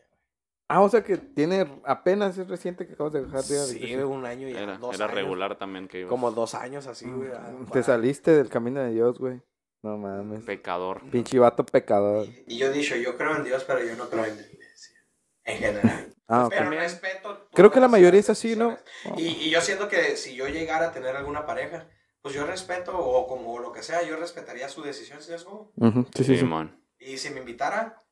Ah, 0.70 0.82
o 0.82 0.90
sea 0.90 1.02
que 1.04 1.18
tiene 1.18 1.66
apenas 1.86 2.38
es 2.38 2.48
reciente 2.50 2.86
que 2.86 2.94
acabas 2.94 3.14
de 3.14 3.22
dejar 3.24 3.42
de 3.44 3.54
ir 3.54 3.60
a 3.60 3.62
la 3.64 3.68
Sí, 3.68 3.78
iglesia. 3.78 4.06
un 4.08 4.26
año 4.26 4.50
ya. 4.50 4.60
Era, 4.62 4.78
dos 4.78 4.96
era 4.96 5.06
años. 5.06 5.16
regular 5.16 5.56
también 5.58 5.88
que 5.88 6.02
iba. 6.02 6.10
Como 6.10 6.32
dos 6.32 6.56
años 6.56 6.88
así, 6.88 7.10
güey. 7.10 7.30
ah, 7.34 7.52
Te 7.66 7.70
para- 7.70 7.84
saliste 7.84 8.32
del 8.32 8.50
camino 8.50 8.82
de 8.82 8.92
Dios, 8.92 9.18
güey. 9.18 9.42
No 9.84 9.98
mames. 9.98 10.44
Pecador. 10.44 11.10
Pinche 11.10 11.40
vato 11.40 11.66
pecador. 11.66 12.28
Y 12.48 12.58
yo 12.58 12.68
he 12.68 12.72
dicho, 12.72 12.96
yo 12.96 13.18
creo 13.18 13.36
en 13.36 13.44
Dios, 13.44 13.64
pero 13.64 13.84
yo 13.84 13.96
no 13.96 14.10
creo 14.10 14.26
en 14.26 14.36
la 14.38 14.42
iglesia. 14.48 14.98
En 15.44 15.58
general. 15.60 16.14
Ah. 16.28 16.50
Pero 16.54 16.70
respeto. 16.72 17.48
Creo 17.54 17.72
que 17.72 17.80
la 17.80 17.88
mayoría 17.88 18.20
es 18.20 18.30
así, 18.30 18.56
¿no? 18.56 18.78
Y, 19.16 19.28
y 19.28 19.50
yo 19.50 19.62
siento 19.62 19.88
que 19.88 20.18
si 20.18 20.36
yo 20.36 20.48
llegara 20.48 20.88
a 20.88 20.92
tener 20.92 21.16
alguna 21.16 21.46
pareja, 21.46 21.88
pues 22.22 22.36
yo 22.36 22.46
respeto, 22.46 22.98
o 22.98 23.28
como 23.28 23.60
lo 23.60 23.72
que 23.72 23.82
sea, 23.82 24.04
yo 24.04 24.18
respetaría 24.18 24.68
su 24.68 24.82
decisión, 24.82 25.22
¿sí 25.22 25.34
es? 25.34 25.46
Ujú, 25.46 26.06
Sí, 26.14 26.24
sí, 26.24 26.24
sí. 26.26 26.38
Simón. 26.40 26.84
Y 27.00 27.18
si 27.18 27.30
me 27.30 27.40
invitara, 27.40 28.04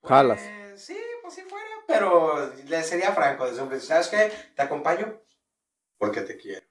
pues, 0.00 0.08
Jalas. 0.08 0.50
Sí, 0.76 0.96
pues 1.20 1.34
si 1.34 1.42
fuera, 1.42 1.66
pero 1.86 2.54
le 2.66 2.82
sería 2.82 3.12
franco 3.12 3.44
desde 3.46 3.60
un 3.60 3.68
principio. 3.68 3.94
¿Sabes 3.96 4.08
qué? 4.08 4.32
Te 4.56 4.62
acompaño 4.62 5.20
porque 5.98 6.22
te 6.22 6.38
quiero. 6.38 6.66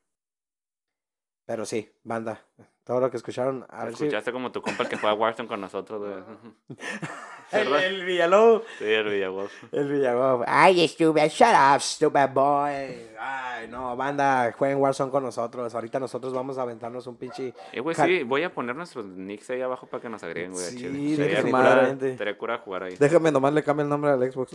Pero 1.45 1.65
sí, 1.65 1.91
banda. 2.03 2.43
Todo 2.84 2.99
lo 2.99 3.11
que 3.11 3.17
escucharon, 3.17 3.65
a 3.69 3.86
ver 3.86 3.95
si... 3.95 4.05
Escuchaste 4.05 4.32
como 4.32 4.51
tu 4.51 4.61
compa 4.61 4.84
el 4.84 4.89
que 4.89 4.97
fue 4.97 5.09
a 5.09 5.13
Warzone 5.13 5.47
con 5.47 5.61
nosotros. 5.61 6.23
El, 7.51 7.73
el 7.73 8.05
Villalobos. 8.05 8.63
Sí, 8.79 8.85
el 8.85 9.09
Villagos. 9.09 9.51
El 9.71 9.91
Villalobos. 9.91 10.45
Ay, 10.47 10.87
stupid, 10.87 11.23
shut 11.29 11.47
up, 11.75 11.81
stupid 11.81 12.29
boy. 12.33 13.09
Ay, 13.23 13.67
no, 13.69 13.95
banda, 13.95 14.51
jueguen 14.57 14.79
Warzone 14.79 15.11
con 15.11 15.21
nosotros. 15.23 15.75
Ahorita 15.75 15.99
nosotros 15.99 16.33
vamos 16.33 16.57
a 16.57 16.63
aventarnos 16.63 17.05
un 17.05 17.15
pinche... 17.17 17.53
Eh, 17.71 17.79
güey, 17.79 17.95
sí, 17.95 18.23
voy 18.23 18.41
a 18.41 18.51
poner 18.51 18.75
nuestros 18.75 19.05
nicks 19.05 19.47
ahí 19.51 19.61
abajo 19.61 19.85
para 19.85 20.01
que 20.01 20.09
nos 20.09 20.23
agreguen, 20.23 20.53
güey. 20.53 20.65
Sí, 20.65 20.77
Sí, 20.79 21.15
Sería 21.15 21.35
definitivamente. 21.37 22.11
estaría 22.13 22.37
cura 22.37 22.57
jugar 22.57 22.83
ahí. 22.83 22.95
Déjame 22.99 23.31
nomás 23.31 23.53
le 23.53 23.61
cambio 23.63 23.83
el 23.83 23.89
nombre 23.89 24.09
al 24.11 24.31
Xbox. 24.31 24.51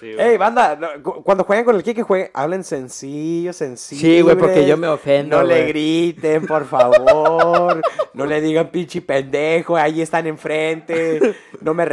Sí, 0.00 0.12
güey. 0.14 0.20
Ey, 0.32 0.36
banda, 0.36 0.76
no, 0.76 1.02
cuando 1.22 1.44
jueguen 1.44 1.64
con 1.64 1.76
el 1.76 1.82
Kike, 1.82 2.02
jueguen, 2.02 2.30
hablen 2.34 2.62
sencillo, 2.62 3.54
sencillo. 3.54 4.00
Sí, 4.02 4.20
güey, 4.20 4.36
porque 4.36 4.66
yo 4.66 4.76
me 4.76 4.88
ofendo, 4.88 5.38
No 5.38 5.42
le 5.44 5.64
griten, 5.68 6.46
por 6.46 6.66
favor. 6.66 7.80
no 8.12 8.26
le 8.26 8.40
digan 8.42 8.68
pinche 8.68 9.00
pendejo, 9.00 9.76
ahí 9.78 10.02
están 10.02 10.26
enfrente. 10.26 11.34
No 11.62 11.72
me 11.72 11.84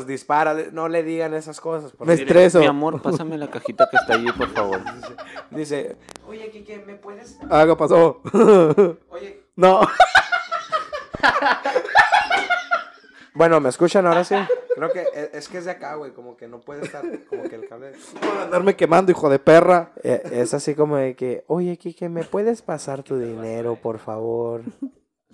revivas, 0.00 0.06
dispara. 0.06 0.54
No 0.72 0.88
le 0.88 1.02
digan 1.02 1.34
esas 1.34 1.60
cosas. 1.60 1.92
por 1.92 2.06
Me 2.06 2.14
estreso. 2.14 2.60
Mi 2.60 2.66
amor, 2.66 3.00
pásame 3.02 3.38
la 3.38 3.48
cajita 3.50 3.88
que 3.90 3.96
está 3.96 4.14
allí, 4.14 4.30
por 4.32 4.48
favor. 4.50 4.80
Dice, 5.50 5.96
oye, 6.26 6.50
Kike, 6.50 6.84
¿me 6.86 6.94
puedes? 6.94 7.38
Ah, 7.50 7.64
¿qué 7.66 7.76
pasó? 7.76 8.20
Oye. 9.10 9.42
no. 9.56 9.80
Bueno, 13.36 13.58
¿me 13.60 13.68
escuchan 13.68 14.06
ahora 14.06 14.22
sí? 14.22 14.36
Creo 14.76 14.92
que 14.92 15.00
e- 15.00 15.30
es 15.32 15.48
que 15.48 15.58
es 15.58 15.64
de 15.64 15.72
acá, 15.72 15.96
güey, 15.96 16.12
como 16.12 16.36
que 16.36 16.46
no 16.46 16.60
puede 16.60 16.84
estar, 16.84 17.02
como 17.28 17.42
que 17.44 17.56
el 17.56 17.68
cable... 17.68 17.90
Por 18.20 18.42
andarme 18.42 18.76
quemando, 18.76 19.10
hijo 19.10 19.28
de 19.28 19.40
perra. 19.40 19.90
Eh, 20.04 20.22
Es 20.30 20.54
así 20.54 20.76
como 20.76 20.96
de 20.96 21.16
que, 21.16 21.44
oye, 21.48 21.76
Kike, 21.76 22.08
¿me 22.08 22.22
puedes 22.22 22.62
pasar 22.62 23.02
tu 23.02 23.18
dinero, 23.18 23.74
por 23.74 23.98
favor? 23.98 24.62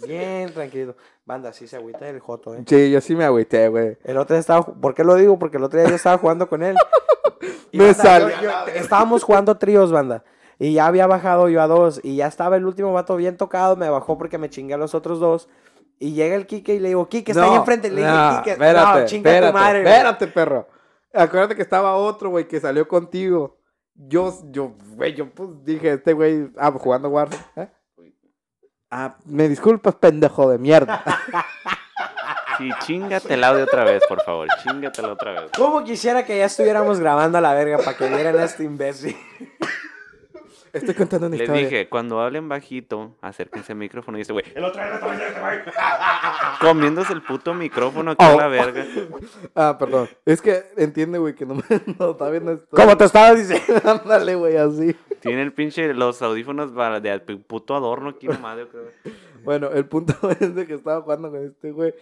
Bien, 0.06 0.52
tranquilo. 0.52 0.94
Banda, 1.24 1.52
sí 1.52 1.66
se 1.66 1.76
agüita 1.76 2.08
el 2.08 2.20
joto, 2.20 2.54
¿eh? 2.54 2.62
Sí, 2.66 2.90
yo 2.90 3.00
sí 3.00 3.14
me 3.14 3.24
agüité, 3.24 3.68
güey. 3.68 3.96
El 4.04 4.16
otro 4.18 4.34
día 4.34 4.40
estaba, 4.40 4.62
¿por 4.64 4.94
qué 4.94 5.04
lo 5.04 5.14
digo? 5.16 5.38
Porque 5.38 5.56
el 5.58 5.64
otro 5.64 5.78
día 5.80 5.88
yo 5.88 5.94
estaba 5.96 6.18
jugando 6.18 6.48
con 6.48 6.62
él. 6.62 6.76
Y, 7.72 7.78
Me 7.78 7.84
banda, 7.86 8.02
salió. 8.02 8.28
yo- 8.28 8.42
yo- 8.42 8.66
estábamos 8.74 9.22
jugando 9.22 9.56
tríos, 9.56 9.92
banda. 9.92 10.24
Y 10.58 10.72
ya 10.74 10.86
había 10.86 11.06
bajado 11.06 11.48
yo 11.48 11.62
a 11.62 11.68
dos. 11.68 12.00
Y 12.02 12.16
ya 12.16 12.26
estaba 12.26 12.56
el 12.56 12.66
último 12.66 12.92
vato 12.92 13.14
bien 13.16 13.36
tocado. 13.36 13.76
Me 13.76 13.88
bajó 13.88 14.18
porque 14.18 14.38
me 14.38 14.50
chingué 14.50 14.74
a 14.74 14.76
los 14.76 14.94
otros 14.94 15.20
dos. 15.20 15.48
Y 16.00 16.12
llega 16.14 16.34
el 16.34 16.46
Kike 16.46 16.74
y 16.74 16.78
le 16.80 16.88
digo, 16.88 17.08
Kike, 17.08 17.30
está 17.30 17.44
ahí 17.44 17.54
enfrente. 17.54 17.88
Le 17.90 18.00
dije, 18.02 18.12
no, 18.12 18.36
Kike, 18.38 18.50
espérate, 18.52 19.00
no, 19.00 19.06
chinga 19.06 19.30
espérate, 19.30 19.52
tu 19.52 19.58
madre. 19.58 19.82
güey". 19.82 19.92
espérate, 19.92 20.26
perro. 20.26 20.68
Acuérdate 21.14 21.54
que 21.56 21.62
estaba 21.62 21.94
otro, 21.94 22.30
güey, 22.30 22.48
que 22.48 22.58
salió 22.60 22.88
contigo. 22.88 23.56
Yo, 23.94 24.34
yo, 24.50 24.74
güey, 24.96 25.14
yo 25.14 25.30
pues 25.32 25.48
dije, 25.62 25.92
este 25.92 26.12
güey, 26.12 26.50
ah, 26.58 26.72
jugando 26.72 27.08
Warzone. 27.08 27.44
¿eh? 27.56 27.68
Ah, 28.90 29.16
me 29.24 29.48
disculpas, 29.48 29.94
pendejo 29.94 30.50
de 30.50 30.58
mierda. 30.58 31.02
Sí, 32.58 32.68
chingate 32.84 33.32
el 33.32 33.42
audio 33.42 33.64
otra 33.64 33.84
vez, 33.84 34.02
por 34.06 34.20
favor. 34.22 34.46
Chingatelo 34.62 35.12
otra 35.14 35.32
vez. 35.32 35.50
¿Cómo 35.56 35.82
quisiera 35.82 36.26
que 36.26 36.36
ya 36.36 36.44
estuviéramos 36.44 37.00
grabando 37.00 37.38
a 37.38 37.40
la 37.40 37.54
verga 37.54 37.78
para 37.78 37.96
que 37.96 38.06
vieran 38.06 38.38
a 38.38 38.44
este 38.44 38.64
imbécil? 38.64 39.16
Estoy 40.70 40.94
contando 40.94 41.26
una 41.28 41.36
Les 41.36 41.44
historia. 41.48 41.64
dije, 41.68 41.88
cuando 41.88 42.20
hablen 42.20 42.50
bajito, 42.50 43.16
acérquense 43.22 43.72
al 43.72 43.78
micrófono. 43.78 44.18
Y 44.18 44.20
dice, 44.20 44.34
güey, 44.34 44.44
el 44.54 44.62
otro 44.62 44.82
este 44.82 44.98
güey. 45.40 45.58
Comiéndose 46.60 47.14
el 47.14 47.22
puto 47.22 47.54
micrófono 47.54 48.10
aquí 48.10 48.22
a 48.24 48.34
Oh. 48.34 48.38
la 48.38 48.48
verga. 48.48 48.84
Ah, 49.54 49.76
perdón. 49.78 50.10
Es 50.26 50.42
que 50.42 50.62
entiende, 50.76 51.16
güey, 51.18 51.34
que 51.34 51.46
no 51.46 51.54
me 51.54 51.62
no, 51.98 52.10
está 52.10 52.28
viendo 52.28 52.52
esto. 52.52 52.66
Como 52.76 52.94
te 52.96 53.04
estaba 53.06 53.32
diciendo. 53.34 53.80
Ándale, 53.84 54.34
güey, 54.34 54.58
así. 54.58 54.94
Tiene 55.20 55.42
el 55.42 55.52
pinche, 55.52 55.92
los 55.94 56.20
audífonos 56.22 56.72
para 56.72 57.00
de 57.00 57.18
puto 57.20 57.74
adorno 57.74 58.10
aquí 58.10 58.26
nomás, 58.28 58.58
yo 58.58 58.68
creo. 58.68 58.84
Bueno, 59.44 59.70
el 59.70 59.86
punto 59.86 60.12
es 60.40 60.54
de 60.54 60.66
que 60.66 60.74
estaba 60.74 61.00
jugando 61.00 61.30
con 61.30 61.44
este 61.44 61.72
güey. 61.72 61.94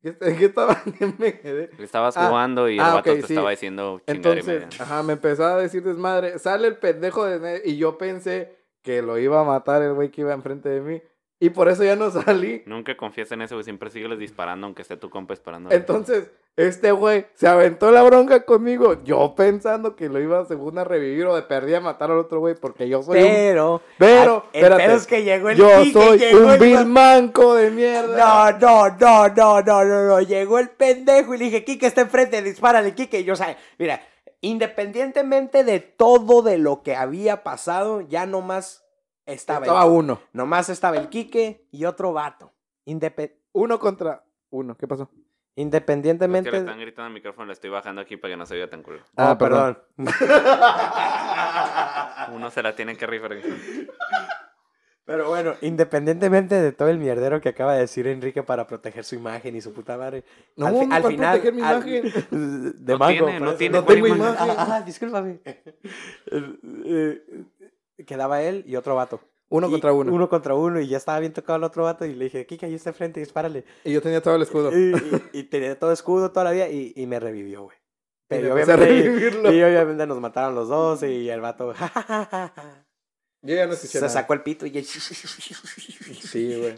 ¿Qué, 0.00 0.16
en 0.20 0.36
qué 0.38 0.44
estaba? 0.44 0.80
¿En 0.86 0.92
qué 0.98 1.12
me 1.18 1.40
quedé? 1.40 1.70
Estabas 1.78 2.16
Ah, 2.16 2.28
jugando 2.28 2.68
y 2.68 2.74
el 2.74 2.80
ah, 2.80 2.94
vato 2.94 3.12
te 3.12 3.22
sí. 3.22 3.32
estaba 3.32 3.50
diciendo 3.50 4.00
Entonces, 4.06 4.46
media. 4.46 4.68
ajá, 4.78 5.02
me 5.02 5.14
empezaba 5.14 5.54
a 5.54 5.58
decir 5.58 5.82
desmadre. 5.82 6.38
Sale 6.38 6.68
el 6.68 6.76
pendejo 6.76 7.24
de 7.24 7.62
y 7.64 7.76
yo 7.78 7.98
pensé 7.98 8.56
que 8.82 9.02
lo 9.02 9.18
iba 9.18 9.40
a 9.40 9.44
matar 9.44 9.82
el 9.82 9.94
güey 9.94 10.10
que 10.10 10.20
iba 10.20 10.32
enfrente 10.34 10.68
de 10.68 10.80
mí. 10.82 11.02
Y 11.40 11.50
por 11.50 11.68
eso 11.68 11.84
ya 11.84 11.96
no 11.96 12.10
salí. 12.22 12.62
Nunca 12.66 12.96
confías 12.96 13.30
en 13.32 13.42
eso, 13.42 13.56
güey. 13.56 13.64
Siempre 13.64 13.90
sígueles 13.90 14.18
disparando 14.18 14.66
aunque 14.66 14.82
esté 14.82 14.96
tu 14.96 15.10
compa 15.10 15.34
esperando. 15.34 15.70
Entonces, 15.70 16.30
este 16.56 16.92
güey 16.92 17.26
se 17.34 17.48
aventó 17.48 17.90
la 17.90 18.02
bronca 18.02 18.44
conmigo. 18.44 19.02
Yo 19.04 19.34
pensando 19.34 19.96
que 19.96 20.08
lo 20.08 20.20
iba 20.20 20.44
según 20.44 20.78
a 20.78 20.84
revivir 20.84 21.26
o 21.26 21.34
de 21.34 21.42
perdida 21.42 21.78
a 21.78 21.80
matar 21.80 22.10
al 22.10 22.18
otro 22.18 22.40
güey 22.40 22.54
porque 22.54 22.88
yo 22.88 23.02
soy 23.02 23.18
un... 23.18 23.24
Pero. 23.24 23.82
Pero, 23.98 24.44
el 24.52 24.60
espérate. 24.60 24.84
pedo 24.84 24.96
es 24.96 25.06
que 25.06 25.24
llegó 25.24 25.50
el 25.50 25.58
Yo 25.58 25.68
Kike, 25.82 25.92
soy 25.92 26.18
llegó 26.18 26.44
un 26.46 26.50
el 26.52 26.58
vil 26.60 26.86
manco 26.86 27.54
de 27.54 27.70
mierda. 27.70 28.52
No, 28.52 28.58
no, 28.58 28.96
no, 28.98 29.28
no, 29.28 29.60
no, 29.62 29.84
no, 29.84 30.06
no. 30.06 30.20
Llegó 30.20 30.58
el 30.58 30.70
pendejo 30.70 31.34
y 31.34 31.38
le 31.38 31.44
dije, 31.46 31.64
Kike 31.64 31.86
está 31.86 32.02
enfrente, 32.02 32.40
dispárale, 32.42 32.94
Kike. 32.94 33.20
Y 33.20 33.24
yo, 33.24 33.32
o 33.32 33.36
sea, 33.36 33.58
mira, 33.78 34.00
independientemente 34.40 35.64
de 35.64 35.80
todo 35.80 36.42
de 36.42 36.58
lo 36.58 36.82
que 36.82 36.94
había 36.94 37.42
pasado, 37.42 38.02
ya 38.02 38.26
nomás 38.26 38.83
Estaba, 39.26 39.58
el- 39.60 39.64
Estaba 39.64 39.84
uno. 39.86 40.20
Nomás 40.32 40.68
estaba 40.68 40.96
el 40.96 41.08
Quique 41.08 41.66
y 41.70 41.84
otro 41.84 42.12
vato. 42.12 42.52
Indepe- 42.86 43.36
Uno 43.52 43.78
contra 43.78 44.24
uno. 44.50 44.76
¿Qué 44.76 44.88
pasó? 44.88 45.04
Es 45.04 45.08
que 45.10 45.16
le 45.56 45.62
independientemente. 45.62 46.56
están 46.56 46.80
gritando 46.80 47.06
al 47.06 47.12
micrófono, 47.12 47.46
le 47.46 47.52
estoy 47.52 47.70
bajando 47.70 48.00
aquí 48.02 48.16
para 48.16 48.32
que 48.32 48.36
no 48.36 48.44
se 48.44 48.54
oiga 48.54 48.68
tan 48.68 48.82
culo. 48.82 48.98
Ah, 49.16 49.38
perdón. 49.38 49.78
Uno 52.34 52.50
se 52.50 52.62
la 52.62 52.74
tiene 52.74 52.96
que 52.96 53.06
rifar. 53.06 53.36
Pero 55.06 55.28
bueno, 55.28 55.52
independientemente 55.60 56.54
de 56.54 56.72
todo 56.72 56.88
el 56.88 56.98
mierdero 56.98 57.38
que 57.42 57.50
acaba 57.50 57.74
de 57.74 57.80
decir 57.80 58.06
Enrique 58.06 58.42
para 58.42 58.66
proteger 58.66 59.04
su 59.04 59.14
imagen 59.14 59.54
y 59.54 59.60
su 59.60 59.74
puta 59.74 59.98
madre. 59.98 60.24
No, 60.56 60.66
al, 60.66 60.88
no 60.88 60.94
al 60.94 61.04
final. 61.04 61.40
proteger 61.40 61.52
mi 61.54 61.62
al- 61.62 61.86
imagen. 61.86 62.24
De 62.84 62.92
No 62.94 62.98
mango. 62.98 63.26
tiene, 63.26 63.40
no 63.40 63.54
tiene 63.54 63.78
No 63.78 63.84
tengo 63.84 64.06
imagen. 64.06 64.50
Ah, 64.56 64.66
ah, 64.76 64.80
discúlpame. 64.80 65.40
Eh, 66.26 66.58
eh, 66.86 67.22
Quedaba 68.06 68.42
él 68.42 68.64
y 68.66 68.76
otro 68.76 68.94
vato. 68.94 69.20
Uno 69.50 69.68
Y 69.68 69.72
contra 69.72 69.92
uno. 69.92 70.12
Uno 70.12 70.28
contra 70.28 70.54
uno 70.54 70.80
y 70.80 70.88
ya 70.88 70.96
estaba 70.96 71.20
bien 71.20 71.32
tocado 71.32 71.58
el 71.58 71.64
otro 71.64 71.84
vato 71.84 72.04
y 72.06 72.14
le 72.14 72.24
dije, 72.24 72.46
Kika, 72.46 72.66
ahí 72.66 72.74
está 72.74 72.90
enfrente, 72.90 73.20
dispárale. 73.20 73.64
Y 73.84 73.92
yo 73.92 74.00
tenía 74.02 74.20
todo 74.22 74.34
el 74.36 74.42
escudo. 74.42 74.72
Y, 74.76 74.94
y- 75.32 75.38
y 75.40 75.42
tenía 75.44 75.78
todo 75.78 75.92
escudo 75.92 76.30
toda 76.32 76.44
la 76.44 76.50
vida 76.52 76.68
y, 76.68 76.92
y 76.96 77.06
me 77.06 77.20
revivió, 77.20 77.62
güey. 77.64 77.76
Pero 78.26 78.54
obviamente, 78.54 79.54
y 79.54 79.62
obviamente 79.62 80.06
nos 80.06 80.18
mataron 80.18 80.54
los 80.54 80.68
dos 80.68 81.02
y 81.02 81.28
el 81.28 81.40
vato 81.42 81.72
ja, 81.76 81.88
ja, 81.88 82.02
ja, 82.02 82.24
ja, 82.24 82.52
ja. 82.56 82.86
Yo 83.42 83.54
ya 83.54 83.66
no 83.66 83.74
escuché 83.74 83.92
se 83.92 84.00
nada. 84.00 84.08
sacó 84.12 84.32
el 84.32 84.42
pito 84.42 84.64
y 84.64 84.82
Sí, 84.84 86.56
güey. 86.58 86.74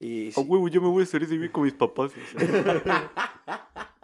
y 0.00 0.32
sí. 0.32 0.40
huevo, 0.40 0.66
yo 0.68 0.82
me 0.82 0.88
voy 0.88 1.02
a 1.02 1.04
hacer 1.04 1.22
ese 1.22 1.38
bien 1.38 1.52
con 1.52 1.62
mis 1.62 1.72
papás. 1.74 2.10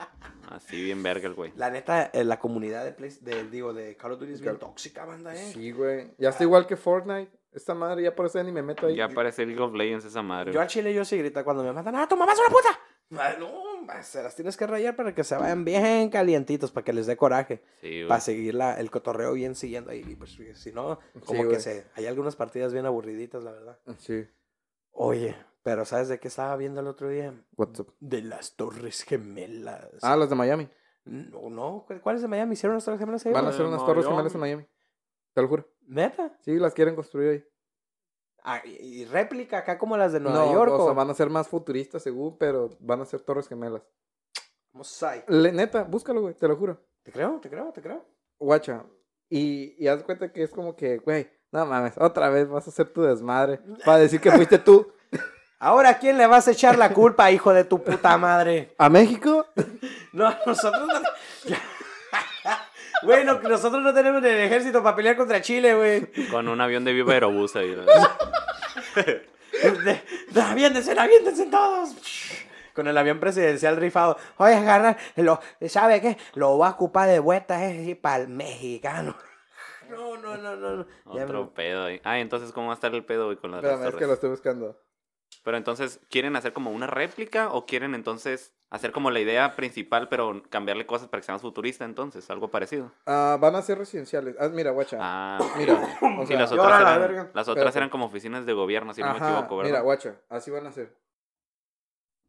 Así 0.56 0.82
bien 0.82 1.02
verga 1.02 1.26
el 1.28 1.34
güey. 1.34 1.52
La 1.56 1.70
neta, 1.70 2.10
eh, 2.12 2.24
la 2.24 2.38
comunidad 2.38 2.84
de, 2.84 2.92
Play- 2.92 3.18
de, 3.20 3.48
digo, 3.50 3.72
de 3.72 3.96
Call 3.96 4.12
of 4.12 4.20
Duty 4.20 4.32
es 4.32 4.40
bien 4.40 4.58
tóxica, 4.58 5.04
banda, 5.04 5.34
eh. 5.34 5.50
Sí, 5.52 5.70
güey. 5.72 6.12
Ya 6.18 6.30
está 6.30 6.44
igual 6.44 6.66
que 6.66 6.76
Fortnite. 6.76 7.30
Esta 7.52 7.72
madre 7.74 8.02
ya 8.02 8.14
ya 8.16 8.42
ni 8.42 8.50
me 8.50 8.62
meto 8.62 8.86
ahí. 8.88 8.96
Ya 8.96 9.08
parece 9.08 9.46
League 9.46 9.60
of 9.62 9.72
Legends 9.74 10.04
esa 10.04 10.22
madre. 10.22 10.52
Yo 10.52 10.60
al 10.60 10.66
chile 10.66 10.92
yo 10.92 11.04
sí 11.04 11.16
grita 11.18 11.44
cuando 11.44 11.62
me 11.62 11.72
matan, 11.72 11.94
¡ah, 11.94 12.08
tu 12.08 12.16
mamá 12.16 12.32
es 12.32 12.38
una 12.40 12.48
puta! 12.48 12.78
Ah, 13.16 13.36
No, 13.38 14.02
se 14.02 14.22
las 14.22 14.34
tienes 14.34 14.56
que 14.56 14.66
rayar 14.66 14.96
para 14.96 15.14
que 15.14 15.22
se 15.22 15.36
vayan 15.36 15.64
bien 15.64 16.08
calientitos, 16.08 16.72
para 16.72 16.84
que 16.84 16.92
les 16.92 17.06
dé 17.06 17.16
coraje. 17.16 17.62
Sí, 17.80 17.88
güey. 17.98 18.08
Para 18.08 18.20
seguir 18.20 18.54
la- 18.56 18.80
el 18.80 18.90
cotorreo 18.90 19.34
bien 19.34 19.54
siguiendo 19.54 19.90
ahí. 19.92 20.02
y 20.04 20.16
Pues, 20.16 20.36
si 20.54 20.72
no, 20.72 20.98
como 21.26 21.42
que 21.42 21.46
güey. 21.48 21.60
se, 21.60 21.84
hay 21.94 22.06
algunas 22.06 22.34
partidas 22.34 22.72
bien 22.72 22.86
aburriditas, 22.86 23.44
la 23.44 23.52
verdad. 23.52 23.78
Sí. 23.98 24.26
Oye, 24.90 25.36
pero 25.64 25.84
¿sabes 25.84 26.06
de 26.08 26.20
qué 26.20 26.28
estaba 26.28 26.54
viendo 26.56 26.80
el 26.80 26.86
otro 26.86 27.08
día? 27.08 27.34
What's 27.56 27.80
up? 27.80 27.92
De 27.98 28.22
las 28.22 28.54
Torres 28.54 29.02
Gemelas. 29.02 29.88
Ah, 30.02 30.14
los 30.16 30.28
de 30.30 30.36
Miami. 30.36 30.68
No, 31.04 31.50
no, 31.50 31.84
¿cu- 31.88 32.00
¿cuáles 32.00 32.22
de 32.22 32.28
Miami? 32.28 32.52
¿Hicieron 32.52 32.76
las 32.76 32.84
Torres 32.84 33.00
Gemelas 33.00 33.26
ahí? 33.26 33.32
Van 33.32 33.44
a 33.46 33.48
hacer 33.48 33.62
unas 33.66 33.80
Miami. 33.80 33.86
torres 33.86 34.06
gemelas 34.06 34.34
en 34.34 34.40
Miami. 34.40 34.66
Te 35.34 35.42
lo 35.42 35.48
juro. 35.48 35.68
¿Neta? 35.88 36.38
Sí, 36.42 36.56
las 36.58 36.72
quieren 36.74 36.94
construir 36.94 37.28
ahí. 37.30 37.44
Ah, 38.44 38.60
y, 38.64 39.04
réplica 39.06 39.58
acá 39.58 39.78
como 39.78 39.96
las 39.96 40.12
de 40.12 40.20
Nueva 40.20 40.44
no, 40.44 40.52
York. 40.52 40.72
o 40.72 40.76
sea, 40.84 40.92
o- 40.92 40.94
van 40.94 41.10
a 41.10 41.14
ser 41.14 41.30
más 41.30 41.48
futuristas 41.48 42.02
según, 42.02 42.36
pero 42.38 42.70
van 42.78 43.00
a 43.00 43.06
ser 43.06 43.20
torres 43.22 43.48
gemelas. 43.48 43.82
Vamos 44.72 45.02
ahí. 45.02 45.22
Le- 45.28 45.52
neta, 45.52 45.82
búscalo, 45.84 46.20
güey, 46.20 46.34
te 46.34 46.46
lo 46.46 46.56
juro. 46.56 46.78
Te 47.02 47.10
creo, 47.12 47.40
te 47.40 47.48
creo, 47.50 47.72
te 47.72 47.80
creo. 47.82 48.04
Guacha. 48.38 48.84
Y, 49.30 49.74
y 49.82 49.88
haz 49.88 50.02
cuenta 50.04 50.30
que 50.32 50.42
es 50.42 50.50
como 50.50 50.76
que, 50.76 50.98
güey, 50.98 51.30
no 51.52 51.64
mames, 51.66 51.96
otra 51.98 52.28
vez 52.28 52.48
vas 52.48 52.66
a 52.66 52.70
hacer 52.70 52.88
tu 52.92 53.02
desmadre 53.02 53.60
para 53.84 53.98
decir 53.98 54.20
que 54.20 54.30
fuiste 54.30 54.58
tú. 54.58 54.92
Ahora, 55.64 55.88
¿a 55.88 55.98
quién 55.98 56.18
le 56.18 56.26
vas 56.26 56.46
a 56.46 56.50
echar 56.50 56.76
la 56.76 56.92
culpa, 56.92 57.30
hijo 57.30 57.54
de 57.54 57.64
tu 57.64 57.82
puta 57.82 58.18
madre? 58.18 58.74
¿A 58.76 58.90
México? 58.90 59.46
No, 60.12 60.32
nosotros 60.46 60.86
no. 60.86 61.56
Güey, 63.02 63.24
no, 63.24 63.40
nosotros 63.40 63.82
no 63.82 63.92
tenemos 63.92 64.22
el 64.22 64.38
ejército 64.40 64.80
para 64.82 64.94
pelear 64.94 65.16
contra 65.16 65.40
Chile, 65.42 65.74
güey. 65.74 66.28
Con 66.30 66.46
un 66.46 66.60
avión 66.60 66.84
de 66.84 66.92
Viva 66.92 67.14
Aerobús 67.14 67.56
ahí. 67.56 67.74
Aviéntense, 70.40 70.92
aviéntense 70.96 71.46
todos. 71.46 71.96
Con 72.74 72.86
el 72.86 72.96
avión 72.96 73.18
presidencial 73.18 73.76
rifado. 73.76 74.16
Oye, 74.36 74.54
agarrar, 74.54 74.98
lo, 75.16 75.40
¿sabe 75.66 76.00
qué? 76.00 76.16
Lo 76.34 76.58
va 76.58 76.68
a 76.68 76.72
ocupar 76.72 77.08
de 77.08 77.18
vuelta 77.18 77.64
ese 77.64 77.96
para 77.96 78.22
el 78.22 78.28
mexicano. 78.28 79.16
No, 79.90 80.16
no, 80.16 80.36
no, 80.36 80.54
no. 80.56 80.86
Ya 81.14 81.24
Otro 81.24 81.44
me- 81.46 81.50
pedo 81.50 81.84
ahí. 81.86 82.00
Ah, 82.04 82.18
entonces, 82.20 82.52
¿cómo 82.52 82.68
va 82.68 82.74
a 82.74 82.76
estar 82.76 82.94
el 82.94 83.04
pedo 83.04 83.28
hoy 83.28 83.36
con 83.36 83.50
las 83.50 83.64
Espérame, 83.64 83.88
es 83.88 83.94
que 83.96 84.06
lo 84.06 84.12
estoy 84.12 84.30
buscando. 84.30 84.78
Pero 85.44 85.56
entonces, 85.58 86.00
¿quieren 86.10 86.34
hacer 86.36 86.52
como 86.52 86.72
una 86.72 86.86
réplica 86.88 87.52
o 87.52 87.66
quieren 87.66 87.94
entonces 87.94 88.52
hacer 88.70 88.90
como 88.92 89.10
la 89.10 89.20
idea 89.20 89.54
principal, 89.54 90.08
pero 90.08 90.42
cambiarle 90.50 90.86
cosas 90.86 91.06
para 91.08 91.20
que 91.20 91.26
sea 91.26 91.34
más 91.34 91.42
futurista 91.42 91.84
entonces? 91.84 92.28
Algo 92.30 92.48
parecido. 92.48 92.90
Ah, 93.06 93.36
van 93.38 93.54
a 93.54 93.60
ser 93.62 93.76
residenciales. 93.78 94.34
Ah, 94.40 94.48
mira, 94.48 94.70
guacha. 94.70 94.96
Ah, 95.00 95.38
Mira, 95.58 95.74
o 96.18 96.22
y 96.22 96.26
sea, 96.26 96.38
las 96.40 96.50
y 96.50 96.54
otras, 96.54 96.82
la 96.82 96.90
eran, 96.96 97.00
verga. 97.00 97.22
las 97.34 97.46
otras 97.46 97.58
Espérate. 97.58 97.78
eran 97.78 97.90
como 97.90 98.06
oficinas 98.06 98.46
de 98.46 98.52
gobierno, 98.54 98.94
si 98.94 99.02
no 99.02 99.12
me 99.12 99.18
equivoco, 99.18 99.58
¿verdad? 99.58 99.70
mira, 99.70 99.80
guacha, 99.82 100.16
así 100.30 100.50
van 100.50 100.66
a 100.66 100.72
ser. 100.72 100.96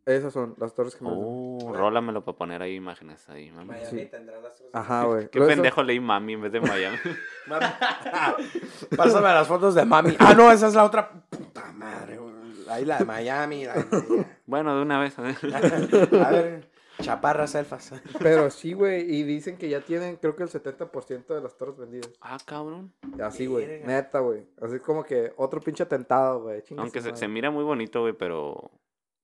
Esas 0.06 0.34
son 0.34 0.54
las 0.60 0.76
torres 0.76 0.96
gemelas. 0.96 1.18
Oh, 1.20 1.72
rólamelo 1.74 2.24
para 2.24 2.38
poner 2.38 2.62
ahí 2.62 2.76
imágenes 2.76 3.28
ahí, 3.28 3.50
mami. 3.50 3.70
Miami 3.70 3.86
Sí. 4.02 4.06
tendrá 4.06 4.40
las 4.40 4.54
Torres 4.56 4.76
Ajá, 4.76 5.04
güey. 5.06 5.30
Qué 5.32 5.40
eso- 5.40 5.48
pendejo 5.48 5.82
leí 5.82 6.00
mami 6.00 6.34
en 6.34 6.42
vez 6.42 6.52
de 6.52 6.60
Miami. 6.62 6.98
Mami. 7.48 7.66
Pásame 8.98 9.30
las 9.30 9.48
fotos 9.48 9.74
de 9.74 9.84
mami. 9.86 10.16
Ah, 10.20 10.34
no, 10.36 10.52
esa 10.52 10.68
es 10.68 10.76
la 10.76 10.84
otra. 10.84 11.10
Puta 11.30 11.72
madre. 11.72 12.18
güey. 12.18 12.35
Ahí 12.70 12.86
la 12.86 12.98
de 13.00 13.06
Miami. 13.06 13.66
La 13.66 13.74
de... 13.76 14.26
bueno, 14.46 14.76
de 14.76 14.82
una 14.82 15.00
vez. 15.00 15.18
A 15.20 16.32
ver, 16.32 16.70
chaparras 17.02 17.56
elfas. 17.56 17.94
Pero 18.20 18.50
sí, 18.50 18.74
güey, 18.74 19.02
y 19.14 19.24
dicen 19.24 19.58
que 19.58 19.70
ya 19.70 19.82
tienen, 19.82 20.16
creo 20.18 20.36
que 20.36 20.44
el 20.44 20.50
70% 20.50 21.28
de 21.28 21.42
las 21.42 21.58
torres 21.58 21.78
vendidas. 21.78 22.12
ah, 22.22 22.38
cabrón. 22.46 22.94
Así, 23.22 23.46
güey, 23.48 23.82
neta, 23.84 24.20
güey. 24.20 24.48
Así 24.62 24.80
como 24.80 25.04
que 25.04 25.34
otro 25.38 25.60
pinche 25.62 25.84
atentado, 25.84 26.44
güey. 26.44 26.64
Aunque 26.78 27.02
se, 27.02 27.16
se 27.16 27.28
mira 27.28 27.52
muy 27.52 27.64
bonito, 27.64 28.02
güey, 28.02 28.14
pero 28.14 28.72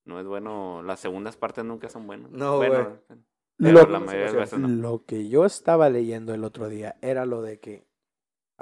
no 0.05 0.19
es 0.19 0.25
bueno. 0.25 0.81
Las 0.83 0.99
segundas 0.99 1.37
partes 1.37 1.63
nunca 1.63 1.89
son 1.89 2.07
buenas. 2.07 2.31
No, 2.31 2.57
bueno, 2.57 2.99
güey. 3.07 3.19
Pero 3.57 3.83
Lo- 3.83 3.89
la 3.89 3.99
mayoría 3.99 4.31
de 4.31 4.37
veces 4.39 4.59
no. 4.59 4.67
Lo 4.67 5.05
que 5.05 5.29
yo 5.29 5.45
estaba 5.45 5.87
leyendo 5.89 6.33
el 6.33 6.43
otro 6.43 6.67
día 6.67 6.95
era 7.01 7.25
lo 7.25 7.41
de 7.41 7.59
que. 7.59 7.85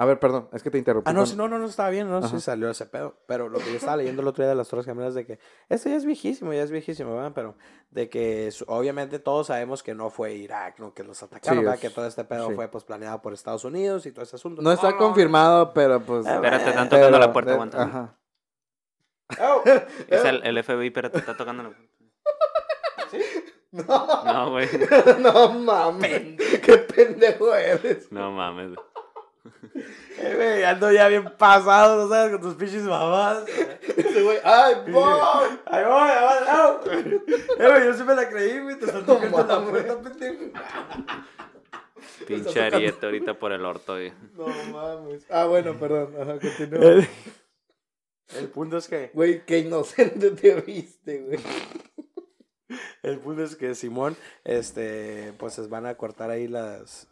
A 0.00 0.06
ver, 0.06 0.18
perdón, 0.18 0.48
es 0.54 0.62
que 0.62 0.70
te 0.70 0.78
interrumpí. 0.78 1.10
Ah, 1.10 1.12
no, 1.12 1.20
con- 1.20 1.26
sí, 1.26 1.36
no, 1.36 1.46
no, 1.46 1.58
no 1.58 1.66
estaba 1.66 1.90
bien, 1.90 2.08
no, 2.08 2.22
sí 2.22 2.28
Ajá. 2.28 2.40
salió 2.40 2.70
ese 2.70 2.86
pedo. 2.86 3.16
Pero 3.26 3.50
lo 3.50 3.58
que 3.58 3.66
yo 3.70 3.76
estaba 3.76 3.98
leyendo 3.98 4.22
el 4.22 4.28
otro 4.28 4.42
día 4.42 4.48
de 4.48 4.54
las 4.54 4.66
Torres 4.66 4.86
Gemelas 4.86 5.12
de 5.12 5.26
que. 5.26 5.38
Esto 5.68 5.90
ya 5.90 5.96
es 5.96 6.06
viejísimo, 6.06 6.54
ya 6.54 6.62
es 6.62 6.70
viejísimo, 6.70 7.14
¿verdad? 7.14 7.32
Pero 7.34 7.54
de 7.90 8.08
que 8.08 8.50
obviamente 8.66 9.18
todos 9.18 9.48
sabemos 9.48 9.82
que 9.82 9.94
no 9.94 10.08
fue 10.08 10.32
Irak, 10.32 10.78
¿no? 10.78 10.94
Que 10.94 11.04
los 11.04 11.22
atacaron, 11.22 11.58
Sí, 11.58 11.64
¿verdad? 11.64 11.74
es- 11.74 11.80
Que 11.82 11.90
todo 11.90 12.06
este 12.06 12.24
pedo 12.24 12.48
sí. 12.48 12.54
fue 12.54 12.68
pues 12.68 12.84
planeado 12.84 13.20
por 13.20 13.34
Estados 13.34 13.62
Unidos 13.64 14.06
y 14.06 14.12
todo 14.12 14.22
ese 14.24 14.36
asunto. 14.36 14.62
No 14.62 14.72
está 14.72 14.96
confirmado, 14.96 15.74
pero 15.74 16.00
pues. 16.00 16.24
Espérate, 16.26 16.70
están 16.70 16.88
pero- 16.88 17.00
tocando 17.02 17.18
la 17.18 17.32
puerta, 17.34 17.52
aguanta. 17.52 17.82
Ajá. 17.82 18.16
Oh, 19.38 19.62
Es 20.08 20.24
el, 20.24 20.42
el 20.44 20.64
FBI, 20.64 20.86
espérate, 20.86 21.18
está 21.18 21.36
tocando 21.36 21.62
la 21.64 21.68
puerta. 21.68 21.88
No, 23.72 24.24
No, 24.24 24.50
güey. 24.50 24.68
no 25.20 25.50
mames. 25.60 26.36
Qué 26.62 26.78
pendejo 26.78 27.54
eres. 27.54 28.10
No 28.10 28.32
mames. 28.32 28.76
eh, 30.18 30.34
güey, 30.34 30.64
ando 30.64 30.92
ya 30.92 31.08
bien 31.08 31.24
pasado, 31.38 32.02
¿no 32.02 32.08
sabes? 32.08 32.32
Con 32.32 32.40
tus 32.42 32.54
pinches 32.54 32.82
mamás. 32.82 33.44
Ese 33.96 34.22
güey, 34.22 34.38
¡ay, 34.44 34.74
voy! 34.90 35.20
Ahí 35.66 35.84
voy, 35.84 36.10
ahí 36.10 36.84
voy. 36.84 37.22
Eh, 37.58 37.68
güey, 37.68 37.84
yo 37.84 37.94
sí 37.94 38.04
me 38.04 38.14
la 38.14 38.28
creí, 38.28 38.60
güey. 38.60 38.78
Te 38.78 38.86
están 38.86 39.04
tocando 39.04 39.38
la 39.44 39.64
puerta, 39.64 40.00
pendejo. 40.00 40.44
Pinche 42.26 42.60
ariete 42.60 43.06
ahorita 43.06 43.38
por 43.38 43.52
el 43.52 43.64
orto, 43.64 43.94
güey. 43.94 44.12
No 44.34 44.46
mames. 44.72 45.26
Ah, 45.30 45.44
bueno, 45.44 45.78
perdón. 45.78 46.14
Ajá, 46.20 46.38
continúa. 46.38 46.84
El, 46.84 47.08
el 48.38 48.48
punto 48.48 48.76
es 48.78 48.88
que. 48.88 49.10
Güey, 49.12 49.44
qué 49.44 49.58
inocente 49.58 50.30
te 50.30 50.54
viste, 50.60 51.20
güey. 51.20 51.38
El 53.02 53.18
punto 53.18 53.42
es 53.42 53.56
que 53.56 53.74
Simón, 53.74 54.16
este, 54.44 55.32
pues 55.38 55.58
les 55.58 55.68
van 55.68 55.86
a 55.86 55.96
cortar 55.96 56.30
ahí 56.30 56.46
las. 56.46 57.08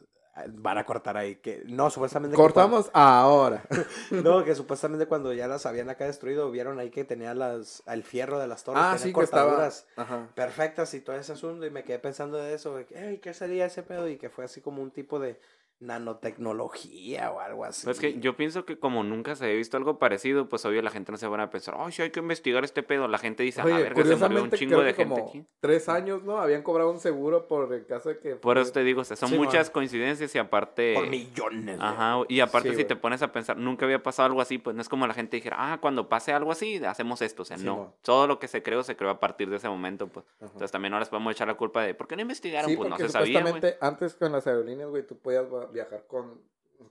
Van 0.48 0.78
a 0.78 0.84
cortar 0.84 1.16
ahí 1.16 1.36
que. 1.36 1.62
No, 1.66 1.90
supuestamente. 1.90 2.36
que 2.36 2.42
Cortamos 2.42 2.90
ahora. 2.92 3.62
no, 4.10 4.44
que 4.44 4.54
supuestamente 4.54 5.06
cuando 5.06 5.32
ya 5.32 5.48
las 5.48 5.66
habían 5.66 5.90
acá 5.90 6.04
destruido, 6.04 6.50
vieron 6.50 6.78
ahí 6.78 6.90
que 6.90 7.04
tenía 7.04 7.34
las. 7.34 7.82
El 7.86 8.04
fierro 8.04 8.38
de 8.38 8.46
las 8.46 8.64
torres. 8.64 8.82
Ah, 8.84 8.92
tenía 8.96 9.04
sí, 9.06 9.12
que 9.12 9.20
estaba. 9.24 9.42
cortaduras 9.44 9.86
Ajá. 9.96 10.28
perfectas 10.34 10.94
y 10.94 11.00
todo 11.00 11.16
ese 11.16 11.32
asunto. 11.32 11.66
Y 11.66 11.70
me 11.70 11.84
quedé 11.84 11.98
pensando 11.98 12.36
de 12.38 12.54
eso. 12.54 12.76
De 12.76 12.84
que, 12.86 12.98
"Ey, 12.98 13.18
¿qué 13.18 13.34
sería 13.34 13.66
ese 13.66 13.82
pedo? 13.82 14.08
Y 14.08 14.16
que 14.16 14.28
fue 14.30 14.44
así 14.44 14.60
como 14.60 14.82
un 14.82 14.90
tipo 14.90 15.18
de 15.18 15.38
nanotecnología 15.80 17.30
o 17.30 17.40
algo 17.40 17.64
así. 17.64 17.84
Pues 17.84 18.00
que 18.00 18.18
yo 18.20 18.36
pienso 18.36 18.64
que 18.64 18.78
como 18.78 19.02
nunca 19.04 19.34
se 19.36 19.44
había 19.44 19.56
visto 19.56 19.76
algo 19.76 19.98
parecido, 19.98 20.48
pues 20.48 20.64
obvio 20.64 20.82
la 20.82 20.90
gente 20.90 21.12
no 21.12 21.18
se 21.18 21.26
van 21.26 21.40
a 21.40 21.50
pensar, 21.50 21.76
ay, 21.78 21.92
sí 21.92 22.02
hay 22.02 22.10
que 22.10 22.20
investigar 22.20 22.64
este 22.64 22.82
pedo. 22.82 23.08
La 23.08 23.18
gente 23.18 23.42
dice, 23.42 23.60
a 23.60 23.64
Oye, 23.64 23.74
ver, 23.74 23.94
que 23.94 24.02
se 24.04 24.16
murió 24.16 24.16
un 24.16 24.18
curiosamente, 24.50 24.56
chingo 24.58 24.70
creo 24.76 24.82
de 24.84 24.92
que 24.92 24.96
gente 25.02 25.14
como 25.14 25.28
aquí. 25.28 25.44
tres 25.60 25.88
años, 25.88 26.22
¿no? 26.24 26.38
Habían 26.38 26.62
cobrado 26.62 26.90
un 26.90 27.00
seguro 27.00 27.46
por 27.46 27.72
el 27.72 27.86
caso 27.86 28.08
de 28.10 28.18
que... 28.18 28.34
Por 28.36 28.58
eso 28.58 28.72
te 28.72 28.82
digo, 28.84 29.02
o 29.02 29.04
sea, 29.04 29.16
son 29.16 29.28
Sí, 29.30 29.36
muchas 29.36 29.68
man. 29.68 29.72
coincidencias 29.74 30.34
y 30.34 30.38
aparte... 30.38 30.94
Por 30.94 31.08
millones. 31.08 31.78
Ajá, 31.80 32.18
y 32.28 32.40
aparte 32.40 32.70
Sí, 32.70 32.76
si 32.76 32.84
te 32.84 32.96
pones 32.96 33.22
a 33.22 33.32
pensar, 33.32 33.56
nunca 33.56 33.84
había 33.84 34.02
pasado 34.02 34.26
algo 34.26 34.40
así, 34.40 34.58
pues 34.58 34.74
no 34.76 34.82
es 34.82 34.88
como 34.88 35.06
la 35.06 35.14
gente 35.14 35.36
dijera, 35.36 35.56
ah, 35.72 35.78
cuando 35.80 36.08
pase 36.08 36.32
algo 36.32 36.52
así, 36.52 36.76
hacemos 36.84 37.22
esto, 37.22 37.42
o 37.42 37.44
sea, 37.44 37.58
Sí, 37.58 37.64
no. 37.64 37.94
Todo 38.02 38.26
lo 38.26 38.38
que 38.38 38.48
se 38.48 38.62
creó, 38.62 38.82
se 38.82 38.96
creó 38.96 39.10
a 39.10 39.20
partir 39.20 39.48
de 39.50 39.56
ese 39.56 39.68
momento, 39.68 40.06
pues. 40.08 40.26
Ajá. 40.36 40.46
Entonces 40.46 40.70
también 40.70 40.92
no 40.92 40.98
les 40.98 41.08
podemos 41.08 41.32
echar 41.32 41.48
la 41.48 41.54
culpa 41.54 41.82
de, 41.82 41.94
¿por 41.94 42.06
qué 42.08 42.16
no 42.16 42.22
investigaron? 42.22 42.70
Sí, 42.70 42.76
pues 42.76 42.88
no 42.88 42.96
porque 42.96 43.08
se 43.10 43.12
sabía, 43.12 43.40
güey. 43.42 43.62
antes 43.80 44.14
con 44.14 44.32
las 44.32 44.46
aerolíneas, 44.46 44.88
güey, 44.90 45.06
tú 45.06 45.16
podías 45.18 45.46
viajar 45.72 46.06
con 46.06 46.40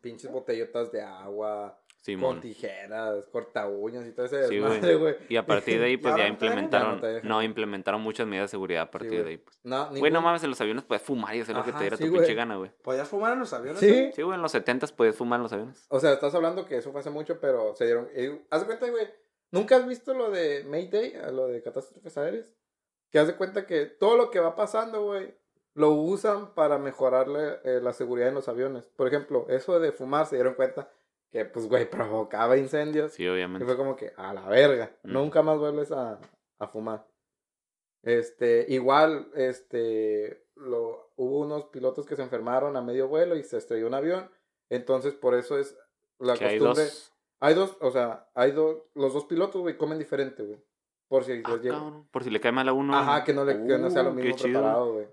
pinches 0.01 0.31
botellotas 0.31 0.91
de 0.91 1.01
agua. 1.01 1.79
Simón. 1.99 2.35
con 2.35 2.41
tijeras, 2.41 3.25
corta 3.33 3.67
uñas 3.67 4.07
y 4.07 4.11
todo 4.11 4.27
ese 4.27 4.47
Sí, 4.47 4.55
desmadre, 4.59 4.95
güey. 4.95 5.15
Y 5.27 5.35
a 5.35 5.45
partir 5.45 5.77
de 5.79 5.87
ahí, 5.87 5.97
pues 5.97 6.15
ya 6.15 6.25
implementaron. 6.27 7.01
Ya 7.01 7.21
no 7.23 7.43
implementaron 7.43 7.99
muchas 7.99 8.25
medidas 8.25 8.49
de 8.49 8.51
seguridad 8.51 8.83
a 8.83 8.91
partir 8.91 9.23
de 9.25 9.29
ahí. 9.31 9.37
Pues. 9.37 9.59
No, 9.63 9.89
Güey, 9.89 10.09
no 10.11 10.21
mames, 10.21 10.41
en 10.43 10.51
los 10.51 10.61
aviones 10.61 10.85
puedes 10.85 11.01
fumar 11.01 11.35
y 11.35 11.41
hacer 11.41 11.55
lo 11.55 11.65
que 11.65 11.73
te 11.73 11.79
diera 11.79 11.97
sí, 11.97 12.03
tu 12.05 12.09
güey. 12.11 12.21
pinche 12.21 12.33
gana, 12.35 12.55
güey. 12.55 12.71
¿Podías 12.81 13.09
fumar 13.09 13.33
en 13.33 13.39
los 13.39 13.51
aviones? 13.51 13.79
Sí. 13.81 14.11
Sí, 14.13 14.21
güey, 14.21 14.35
en 14.35 14.41
los 14.41 14.51
70 14.53 14.87
podías 14.95 15.15
fumar 15.17 15.39
en 15.39 15.43
los 15.43 15.53
aviones. 15.53 15.85
O 15.89 15.99
sea, 15.99 16.13
estás 16.13 16.33
hablando 16.33 16.65
que 16.65 16.77
eso 16.77 16.91
fue 16.91 17.01
hace 17.01 17.09
mucho, 17.09 17.41
pero 17.41 17.75
se 17.75 17.85
dieron. 17.85 18.07
eh, 18.13 18.41
haz 18.51 18.61
de 18.61 18.67
cuenta, 18.67 18.89
güey. 18.89 19.07
¿Nunca 19.51 19.75
has 19.75 19.85
visto 19.87 20.13
lo 20.13 20.29
de 20.31 20.63
Mayday, 20.65 21.13
lo 21.33 21.47
de 21.47 21.61
catástrofes 21.61 22.17
aéreas? 22.17 22.53
Que 23.11 23.19
haz 23.19 23.27
de 23.27 23.35
cuenta 23.35 23.65
que 23.65 23.85
todo 23.85 24.15
lo 24.15 24.29
que 24.31 24.39
va 24.39 24.55
pasando, 24.55 25.03
güey, 25.03 25.35
lo 25.77 25.91
usan 25.91 26.53
para 26.55 26.77
mejorarle 26.79 27.59
eh, 27.63 27.79
la 27.81 27.93
seguridad 27.93 28.29
en 28.29 28.35
los 28.35 28.47
aviones. 28.49 28.85
Por 28.95 29.07
ejemplo, 29.07 29.45
eso 29.49 29.79
de 29.79 29.91
fumar 29.91 30.25
se 30.25 30.35
dieron 30.35 30.55
cuenta 30.55 30.89
que, 31.31 31.45
pues, 31.45 31.67
güey, 31.69 31.87
provocaba 31.89 32.57
incendios. 32.57 33.13
Sí, 33.13 33.23
Y 33.23 33.27
obviamente. 33.27 33.65
fue 33.65 33.77
como 33.77 33.95
que, 33.95 34.11
a 34.17 34.33
la 34.33 34.47
verga, 34.47 34.91
Mm. 35.03 35.13
nunca 35.13 35.41
más 35.43 35.57
vuelves 35.59 35.91
a, 35.91 36.19
a 36.59 36.67
fumar. 36.67 37.05
Este, 38.03 38.65
igual, 38.69 39.29
este, 39.35 40.45
lo, 40.55 41.11
hubo 41.15 41.39
unos 41.39 41.65
pilotos 41.65 42.05
que 42.05 42.15
se 42.15 42.21
enfermaron 42.23 42.75
a 42.77 42.81
medio 42.81 43.07
vuelo 43.07 43.35
y 43.35 43.43
se 43.43 43.57
estrelló 43.57 43.87
un 43.87 43.93
avión. 43.93 44.29
Entonces, 44.69 45.13
por 45.13 45.35
eso 45.35 45.57
es 45.57 45.77
la 46.19 46.35
Que 46.35 46.45
hay 46.45 46.59
costumbre. 46.59 46.83
dos. 46.85 47.13
Hay 47.39 47.53
dos, 47.53 47.77
o 47.81 47.91
sea, 47.91 48.27
hay 48.33 48.51
dos, 48.51 48.77
los 48.95 49.13
dos 49.13 49.25
pilotos, 49.25 49.61
güey, 49.61 49.77
comen 49.77 49.99
diferente, 49.99 50.43
güey. 50.43 50.63
Por 51.07 51.23
si 51.23 51.33
Ah, 51.45 51.49
les 51.51 51.61
llega. 51.61 51.75
cabrón, 51.75 52.07
Por 52.11 52.23
si 52.23 52.29
le 52.31 52.39
cae 52.39 52.51
mal 52.51 52.67
a 52.67 52.73
uno. 52.73 52.95
Ajá, 52.97 53.23
que 53.23 53.33
no, 53.33 53.45
le, 53.45 53.53
que 53.67 53.77
no 53.77 53.89
sea 53.91 54.03
lo 54.03 54.09
Uh, 54.11 54.13
mismo 54.13 54.35
preparado, 54.37 54.93
güey. 54.93 55.07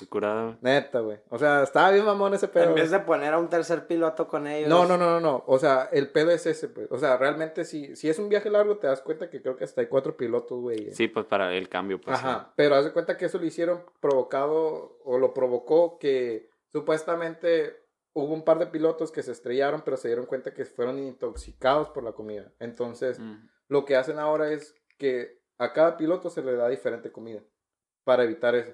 Qué 0.00 0.06
curada, 0.06 0.44
güey. 0.44 0.56
Neta, 0.62 1.00
güey. 1.00 1.18
O 1.28 1.38
sea, 1.38 1.62
estaba 1.62 1.90
bien 1.90 2.06
mamón 2.06 2.32
ese 2.32 2.48
pedo. 2.48 2.70
En 2.70 2.74
vez 2.74 2.90
de 2.90 3.00
poner 3.00 3.34
a 3.34 3.38
un 3.38 3.50
tercer 3.50 3.86
piloto 3.86 4.26
con 4.26 4.46
ellos. 4.46 4.70
No, 4.70 4.86
no, 4.86 4.96
no, 4.96 5.10
no, 5.10 5.20
no. 5.20 5.44
O 5.46 5.58
sea, 5.58 5.90
el 5.92 6.08
pedo 6.08 6.30
es 6.30 6.46
ese, 6.46 6.68
pues. 6.68 6.90
O 6.90 6.98
sea, 6.98 7.18
realmente 7.18 7.66
si, 7.66 7.94
si 7.96 8.08
es 8.08 8.18
un 8.18 8.30
viaje 8.30 8.48
largo, 8.48 8.78
te 8.78 8.86
das 8.86 9.02
cuenta 9.02 9.28
que 9.28 9.42
creo 9.42 9.56
que 9.56 9.64
hasta 9.64 9.82
hay 9.82 9.88
cuatro 9.88 10.16
pilotos, 10.16 10.58
güey. 10.58 10.94
Sí, 10.94 11.06
pues 11.06 11.26
para 11.26 11.54
el 11.54 11.68
cambio, 11.68 12.00
pues. 12.00 12.16
Ajá, 12.16 12.54
pero 12.56 12.76
haz 12.76 12.86
de 12.86 12.92
cuenta 12.92 13.18
que 13.18 13.26
eso 13.26 13.38
lo 13.38 13.44
hicieron 13.44 13.84
provocado 14.00 14.98
o 15.04 15.18
lo 15.18 15.34
provocó 15.34 15.98
que 15.98 16.48
supuestamente 16.72 17.76
hubo 18.14 18.32
un 18.32 18.42
par 18.42 18.58
de 18.58 18.68
pilotos 18.68 19.12
que 19.12 19.22
se 19.22 19.32
estrellaron, 19.32 19.82
pero 19.84 19.98
se 19.98 20.08
dieron 20.08 20.24
cuenta 20.24 20.54
que 20.54 20.64
fueron 20.64 20.98
intoxicados 20.98 21.90
por 21.90 22.04
la 22.04 22.12
comida. 22.12 22.54
Entonces. 22.58 23.18
Mm. 23.18 23.50
lo 23.68 23.84
que 23.84 23.96
hacen 23.96 24.18
ahora 24.18 24.50
es 24.50 24.74
que 24.96 25.42
a 25.58 25.74
cada 25.74 25.98
piloto 25.98 26.30
se 26.30 26.42
le 26.42 26.54
da 26.54 26.70
diferente 26.70 27.12
comida 27.12 27.42
para 28.02 28.24
evitar 28.24 28.54
eso. 28.54 28.72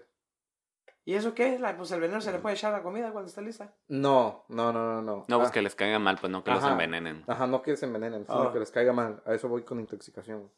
¿Y 1.09 1.14
eso 1.14 1.34
qué? 1.34 1.59
La- 1.59 1.76
Pues 1.76 1.90
el 1.92 2.00
veneno 2.00 2.20
se 2.20 2.32
le 2.32 2.38
puede 2.40 2.57
echar 2.57 2.74
a 2.74 2.78
la 2.78 2.82
comida 2.82 3.12
cuando 3.12 3.28
esté 3.28 3.40
lista. 3.40 3.72
No, 3.88 4.44
no, 4.48 4.72
no, 4.72 4.94
no, 4.94 5.02
no. 5.02 5.24
No, 5.28 5.38
pues 5.38 5.50
Ah, 5.50 5.52
que 5.52 5.62
les 5.62 5.74
caiga 5.76 5.98
mal, 6.00 6.18
pues 6.20 6.30
no 6.32 6.42
que 6.42 6.50
los 6.50 6.62
Ajá. 6.62 6.72
envenenen. 6.72 7.22
Ajá, 7.28 7.46
no 7.46 7.62
que 7.62 7.76
se 7.76 7.86
envenenen, 7.86 8.26
sino 8.26 8.42
Ah. 8.42 8.52
que 8.52 8.59
les 8.59 8.70
caiga 8.72 8.92
mal. 8.92 9.22
A 9.24 9.32
eso 9.32 9.48
voy 9.48 9.62
con 9.62 9.78
intoxicación. 9.78 10.50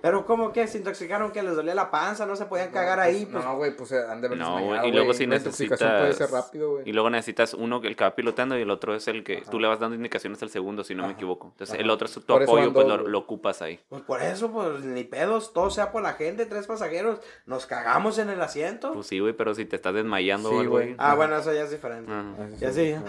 Güey. 0.00 0.12
Pero 0.12 0.26
¿cómo 0.26 0.52
que 0.52 0.66
se 0.66 0.78
intoxicaron 0.78 1.30
que 1.30 1.42
les 1.42 1.54
dolía 1.54 1.74
la 1.74 1.90
panza? 1.90 2.26
No 2.26 2.36
se 2.36 2.46
podían 2.46 2.70
cagar 2.70 3.00
ahí. 3.00 3.26
Pues, 3.26 3.44
No, 3.44 3.56
güey, 3.56 3.76
pues 3.76 3.92
han 3.92 4.20
de 4.20 4.26
haber 4.28 4.38
No, 4.38 4.64
güey, 4.64 4.88
y 4.88 4.92
luego 4.92 5.06
güey. 5.06 5.18
si 5.18 5.26
La 5.26 5.36
intoxicación 5.36 5.90
puede 5.90 6.12
ser 6.12 6.26
necesitas- 6.28 6.30
rápido, 6.30 6.70
güey. 6.72 6.88
Y 6.88 6.92
luego 6.92 7.10
necesitas 7.10 7.54
uno 7.54 7.80
que 7.80 7.88
el 7.88 7.96
que 7.96 8.04
va 8.04 8.14
pilotando 8.14 8.58
y 8.58 8.62
el 8.62 8.70
otro 8.70 8.94
es 8.94 9.06
el 9.08 9.22
que 9.24 9.38
Ajá. 9.38 9.50
tú 9.50 9.60
le 9.60 9.68
vas 9.68 9.78
dando 9.80 9.96
indicaciones 9.96 10.42
al 10.42 10.50
segundo, 10.50 10.84
si 10.84 10.94
no 10.94 11.06
me 11.06 11.12
equivoco. 11.12 11.48
Entonces 11.48 11.74
Ajá. 11.74 11.82
el 11.82 11.90
otro 11.90 12.06
es 12.06 12.14
tu 12.14 12.20
Por 12.22 12.42
apoyo, 12.42 12.72
pues 12.72 12.86
dos, 12.86 12.96
lo, 12.96 13.00
güey. 13.02 13.12
lo 13.12 13.18
ocupas 13.18 13.62
ahí. 13.62 13.80
pues 13.88 14.02
por 14.02 14.22
eso, 14.22 14.50
pues 14.50 14.80
ni 14.84 15.04
pedos, 15.04 15.52
todo 15.52 15.70
sea 15.70 15.92
por 15.92 16.02
la 16.02 16.14
gente, 16.14 16.46
tres 16.46 16.66
pasajeros, 16.66 17.20
nos 17.46 17.66
cagamos 17.66 18.18
en 18.18 18.30
el 18.30 18.40
asiento. 18.40 18.92
Pues 18.94 19.06
sí, 19.06 19.18
güey, 19.20 19.32
pero 19.34 19.54
si 19.54 19.64
te 19.64 19.76
estás 19.76 19.94
desmayando 19.94 20.48
Sí, 20.50 20.54
o 20.56 20.60
algo 20.60 20.72
güey. 20.76 20.94
ah, 20.98 21.14
bueno, 21.14 21.36
eso 21.36 21.52
ya 21.52 21.62
es 21.64 21.70
diferente. 21.70 22.10
Ajá. 22.10 22.34
Y 22.60 22.64
así. 22.64 22.92
ajá. 22.92 23.04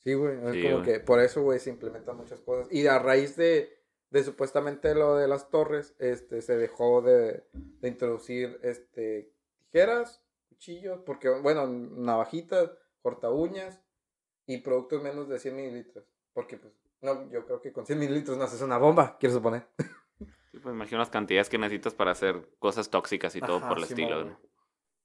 Sí, 0.00 0.14
güey. 0.14 0.34
Es 0.46 0.52
Sí, 0.52 0.62
como 0.62 0.74
güey. 0.76 0.84
que 0.84 1.00
por 1.00 1.20
eso, 1.20 1.42
güey, 1.42 1.58
se 1.58 1.70
implementan 1.70 2.16
muchas 2.16 2.40
cosas. 2.40 2.66
Y 2.70 2.86
a 2.86 2.98
raíz 2.98 3.36
de, 3.36 3.77
de 4.10 4.24
supuestamente 4.24 4.94
lo 4.94 5.16
de 5.16 5.28
las 5.28 5.50
torres, 5.50 5.94
este, 5.98 6.40
se 6.42 6.56
dejó 6.56 7.02
de, 7.02 7.44
de 7.52 7.88
introducir, 7.88 8.58
este, 8.62 9.32
tijeras, 9.58 10.22
cuchillos, 10.48 11.00
porque, 11.04 11.28
bueno, 11.28 11.66
navajitas, 11.66 12.70
corta 13.02 13.30
uñas 13.30 13.80
y 14.46 14.58
productos 14.58 15.02
menos 15.02 15.28
de 15.28 15.38
100 15.38 15.56
mililitros. 15.56 16.04
Porque, 16.32 16.56
pues, 16.56 16.72
no, 17.00 17.30
yo 17.30 17.44
creo 17.44 17.60
que 17.60 17.72
con 17.72 17.86
100 17.86 17.98
mililitros 17.98 18.36
no 18.36 18.44
haces 18.44 18.62
una 18.62 18.78
bomba, 18.78 19.16
quiero 19.18 19.34
suponer. 19.34 19.66
Sí, 20.50 20.58
pues 20.58 20.74
imagino 20.74 20.98
las 20.98 21.10
cantidades 21.10 21.50
que 21.50 21.58
necesitas 21.58 21.94
para 21.94 22.12
hacer 22.12 22.48
cosas 22.58 22.88
tóxicas 22.88 23.36
y 23.36 23.40
todo 23.40 23.58
Ajá, 23.58 23.68
por 23.68 23.78
el 23.78 23.84
estilo. 23.84 24.40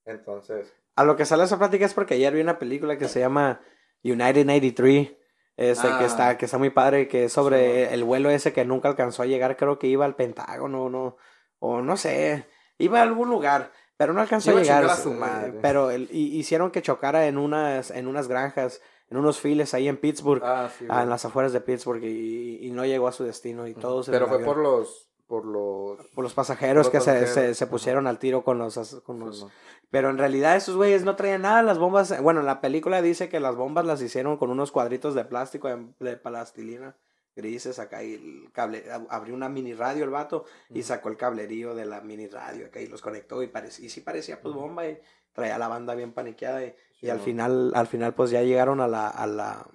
Entonces, 0.06 0.72
A 0.96 1.04
lo 1.04 1.16
que 1.16 1.26
sale 1.26 1.44
esa 1.44 1.58
plática 1.58 1.84
es 1.84 1.94
porque 1.94 2.14
ayer 2.14 2.34
vi 2.34 2.40
una 2.40 2.58
película 2.58 2.96
que 2.96 3.08
se 3.08 3.20
llama 3.20 3.60
United 4.02 4.46
93. 4.46 5.14
Este, 5.56 5.86
Ah. 5.88 5.98
que 5.98 6.04
está, 6.06 6.36
que 6.38 6.44
está 6.46 6.58
muy 6.58 6.70
padre, 6.70 7.06
que 7.08 7.24
es 7.24 7.32
sobre 7.32 7.86
Sí. 7.88 7.94
el 7.94 8.02
vuelo 8.04 8.28
ese 8.30 8.52
que 8.52 8.64
nunca 8.64 8.88
alcanzó 8.88 9.22
a 9.22 9.26
llegar, 9.26 9.56
creo 9.56 9.78
que 9.78 9.86
iba 9.86 10.04
al 10.04 10.16
Pentágono, 10.16 10.88
no, 10.90 11.16
o 11.60 11.80
no 11.80 11.96
sé, 11.96 12.46
iba 12.78 12.98
a 12.98 13.02
algún 13.02 13.30
lugar, 13.30 13.70
pero 13.96 14.12
no 14.12 14.20
alcanzó 14.20 14.50
Iba 14.50 14.60
a 14.60 14.62
llegar. 14.64 14.84
a 14.86 14.96
su 14.96 15.12
eh, 15.12 15.16
madre. 15.16 15.52
Pero 15.62 15.90
el- 15.90 16.08
y- 16.10 16.36
hicieron 16.38 16.70
que 16.72 16.82
chocara 16.82 17.26
en 17.28 17.38
unas, 17.38 17.90
en 17.92 18.08
unas 18.08 18.26
granjas, 18.26 18.80
en 19.08 19.16
unos 19.18 19.38
files 19.38 19.74
ahí 19.74 19.86
en 19.86 19.96
Pittsburgh, 19.96 20.42
ah, 20.44 20.68
sí, 20.76 20.86
ah, 20.88 21.04
en 21.04 21.10
las 21.10 21.24
afueras 21.24 21.52
de 21.52 21.60
Pittsburgh, 21.60 22.02
y, 22.02 22.58
y 22.66 22.70
no 22.72 22.84
llegó 22.84 23.06
a 23.06 23.12
su 23.12 23.22
destino, 23.22 23.68
y 23.68 23.74
todos 23.74 24.08
en 24.08 24.12
Pero 24.12 24.26
fue 24.26 24.36
avión. 24.38 24.46
por 24.52 24.56
los, 24.60 25.08
por 25.26 25.44
los... 25.46 26.06
por 26.08 26.22
los 26.24 26.34
pasajeros 26.34 26.86
por 26.88 26.92
que 26.92 26.98
los 26.98 27.28
se, 27.28 27.54
se, 27.54 27.66
pusieron 27.66 28.06
al 28.06 28.18
tiro 28.18 28.44
con 28.44 28.58
los, 28.58 29.00
con 29.02 29.18
los 29.20 29.36
Simón. 29.38 29.52
pero 29.90 30.10
en 30.10 30.18
realidad 30.18 30.56
esos 30.56 30.76
güeyes 30.76 31.04
no 31.04 31.16
traían 31.16 31.42
nada, 31.42 31.62
las 31.62 31.78
bombas, 31.78 32.20
bueno, 32.22 32.42
la 32.42 32.60
película 32.60 33.00
dice 33.02 33.28
que 33.28 33.40
las 33.40 33.56
bombas 33.56 33.86
las 33.86 34.02
hicieron 34.02 34.36
con 34.36 34.50
unos 34.50 34.70
cuadritos 34.70 35.14
de 35.14 35.24
plástico 35.24 35.68
de, 35.68 35.86
de 36.00 36.16
plastilina 36.16 36.96
grises 37.36 37.80
acá 37.80 38.04
y 38.04 38.14
el 38.14 38.52
cable, 38.52 38.84
ab- 38.88 39.06
abrió 39.10 39.34
una 39.34 39.48
mini 39.48 39.74
radio 39.74 40.04
el 40.04 40.10
vato 40.10 40.44
y 40.70 40.82
sacó 40.82 41.08
el 41.08 41.16
cablerío 41.16 41.74
de 41.74 41.84
la 41.84 42.00
mini 42.00 42.28
radio 42.28 42.66
acá 42.66 42.80
y 42.80 42.86
los 42.86 43.00
conectó 43.02 43.42
y, 43.42 43.48
parecía, 43.48 43.86
y 43.86 43.88
sí 43.88 44.02
parecía 44.02 44.40
pues 44.40 44.54
bomba 44.54 44.86
y 44.86 44.98
traía 45.32 45.56
a 45.56 45.58
la 45.58 45.66
banda 45.66 45.96
bien 45.96 46.12
paniqueada 46.12 46.64
y, 46.64 46.76
y 47.00 47.08
al 47.10 47.18
final, 47.18 47.72
al 47.74 47.88
final 47.88 48.14
pues 48.14 48.30
ya 48.30 48.42
llegaron 48.42 48.80
a 48.80 48.86
la, 48.86 49.08
a 49.08 49.26
la, 49.26 49.66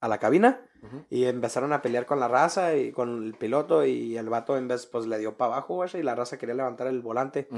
a 0.00 0.08
la 0.08 0.18
cabina 0.18 0.68
Y 1.10 1.24
empezaron 1.26 1.72
a 1.72 1.82
pelear 1.82 2.06
con 2.06 2.20
la 2.20 2.28
raza 2.28 2.74
y 2.76 2.92
con 2.92 3.24
el 3.24 3.34
piloto 3.34 3.84
y 3.84 4.16
el 4.16 4.28
vato 4.28 4.56
en 4.56 4.66
vez 4.68 4.86
pues 4.86 5.06
le 5.06 5.18
dio 5.18 5.36
para 5.36 5.52
abajo 5.54 5.74
güey, 5.74 5.90
y 5.94 6.02
la 6.02 6.14
raza 6.14 6.38
quería 6.38 6.54
levantar 6.54 6.86
el 6.86 7.00
volante 7.02 7.48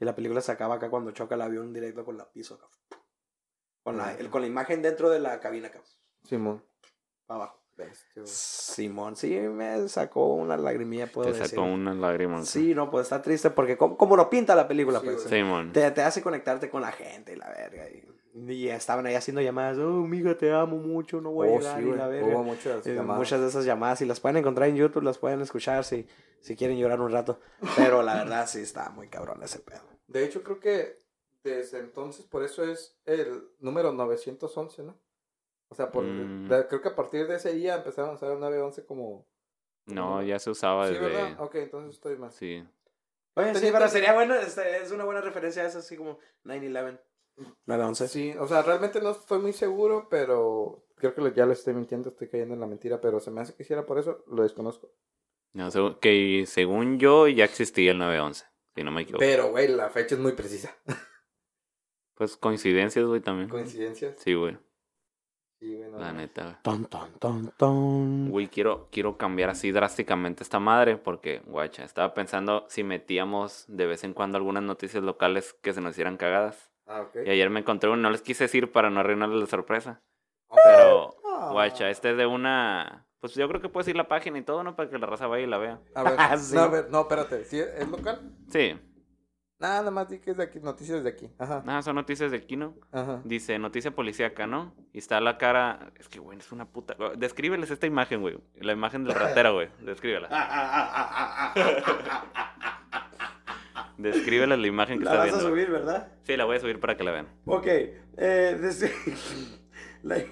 y 0.00 0.04
la 0.04 0.14
película 0.14 0.40
se 0.40 0.52
acaba 0.52 0.74
acá 0.76 0.90
cuando 0.90 1.10
choca 1.12 1.34
el 1.36 1.42
avión 1.42 1.72
directo 1.72 2.04
con 2.04 2.16
la 2.16 2.28
piso 2.30 2.54
acá. 2.54 2.66
Con 3.82 3.96
la, 3.96 4.14
el- 4.14 4.30
con 4.30 4.40
la 4.42 4.46
imagen 4.46 4.80
dentro 4.82 5.10
de 5.10 5.18
la 5.20 5.40
cabina 5.40 5.68
acá. 5.68 5.80
Simón. 6.24 6.62
Para 7.26 7.44
abajo. 7.44 7.58
Bestia. 7.74 8.22
Simón, 8.26 9.16
sí, 9.16 9.30
me 9.34 9.88
sacó 9.88 10.34
una 10.34 10.58
lagrimilla, 10.58 11.06
puedo 11.06 11.32
Te 11.32 11.38
decir. 11.38 11.56
sacó 11.56 11.62
unas 11.62 11.96
lágrimas. 11.96 12.46
Sí, 12.46 12.74
no, 12.74 12.90
pues 12.90 13.04
está 13.04 13.22
triste 13.22 13.48
porque 13.50 13.78
como, 13.78 13.96
como 13.96 14.14
lo 14.14 14.28
pinta 14.28 14.54
la 14.54 14.68
película, 14.68 15.00
Sí, 15.00 15.06
pues. 15.06 15.22
Simón. 15.22 15.72
Te, 15.72 15.90
te 15.90 16.02
hace 16.02 16.20
conectarte 16.22 16.68
con 16.68 16.82
la 16.82 16.92
gente 16.92 17.32
y 17.32 17.36
la 17.36 17.48
verga. 17.48 17.88
Y, 17.88 18.04
y 18.34 18.68
estaban 18.68 19.06
ahí 19.06 19.14
haciendo 19.14 19.40
llamadas. 19.42 19.78
Oh, 19.78 19.90
miga, 20.06 20.36
te 20.36 20.52
amo 20.52 20.76
mucho, 20.78 21.20
no 21.20 21.30
voy 21.32 21.48
a 21.48 21.52
Oh, 21.52 21.58
llegar 21.58 21.80
sí, 21.80 21.88
y 21.88 21.92
la 21.92 22.06
verga. 22.08 22.26
Hubo 22.28 22.42
muchas 22.44 22.86
Eh, 22.86 22.94
llamadas. 22.94 23.18
muchas 23.18 23.40
de 23.40 23.48
esas 23.48 23.64
llamadas 23.64 24.00
y 24.00 24.06
las 24.06 24.20
pueden 24.20 24.36
encontrar 24.38 24.68
en 24.68 24.76
YouTube, 24.76 25.02
las 25.02 25.18
pueden 25.18 25.40
escuchar 25.42 25.84
si, 25.84 26.06
si 26.40 26.56
quieren 26.56 26.78
llorar 26.78 27.00
un 27.00 27.10
rato. 27.12 27.40
Pero 27.76 28.02
la 28.02 28.14
verdad 28.14 28.46
sí 28.46 28.60
está 28.60 28.90
muy 28.90 29.08
cabrón 29.08 29.42
ese 29.42 29.58
pedo. 29.58 29.82
De 30.06 30.24
hecho, 30.24 30.42
creo 30.42 30.60
que 30.60 30.98
desde 31.44 31.78
entonces, 31.80 32.24
por 32.26 32.42
eso 32.42 32.64
es 32.64 32.96
el 33.04 33.48
número 33.58 33.92
911, 33.92 34.82
¿no? 34.82 34.96
O 35.68 35.74
sea, 35.74 35.90
por, 35.90 36.04
Mm. 36.04 36.48
de- 36.48 36.66
creo 36.68 36.80
que 36.82 36.88
a 36.88 36.94
partir 36.94 37.26
de 37.26 37.36
ese 37.36 37.52
día 37.52 37.76
empezaron 37.76 38.10
a 38.10 38.14
usar 38.14 38.30
el 38.32 38.40
911 38.40 38.84
como... 38.84 39.26
No, 39.86 40.22
ya 40.22 40.38
se 40.38 40.50
usaba 40.50 40.86
Sí, 40.86 40.94
desde. 40.94 41.06
¿verdad? 41.08 41.40
Ok, 41.40 41.54
entonces 41.56 41.94
estoy 41.94 42.16
más. 42.16 42.34
Sí. 42.34 42.64
Oye, 43.34 43.54
sí, 43.54 43.70
pero 43.72 43.88
sería 43.88 44.12
bueno, 44.12 44.34
este, 44.34 44.76
es 44.82 44.92
una 44.92 45.04
buena 45.04 45.20
referencia 45.22 45.62
a 45.62 45.66
eso, 45.66 45.78
así 45.78 45.96
como 45.96 46.18
9-11. 46.44 47.00
9-11. 47.66 48.08
Sí, 48.08 48.34
o 48.38 48.46
sea, 48.46 48.62
realmente 48.62 49.00
no 49.00 49.10
estoy 49.10 49.40
muy 49.40 49.52
seguro, 49.52 50.08
pero 50.10 50.84
creo 50.96 51.14
que 51.14 51.20
lo- 51.20 51.32
ya 51.34 51.46
le 51.46 51.52
estoy 51.54 51.74
mintiendo, 51.74 52.10
estoy 52.10 52.28
cayendo 52.28 52.54
en 52.54 52.60
la 52.60 52.66
mentira, 52.66 53.00
pero 53.00 53.20
se 53.20 53.30
me 53.30 53.40
hace 53.40 53.54
que 53.54 53.62
hiciera 53.62 53.86
por 53.86 53.98
eso, 53.98 54.24
lo 54.28 54.42
desconozco. 54.42 54.90
No, 55.54 55.68
que 56.00 56.44
según 56.46 56.98
yo 56.98 57.28
ya 57.28 57.44
existía 57.44 57.90
el 57.92 57.98
911, 57.98 58.46
si 58.74 58.84
no 58.84 58.90
me 58.90 59.02
equivoco. 59.02 59.20
Pero, 59.20 59.50
güey, 59.50 59.68
la 59.68 59.90
fecha 59.90 60.14
es 60.14 60.20
muy 60.20 60.32
precisa. 60.32 60.74
Pues 62.14 62.36
coincidencias, 62.36 63.04
güey, 63.04 63.20
también. 63.20 63.48
¿Coincidencias? 63.48 64.14
Sí, 64.18 64.34
güey. 64.34 64.56
Sí, 65.60 65.78
La 65.96 66.12
neta, 66.12 66.42
güey. 66.42 66.56
Ton, 66.62 66.86
ton, 66.86 67.18
ton, 67.18 67.52
ton. 67.56 68.30
Güey, 68.30 68.48
quiero, 68.48 68.88
quiero 68.90 69.16
cambiar 69.16 69.50
así 69.50 69.70
drásticamente 69.72 70.42
esta 70.42 70.58
madre 70.58 70.96
porque, 70.96 71.40
guacha, 71.46 71.84
estaba 71.84 72.14
pensando 72.14 72.66
si 72.68 72.82
metíamos 72.82 73.64
de 73.68 73.86
vez 73.86 74.04
en 74.04 74.12
cuando 74.14 74.38
algunas 74.38 74.62
noticias 74.62 75.02
locales 75.04 75.52
que 75.62 75.72
se 75.72 75.80
nos 75.80 75.92
hicieran 75.92 76.16
cagadas. 76.16 76.71
Ah. 76.86 77.06
Y 77.24 77.30
ayer 77.30 77.48
me 77.50 77.60
encontré 77.60 77.88
uno, 77.90 78.02
no 78.02 78.10
les 78.10 78.22
quise 78.22 78.44
decir 78.44 78.72
para 78.72 78.90
no 78.90 79.00
arruinarles 79.00 79.40
la 79.40 79.46
sorpresa. 79.46 80.02
Oh, 80.48 80.56
Pero, 80.64 81.16
Ah. 81.24 81.48
guacha, 81.52 81.90
este 81.90 82.10
es 82.10 82.16
de 82.16 82.26
una... 82.26 83.06
Pues 83.20 83.34
yo 83.34 83.46
creo 83.48 83.60
que 83.60 83.68
puedes 83.68 83.86
ir 83.88 83.96
la 83.96 84.08
página 84.08 84.38
y 84.38 84.42
todo, 84.42 84.64
¿no? 84.64 84.74
Para 84.74 84.90
que 84.90 84.98
la 84.98 85.06
raza 85.06 85.28
vaya 85.28 85.44
y 85.44 85.46
la 85.46 85.58
vea. 85.58 85.80
A 85.94 86.02
ver, 86.02 86.16
Sí. 86.38 86.54
no, 86.56 86.62
a 86.62 86.68
ver, 86.68 86.90
no, 86.90 87.02
espérate, 87.02 87.44
¿sí 87.44 87.60
es 87.60 87.88
local? 87.88 88.32
Sí. 88.48 88.78
Nada 89.60 89.92
más 89.92 90.08
di 90.08 90.18
que 90.18 90.32
es 90.32 90.36
de 90.36 90.42
aquí, 90.42 90.58
noticias 90.58 91.04
de 91.04 91.10
aquí. 91.10 91.30
Ajá. 91.38 91.62
Ah, 91.68 91.80
son 91.82 91.94
noticias 91.94 92.32
de 92.32 92.44
Kino. 92.44 92.74
Ajá. 92.90 93.20
Dice 93.24 93.56
noticia 93.60 93.92
policíaca, 93.92 94.48
¿no? 94.48 94.74
Y 94.92 94.98
está 94.98 95.20
la 95.20 95.38
cara. 95.38 95.92
Es 96.00 96.08
que, 96.08 96.18
güey, 96.18 96.36
es 96.36 96.50
una 96.50 96.64
puta. 96.66 96.96
Descríbeles 97.16 97.70
esta 97.70 97.86
imagen, 97.86 98.22
güey. 98.22 98.40
La 98.56 98.72
imagen 98.72 99.04
del 99.04 99.14
ratero, 99.14 99.54
güey. 99.54 99.68
Descríbela. 99.82 100.28
Descríbeles 104.02 104.58
la 104.58 104.66
imagen 104.66 104.98
que 104.98 105.04
La 105.04 105.12
está 105.12 105.18
vas 105.24 105.28
a 105.28 105.32
viendo. 105.36 105.50
güey. 105.50 105.64
subir, 105.64 105.72
¿verdad? 105.72 106.12
Sí, 106.24 106.36
la 106.36 106.44
voy 106.44 106.56
a 106.56 106.60
subir 106.60 106.80
para 106.80 106.96
que 106.96 107.04
la 107.04 107.12
vean. 107.12 107.28
Ok, 107.46 107.66
eh, 107.66 108.58
la, 110.02 110.22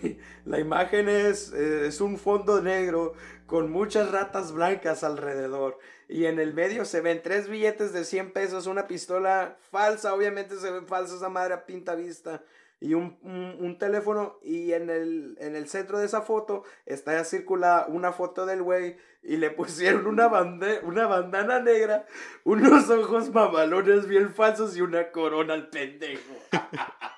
la 0.45 0.59
imagen 0.59 1.09
es, 1.09 1.53
eh, 1.53 1.87
es 1.87 2.01
un 2.01 2.19
fondo 2.19 2.61
negro 2.61 3.15
con 3.47 3.71
muchas 3.71 4.11
ratas 4.11 4.53
blancas 4.53 5.05
alrededor. 5.05 5.79
Y 6.09 6.27
en 6.27 6.41
el 6.41 6.55
medio 6.55 6.85
se 6.85 7.01
ven 7.01 7.21
tres 7.23 7.49
billetes 7.49 7.93
de 7.93 8.05
100 8.05 8.33
pesos, 8.33 8.67
una 8.67 8.89
pistola 8.89 9.57
falsa, 9.71 10.13
obviamente 10.13 10.57
se 10.57 10.71
ve 10.71 10.83
falsa 10.83 11.15
esa 11.17 11.29
madre 11.29 11.55
a 11.55 11.67
pinta 11.67 11.95
vista. 11.95 12.43
Y 12.81 12.95
un, 12.95 13.19
un- 13.23 13.57
un 13.61 13.79
teléfono 13.79 14.39
y 14.43 14.73
en 14.73 14.89
el, 14.89 15.37
en 15.39 15.55
el 15.55 15.69
centro 15.69 15.99
de 15.99 16.07
esa 16.07 16.23
foto 16.23 16.65
está 16.87 17.23
circulada 17.25 17.87
una 17.89 18.13
foto 18.13 18.47
del 18.47 18.63
güey 18.63 18.97
y 19.23 19.37
le 19.37 19.51
pusieron 19.51 20.07
una, 20.07 20.29
bande- 20.29 20.81
una 20.85 21.07
bandana 21.07 21.61
negra, 21.61 22.07
unos 22.45 22.89
ojos 22.89 23.31
mamalones 23.35 24.07
bien 24.09 24.33
falsos 24.33 24.77
y 24.77 24.81
una 24.81 25.11
corona 25.11 25.55
al 25.55 25.69
pendejo. 25.69 26.35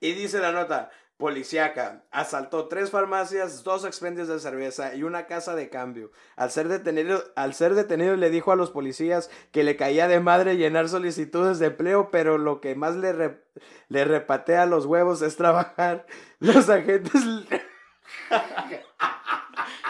Y 0.00 0.12
dice 0.12 0.38
la 0.38 0.52
nota, 0.52 0.90
policíaca, 1.18 2.04
asaltó 2.10 2.68
tres 2.68 2.90
farmacias, 2.90 3.62
dos 3.64 3.84
expendios 3.84 4.28
de 4.28 4.38
cerveza 4.38 4.94
y 4.94 5.02
una 5.02 5.26
casa 5.26 5.54
de 5.54 5.68
cambio. 5.68 6.10
Al 6.36 6.50
ser 6.50 6.68
detenido, 6.68 7.22
al 7.36 7.52
ser 7.54 7.74
detenido 7.74 8.16
le 8.16 8.30
dijo 8.30 8.52
a 8.52 8.56
los 8.56 8.70
policías 8.70 9.28
que 9.52 9.64
le 9.64 9.76
caía 9.76 10.08
de 10.08 10.20
madre 10.20 10.56
llenar 10.56 10.88
solicitudes 10.88 11.58
de 11.58 11.66
empleo, 11.66 12.10
pero 12.10 12.38
lo 12.38 12.60
que 12.60 12.74
más 12.76 12.96
le, 12.96 13.12
re- 13.12 13.42
le 13.88 14.04
repatea 14.04 14.64
los 14.66 14.86
huevos 14.86 15.20
es 15.22 15.36
trabajar. 15.36 16.06
Los 16.40 16.70
agentes... 16.70 17.20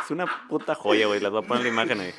Es 0.05 0.11
una 0.11 0.27
puta 0.49 0.75
joya, 0.75 1.07
güey. 1.07 1.21
Les 1.21 1.31
voy 1.31 1.45
a 1.45 1.47
poner 1.47 1.65
la 1.65 1.69
imagen 1.69 2.01
ahí. 2.01 2.15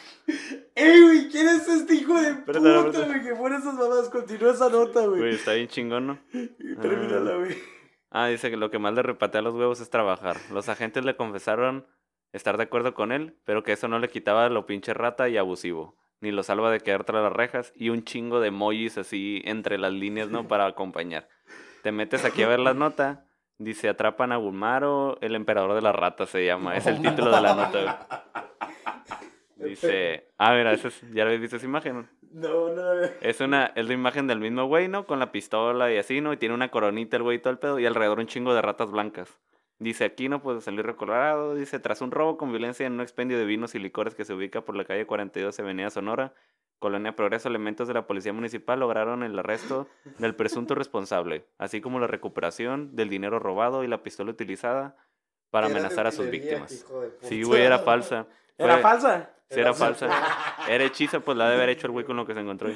¡Ey, 0.75 1.01
güey! 1.01 1.29
¿Quién 1.29 1.47
es 1.49 1.67
este 1.67 1.95
hijo 1.95 2.13
de 2.21 2.35
puta, 2.35 2.59
güey? 2.59 3.23
Que 3.23 3.35
pone 3.35 3.57
esas 3.57 3.73
mamadas. 3.73 4.09
Continúa 4.09 4.51
esa 4.53 4.69
nota, 4.69 5.01
Güey, 5.07 5.19
güey. 5.21 5.35
está 5.35 5.53
bien 5.53 5.67
chingón, 5.67 6.05
¿no? 6.07 6.19
Termínala, 6.81 7.37
güey. 7.37 7.57
Ah, 8.11 8.27
dice 8.27 8.49
que 8.49 8.57
lo 8.57 8.71
que 8.71 8.79
más 8.79 8.93
le 8.93 9.03
repatea 9.03 9.41
los 9.41 9.53
huevos 9.53 9.79
es 9.81 9.89
trabajar. 9.89 10.37
Los 10.51 10.67
agentes 10.69 11.05
le 11.05 11.15
confesaron 11.15 11.85
estar 12.33 12.57
de 12.57 12.63
acuerdo 12.63 12.93
con 12.93 13.11
él, 13.11 13.37
pero 13.45 13.63
que 13.63 13.71
eso 13.73 13.87
no 13.87 13.99
le 13.99 14.09
quitaba 14.09 14.49
lo 14.49 14.65
pinche 14.65 14.93
rata 14.93 15.29
y 15.29 15.37
abusivo. 15.37 15.95
Ni 16.21 16.31
lo 16.31 16.43
salva 16.43 16.69
de 16.71 16.79
quedar 16.81 17.03
tras 17.05 17.23
las 17.23 17.31
rejas 17.31 17.71
y 17.75 17.89
un 17.89 18.03
chingo 18.03 18.39
de 18.39 18.49
emojis 18.49 18.97
así 18.97 19.41
entre 19.45 19.77
las 19.77 19.93
líneas, 19.93 20.29
¿no? 20.29 20.47
Para 20.47 20.65
acompañar. 20.65 21.29
Te 21.83 21.91
metes 21.91 22.25
aquí 22.25 22.43
a 22.43 22.47
ver 22.47 22.59
la 22.59 22.73
nota. 22.73 23.25
Dice, 23.57 23.89
atrapan 23.89 24.31
a 24.31 24.37
Gulmaro, 24.37 25.17
el 25.21 25.35
emperador 25.35 25.73
de 25.75 25.81
las 25.81 25.93
ratas 25.95 26.29
se 26.29 26.45
llama. 26.45 26.75
Es 26.77 26.87
el 26.87 27.01
título 27.01 27.29
de 27.35 27.41
la 27.41 27.55
nota. 27.55 28.07
güey. 29.57 29.69
Dice, 29.71 30.29
ah, 30.37 30.53
mira, 30.55 30.71
ese 30.71 30.87
es- 30.87 31.03
ya 31.11 31.23
habéis 31.23 31.41
visto 31.41 31.57
esa 31.57 31.65
imagen. 31.65 32.09
No, 32.31 32.73
no. 32.73 32.93
Es 33.21 33.41
una, 33.41 33.67
es 33.75 33.87
la 33.87 33.93
imagen 33.93 34.27
del 34.27 34.39
mismo 34.39 34.65
güey, 34.65 34.87
¿no? 34.87 35.05
Con 35.05 35.19
la 35.19 35.31
pistola 35.31 35.91
y 35.91 35.97
así, 35.97 36.21
¿no? 36.21 36.33
Y 36.33 36.37
tiene 36.37 36.55
una 36.55 36.69
coronita 36.69 37.17
el 37.17 37.23
güey 37.23 37.37
y 37.37 37.39
todo 37.41 37.51
el 37.51 37.59
pedo. 37.59 37.79
Y 37.79 37.85
alrededor 37.85 38.19
un 38.19 38.27
chingo 38.27 38.53
de 38.53 38.61
ratas 38.61 38.91
blancas. 38.91 39.39
Dice 39.79 40.03
aquí, 40.03 40.27
¿no? 40.27 40.41
Pues 40.41 40.63
salir 40.63 40.95
Colorado. 40.95 41.55
Dice, 41.55 41.79
tras 41.79 42.01
un 42.01 42.11
robo 42.11 42.37
con 42.37 42.51
violencia 42.51 42.85
en 42.85 42.93
un 42.93 43.01
expendio 43.01 43.37
de 43.37 43.45
vinos 43.45 43.75
y 43.75 43.79
licores 43.79 44.13
que 44.13 44.25
se 44.25 44.33
ubica 44.33 44.61
por 44.61 44.75
la 44.75 44.83
calle 44.83 45.05
42 45.05 45.57
Avenida 45.59 45.89
Sonora, 45.89 46.33
Colonia 46.79 47.15
Progreso, 47.15 47.49
elementos 47.49 47.87
de 47.87 47.93
la 47.93 48.07
Policía 48.07 48.33
Municipal 48.33 48.79
lograron 48.79 49.23
el 49.23 49.37
arresto 49.37 49.87
del 50.17 50.35
presunto 50.35 50.75
responsable, 50.75 51.45
así 51.57 51.81
como 51.81 51.99
la 51.99 52.07
recuperación 52.07 52.95
del 52.95 53.09
dinero 53.09 53.39
robado 53.39 53.83
y 53.83 53.87
la 53.87 54.01
pistola 54.01 54.31
utilizada 54.31 54.95
para 55.49 55.67
Era 55.67 55.77
amenazar 55.77 56.07
a 56.07 56.11
sus 56.11 56.29
víctimas. 56.29 56.85
Sí, 57.21 57.43
güey, 57.43 57.63
era 57.63 57.79
falsa. 57.79 58.27
¿Era 58.59 58.73
Fue- 58.75 58.81
falsa? 58.83 59.29
Sí, 59.49 59.59
era 59.59 59.73
falsa. 59.73 60.07
Era 60.69 60.83
hechiza, 60.83 61.21
pues 61.21 61.35
la 61.35 61.49
de 61.49 61.55
haber 61.55 61.69
hecho 61.69 61.87
el 61.87 61.91
güey 61.93 62.05
con 62.05 62.15
lo 62.15 62.27
que 62.27 62.35
se 62.35 62.39
encontró. 62.39 62.69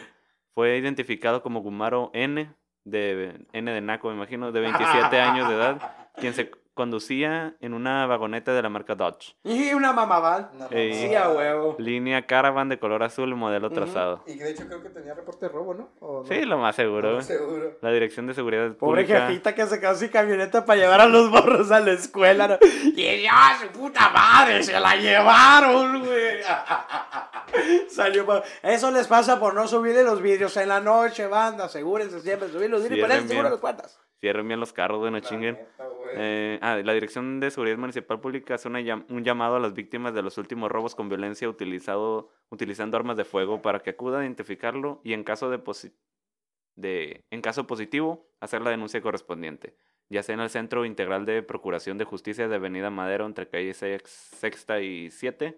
Fue 0.56 0.76
identificado 0.78 1.44
como 1.44 1.62
Gumaro 1.62 2.10
N, 2.14 2.52
de 2.84 3.46
N 3.54 3.72
de 3.72 3.82
Naco, 3.82 4.10
me 4.10 4.16
imagino, 4.16 4.52
de 4.52 4.60
27 4.62 5.20
años 5.22 5.48
de 5.48 5.56
edad, 5.56 5.96
quien 6.16 6.34
se 6.34 6.50
conducía 6.74 7.56
en 7.60 7.74
una 7.74 8.06
vagoneta 8.08 8.54
de 8.54 8.62
la 8.62 8.70
marca 8.70 8.96
Dodge. 8.96 9.36
Y 9.44 9.74
una 9.74 9.94
mamabal. 9.94 10.50
Una. 10.56 10.68
Sí, 10.70 11.14
a 11.16 11.30
huevo. 11.30 11.76
Línea 11.80 12.26
Caravan 12.26 12.70
de 12.70 12.80
color 12.80 13.04
azul, 13.04 13.36
modelo 13.36 13.70
trazado. 13.70 14.24
Y 14.28 14.36
de 14.36 14.52
hecho 14.52 14.66
creo 14.68 14.82
que 14.82 14.90
tenía 14.90 15.14
reporte 15.14 15.46
de 15.48 15.52
robo, 15.52 15.74
¿no? 15.74 15.90
¿O 16.00 16.22
no? 16.24 16.26
Sí, 16.28 16.44
lo 16.46 16.58
más 16.58 16.76
seguro. 16.76 17.22
Seguro. 17.22 17.78
La 17.82 17.92
Dirección 17.92 18.28
de 18.28 18.34
Seguridad 18.34 18.74
Pobre 18.76 19.04
Pública. 19.04 19.28
jefita 19.28 19.54
que 19.56 19.66
se 19.68 19.80
quedó 19.80 19.96
sin 19.96 20.10
camioneta 20.10 20.66
para 20.66 20.80
llevar 20.80 21.02
a 21.02 21.08
los 21.08 21.30
morros 21.30 21.72
a 21.72 21.80
la 21.80 21.92
escuela. 21.92 22.48
¿no? 22.48 22.58
Y 22.96 23.26
¡ah, 23.30 23.58
su 23.62 23.68
puta 23.80 24.10
madre! 24.10 24.64
¡Se 24.64 24.80
la 24.80 24.96
llevaron, 24.96 26.00
güey! 26.04 26.38
Salió 27.90 28.26
pa- 28.26 28.44
Eso 28.62 28.92
les 28.92 29.08
pasa 29.08 29.40
por 29.40 29.54
no 29.54 29.68
subirle 29.68 30.04
los 30.04 30.22
vídeos 30.22 30.56
en 30.58 30.70
la 30.70 30.80
noche, 30.80 31.28
banda. 31.28 31.66
Asegúrense 31.66 32.20
siempre 32.22 32.50
subir 32.50 32.70
los 32.70 32.82
Cierren 32.82 33.02
ponerse 33.02 33.28
seguro 33.28 33.44
bien. 33.44 33.52
las 33.52 33.60
cuentas. 33.62 34.00
Cierren 34.20 34.48
bien 34.48 34.60
los 34.60 34.72
carros, 34.74 35.00
güey, 35.00 35.12
no 35.12 35.20
chinguen. 35.20 35.56
neta, 35.56 35.84
Eh, 36.16 36.60
ah, 36.62 36.78
la 36.84 36.94
Dirección 36.94 37.40
de 37.40 37.50
Seguridad 37.52 37.78
Municipal 37.78 38.20
Pública 38.20 38.56
hace 38.56 38.68
una 38.68 38.80
un 39.10 39.24
llamado 39.24 39.56
a 39.56 39.60
las 39.60 39.74
víctimas 39.74 40.14
de 40.14 40.22
los 40.22 40.38
últimos 40.38 40.72
robos 40.72 40.96
con 40.96 41.10
violencia 41.10 41.50
utilizado, 41.50 42.30
utilizando 42.50 42.98
armas 42.98 43.18
de 43.18 43.26
fuego 43.26 43.62
para 43.62 43.80
que 43.80 43.92
acudan 43.92 44.22
a 44.22 44.26
identificarlo 44.26 45.02
y 45.04 45.14
en 45.14 45.24
caso 45.24 45.50
de, 45.50 45.62
de 46.76 47.24
en 47.32 47.42
caso 47.42 47.68
positivo 47.68 48.28
hacer 48.40 48.62
la 48.62 48.70
denuncia 48.72 49.02
correspondiente, 49.02 49.76
ya 50.10 50.24
sea 50.24 50.36
en 50.36 50.42
el 50.42 50.50
Centro 50.50 50.86
Integral 50.86 51.26
de 51.26 51.44
Procuración 51.44 51.98
de 51.98 52.06
Justicia 52.06 52.48
de 52.48 52.56
Avenida 52.56 52.90
Madero 52.90 53.26
entre 53.26 53.48
calle 53.50 53.74
Sex- 53.74 54.10
Sexta 54.10 54.82
y 54.82 55.10
7 55.10 55.58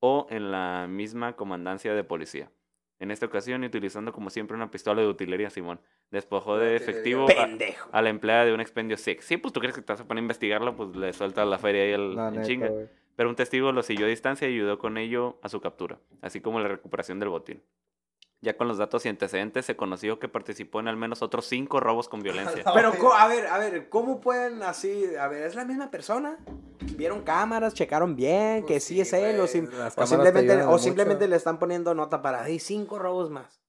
o 0.00 0.26
en 0.30 0.50
la 0.52 0.86
misma 0.88 1.34
comandancia 1.36 1.94
de 1.94 2.04
policía. 2.04 2.50
En 3.00 3.10
esta 3.12 3.26
ocasión, 3.26 3.62
y 3.62 3.66
utilizando 3.66 4.12
como 4.12 4.28
siempre 4.28 4.56
una 4.56 4.70
pistola 4.70 5.02
de 5.02 5.08
utilería, 5.08 5.50
Simón, 5.50 5.80
despojó 6.10 6.58
De 6.58 6.74
efectivo 6.74 7.26
a- 7.92 8.02
la 8.02 8.08
empleada 8.08 8.44
de 8.44 8.52
un 8.52 8.60
expendio 8.60 8.96
six. 8.96 9.24
Sí, 9.24 9.36
pues 9.36 9.52
tú 9.52 9.60
crees 9.60 9.74
que 9.74 9.82
te 9.82 9.92
vas 9.92 10.00
a 10.00 10.04
poner 10.06 10.20
a 10.20 10.24
investigarlo, 10.24 10.74
pues 10.74 10.96
le 10.96 11.12
sueltas 11.12 11.46
la 11.46 11.58
feria 11.58 11.82
ahí 11.84 11.92
al, 11.92 12.16
La 12.16 12.28
en 12.28 12.34
neta, 12.34 12.46
chinga. 12.46 12.72
Pero 13.14 13.28
un 13.28 13.36
testigo 13.36 13.70
lo 13.72 13.82
siguió 13.82 14.06
a 14.06 14.08
distancia 14.08 14.48
y 14.48 14.54
ayudó 14.54 14.78
con 14.78 14.96
ello 14.98 15.38
a 15.42 15.48
su 15.48 15.60
captura, 15.60 15.98
así 16.22 16.40
como 16.40 16.60
la 16.60 16.68
recuperación 16.68 17.20
del 17.20 17.28
botín. 17.28 17.62
Ya 18.40 18.56
con 18.56 18.68
los 18.68 18.78
datos 18.78 19.04
y 19.04 19.08
antecedentes 19.08 19.66
se 19.66 19.76
conoció 19.76 20.20
que 20.20 20.28
participó 20.28 20.78
en 20.78 20.86
al 20.86 20.96
menos 20.96 21.22
otros 21.22 21.46
cinco 21.46 21.80
robos 21.80 22.08
con 22.08 22.20
violencia. 22.20 22.62
Pero, 22.74 22.92
a 23.12 23.26
ver, 23.26 23.46
a 23.48 23.58
ver, 23.58 23.88
¿cómo 23.88 24.20
pueden 24.20 24.62
así? 24.62 25.06
A 25.16 25.26
ver, 25.26 25.42
¿es 25.42 25.56
la 25.56 25.64
misma 25.64 25.90
persona? 25.90 26.38
¿Vieron 26.96 27.22
cámaras? 27.22 27.74
¿Checaron 27.74 28.14
bien? 28.14 28.62
que 28.62 28.74
Pues 28.74 28.84
sí, 28.84 28.94
sí, 28.94 29.00
es 29.00 29.12
él. 29.12 29.40
O, 29.40 29.46
sim- 29.48 29.68
simplemente, 30.06 30.62
o 30.62 30.78
simplemente 30.78 31.26
le 31.26 31.34
están 31.36 31.58
poniendo 31.58 31.94
nota 31.94 32.22
para, 32.22 32.46
hey, 32.46 32.60
cinco 32.60 33.00
robos 33.00 33.28
más. 33.28 33.60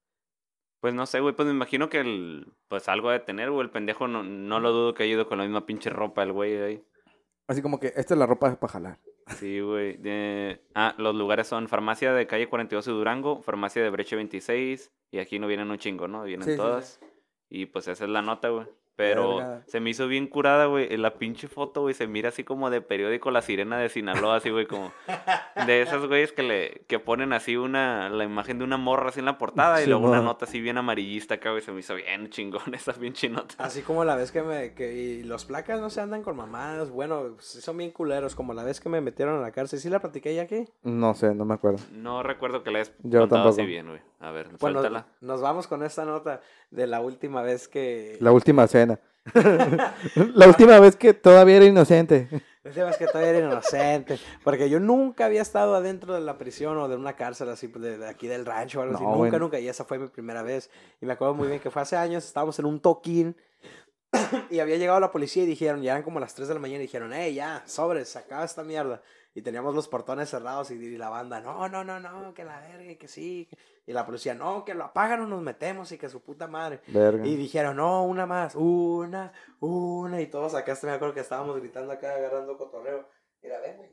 Pues 0.81 0.93
no 0.93 1.05
sé, 1.07 1.19
güey, 1.19 1.35
pues 1.35 1.45
me 1.47 1.51
imagino 1.53 1.89
que 1.89 1.99
el, 1.99 2.53
pues 2.67 2.87
algo 2.87 3.09
de 3.09 3.19
tener, 3.19 3.51
güey, 3.51 3.65
el 3.65 3.71
pendejo 3.71 4.07
no, 4.07 4.23
no 4.23 4.59
lo 4.59 4.71
dudo 4.71 4.93
que 4.93 5.03
haya 5.03 5.13
ido 5.13 5.27
con 5.27 5.39
la 5.39 5.43
misma 5.43 5.65
pinche 5.65 5.89
ropa 5.89 6.23
el 6.23 6.31
güey 6.31 6.57
ahí. 6.61 6.85
Así 7.47 7.61
como 7.61 7.79
que 7.79 7.87
esta 7.95 8.13
es 8.13 8.17
la 8.19 8.27
ropa 8.27 8.55
para 8.55 8.71
jalar. 8.71 8.99
Sí, 9.37 9.59
güey. 9.59 9.97
de- 9.97 10.61
Ah, 10.75 10.95
los 10.97 11.15
lugares 11.15 11.47
son 11.47 11.67
farmacia 11.67 12.13
de 12.13 12.27
calle 12.27 12.47
42 12.49 12.85
de 12.85 12.91
Durango, 12.91 13.41
farmacia 13.41 13.81
de 13.83 13.89
Breche 13.89 14.15
26, 14.15 14.91
y 15.11 15.19
aquí 15.19 15.39
no 15.39 15.47
vienen 15.47 15.69
un 15.71 15.77
chingo, 15.77 16.07
¿no? 16.07 16.23
Vienen 16.23 16.45
Sí, 16.45 16.51
sí, 16.51 16.57
sí. 16.57 16.61
todas. 16.61 16.99
Y 17.49 17.65
pues 17.67 17.87
esa 17.87 18.03
es 18.05 18.09
la 18.09 18.21
nota, 18.21 18.49
güey. 18.49 18.67
Pero 18.99 19.37
Verga. 19.37 19.61
se 19.65 19.79
me 19.79 19.91
hizo 19.91 20.09
bien 20.09 20.27
curada, 20.27 20.65
güey. 20.65 20.93
En 20.93 21.01
la 21.01 21.13
pinche 21.13 21.47
foto, 21.47 21.79
güey, 21.83 21.93
se 21.93 22.05
mira 22.05 22.27
así 22.29 22.43
como 22.43 22.69
de 22.69 22.81
periódico 22.81 23.31
La 23.31 23.41
Sirena 23.41 23.77
de 23.77 23.87
Sinaloa, 23.87 24.35
así, 24.35 24.49
güey, 24.49 24.65
como 24.65 24.91
de 25.65 25.81
esas 25.81 26.05
güeyes 26.05 26.33
que 26.33 26.43
le 26.43 26.81
que 26.87 26.99
ponen 26.99 27.31
así 27.31 27.55
una 27.55 28.09
la 28.09 28.25
imagen 28.25 28.57
de 28.57 28.65
una 28.65 28.75
morra 28.75 29.07
así 29.07 29.19
en 29.19 29.25
la 29.25 29.37
portada 29.37 29.81
y 29.81 29.87
luego 29.87 30.09
una 30.09 30.19
nota 30.21 30.43
así 30.43 30.59
bien 30.59 30.77
amarillista 30.77 31.35
acá, 31.35 31.51
güey. 31.51 31.61
Se 31.61 31.71
me 31.71 31.79
hizo 31.79 31.95
bien 31.95 32.29
chingón 32.29 32.61
esa 32.73 32.91
pinche 32.91 33.29
nota. 33.29 33.55
Así 33.57 33.83
como 33.83 34.03
la 34.03 34.15
vez 34.17 34.33
que 34.33 34.41
me. 34.43 34.73
Que, 34.73 34.93
y 34.93 35.23
los 35.23 35.45
placas 35.45 35.79
no 35.79 35.89
se 35.89 36.01
andan 36.01 36.21
con 36.21 36.35
mamadas. 36.35 36.89
Bueno, 36.89 37.37
sí 37.39 37.61
son 37.61 37.77
bien 37.77 37.91
culeros. 37.91 38.35
Como 38.35 38.53
la 38.53 38.65
vez 38.65 38.81
que 38.81 38.89
me 38.89 38.99
metieron 38.99 39.37
a 39.37 39.41
la 39.41 39.51
cárcel. 39.51 39.79
¿Sí 39.79 39.89
la 39.89 39.99
platiqué 39.99 40.35
ya 40.35 40.41
aquí? 40.41 40.65
No 40.83 41.13
sé, 41.13 41.33
no 41.33 41.45
me 41.45 41.53
acuerdo. 41.53 41.79
No 41.93 42.21
recuerdo 42.21 42.63
que 42.63 42.71
la 42.71 42.79
hayas 42.79 42.91
Yo 43.03 43.21
contado 43.21 43.47
así 43.47 43.57
tampoco. 43.59 43.67
bien, 43.67 43.87
güey. 43.87 44.01
A 44.21 44.31
ver, 44.31 44.47
Bueno, 44.59 44.81
suéltala. 44.81 45.05
nos 45.21 45.39
vamos 45.39 45.67
con 45.67 45.81
esta 45.83 46.03
nota 46.03 46.41
de 46.71 46.87
la 46.87 46.99
última 46.99 47.41
vez 47.41 47.69
que. 47.69 48.17
La 48.19 48.33
última 48.33 48.67
cena. 48.67 48.88
La 50.35 50.47
última 50.47 50.79
vez 50.79 50.95
que 50.95 51.13
todavía 51.13 51.57
era 51.57 51.65
inocente. 51.65 52.27
La 52.63 52.69
última 52.69 52.85
vez 52.87 52.97
que 52.97 53.07
todavía 53.07 53.29
era 53.29 53.47
inocente. 53.47 54.19
Porque 54.43 54.69
yo 54.69 54.79
nunca 54.79 55.25
había 55.25 55.41
estado 55.41 55.75
adentro 55.75 56.13
de 56.13 56.21
la 56.21 56.37
prisión 56.37 56.77
o 56.77 56.87
de 56.87 56.95
una 56.95 57.15
cárcel 57.15 57.49
así 57.49 57.67
de, 57.67 57.97
de 57.97 58.07
aquí 58.07 58.27
del 58.27 58.45
rancho 58.45 58.79
o 58.79 58.83
algo 58.83 58.95
así. 58.95 59.03
Nunca, 59.03 59.17
bueno. 59.17 59.39
nunca. 59.39 59.59
Y 59.59 59.67
esa 59.67 59.85
fue 59.85 59.97
mi 59.97 60.07
primera 60.07 60.43
vez. 60.43 60.69
Y 61.01 61.05
me 61.05 61.13
acuerdo 61.13 61.33
muy 61.33 61.47
bien 61.47 61.59
que 61.59 61.71
fue 61.71 61.81
hace 61.81 61.95
años. 61.95 62.25
Estábamos 62.25 62.59
en 62.59 62.65
un 62.65 62.79
toquín. 62.79 63.35
y 64.49 64.59
había 64.59 64.77
llegado 64.77 64.99
la 64.99 65.11
policía 65.11 65.43
y 65.43 65.45
dijeron, 65.45 65.81
ya 65.81 65.91
eran 65.91 66.03
como 66.03 66.19
las 66.19 66.33
3 66.35 66.47
de 66.47 66.53
la 66.53 66.59
mañana. 66.59 66.79
Y 66.79 66.87
dijeron, 66.87 67.11
hey, 67.13 67.33
ya, 67.33 67.63
sobres, 67.65 68.15
acaba 68.15 68.43
esta 68.43 68.63
mierda. 68.63 69.01
Y 69.33 69.41
teníamos 69.41 69.75
los 69.75 69.87
portones 69.87 70.29
cerrados 70.29 70.71
y, 70.71 70.73
y 70.73 70.97
la 70.97 71.09
banda, 71.09 71.39
no, 71.39 71.69
no, 71.69 71.83
no, 71.83 71.99
no, 71.99 72.33
que 72.33 72.43
la 72.43 72.59
verga, 72.59 72.95
que 72.95 73.07
sí. 73.07 73.47
Y 73.89 73.91
la 73.91 74.05
policía, 74.05 74.35
no, 74.35 74.63
que 74.65 74.75
lo 74.75 74.83
apagan 74.83 75.21
o 75.21 75.25
nos 75.25 75.41
metemos 75.41 75.91
y 75.91 75.97
que 75.97 76.09
su 76.09 76.21
puta 76.21 76.45
madre. 76.45 76.79
Verga. 76.85 77.25
Y 77.25 77.35
dijeron, 77.35 77.77
no, 77.77 78.03
una 78.03 78.27
más, 78.27 78.53
una, 78.53 79.33
una. 79.61 80.21
Y 80.21 80.27
todos 80.27 80.53
acá, 80.53 80.73
este 80.73 80.85
me 80.85 80.93
acuerdo 80.93 81.15
que 81.15 81.21
estábamos 81.21 81.59
gritando 81.59 81.91
acá, 81.91 82.13
agarrando 82.13 82.55
cotorreo. 82.55 83.09
Mira, 83.41 83.59
ven, 83.61 83.77
güey. 83.77 83.89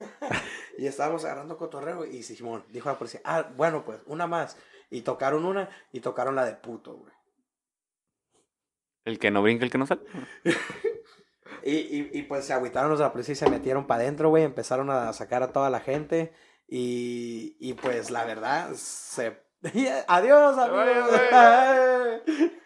y 0.76 0.86
estábamos 0.86 1.24
agarrando 1.24 1.56
cotorreo. 1.56 2.04
Y 2.04 2.22
Simón 2.22 2.66
dijo 2.68 2.90
a 2.90 2.92
la 2.92 2.98
policía, 2.98 3.22
ah, 3.24 3.50
bueno, 3.56 3.82
pues, 3.82 4.02
una 4.04 4.26
más. 4.26 4.58
Y 4.90 5.00
tocaron 5.00 5.46
una 5.46 5.70
y 5.90 6.00
tocaron 6.00 6.34
la 6.34 6.44
de 6.44 6.56
puto, 6.56 6.98
güey. 6.98 7.14
El 9.06 9.18
que 9.18 9.30
no 9.30 9.40
brinca, 9.40 9.64
el 9.64 9.70
que 9.70 9.78
no 9.78 9.86
sale. 9.86 10.02
Y, 11.62 11.72
y, 11.72 12.10
y 12.14 12.22
pues 12.22 12.46
se 12.46 12.54
agüitaron 12.54 12.88
los 12.88 13.00
de 13.00 13.04
la 13.04 13.12
policía 13.12 13.32
y 13.32 13.36
se 13.36 13.50
metieron 13.50 13.86
para 13.86 14.02
adentro, 14.02 14.30
güey. 14.30 14.44
Empezaron 14.44 14.88
a 14.88 15.12
sacar 15.12 15.42
a 15.42 15.52
toda 15.52 15.68
la 15.68 15.80
gente. 15.80 16.32
Y, 16.72 17.56
y 17.58 17.72
pues 17.74 18.10
la 18.10 18.24
verdad, 18.24 18.70
se. 18.74 19.36
Adiós, 20.06 20.56
amigos. 20.56 21.10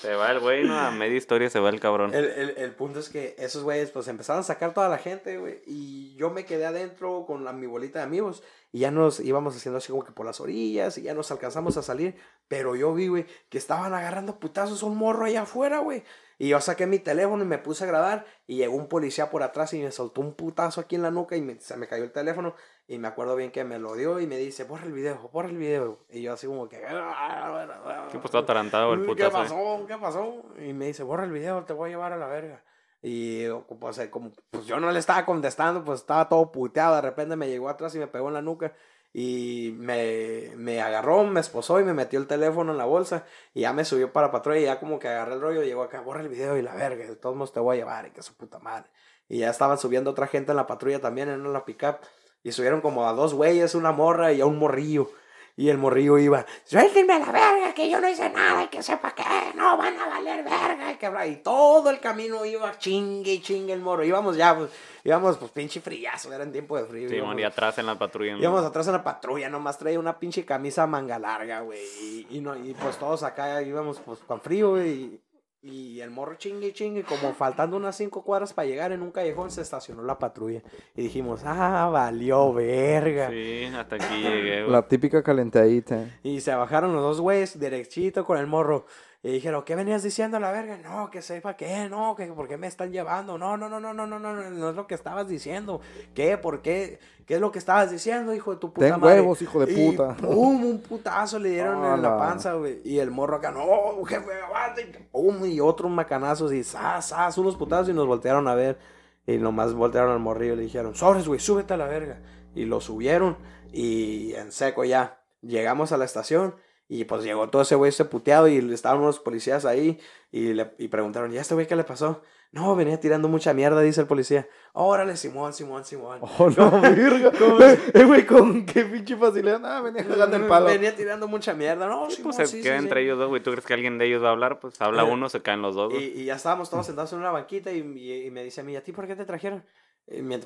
Se 0.00 0.14
va 0.14 0.30
el 0.32 0.40
güey, 0.40 0.64
¿no? 0.64 0.78
A 0.78 0.90
media 0.90 1.16
historia 1.16 1.48
se 1.48 1.58
va 1.60 1.70
el 1.70 1.80
cabrón. 1.80 2.12
El, 2.14 2.26
el, 2.26 2.50
el 2.58 2.74
punto 2.74 2.98
es 3.00 3.08
que 3.08 3.34
esos 3.38 3.62
güeyes 3.62 3.90
pues 3.90 4.06
empezaron 4.06 4.40
a 4.40 4.44
sacar 4.44 4.74
toda 4.74 4.88
la 4.88 4.98
gente, 4.98 5.38
güey. 5.38 5.62
Y 5.66 6.14
yo 6.16 6.30
me 6.30 6.44
quedé 6.44 6.66
adentro 6.66 7.24
con 7.26 7.42
la, 7.44 7.52
mi 7.52 7.66
bolita 7.66 8.00
de 8.00 8.04
amigos. 8.04 8.42
Y 8.70 8.80
ya 8.80 8.90
nos 8.90 9.18
íbamos 9.20 9.56
haciendo 9.56 9.78
así 9.78 9.90
como 9.92 10.04
que 10.04 10.12
por 10.12 10.26
las 10.26 10.40
orillas. 10.40 10.98
Y 10.98 11.02
ya 11.02 11.14
nos 11.14 11.30
alcanzamos 11.30 11.76
a 11.78 11.82
salir. 11.82 12.16
Pero 12.48 12.76
yo 12.76 12.92
vi, 12.92 13.08
güey, 13.08 13.26
que 13.48 13.56
estaban 13.58 13.94
agarrando 13.94 14.38
putazos 14.38 14.82
a 14.82 14.86
un 14.86 14.96
morro 14.96 15.24
allá 15.24 15.42
afuera, 15.42 15.78
güey. 15.78 16.04
Y 16.38 16.48
yo 16.48 16.60
saqué 16.60 16.86
mi 16.86 16.98
teléfono 16.98 17.42
y 17.42 17.46
me 17.46 17.58
puse 17.58 17.84
a 17.84 17.86
grabar. 17.86 18.26
Y 18.46 18.56
llegó 18.58 18.76
un 18.76 18.88
policía 18.88 19.30
por 19.30 19.42
atrás 19.42 19.72
y 19.72 19.80
me 19.80 19.90
soltó 19.90 20.20
un 20.20 20.34
putazo 20.34 20.82
aquí 20.82 20.96
en 20.96 21.02
la 21.02 21.10
nuca. 21.10 21.34
Y 21.36 21.40
me- 21.40 21.58
se 21.60 21.76
me 21.76 21.88
cayó 21.88 22.04
el 22.04 22.12
teléfono. 22.12 22.54
Y 22.86 22.98
me 22.98 23.08
acuerdo 23.08 23.34
bien 23.34 23.50
que 23.50 23.64
me 23.64 23.78
lo 23.78 23.94
dio 23.94 24.20
y 24.20 24.26
me 24.26 24.36
dice, 24.36 24.64
borra 24.64 24.84
el 24.84 24.92
video, 24.92 25.30
borra 25.32 25.48
el 25.48 25.56
video. 25.56 26.04
Y 26.10 26.20
yo 26.22 26.34
así 26.34 26.46
como 26.46 26.68
que... 26.68 26.76
Sí, 26.76 28.18
pues 28.18 28.30
todo 28.30 28.42
atarantado 28.42 28.92
el 28.92 29.00
¿Qué 29.06 29.06
putazo. 29.06 29.32
pasó? 29.32 29.84
¿Qué 29.86 29.96
pasó? 29.96 30.42
Y 30.58 30.72
me 30.74 30.86
dice, 30.86 31.02
borra 31.02 31.24
el 31.24 31.32
video, 31.32 31.64
te 31.64 31.72
voy 31.72 31.88
a 31.88 31.92
llevar 31.92 32.12
a 32.12 32.18
la 32.18 32.26
verga. 32.26 32.62
Y 33.00 33.46
pues, 33.78 34.00
como, 34.10 34.32
pues 34.50 34.66
yo 34.66 34.80
no 34.80 34.90
le 34.90 34.98
estaba 34.98 35.24
contestando, 35.26 35.84
pues 35.84 36.00
estaba 36.00 36.28
todo 36.28 36.50
puteado. 36.52 36.96
De 36.96 37.02
repente 37.02 37.36
me 37.36 37.48
llegó 37.48 37.68
atrás 37.68 37.94
y 37.94 37.98
me 37.98 38.06
pegó 38.06 38.28
en 38.28 38.34
la 38.34 38.42
nuca. 38.42 38.72
Y 39.12 39.74
me, 39.78 40.50
me 40.56 40.80
agarró, 40.82 41.22
me 41.24 41.40
esposó 41.40 41.78
y 41.80 41.84
me 41.84 41.94
metió 41.94 42.18
el 42.18 42.26
teléfono 42.26 42.72
en 42.72 42.78
la 42.78 42.84
bolsa. 42.86 43.24
Y 43.52 43.60
ya 43.60 43.72
me 43.72 43.84
subió 43.84 44.12
para 44.12 44.30
patrulla. 44.30 44.58
Y 44.58 44.64
ya 44.64 44.80
como 44.80 44.98
que 44.98 45.08
agarré 45.08 45.34
el 45.34 45.40
rollo. 45.40 45.62
Y 45.62 45.66
llegó 45.66 45.82
acá, 45.82 46.00
borra 46.00 46.20
el 46.20 46.28
video 46.28 46.56
y 46.56 46.62
la 46.62 46.74
verga. 46.74 47.06
De 47.06 47.16
todos 47.16 47.36
modos 47.36 47.52
te 47.52 47.60
voy 47.60 47.76
a 47.76 47.80
llevar. 47.80 48.06
Y 48.06 48.10
que 48.10 48.22
su 48.22 48.34
puta 48.34 48.58
madre. 48.58 48.90
Y 49.28 49.38
ya 49.38 49.50
estaban 49.50 49.78
subiendo 49.78 50.10
otra 50.10 50.26
gente 50.26 50.52
en 50.52 50.56
la 50.56 50.66
patrulla 50.66 51.00
también, 51.00 51.28
en 51.28 51.52
la 51.52 51.64
pickup. 51.64 51.96
Y 52.44 52.52
subieron 52.52 52.80
como 52.80 53.08
a 53.08 53.12
dos 53.12 53.34
güeyes, 53.34 53.74
una 53.74 53.90
morra 53.90 54.32
y 54.32 54.40
a 54.40 54.46
un 54.46 54.58
morrillo. 54.58 55.10
Y 55.56 55.68
el 55.70 55.78
morrillo 55.78 56.18
iba, 56.18 56.44
suéltenme 56.64 57.12
a 57.12 57.18
la 57.20 57.30
verga, 57.30 57.74
que 57.74 57.88
yo 57.88 58.00
no 58.00 58.08
hice 58.08 58.28
nada, 58.28 58.64
y 58.64 58.66
que 58.66 58.82
sepa 58.82 59.14
que 59.14 59.22
no 59.54 59.76
van 59.78 59.96
a 59.96 60.08
valer 60.08 60.42
verga, 60.42 60.92
y 60.92 60.96
que 60.96 61.08
bla". 61.08 61.26
Y 61.28 61.36
todo 61.36 61.90
el 61.90 62.00
camino 62.00 62.44
iba 62.44 62.76
chingue 62.76 63.34
y 63.34 63.40
chingue 63.40 63.72
el 63.72 63.80
morro. 63.80 64.04
Íbamos 64.04 64.36
ya, 64.36 64.56
pues, 64.56 64.70
íbamos 65.04 65.38
pues 65.38 65.52
pinche 65.52 65.80
friazo, 65.80 66.32
era 66.32 66.42
en 66.42 66.50
tiempo 66.50 66.76
de 66.76 66.86
frío. 66.86 67.08
Sí, 67.08 67.16
íbamos, 67.16 67.38
y 67.38 67.44
atrás 67.44 67.78
en 67.78 67.86
la 67.86 67.96
patrulla. 67.96 68.36
íbamos 68.36 68.64
atrás 68.64 68.88
en 68.88 68.94
la 68.94 69.04
patrulla, 69.04 69.48
nomás 69.48 69.78
traía 69.78 69.98
una 70.00 70.18
pinche 70.18 70.44
camisa 70.44 70.88
manga 70.88 71.20
larga, 71.20 71.60
güey. 71.60 71.80
Y, 72.02 72.26
y 72.30 72.40
no, 72.40 72.56
y 72.56 72.74
pues 72.74 72.98
todos 72.98 73.22
acá 73.22 73.62
íbamos 73.62 74.00
pues 74.00 74.18
con 74.26 74.40
frío, 74.40 74.70
güey. 74.70 75.20
Y, 75.66 76.02
el 76.02 76.10
morro 76.10 76.34
chingue 76.34 76.68
y 76.68 76.72
chingue, 76.72 77.04
como 77.04 77.32
faltando 77.32 77.78
unas 77.78 77.96
cinco 77.96 78.22
cuadras 78.22 78.52
para 78.52 78.68
llegar 78.68 78.92
en 78.92 79.00
un 79.00 79.10
callejón, 79.10 79.50
se 79.50 79.62
estacionó 79.62 80.02
la 80.02 80.18
patrulla. 80.18 80.60
Y 80.94 81.04
dijimos, 81.04 81.40
ah, 81.46 81.88
valió 81.90 82.52
verga. 82.52 83.30
Sí, 83.30 83.64
hasta 83.74 83.96
aquí 83.96 84.22
llegué, 84.22 84.60
güey. 84.60 84.70
La 84.70 84.86
típica 84.86 85.22
calentadita. 85.22 86.18
Y 86.22 86.42
se 86.42 86.54
bajaron 86.54 86.92
los 86.92 87.00
dos 87.00 87.20
güeyes 87.22 87.58
derechito 87.58 88.26
con 88.26 88.36
el 88.36 88.46
morro. 88.46 88.84
Y 89.24 89.32
dijeron, 89.32 89.64
¿qué 89.64 89.74
venías 89.74 90.02
diciendo 90.02 90.36
a 90.36 90.40
la 90.40 90.52
verga? 90.52 90.76
No, 90.76 91.10
que 91.10 91.22
sepa 91.22 91.56
qué, 91.56 91.88
no, 91.88 92.14
que 92.14 92.26
por 92.26 92.46
qué 92.46 92.58
me 92.58 92.66
están 92.66 92.92
llevando. 92.92 93.38
No, 93.38 93.56
no, 93.56 93.70
no, 93.70 93.80
no, 93.80 93.94
no, 93.94 94.06
no, 94.06 94.18
no, 94.18 94.34
no 94.34 94.68
es 94.68 94.76
lo 94.76 94.86
que 94.86 94.94
estabas 94.94 95.26
diciendo. 95.26 95.80
¿Qué? 96.14 96.36
¿Por 96.36 96.60
qué? 96.60 96.98
¿Qué 97.24 97.36
es 97.36 97.40
lo 97.40 97.50
que 97.50 97.58
estabas 97.58 97.90
diciendo, 97.90 98.34
hijo 98.34 98.52
de 98.52 98.58
tu 98.58 98.70
puta 98.70 98.86
Ten 98.86 99.00
madre? 99.00 99.22
huevos, 99.22 99.40
hijo 99.40 99.64
de 99.64 99.74
puta. 99.74 100.14
Y, 100.18 100.22
pum, 100.22 100.64
un 100.66 100.78
putazo 100.78 101.38
le 101.38 101.52
dieron 101.52 101.82
en 101.94 102.02
la 102.02 102.18
panza, 102.18 102.52
güey. 102.52 102.82
Y 102.84 102.98
el 102.98 103.10
morro 103.10 103.36
acá, 103.36 103.50
no, 103.50 104.04
jefe, 104.04 104.30
aguante. 104.42 105.08
Pum, 105.10 105.42
y 105.46 105.58
otros 105.58 105.90
macanazo 105.90 106.52
y 106.52 106.62
zas, 106.62 107.08
zas, 107.08 107.38
unos 107.38 107.56
putazos 107.56 107.88
y 107.88 107.94
nos 107.94 108.06
voltearon 108.06 108.46
a 108.46 108.54
ver. 108.54 108.78
Y 109.26 109.38
nomás 109.38 109.72
voltearon 109.72 110.12
al 110.12 110.20
morrillo 110.20 110.52
y 110.52 110.56
le 110.56 110.62
dijeron, 110.64 110.94
sobres, 110.94 111.26
güey, 111.26 111.40
súbete 111.40 111.72
a 111.72 111.78
la 111.78 111.86
verga. 111.86 112.20
Y 112.54 112.66
lo 112.66 112.82
subieron 112.82 113.38
y 113.72 114.34
en 114.34 114.52
seco 114.52 114.84
ya. 114.84 115.22
Llegamos 115.40 115.92
a 115.92 115.96
la 115.96 116.04
estación 116.04 116.56
y 116.88 117.04
pues 117.04 117.24
llegó 117.24 117.48
todo 117.50 117.62
ese 117.62 117.74
güey 117.74 117.88
ese 117.88 118.04
puteado 118.04 118.46
y 118.48 118.58
estaban 118.72 119.00
unos 119.00 119.18
policías 119.18 119.64
ahí 119.64 119.98
y 120.30 120.52
le 120.52 120.72
y 120.78 120.88
preguntaron, 120.88 121.32
¿y 121.32 121.38
a 121.38 121.40
este 121.40 121.54
güey 121.54 121.66
qué 121.66 121.76
le 121.76 121.84
pasó? 121.84 122.22
No, 122.52 122.76
venía 122.76 123.00
tirando 123.00 123.26
mucha 123.28 123.52
mierda, 123.52 123.80
dice 123.80 124.00
el 124.02 124.06
policía. 124.06 124.46
Órale, 124.74 125.16
Simón, 125.16 125.52
Simón, 125.52 125.84
Simón. 125.84 126.20
Oh, 126.38 126.48
no, 126.50 126.70
verga. 126.80 127.32
Eh, 127.94 128.04
güey, 128.04 128.24
con 128.24 128.64
qué 128.64 128.84
pinche 128.84 129.16
facilidad. 129.16 129.58
Nada, 129.58 129.80
venía 129.80 130.04
jalando 130.04 130.36
el 130.36 130.46
palo. 130.46 130.66
Venía 130.66 130.94
tirando 130.94 131.26
mucha 131.26 131.52
mierda. 131.54 131.88
No, 131.88 132.08
Sí, 132.10 132.16
Simón, 132.16 132.32
pues 132.36 132.48
se 132.48 132.56
sí, 132.58 132.62
queda 132.62 132.78
sí, 132.78 132.84
entre 132.84 133.00
sí. 133.00 133.06
ellos 133.06 133.18
dos, 133.18 133.28
güey. 133.28 133.42
¿Tú 133.42 133.50
crees 133.50 133.66
que 133.66 133.74
alguien 133.74 133.98
de 133.98 134.06
ellos 134.06 134.22
va 134.22 134.28
a 134.28 134.32
hablar? 134.32 134.60
Pues 134.60 134.80
habla 134.80 135.02
Eh, 135.02 135.10
uno, 135.12 135.28
se 135.28 135.42
caen 135.42 135.62
los 135.62 135.74
dos, 135.74 135.92
Y, 135.94 136.24
ya 136.26 136.36
estábamos 136.36 136.70
todos 136.70 136.86
sentados 136.86 137.12
en 137.12 137.18
una 137.18 137.32
banquita 137.32 137.72
y, 137.72 137.78
y- 137.78 138.26
y 138.26 138.30
me 138.30 138.44
dice 138.44 138.60
a 138.60 138.64
mí, 138.64 138.72
¿y 138.72 138.76
a 138.76 138.84
ti 138.84 138.92
por 138.92 139.08
qué 139.08 139.16
te 139.16 139.24
trajeron? 139.24 139.64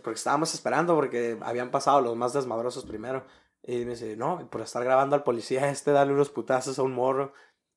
Porque 0.02 0.16
estábamos 0.16 0.54
esperando 0.54 0.94
porque 0.94 1.36
habían 1.42 1.70
pasado 1.70 2.00
los 2.00 2.16
más 2.16 2.32
desmadrosos 2.32 2.86
primero. 2.86 3.24
Y 3.62 3.84
me 3.84 3.90
dice, 3.90 4.16
no, 4.16 4.48
por 4.50 4.62
estar 4.62 4.82
grabando 4.84 5.16
al 5.16 5.24
policía 5.24 5.68
este, 5.70 5.90
darle 5.90 6.14
unos 6.14 6.30
putazos 6.30 6.78
a 6.78 6.82
un 6.82 6.92
morro. 6.92 7.32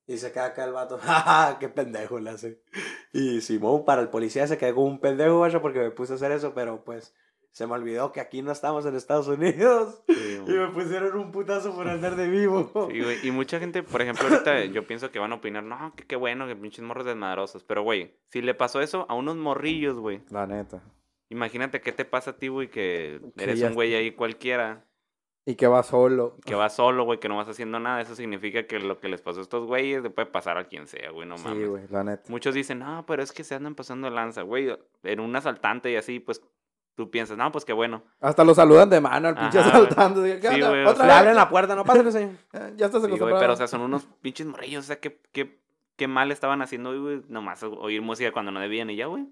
Y 0.08 0.18
se 0.18 0.32
queda 0.32 0.46
acá 0.46 0.66
el 0.66 0.74
vato, 0.74 0.98
jaja, 1.02 1.60
qué 1.60 1.70
pendejo 1.70 2.20
le 2.20 2.32
hace. 2.32 2.62
Y 3.14 3.42
Simón, 3.42 3.86
para 3.86 4.02
el 4.02 4.10
policía 4.10 4.48
se 4.48 4.58
quedó 4.58 4.76
como 4.76 4.88
un 4.88 5.00
pendejo, 5.00 5.40
vaya, 5.40 5.62
porque 5.62 5.80
me 5.80 5.92
puse 5.92 6.14
a 6.14 6.16
hacer 6.16 6.32
eso, 6.32 6.54
pero 6.54 6.84
pues 6.84 7.14
se 7.52 7.68
me 7.68 7.74
olvidó 7.74 8.14
que 8.14 8.22
aquí 8.22 8.42
no 8.42 8.52
estamos 8.52 8.86
en 8.86 8.96
Estados 8.96 9.28
Unidos. 9.28 10.02
Sí, 10.08 10.40
Y 10.48 10.52
me 10.52 10.68
pusieron 10.70 11.18
un 11.18 11.32
putazo 11.32 11.76
por 11.76 11.88
andar 11.88 12.16
de 12.16 12.30
vivo. 12.30 12.72
Sí, 12.90 13.02
güey. 13.02 13.28
Y 13.28 13.32
mucha 13.32 13.60
gente, 13.60 13.84
por 13.84 14.02
ejemplo, 14.02 14.28
ahorita 14.28 14.66
yo 14.66 14.88
pienso 14.88 15.12
que 15.12 15.20
van 15.20 15.34
a 15.34 15.36
opinar, 15.36 15.64
no, 15.64 15.94
que 15.96 16.06
qué 16.06 16.16
bueno, 16.16 16.48
que 16.48 16.56
pinches 16.56 16.84
morros 16.84 17.06
desmadrosos. 17.06 17.64
Pero, 17.64 17.84
güey, 17.84 18.18
si 18.30 18.42
le 18.42 18.54
pasó 18.54 18.82
eso 18.82 19.06
a 19.10 19.16
unos 19.16 19.36
morrillos, 19.36 19.98
güey. 19.98 20.24
La 20.30 20.48
neta. 20.48 20.82
Imagínate 21.30 21.82
qué 21.82 21.92
te 21.92 22.06
pasa 22.06 22.32
a 22.32 22.38
ti, 22.38 22.48
güey, 22.48 22.70
que 22.70 23.22
eres 23.38 23.62
un 23.62 23.74
güey 23.74 23.96
ahí 23.96 24.12
cualquiera, 24.12 24.86
Y 25.46 25.56
que 25.56 25.66
va 25.68 25.82
solo. 25.82 26.38
que 26.46 26.54
vas 26.54 26.76
solo, 26.76 27.04
güey, 27.04 27.20
que 27.20 27.28
no 27.28 27.36
vas 27.38 27.50
haciendo 27.50 27.80
nada. 27.80 28.00
Eso 28.02 28.16
significa 28.16 28.68
que 28.68 28.80
lo 28.80 29.00
que 29.00 29.10
les 29.10 29.22
pasó 29.22 29.40
a 29.40 29.44
estos 29.44 29.66
güeyes 29.66 30.04
le 30.04 30.10
puede 30.12 30.28
pasar 30.28 30.58
a 30.58 30.66
quien 30.66 30.86
sea, 30.88 31.10
güey, 31.12 31.28
no 31.28 31.38
Sí, 31.38 31.44
mames. 31.48 31.70
güey, 31.70 31.84
la 31.90 32.04
neta. 32.04 32.24
Muchos 32.30 32.54
dicen, 32.54 32.80
no, 32.80 33.06
pero 33.08 33.24
es 33.24 33.32
que 33.32 33.44
se 33.44 33.56
andan 33.56 33.74
pasando 33.76 34.08
de 34.10 34.16
lanza, 34.16 34.44
güey. 34.44 34.76
En 35.04 35.20
un 35.20 35.36
asaltante 35.36 35.92
y 35.92 35.96
así, 35.96 36.20
pues 36.20 36.44
tú 36.96 37.10
piensas, 37.10 37.38
no, 37.38 37.52
pues 37.52 37.66
qué 37.66 37.74
bueno. 37.74 38.04
Hasta 38.20 38.44
lo 38.44 38.54
saludan 38.54 38.90
de 38.92 39.02
mano 39.02 39.30
al 39.30 39.36
pinche. 39.36 39.58
¿Qué 40.40 40.48
Sí, 40.50 40.62
güey, 40.62 40.86
o 40.86 40.90
¿Otra 40.90 40.96
sea, 40.96 41.06
Le 41.06 41.08
vez? 41.08 41.18
abren 41.20 41.36
la 41.36 41.50
puerta, 41.50 41.76
no 41.76 41.84
pásale, 41.86 42.12
señor. 42.12 42.32
Eh, 42.54 42.74
Ya 42.76 42.86
estás 42.86 43.02
Sí, 43.04 43.10
güey, 43.10 43.34
pero 43.40 43.54
o 43.54 43.56
sea, 43.56 43.68
son 43.68 43.82
unos 43.82 44.06
pinches 44.22 44.46
morrillos, 44.46 44.84
o 44.84 44.88
sea, 44.88 45.00
qué, 45.00 45.20
qué, 45.32 45.60
qué 45.96 46.08
mal 46.08 46.32
estaban 46.32 46.62
haciendo, 46.62 47.00
güey, 47.02 47.24
nomás 47.30 47.64
oír 47.64 48.02
música 48.04 48.32
cuando 48.32 48.52
no 48.52 48.60
debían 48.60 48.90
y 48.92 48.96
ya, 48.96 49.08
güey. 49.08 49.26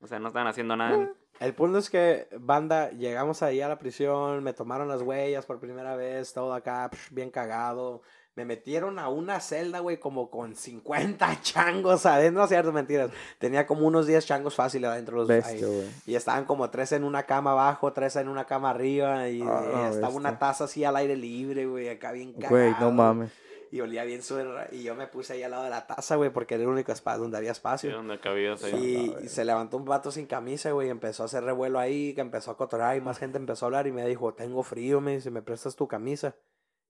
O 0.00 0.06
sea, 0.06 0.18
no 0.18 0.28
estaban 0.28 0.48
haciendo 0.48 0.76
nada. 0.76 1.10
El 1.40 1.54
punto 1.54 1.78
es 1.78 1.90
que, 1.90 2.28
banda, 2.38 2.90
llegamos 2.90 3.42
ahí 3.42 3.60
a 3.60 3.68
la 3.68 3.78
prisión, 3.78 4.42
me 4.42 4.52
tomaron 4.52 4.88
las 4.88 5.02
huellas 5.02 5.44
por 5.46 5.58
primera 5.58 5.96
vez, 5.96 6.32
todo 6.32 6.54
acá, 6.54 6.88
psh, 6.92 7.12
bien 7.12 7.30
cagado. 7.30 8.02
Me 8.36 8.44
metieron 8.44 8.98
a 8.98 9.08
una 9.08 9.38
celda, 9.38 9.78
güey, 9.78 9.98
como 9.98 10.28
con 10.28 10.56
50 10.56 11.38
changos 11.42 12.04
adentro. 12.04 12.42
No 12.42 12.48
cierto, 12.48 12.72
mentiras. 12.72 13.10
Tenía 13.38 13.64
como 13.64 13.86
unos 13.86 14.08
10 14.08 14.26
changos 14.26 14.56
fáciles 14.56 14.90
adentro. 14.90 15.18
Los, 15.18 15.30
ahí. 15.30 15.60
Bestia. 15.60 15.68
Y 16.04 16.16
estaban 16.16 16.44
como 16.44 16.68
tres 16.68 16.90
en 16.92 17.04
una 17.04 17.22
cama 17.24 17.52
abajo, 17.52 17.92
tres 17.92 18.16
en 18.16 18.28
una 18.28 18.44
cama 18.44 18.70
arriba. 18.70 19.28
Y, 19.28 19.40
Ah, 19.40 19.62
no, 19.72 19.88
estaba 19.88 20.12
una 20.14 20.36
taza 20.38 20.64
así 20.64 20.82
al 20.84 20.96
aire 20.96 21.14
libre, 21.14 21.66
güey, 21.66 21.88
acá 21.88 22.10
bien 22.10 22.32
cagado. 22.32 22.50
Güey, 22.56 22.74
no 22.80 22.90
mames. 22.90 23.30
Y 23.74 23.80
olía 23.80 24.04
bien 24.04 24.22
suero. 24.22 24.54
Y 24.70 24.84
yo 24.84 24.94
me 24.94 25.08
puse 25.08 25.32
ahí 25.32 25.42
al 25.42 25.50
lado 25.50 25.64
de 25.64 25.70
la 25.70 25.84
taza, 25.86 26.14
güey, 26.14 26.30
porque 26.30 26.54
era 26.54 26.62
el 26.62 26.68
único 26.68 26.92
espacio 26.92 27.22
donde 27.22 27.38
había 27.38 27.52
Sí, 27.52 27.58
espacio. 27.58 27.92
donde 27.96 28.20
cabías 28.20 28.62
ahí. 28.62 29.16
Y, 29.20 29.24
y 29.24 29.28
se 29.28 29.44
levantó 29.44 29.78
un 29.78 29.84
vato 29.84 30.12
sin 30.12 30.26
camisa, 30.26 30.70
güey, 30.70 30.86
y 30.86 30.90
empezó 30.90 31.24
a 31.24 31.26
hacer 31.26 31.42
revuelo 31.42 31.80
ahí, 31.80 32.14
que 32.14 32.20
empezó 32.20 32.52
a 32.52 32.56
cotorar 32.56 32.96
y 32.96 33.00
más 33.00 33.18
gente 33.18 33.36
empezó 33.36 33.64
a 33.64 33.66
hablar 33.66 33.88
y 33.88 33.92
me 33.92 34.06
dijo, 34.06 34.32
tengo 34.32 34.62
frío, 34.62 35.00
me 35.00 35.16
dice, 35.16 35.32
¿me 35.32 35.42
prestas 35.42 35.74
tu 35.74 35.88
camisa? 35.88 36.36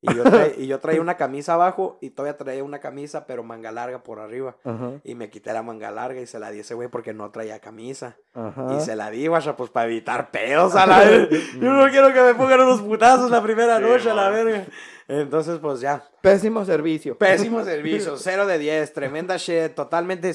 Y 0.07 0.15
yo, 0.15 0.23
traía, 0.23 0.53
y 0.59 0.67
yo 0.67 0.81
traía 0.81 1.01
una 1.01 1.17
camisa 1.17 1.55
abajo 1.55 1.99
y 2.01 2.11
todavía 2.11 2.37
traía 2.37 2.63
una 2.63 2.79
camisa, 2.81 3.27
pero 3.27 3.43
manga 3.43 3.73
larga 3.73 4.03
por 4.03 4.21
arriba. 4.21 4.57
Ajá. 4.65 5.01
Y 5.03 5.15
me 5.15 5.31
quité 5.31 5.53
la 5.53 5.63
manga 5.63 5.91
larga 5.91 6.21
y 6.21 6.27
se 6.27 6.39
la 6.39 6.51
di 6.51 6.59
a 6.59 6.61
ese 6.61 6.75
güey 6.75 6.89
porque 6.89 7.15
no 7.15 7.31
traía 7.31 7.59
camisa. 7.61 8.17
Ajá. 8.35 8.77
Y 8.77 8.81
se 8.81 8.97
la 8.97 9.11
di, 9.11 9.27
guacha, 9.27 9.57
pues 9.57 9.71
para 9.71 9.87
evitar 9.87 10.31
pedos 10.31 10.75
a 10.75 10.87
la 10.87 10.99
vez. 11.05 11.53
Yo 11.55 11.73
no 11.73 11.91
quiero 11.91 12.13
que 12.13 12.21
me 12.21 12.35
pongan 12.35 12.61
unos 12.61 12.83
putazos 12.83 13.31
la 13.31 13.43
primera 13.43 13.79
Sí, 13.79 13.85
noche 13.85 14.11
a 14.11 14.15
la 14.15 14.29
verga. 14.29 14.67
Entonces, 15.09 15.59
pues 15.59 15.81
ya, 15.81 16.09
Pésimo 16.21 16.65
servicio. 16.65 17.19
Pésimo 17.19 17.65
servicio, 17.65 18.17
0 18.17 18.47
de 18.47 18.59
10, 18.59 18.93
tremenda 18.93 19.37
shit, 19.37 19.75
totalmente. 19.75 20.33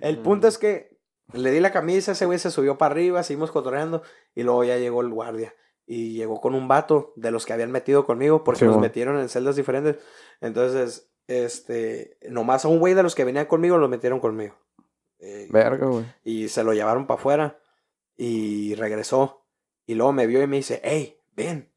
El 0.00 0.18
punto 0.18 0.46
es 0.48 0.58
que 0.58 0.96
le 1.32 1.50
di 1.50 1.60
la 1.60 1.72
camisa, 1.72 2.12
ese 2.12 2.26
güey 2.26 2.38
se 2.38 2.50
subió 2.50 2.78
para 2.78 2.92
arriba, 2.92 3.22
seguimos 3.22 3.50
cotorreando 3.50 4.02
y 4.34 4.42
luego 4.42 4.64
ya 4.64 4.76
llegó 4.76 5.00
el 5.00 5.10
guardia. 5.10 5.54
Y 5.92 6.12
llegó 6.12 6.40
con 6.40 6.54
un 6.54 6.68
vato 6.68 7.12
de 7.16 7.32
los 7.32 7.44
que 7.46 7.52
habían 7.52 7.72
metido 7.72 8.06
conmigo 8.06 8.44
porque 8.44 8.60
Sí, 8.60 8.64
nos 8.66 8.76
mo. 8.76 8.80
metieron 8.80 9.18
en 9.18 9.28
celdas 9.28 9.56
diferentes. 9.56 9.96
Entonces, 10.40 11.10
este, 11.26 12.16
nomás 12.28 12.64
a 12.64 12.68
un 12.68 12.78
güey 12.78 12.94
de 12.94 13.02
los 13.02 13.14
que 13.16 13.24
venían 13.24 13.46
conmigo 13.46 13.76
lo 13.76 13.88
metieron 13.88 14.20
conmigo. 14.20 14.54
Eh, 15.18 15.48
Verga, 15.50 15.86
güey. 15.86 16.04
y 16.22 16.48
se 16.48 16.62
lo 16.62 16.72
llevaron 16.74 17.06
para 17.08 17.18
afuera 17.18 17.58
y 18.16 18.74
regresó. 18.76 19.44
Y 19.86 19.94
luego 19.94 20.12
me 20.12 20.26
vio 20.28 20.40
y 20.42 20.46
me 20.46 20.58
dice, 20.58 20.80
hey, 20.84 21.18
ven. 21.34 21.72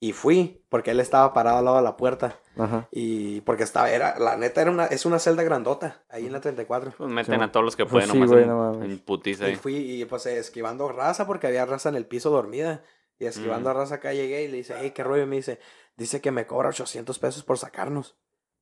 Y 0.00 0.12
fui, 0.12 0.64
porque 0.68 0.90
él 0.90 0.98
estaba 0.98 1.32
parado 1.32 1.58
al 1.58 1.64
lado 1.64 1.76
de 1.76 1.84
la 1.84 1.96
puerta. 1.96 2.40
Ajá. 2.58 2.88
Y 2.90 3.42
porque 3.42 3.62
estaba, 3.62 3.88
era, 3.92 4.18
la 4.18 4.36
neta 4.36 4.60
era 4.60 4.72
una, 4.72 4.86
es 4.86 5.06
una 5.06 5.20
celda 5.20 5.44
grandota, 5.44 6.02
ahí 6.08 6.26
en 6.26 6.32
la 6.32 6.40
34. 6.40 6.94
Pues 6.98 7.08
meten 7.08 7.38
Sí. 7.38 7.44
a 7.44 7.52
todos 7.52 7.64
los 7.64 7.76
que 7.76 7.86
pueden, 7.86 8.08
sí, 8.10 8.14
nomás 8.14 8.30
güey, 8.30 8.42
en, 8.42 8.48
no 8.48 8.82
en 8.82 8.98
putiza 8.98 9.46
Y 9.46 9.50
ahí. 9.50 9.56
fui 9.56 9.76
y 9.76 10.04
pues 10.06 10.26
esquivando 10.26 10.88
raza 10.88 11.28
porque 11.28 11.46
había 11.46 11.64
raza 11.64 11.88
en 11.90 11.94
el 11.94 12.06
piso 12.06 12.30
dormida. 12.30 12.82
Y 13.18 13.26
esquivando 13.26 13.68
Mm. 13.68 13.72
a 13.72 13.74
raza 13.74 13.94
acá 13.96 14.12
llegué 14.12 14.44
y 14.44 14.48
le 14.48 14.56
dice, 14.58 14.74
hey, 14.78 14.92
qué 14.94 15.04
rollo. 15.04 15.22
Y 15.22 15.26
me 15.26 15.36
dice, 15.36 15.58
dice 15.96 16.20
que 16.20 16.30
me 16.30 16.46
cobra 16.46 16.68
800 16.70 17.18
pesos 17.18 17.44
por 17.44 17.58
sacarnos. 17.58 18.16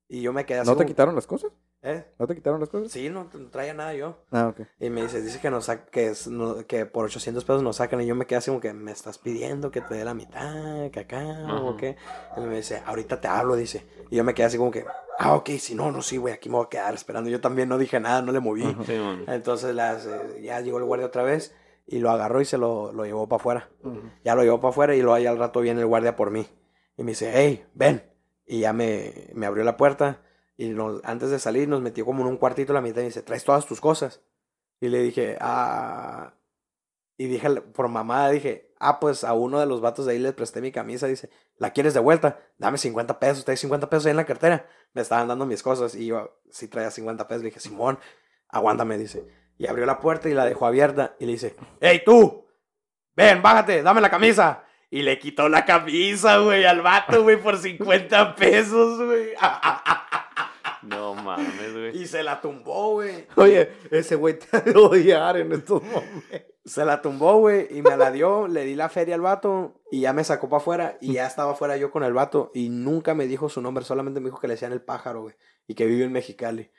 Y 0.08 0.22
yo 0.22 0.32
me 0.32 0.44
quedé 0.44 0.58
así. 0.58 0.68
¿No 0.68 0.74
te 0.76 0.78
como, 0.82 0.88
quitaron 0.88 1.14
las 1.14 1.26
cosas? 1.28 1.52
¿Eh? 1.82 2.04
¿No 2.18 2.26
te 2.26 2.34
quitaron 2.34 2.58
las 2.60 2.68
cosas? 2.68 2.90
Sí, 2.90 3.08
no, 3.08 3.30
no 3.32 3.48
traía 3.48 3.72
nada 3.72 3.94
yo. 3.94 4.24
Ah, 4.32 4.48
ok. 4.48 4.66
Y 4.80 4.90
me 4.90 5.02
dice, 5.02 5.22
dice 5.22 5.40
que, 5.40 5.50
nos 5.50 5.66
sa- 5.66 5.86
que, 5.86 6.08
es- 6.08 6.26
no- 6.26 6.66
que 6.66 6.84
por 6.84 7.04
800 7.06 7.44
pesos 7.44 7.62
nos 7.62 7.76
sacan. 7.76 8.00
Y 8.02 8.06
yo 8.06 8.14
me 8.16 8.26
quedé 8.26 8.38
así 8.38 8.50
como 8.50 8.60
que 8.60 8.72
me 8.74 8.90
estás 8.90 9.18
pidiendo 9.18 9.70
que 9.70 9.80
te 9.80 9.94
dé 9.94 10.04
la 10.04 10.12
mitad, 10.12 10.90
que 10.90 11.00
acá, 11.00 11.22
o 11.62 11.68
Ajá. 11.70 11.76
qué. 11.78 11.96
Y 12.36 12.40
me 12.40 12.56
dice, 12.56 12.82
ahorita 12.84 13.20
te 13.20 13.28
hablo, 13.28 13.54
dice. 13.56 13.86
Y 14.10 14.16
yo 14.16 14.24
me 14.24 14.34
quedé 14.34 14.46
así 14.46 14.58
como 14.58 14.72
que, 14.72 14.84
ah, 15.20 15.34
ok, 15.36 15.48
si 15.60 15.74
no, 15.76 15.90
no, 15.92 16.02
sí, 16.02 16.16
güey, 16.16 16.34
aquí 16.34 16.48
me 16.48 16.56
voy 16.56 16.66
a 16.66 16.68
quedar 16.68 16.92
esperando. 16.92 17.30
Yo 17.30 17.40
también 17.40 17.68
no 17.68 17.78
dije 17.78 17.98
nada, 18.00 18.20
no 18.20 18.32
le 18.32 18.40
moví. 18.40 18.64
Ajá. 18.64 18.82
Sí, 18.84 18.98
mon. 18.98 19.24
Entonces 19.30 19.74
las, 19.74 20.04
eh, 20.06 20.40
ya 20.42 20.60
llegó 20.60 20.78
el 20.78 20.84
guardia 20.84 21.06
otra 21.06 21.22
vez 21.22 21.54
y 21.92 21.98
lo 21.98 22.10
agarró 22.10 22.40
y 22.40 22.44
se 22.44 22.56
lo, 22.56 22.92
lo 22.92 23.04
llevó 23.04 23.28
para 23.28 23.40
afuera. 23.40 23.70
Ya 24.24 24.34
lo 24.34 24.42
llevó 24.42 24.60
para 24.60 24.70
afuera 24.70 24.94
y 24.94 25.00
luego 25.00 25.14
ahí 25.14 25.26
al 25.26 25.38
rato 25.38 25.60
viene 25.60 25.80
el 25.80 25.86
guardia 25.86 26.14
por 26.16 26.30
mí. 26.30 26.46
Y 26.96 27.02
me 27.02 27.10
dice, 27.12 27.30
hey, 27.34 27.66
ven. 27.74 28.02
Y 28.46 28.60
ya 28.60 28.72
me, 28.72 29.28
me 29.34 29.46
abrió 29.46 29.64
la 29.64 29.76
puerta 29.76 30.22
y 30.56 30.68
nos- 30.68 31.00
antes 31.04 31.30
de 31.30 31.38
salir 31.38 31.68
nos 31.68 31.80
metió 31.82 32.04
como 32.04 32.22
en 32.22 32.28
un 32.28 32.36
cuartito 32.36 32.72
a 32.72 32.74
la 32.74 32.80
mitad 32.80 32.98
y 33.00 33.04
me 33.04 33.08
dice, 33.08 33.22
traes 33.22 33.44
todas 33.44 33.66
tus 33.66 33.80
cosas. 33.80 34.22
Y 34.80 34.88
le 34.88 35.02
dije, 35.02 35.36
ah... 35.40 36.34
Y 37.16 37.26
dije, 37.26 37.50
por 37.60 37.88
mamada, 37.88 38.30
dije, 38.30 38.72
ah, 38.78 38.98
pues 38.98 39.24
a 39.24 39.34
uno 39.34 39.60
de 39.60 39.66
los 39.66 39.82
vatos 39.82 40.06
de 40.06 40.12
ahí 40.12 40.18
le 40.18 40.32
presté 40.32 40.62
mi 40.62 40.72
camisa. 40.72 41.06
Dice, 41.06 41.28
¿la 41.58 41.70
quieres 41.74 41.92
de 41.92 42.00
vuelta? 42.00 42.38
Dame 42.56 42.78
50 42.78 43.18
pesos, 43.20 43.44
traes 43.44 43.60
50 43.60 43.90
pesos 43.90 44.06
ahí 44.06 44.12
en 44.12 44.16
la 44.16 44.24
cartera. 44.24 44.66
Me 44.94 45.02
estaban 45.02 45.28
dando 45.28 45.44
mis 45.44 45.62
cosas 45.62 45.94
y 45.94 46.06
yo 46.06 46.40
sí 46.48 46.66
traía 46.66 46.90
50 46.90 47.28
pesos. 47.28 47.42
Le 47.42 47.48
dije, 47.50 47.60
Simón, 47.60 47.98
aguántame, 48.48 48.96
dice. 48.96 49.26
Y 49.60 49.66
abrió 49.66 49.84
la 49.84 50.00
puerta 50.00 50.30
y 50.30 50.32
la 50.32 50.46
dejó 50.46 50.64
abierta 50.64 51.16
y 51.18 51.26
le 51.26 51.32
dice, 51.32 51.54
hey, 51.82 52.00
tú, 52.02 52.46
ven, 53.14 53.42
bájate, 53.42 53.82
dame 53.82 54.00
la 54.00 54.08
camisa. 54.08 54.64
Y 54.88 55.02
le 55.02 55.18
quitó 55.18 55.50
la 55.50 55.66
camisa, 55.66 56.38
güey, 56.38 56.64
al 56.64 56.80
vato, 56.80 57.22
güey, 57.22 57.36
por 57.36 57.58
50 57.58 58.36
pesos, 58.36 59.04
güey. 59.04 59.34
No 60.82 61.14
mames, 61.14 61.74
güey. 61.74 61.94
Y 62.02 62.06
se 62.06 62.22
la 62.22 62.40
tumbó, 62.40 62.92
güey. 62.92 63.26
Oye, 63.36 63.70
ese 63.90 64.14
güey 64.14 64.38
te 64.38 64.56
ha 64.56 64.60
de 64.62 64.74
odiar 64.74 65.36
en 65.36 65.52
estos 65.52 65.82
momentos. 65.82 66.40
Se 66.64 66.86
la 66.86 67.02
tumbó, 67.02 67.36
güey, 67.36 67.68
y 67.70 67.82
me 67.82 67.98
la 67.98 68.10
dio, 68.10 68.48
le 68.48 68.64
di 68.64 68.74
la 68.74 68.88
feria 68.88 69.14
al 69.14 69.20
vato 69.20 69.82
y 69.90 70.00
ya 70.00 70.14
me 70.14 70.24
sacó 70.24 70.48
para 70.48 70.62
afuera 70.62 70.96
y 71.02 71.12
ya 71.12 71.26
estaba 71.26 71.52
afuera 71.52 71.76
yo 71.76 71.90
con 71.90 72.02
el 72.02 72.14
vato 72.14 72.50
y 72.54 72.70
nunca 72.70 73.14
me 73.14 73.26
dijo 73.26 73.50
su 73.50 73.60
nombre, 73.60 73.84
solamente 73.84 74.20
me 74.20 74.30
dijo 74.30 74.40
que 74.40 74.48
le 74.48 74.54
decían 74.54 74.72
el 74.72 74.80
pájaro, 74.80 75.20
güey, 75.20 75.34
y 75.66 75.74
que 75.74 75.84
vive 75.84 76.04
en 76.04 76.12
Mexicali 76.12 76.70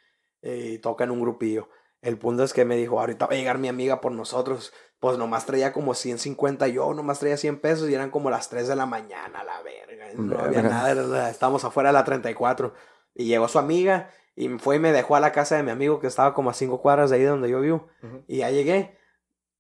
eh, 0.42 0.72
y 0.74 0.78
toca 0.80 1.04
en 1.04 1.12
un 1.12 1.22
grupillo. 1.22 1.70
El 2.02 2.18
punto 2.18 2.44
es 2.44 2.54
que 2.54 2.66
me 2.66 2.76
dijo, 2.76 3.00
ahorita 3.00 3.28
va 3.28 3.34
a 3.34 3.36
llegar 3.36 3.58
mi 3.58 3.68
amiga 3.68 4.02
por 4.02 4.12
nosotros. 4.12 4.74
Pues 5.00 5.18
nomás 5.18 5.46
traía 5.46 5.74
como 5.74 5.94
150, 5.94 6.68
yo 6.68 6.94
nomás 6.94 7.20
traía 7.20 7.38
100 7.38 7.60
pesos 7.60 7.90
y 7.90 7.96
eran 7.96 8.12
como 8.12 8.30
las 8.30 8.50
3 8.50 8.68
de 8.68 8.76
la 8.76 8.86
mañana, 8.86 9.44
la 9.44 9.62
verga. 9.62 10.08
No 10.16 10.40
había 10.40 10.62
nada, 10.62 11.30
estábamos 11.30 11.64
afuera 11.64 11.90
de 11.90 11.94
la 11.94 12.04
34. 12.04 12.74
Y 13.16 13.26
llegó 13.26 13.48
su 13.48 13.60
amiga 13.60 14.10
y 14.36 14.48
fue 14.60 14.78
y 14.78 14.80
me 14.80 14.92
dejó 14.92 15.16
a 15.16 15.20
la 15.20 15.32
casa 15.32 15.58
de 15.58 15.64
mi 15.64 15.72
amigo 15.72 16.00
que 16.00 16.08
estaba 16.08 16.34
como 16.34 16.50
a 16.50 16.54
5 16.54 16.82
cuadras 16.82 17.10
de 17.10 17.18
ahí 17.18 17.24
donde 17.24 17.50
yo 17.50 17.62
vivo. 17.62 17.88
Y 18.28 18.38
ya 18.38 18.52
llegué. 18.52 18.98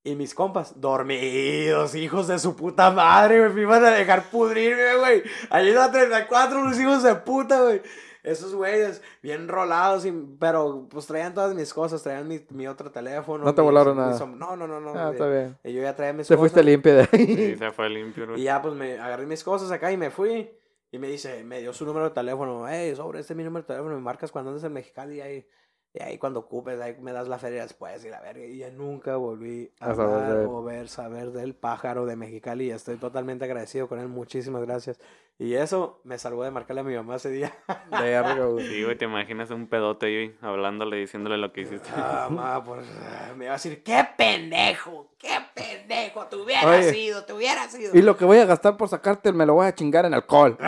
Y 0.03 0.15
mis 0.15 0.33
compas, 0.33 0.81
dormidos, 0.81 1.93
hijos 1.93 2.27
de 2.27 2.39
su 2.39 2.55
puta 2.55 2.89
madre, 2.89 3.39
güey. 3.39 3.53
Me 3.53 3.61
iban 3.61 3.85
a 3.85 3.91
dejar 3.91 4.23
pudrirme, 4.31 4.95
güey. 4.97 5.23
Allí 5.51 5.69
en 5.69 5.75
la 5.75 5.91
34, 5.91 6.63
los 6.63 6.79
hijos 6.79 7.03
de 7.03 7.13
puta, 7.15 7.61
güey. 7.61 7.81
Esos 8.23 8.53
güeyes, 8.53 9.01
bien 9.23 9.47
rolados, 9.47 10.05
y- 10.05 10.11
pero 10.39 10.87
pues 10.89 11.07
traían 11.07 11.33
todas 11.33 11.55
mis 11.55 11.73
cosas. 11.73 12.03
Traían 12.03 12.27
mi, 12.27 12.45
mi 12.49 12.67
otro 12.67 12.91
teléfono. 12.91 13.43
No 13.43 13.55
te 13.55 13.61
volaron 13.61 13.97
nada. 13.97 14.17
som- 14.19 14.35
No, 14.37 14.55
no, 14.55 14.67
no, 14.67 14.79
no. 14.79 14.89
Ah, 14.91 15.05
güey. 15.05 15.11
está 15.13 15.27
bien. 15.27 15.57
Y 15.63 15.73
yo 15.73 15.81
ya 15.81 15.95
traía 15.95 16.13
mis 16.13 16.27
Te 16.27 16.35
cosas. 16.35 16.39
fuiste 16.39 16.63
limpio 16.63 16.95
de 16.95 17.05
Sí, 17.05 17.17
ahí. 17.17 17.55
se 17.57 17.71
fue 17.71 17.89
limpio, 17.89 18.27
güey. 18.27 18.41
Y 18.41 18.43
ya 18.43 18.61
pues 18.61 18.75
me 18.75 18.99
agarré 18.99 19.25
mis 19.25 19.43
cosas 19.43 19.71
acá 19.71 19.91
y 19.91 19.97
me 19.97 20.09
fui. 20.11 20.51
Y 20.93 20.99
me 20.99 21.07
dice, 21.07 21.43
me 21.45 21.61
dio 21.61 21.71
su 21.73 21.85
número 21.85 22.09
de 22.09 22.11
teléfono. 22.15 22.67
Hey, 22.67 22.93
sobre 22.95 23.21
este 23.21 23.33
es 23.33 23.37
mi 23.37 23.43
número 23.43 23.63
de 23.63 23.67
teléfono. 23.67 23.95
Me 23.95 24.01
marcas 24.01 24.31
cuando 24.31 24.51
andes 24.51 24.63
en 24.65 24.73
Mexicali 24.73 25.15
y 25.17 25.21
ahí, 25.21 25.47
y 25.93 26.01
ahí 26.01 26.17
cuando 26.17 26.39
ocupes, 26.41 26.79
ahí 26.79 26.95
me 27.01 27.11
das 27.11 27.27
la 27.27 27.37
feria 27.37 27.63
después 27.63 28.03
y 28.05 28.09
la 28.09 28.21
verga. 28.21 28.45
Y 28.45 28.59
ya 28.59 28.69
nunca 28.69 29.17
volví 29.17 29.71
a 29.79 29.91
A 29.91 29.95
saber 29.95 30.13
hablar 30.15 30.35
de 30.37 30.41
él. 30.43 30.47
o 30.49 30.63
ver, 30.63 30.87
saber 30.87 31.31
del 31.31 31.53
pájaro 31.53 32.05
de 32.05 32.15
Mexicali. 32.15 32.67
Y 32.67 32.71
estoy 32.71 32.95
totalmente 32.97 33.43
agradecido 33.45 33.89
con 33.89 33.99
él. 33.99 34.07
Muchísimas 34.07 34.61
gracias. 34.61 34.99
Y 35.37 35.55
eso 35.55 35.99
me 36.03 36.19
salvó 36.19 36.43
de 36.43 36.51
marcarle 36.51 36.81
a 36.81 36.83
mi 36.83 36.95
mamá 36.95 37.15
ese 37.15 37.31
día. 37.31 37.51
Verga, 37.91 38.45
güey. 38.45 38.67
Sí, 38.67 38.83
güey, 38.83 38.95
te 38.97 39.05
imaginas 39.05 39.49
un 39.49 39.67
pedote 39.67 40.05
ahí 40.05 40.37
hablándole, 40.39 40.97
diciéndole 40.97 41.37
lo 41.37 41.51
que 41.51 41.61
hiciste. 41.61 41.89
Ah, 41.95 42.27
ma, 42.31 42.63
pues 42.63 42.85
ah, 43.01 43.33
me 43.35 43.45
iba 43.45 43.53
a 43.53 43.57
decir, 43.57 43.81
qué 43.83 44.07
pendejo, 44.15 45.09
qué 45.17 45.39
pendejo, 45.53 46.27
te 46.27 46.35
hubiera 46.35 46.69
Oye. 46.69 46.93
sido, 46.93 47.25
te 47.25 47.33
hubiera 47.33 47.67
sido. 47.67 47.91
Y 47.97 48.03
lo 48.03 48.15
que 48.15 48.23
voy 48.23 48.37
a 48.37 48.45
gastar 48.45 48.77
por 48.77 48.87
sacarte 48.87 49.33
me 49.33 49.47
lo 49.47 49.55
voy 49.55 49.65
a 49.65 49.73
chingar 49.73 50.05
en 50.05 50.13
alcohol. 50.13 50.57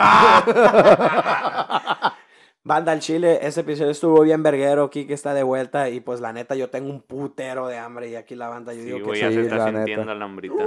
Banda 2.66 2.94
al 2.94 3.00
Chile, 3.02 3.40
este 3.42 3.62
episodio 3.62 3.92
estuvo 3.92 4.22
bien 4.22 4.42
verguero, 4.42 4.90
Kike 4.90 5.14
está 5.14 5.34
de 5.34 5.44
vuelta 5.44 5.90
y 5.90 6.00
pues 6.00 6.22
la 6.22 6.32
neta 6.32 6.56
yo 6.56 6.70
tengo 6.70 6.90
un 6.90 7.02
putero 7.02 7.68
de 7.68 7.78
hambre 7.78 8.08
y 8.10 8.16
aquí 8.16 8.36
la 8.36 8.48
banda 8.48 8.74
yo 8.74 8.80
Sí, 8.80 8.86
digo 8.86 9.00
güey, 9.08 9.20
que 9.20 9.26
ya 9.26 9.30
sí, 9.30 9.36
se 9.36 9.42
está 9.42 9.56
la 9.58 9.66
sintiendo 9.66 10.06
neta. 10.06 10.16
la 10.16 10.26
hambrita. 10.26 10.64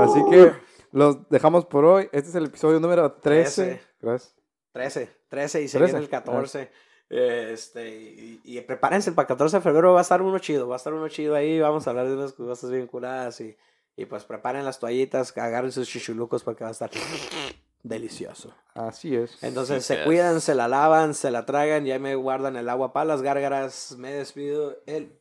Así 0.00 0.20
que 0.28 0.52
los 0.90 1.28
dejamos 1.28 1.64
por 1.66 1.84
hoy. 1.84 2.04
Este 2.10 2.30
es 2.30 2.34
el 2.34 2.46
episodio 2.46 2.80
número 2.80 3.12
13. 3.12 3.64
Trece. 3.64 3.80
Gracias. 4.00 4.34
13, 4.72 5.08
13 5.28 5.62
y 5.62 5.68
se 5.68 5.78
13, 5.78 5.92
viene 5.92 6.04
el 6.04 6.10
14. 6.10 6.68
eh, 7.10 7.50
Este, 7.52 7.88
y, 7.96 8.40
y 8.44 8.60
prepárense 8.62 9.12
para 9.12 9.22
el 9.22 9.28
14 9.28 9.58
de 9.58 9.62
febrero, 9.62 9.92
va 9.92 10.00
a 10.00 10.02
estar 10.02 10.20
uno 10.22 10.40
chido, 10.40 10.66
va 10.66 10.74
a 10.74 10.78
estar 10.78 10.92
uno 10.92 11.08
chido 11.08 11.36
ahí, 11.36 11.60
vamos 11.60 11.86
a 11.86 11.90
hablar 11.90 12.08
de 12.08 12.14
unas 12.16 12.32
cosas 12.32 12.68
bien 12.72 12.88
curadas 12.88 13.40
y, 13.40 13.56
y 13.96 14.04
pues 14.06 14.24
preparen 14.24 14.64
las 14.64 14.80
toallitas, 14.80 15.36
agarren 15.38 15.70
sus 15.70 15.88
chichulucos 15.88 16.42
porque 16.42 16.64
va 16.64 16.70
a 16.70 16.72
estar 16.72 16.90
delicioso. 17.82 18.54
Así 18.74 19.14
es. 19.16 19.42
Entonces 19.42 19.84
Sí, 19.84 19.94
se 19.94 20.00
es. 20.00 20.06
cuidan, 20.06 20.40
se 20.40 20.54
la 20.54 20.68
lavan, 20.68 21.14
se 21.14 21.30
la 21.30 21.46
tragan, 21.46 21.84
ya 21.86 21.98
me 21.98 22.14
guardan 22.14 22.56
el 22.56 22.68
agua 22.68 22.92
para 22.92 23.06
las 23.06 23.22
gárgaras. 23.22 23.94
Me 23.98 24.12
despido. 24.12 24.76
El. 24.86 25.18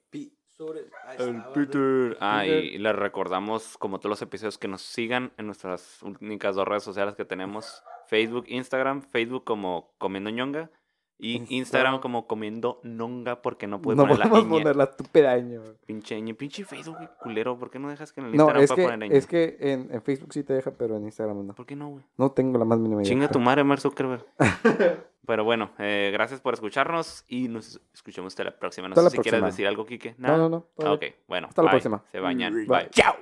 Ahí 1.05 1.17
El 1.19 1.43
Peter. 1.53 2.17
Ah, 2.21 2.39
Peter. 2.43 2.63
y 2.63 2.77
les 2.77 2.95
recordamos, 2.95 3.77
como 3.77 3.99
todos 3.99 4.09
los 4.11 4.21
episodios, 4.21 4.57
que 4.57 4.69
nos 4.69 4.81
sigan 4.83 5.33
en 5.37 5.47
nuestras 5.47 6.01
únicas 6.01 6.55
dos 6.55 6.65
redes 6.65 6.83
sociales 6.83 7.15
que 7.15 7.25
tenemos: 7.25 7.83
Facebook, 8.07 8.45
Instagram. 8.47 9.01
Facebook 9.01 9.43
como 9.43 9.93
Comiendo 9.97 10.29
ñonga 10.29 10.71
y 11.17 11.37
Insta- 11.39 11.51
Instagram 11.51 11.99
como 12.01 12.27
Comiendo 12.27 12.79
Nonga, 12.83 13.41
porque 13.41 13.67
no 13.67 13.81
puede 13.81 13.95
no 13.97 14.03
poner 14.03 14.19
la 14.19 14.29
podemos 14.29 14.49
ñ. 14.49 14.61
poner 14.61 14.75
la 14.75 14.91
tu 14.91 15.03
pedaño. 15.05 15.61
Pinche 15.85 16.19
ñ. 16.21 16.33
Pinche 16.35 16.65
Facebook, 16.65 16.97
culero. 17.21 17.57
¿Por 17.57 17.69
qué 17.71 17.79
no 17.79 17.89
dejas 17.89 18.11
que 18.11 18.19
en 18.21 18.27
el 18.27 18.31
No, 18.35 18.43
Instagram 18.43 18.63
es 18.63 18.69
pueda 18.71 18.75
que, 18.87 18.91
poner 18.93 19.09
ñ? 19.09 19.15
es 19.15 19.27
que 19.27 19.57
en, 19.59 19.87
en 19.93 20.01
Facebook 20.01 20.33
sí 20.33 20.43
te 20.43 20.53
deja, 20.53 20.71
pero 20.71 20.97
en 20.97 21.05
Instagram 21.05 21.47
no. 21.47 21.53
¿Por 21.55 21.65
qué 21.65 21.75
no, 21.75 21.89
güey? 21.89 22.03
No 22.17 22.31
tengo 22.31 22.57
la 22.57 22.65
más 22.65 22.79
mínima 22.79 23.01
idea. 23.01 23.09
Chinga 23.09 23.27
tu 23.29 23.39
madre, 23.39 23.63
Mark 23.63 23.81
Zuckerberg. 23.81 24.25
Pero 25.27 25.43
bueno, 25.43 25.71
eh, 25.79 26.11
gracias 26.13 26.39
por 26.39 26.53
escucharnos 26.53 27.25
y 27.27 27.47
nos 27.47 27.81
escuchamos 27.95 28.33
hasta 28.33 28.43
la 28.43 28.59
próxima. 28.59 28.87
No 28.87 28.93
Hasta 28.93 29.09
sé 29.09 29.17
si 29.17 29.23
quieres 29.23 29.41
decir 29.43 29.65
algo, 29.65 29.83
Quique. 29.83 30.13
No, 30.19 30.37
no, 30.37 30.49
no. 30.49 30.67
Ah, 30.85 30.91
ok, 30.93 31.03
bueno. 31.27 31.47
Hasta 31.47 31.63
la 31.63 31.71
próxima. 31.71 32.03
Se 32.11 32.19
bañan. 32.19 32.53
Bye. 32.53 32.65
Bye. 32.67 32.89
Chao. 32.91 33.15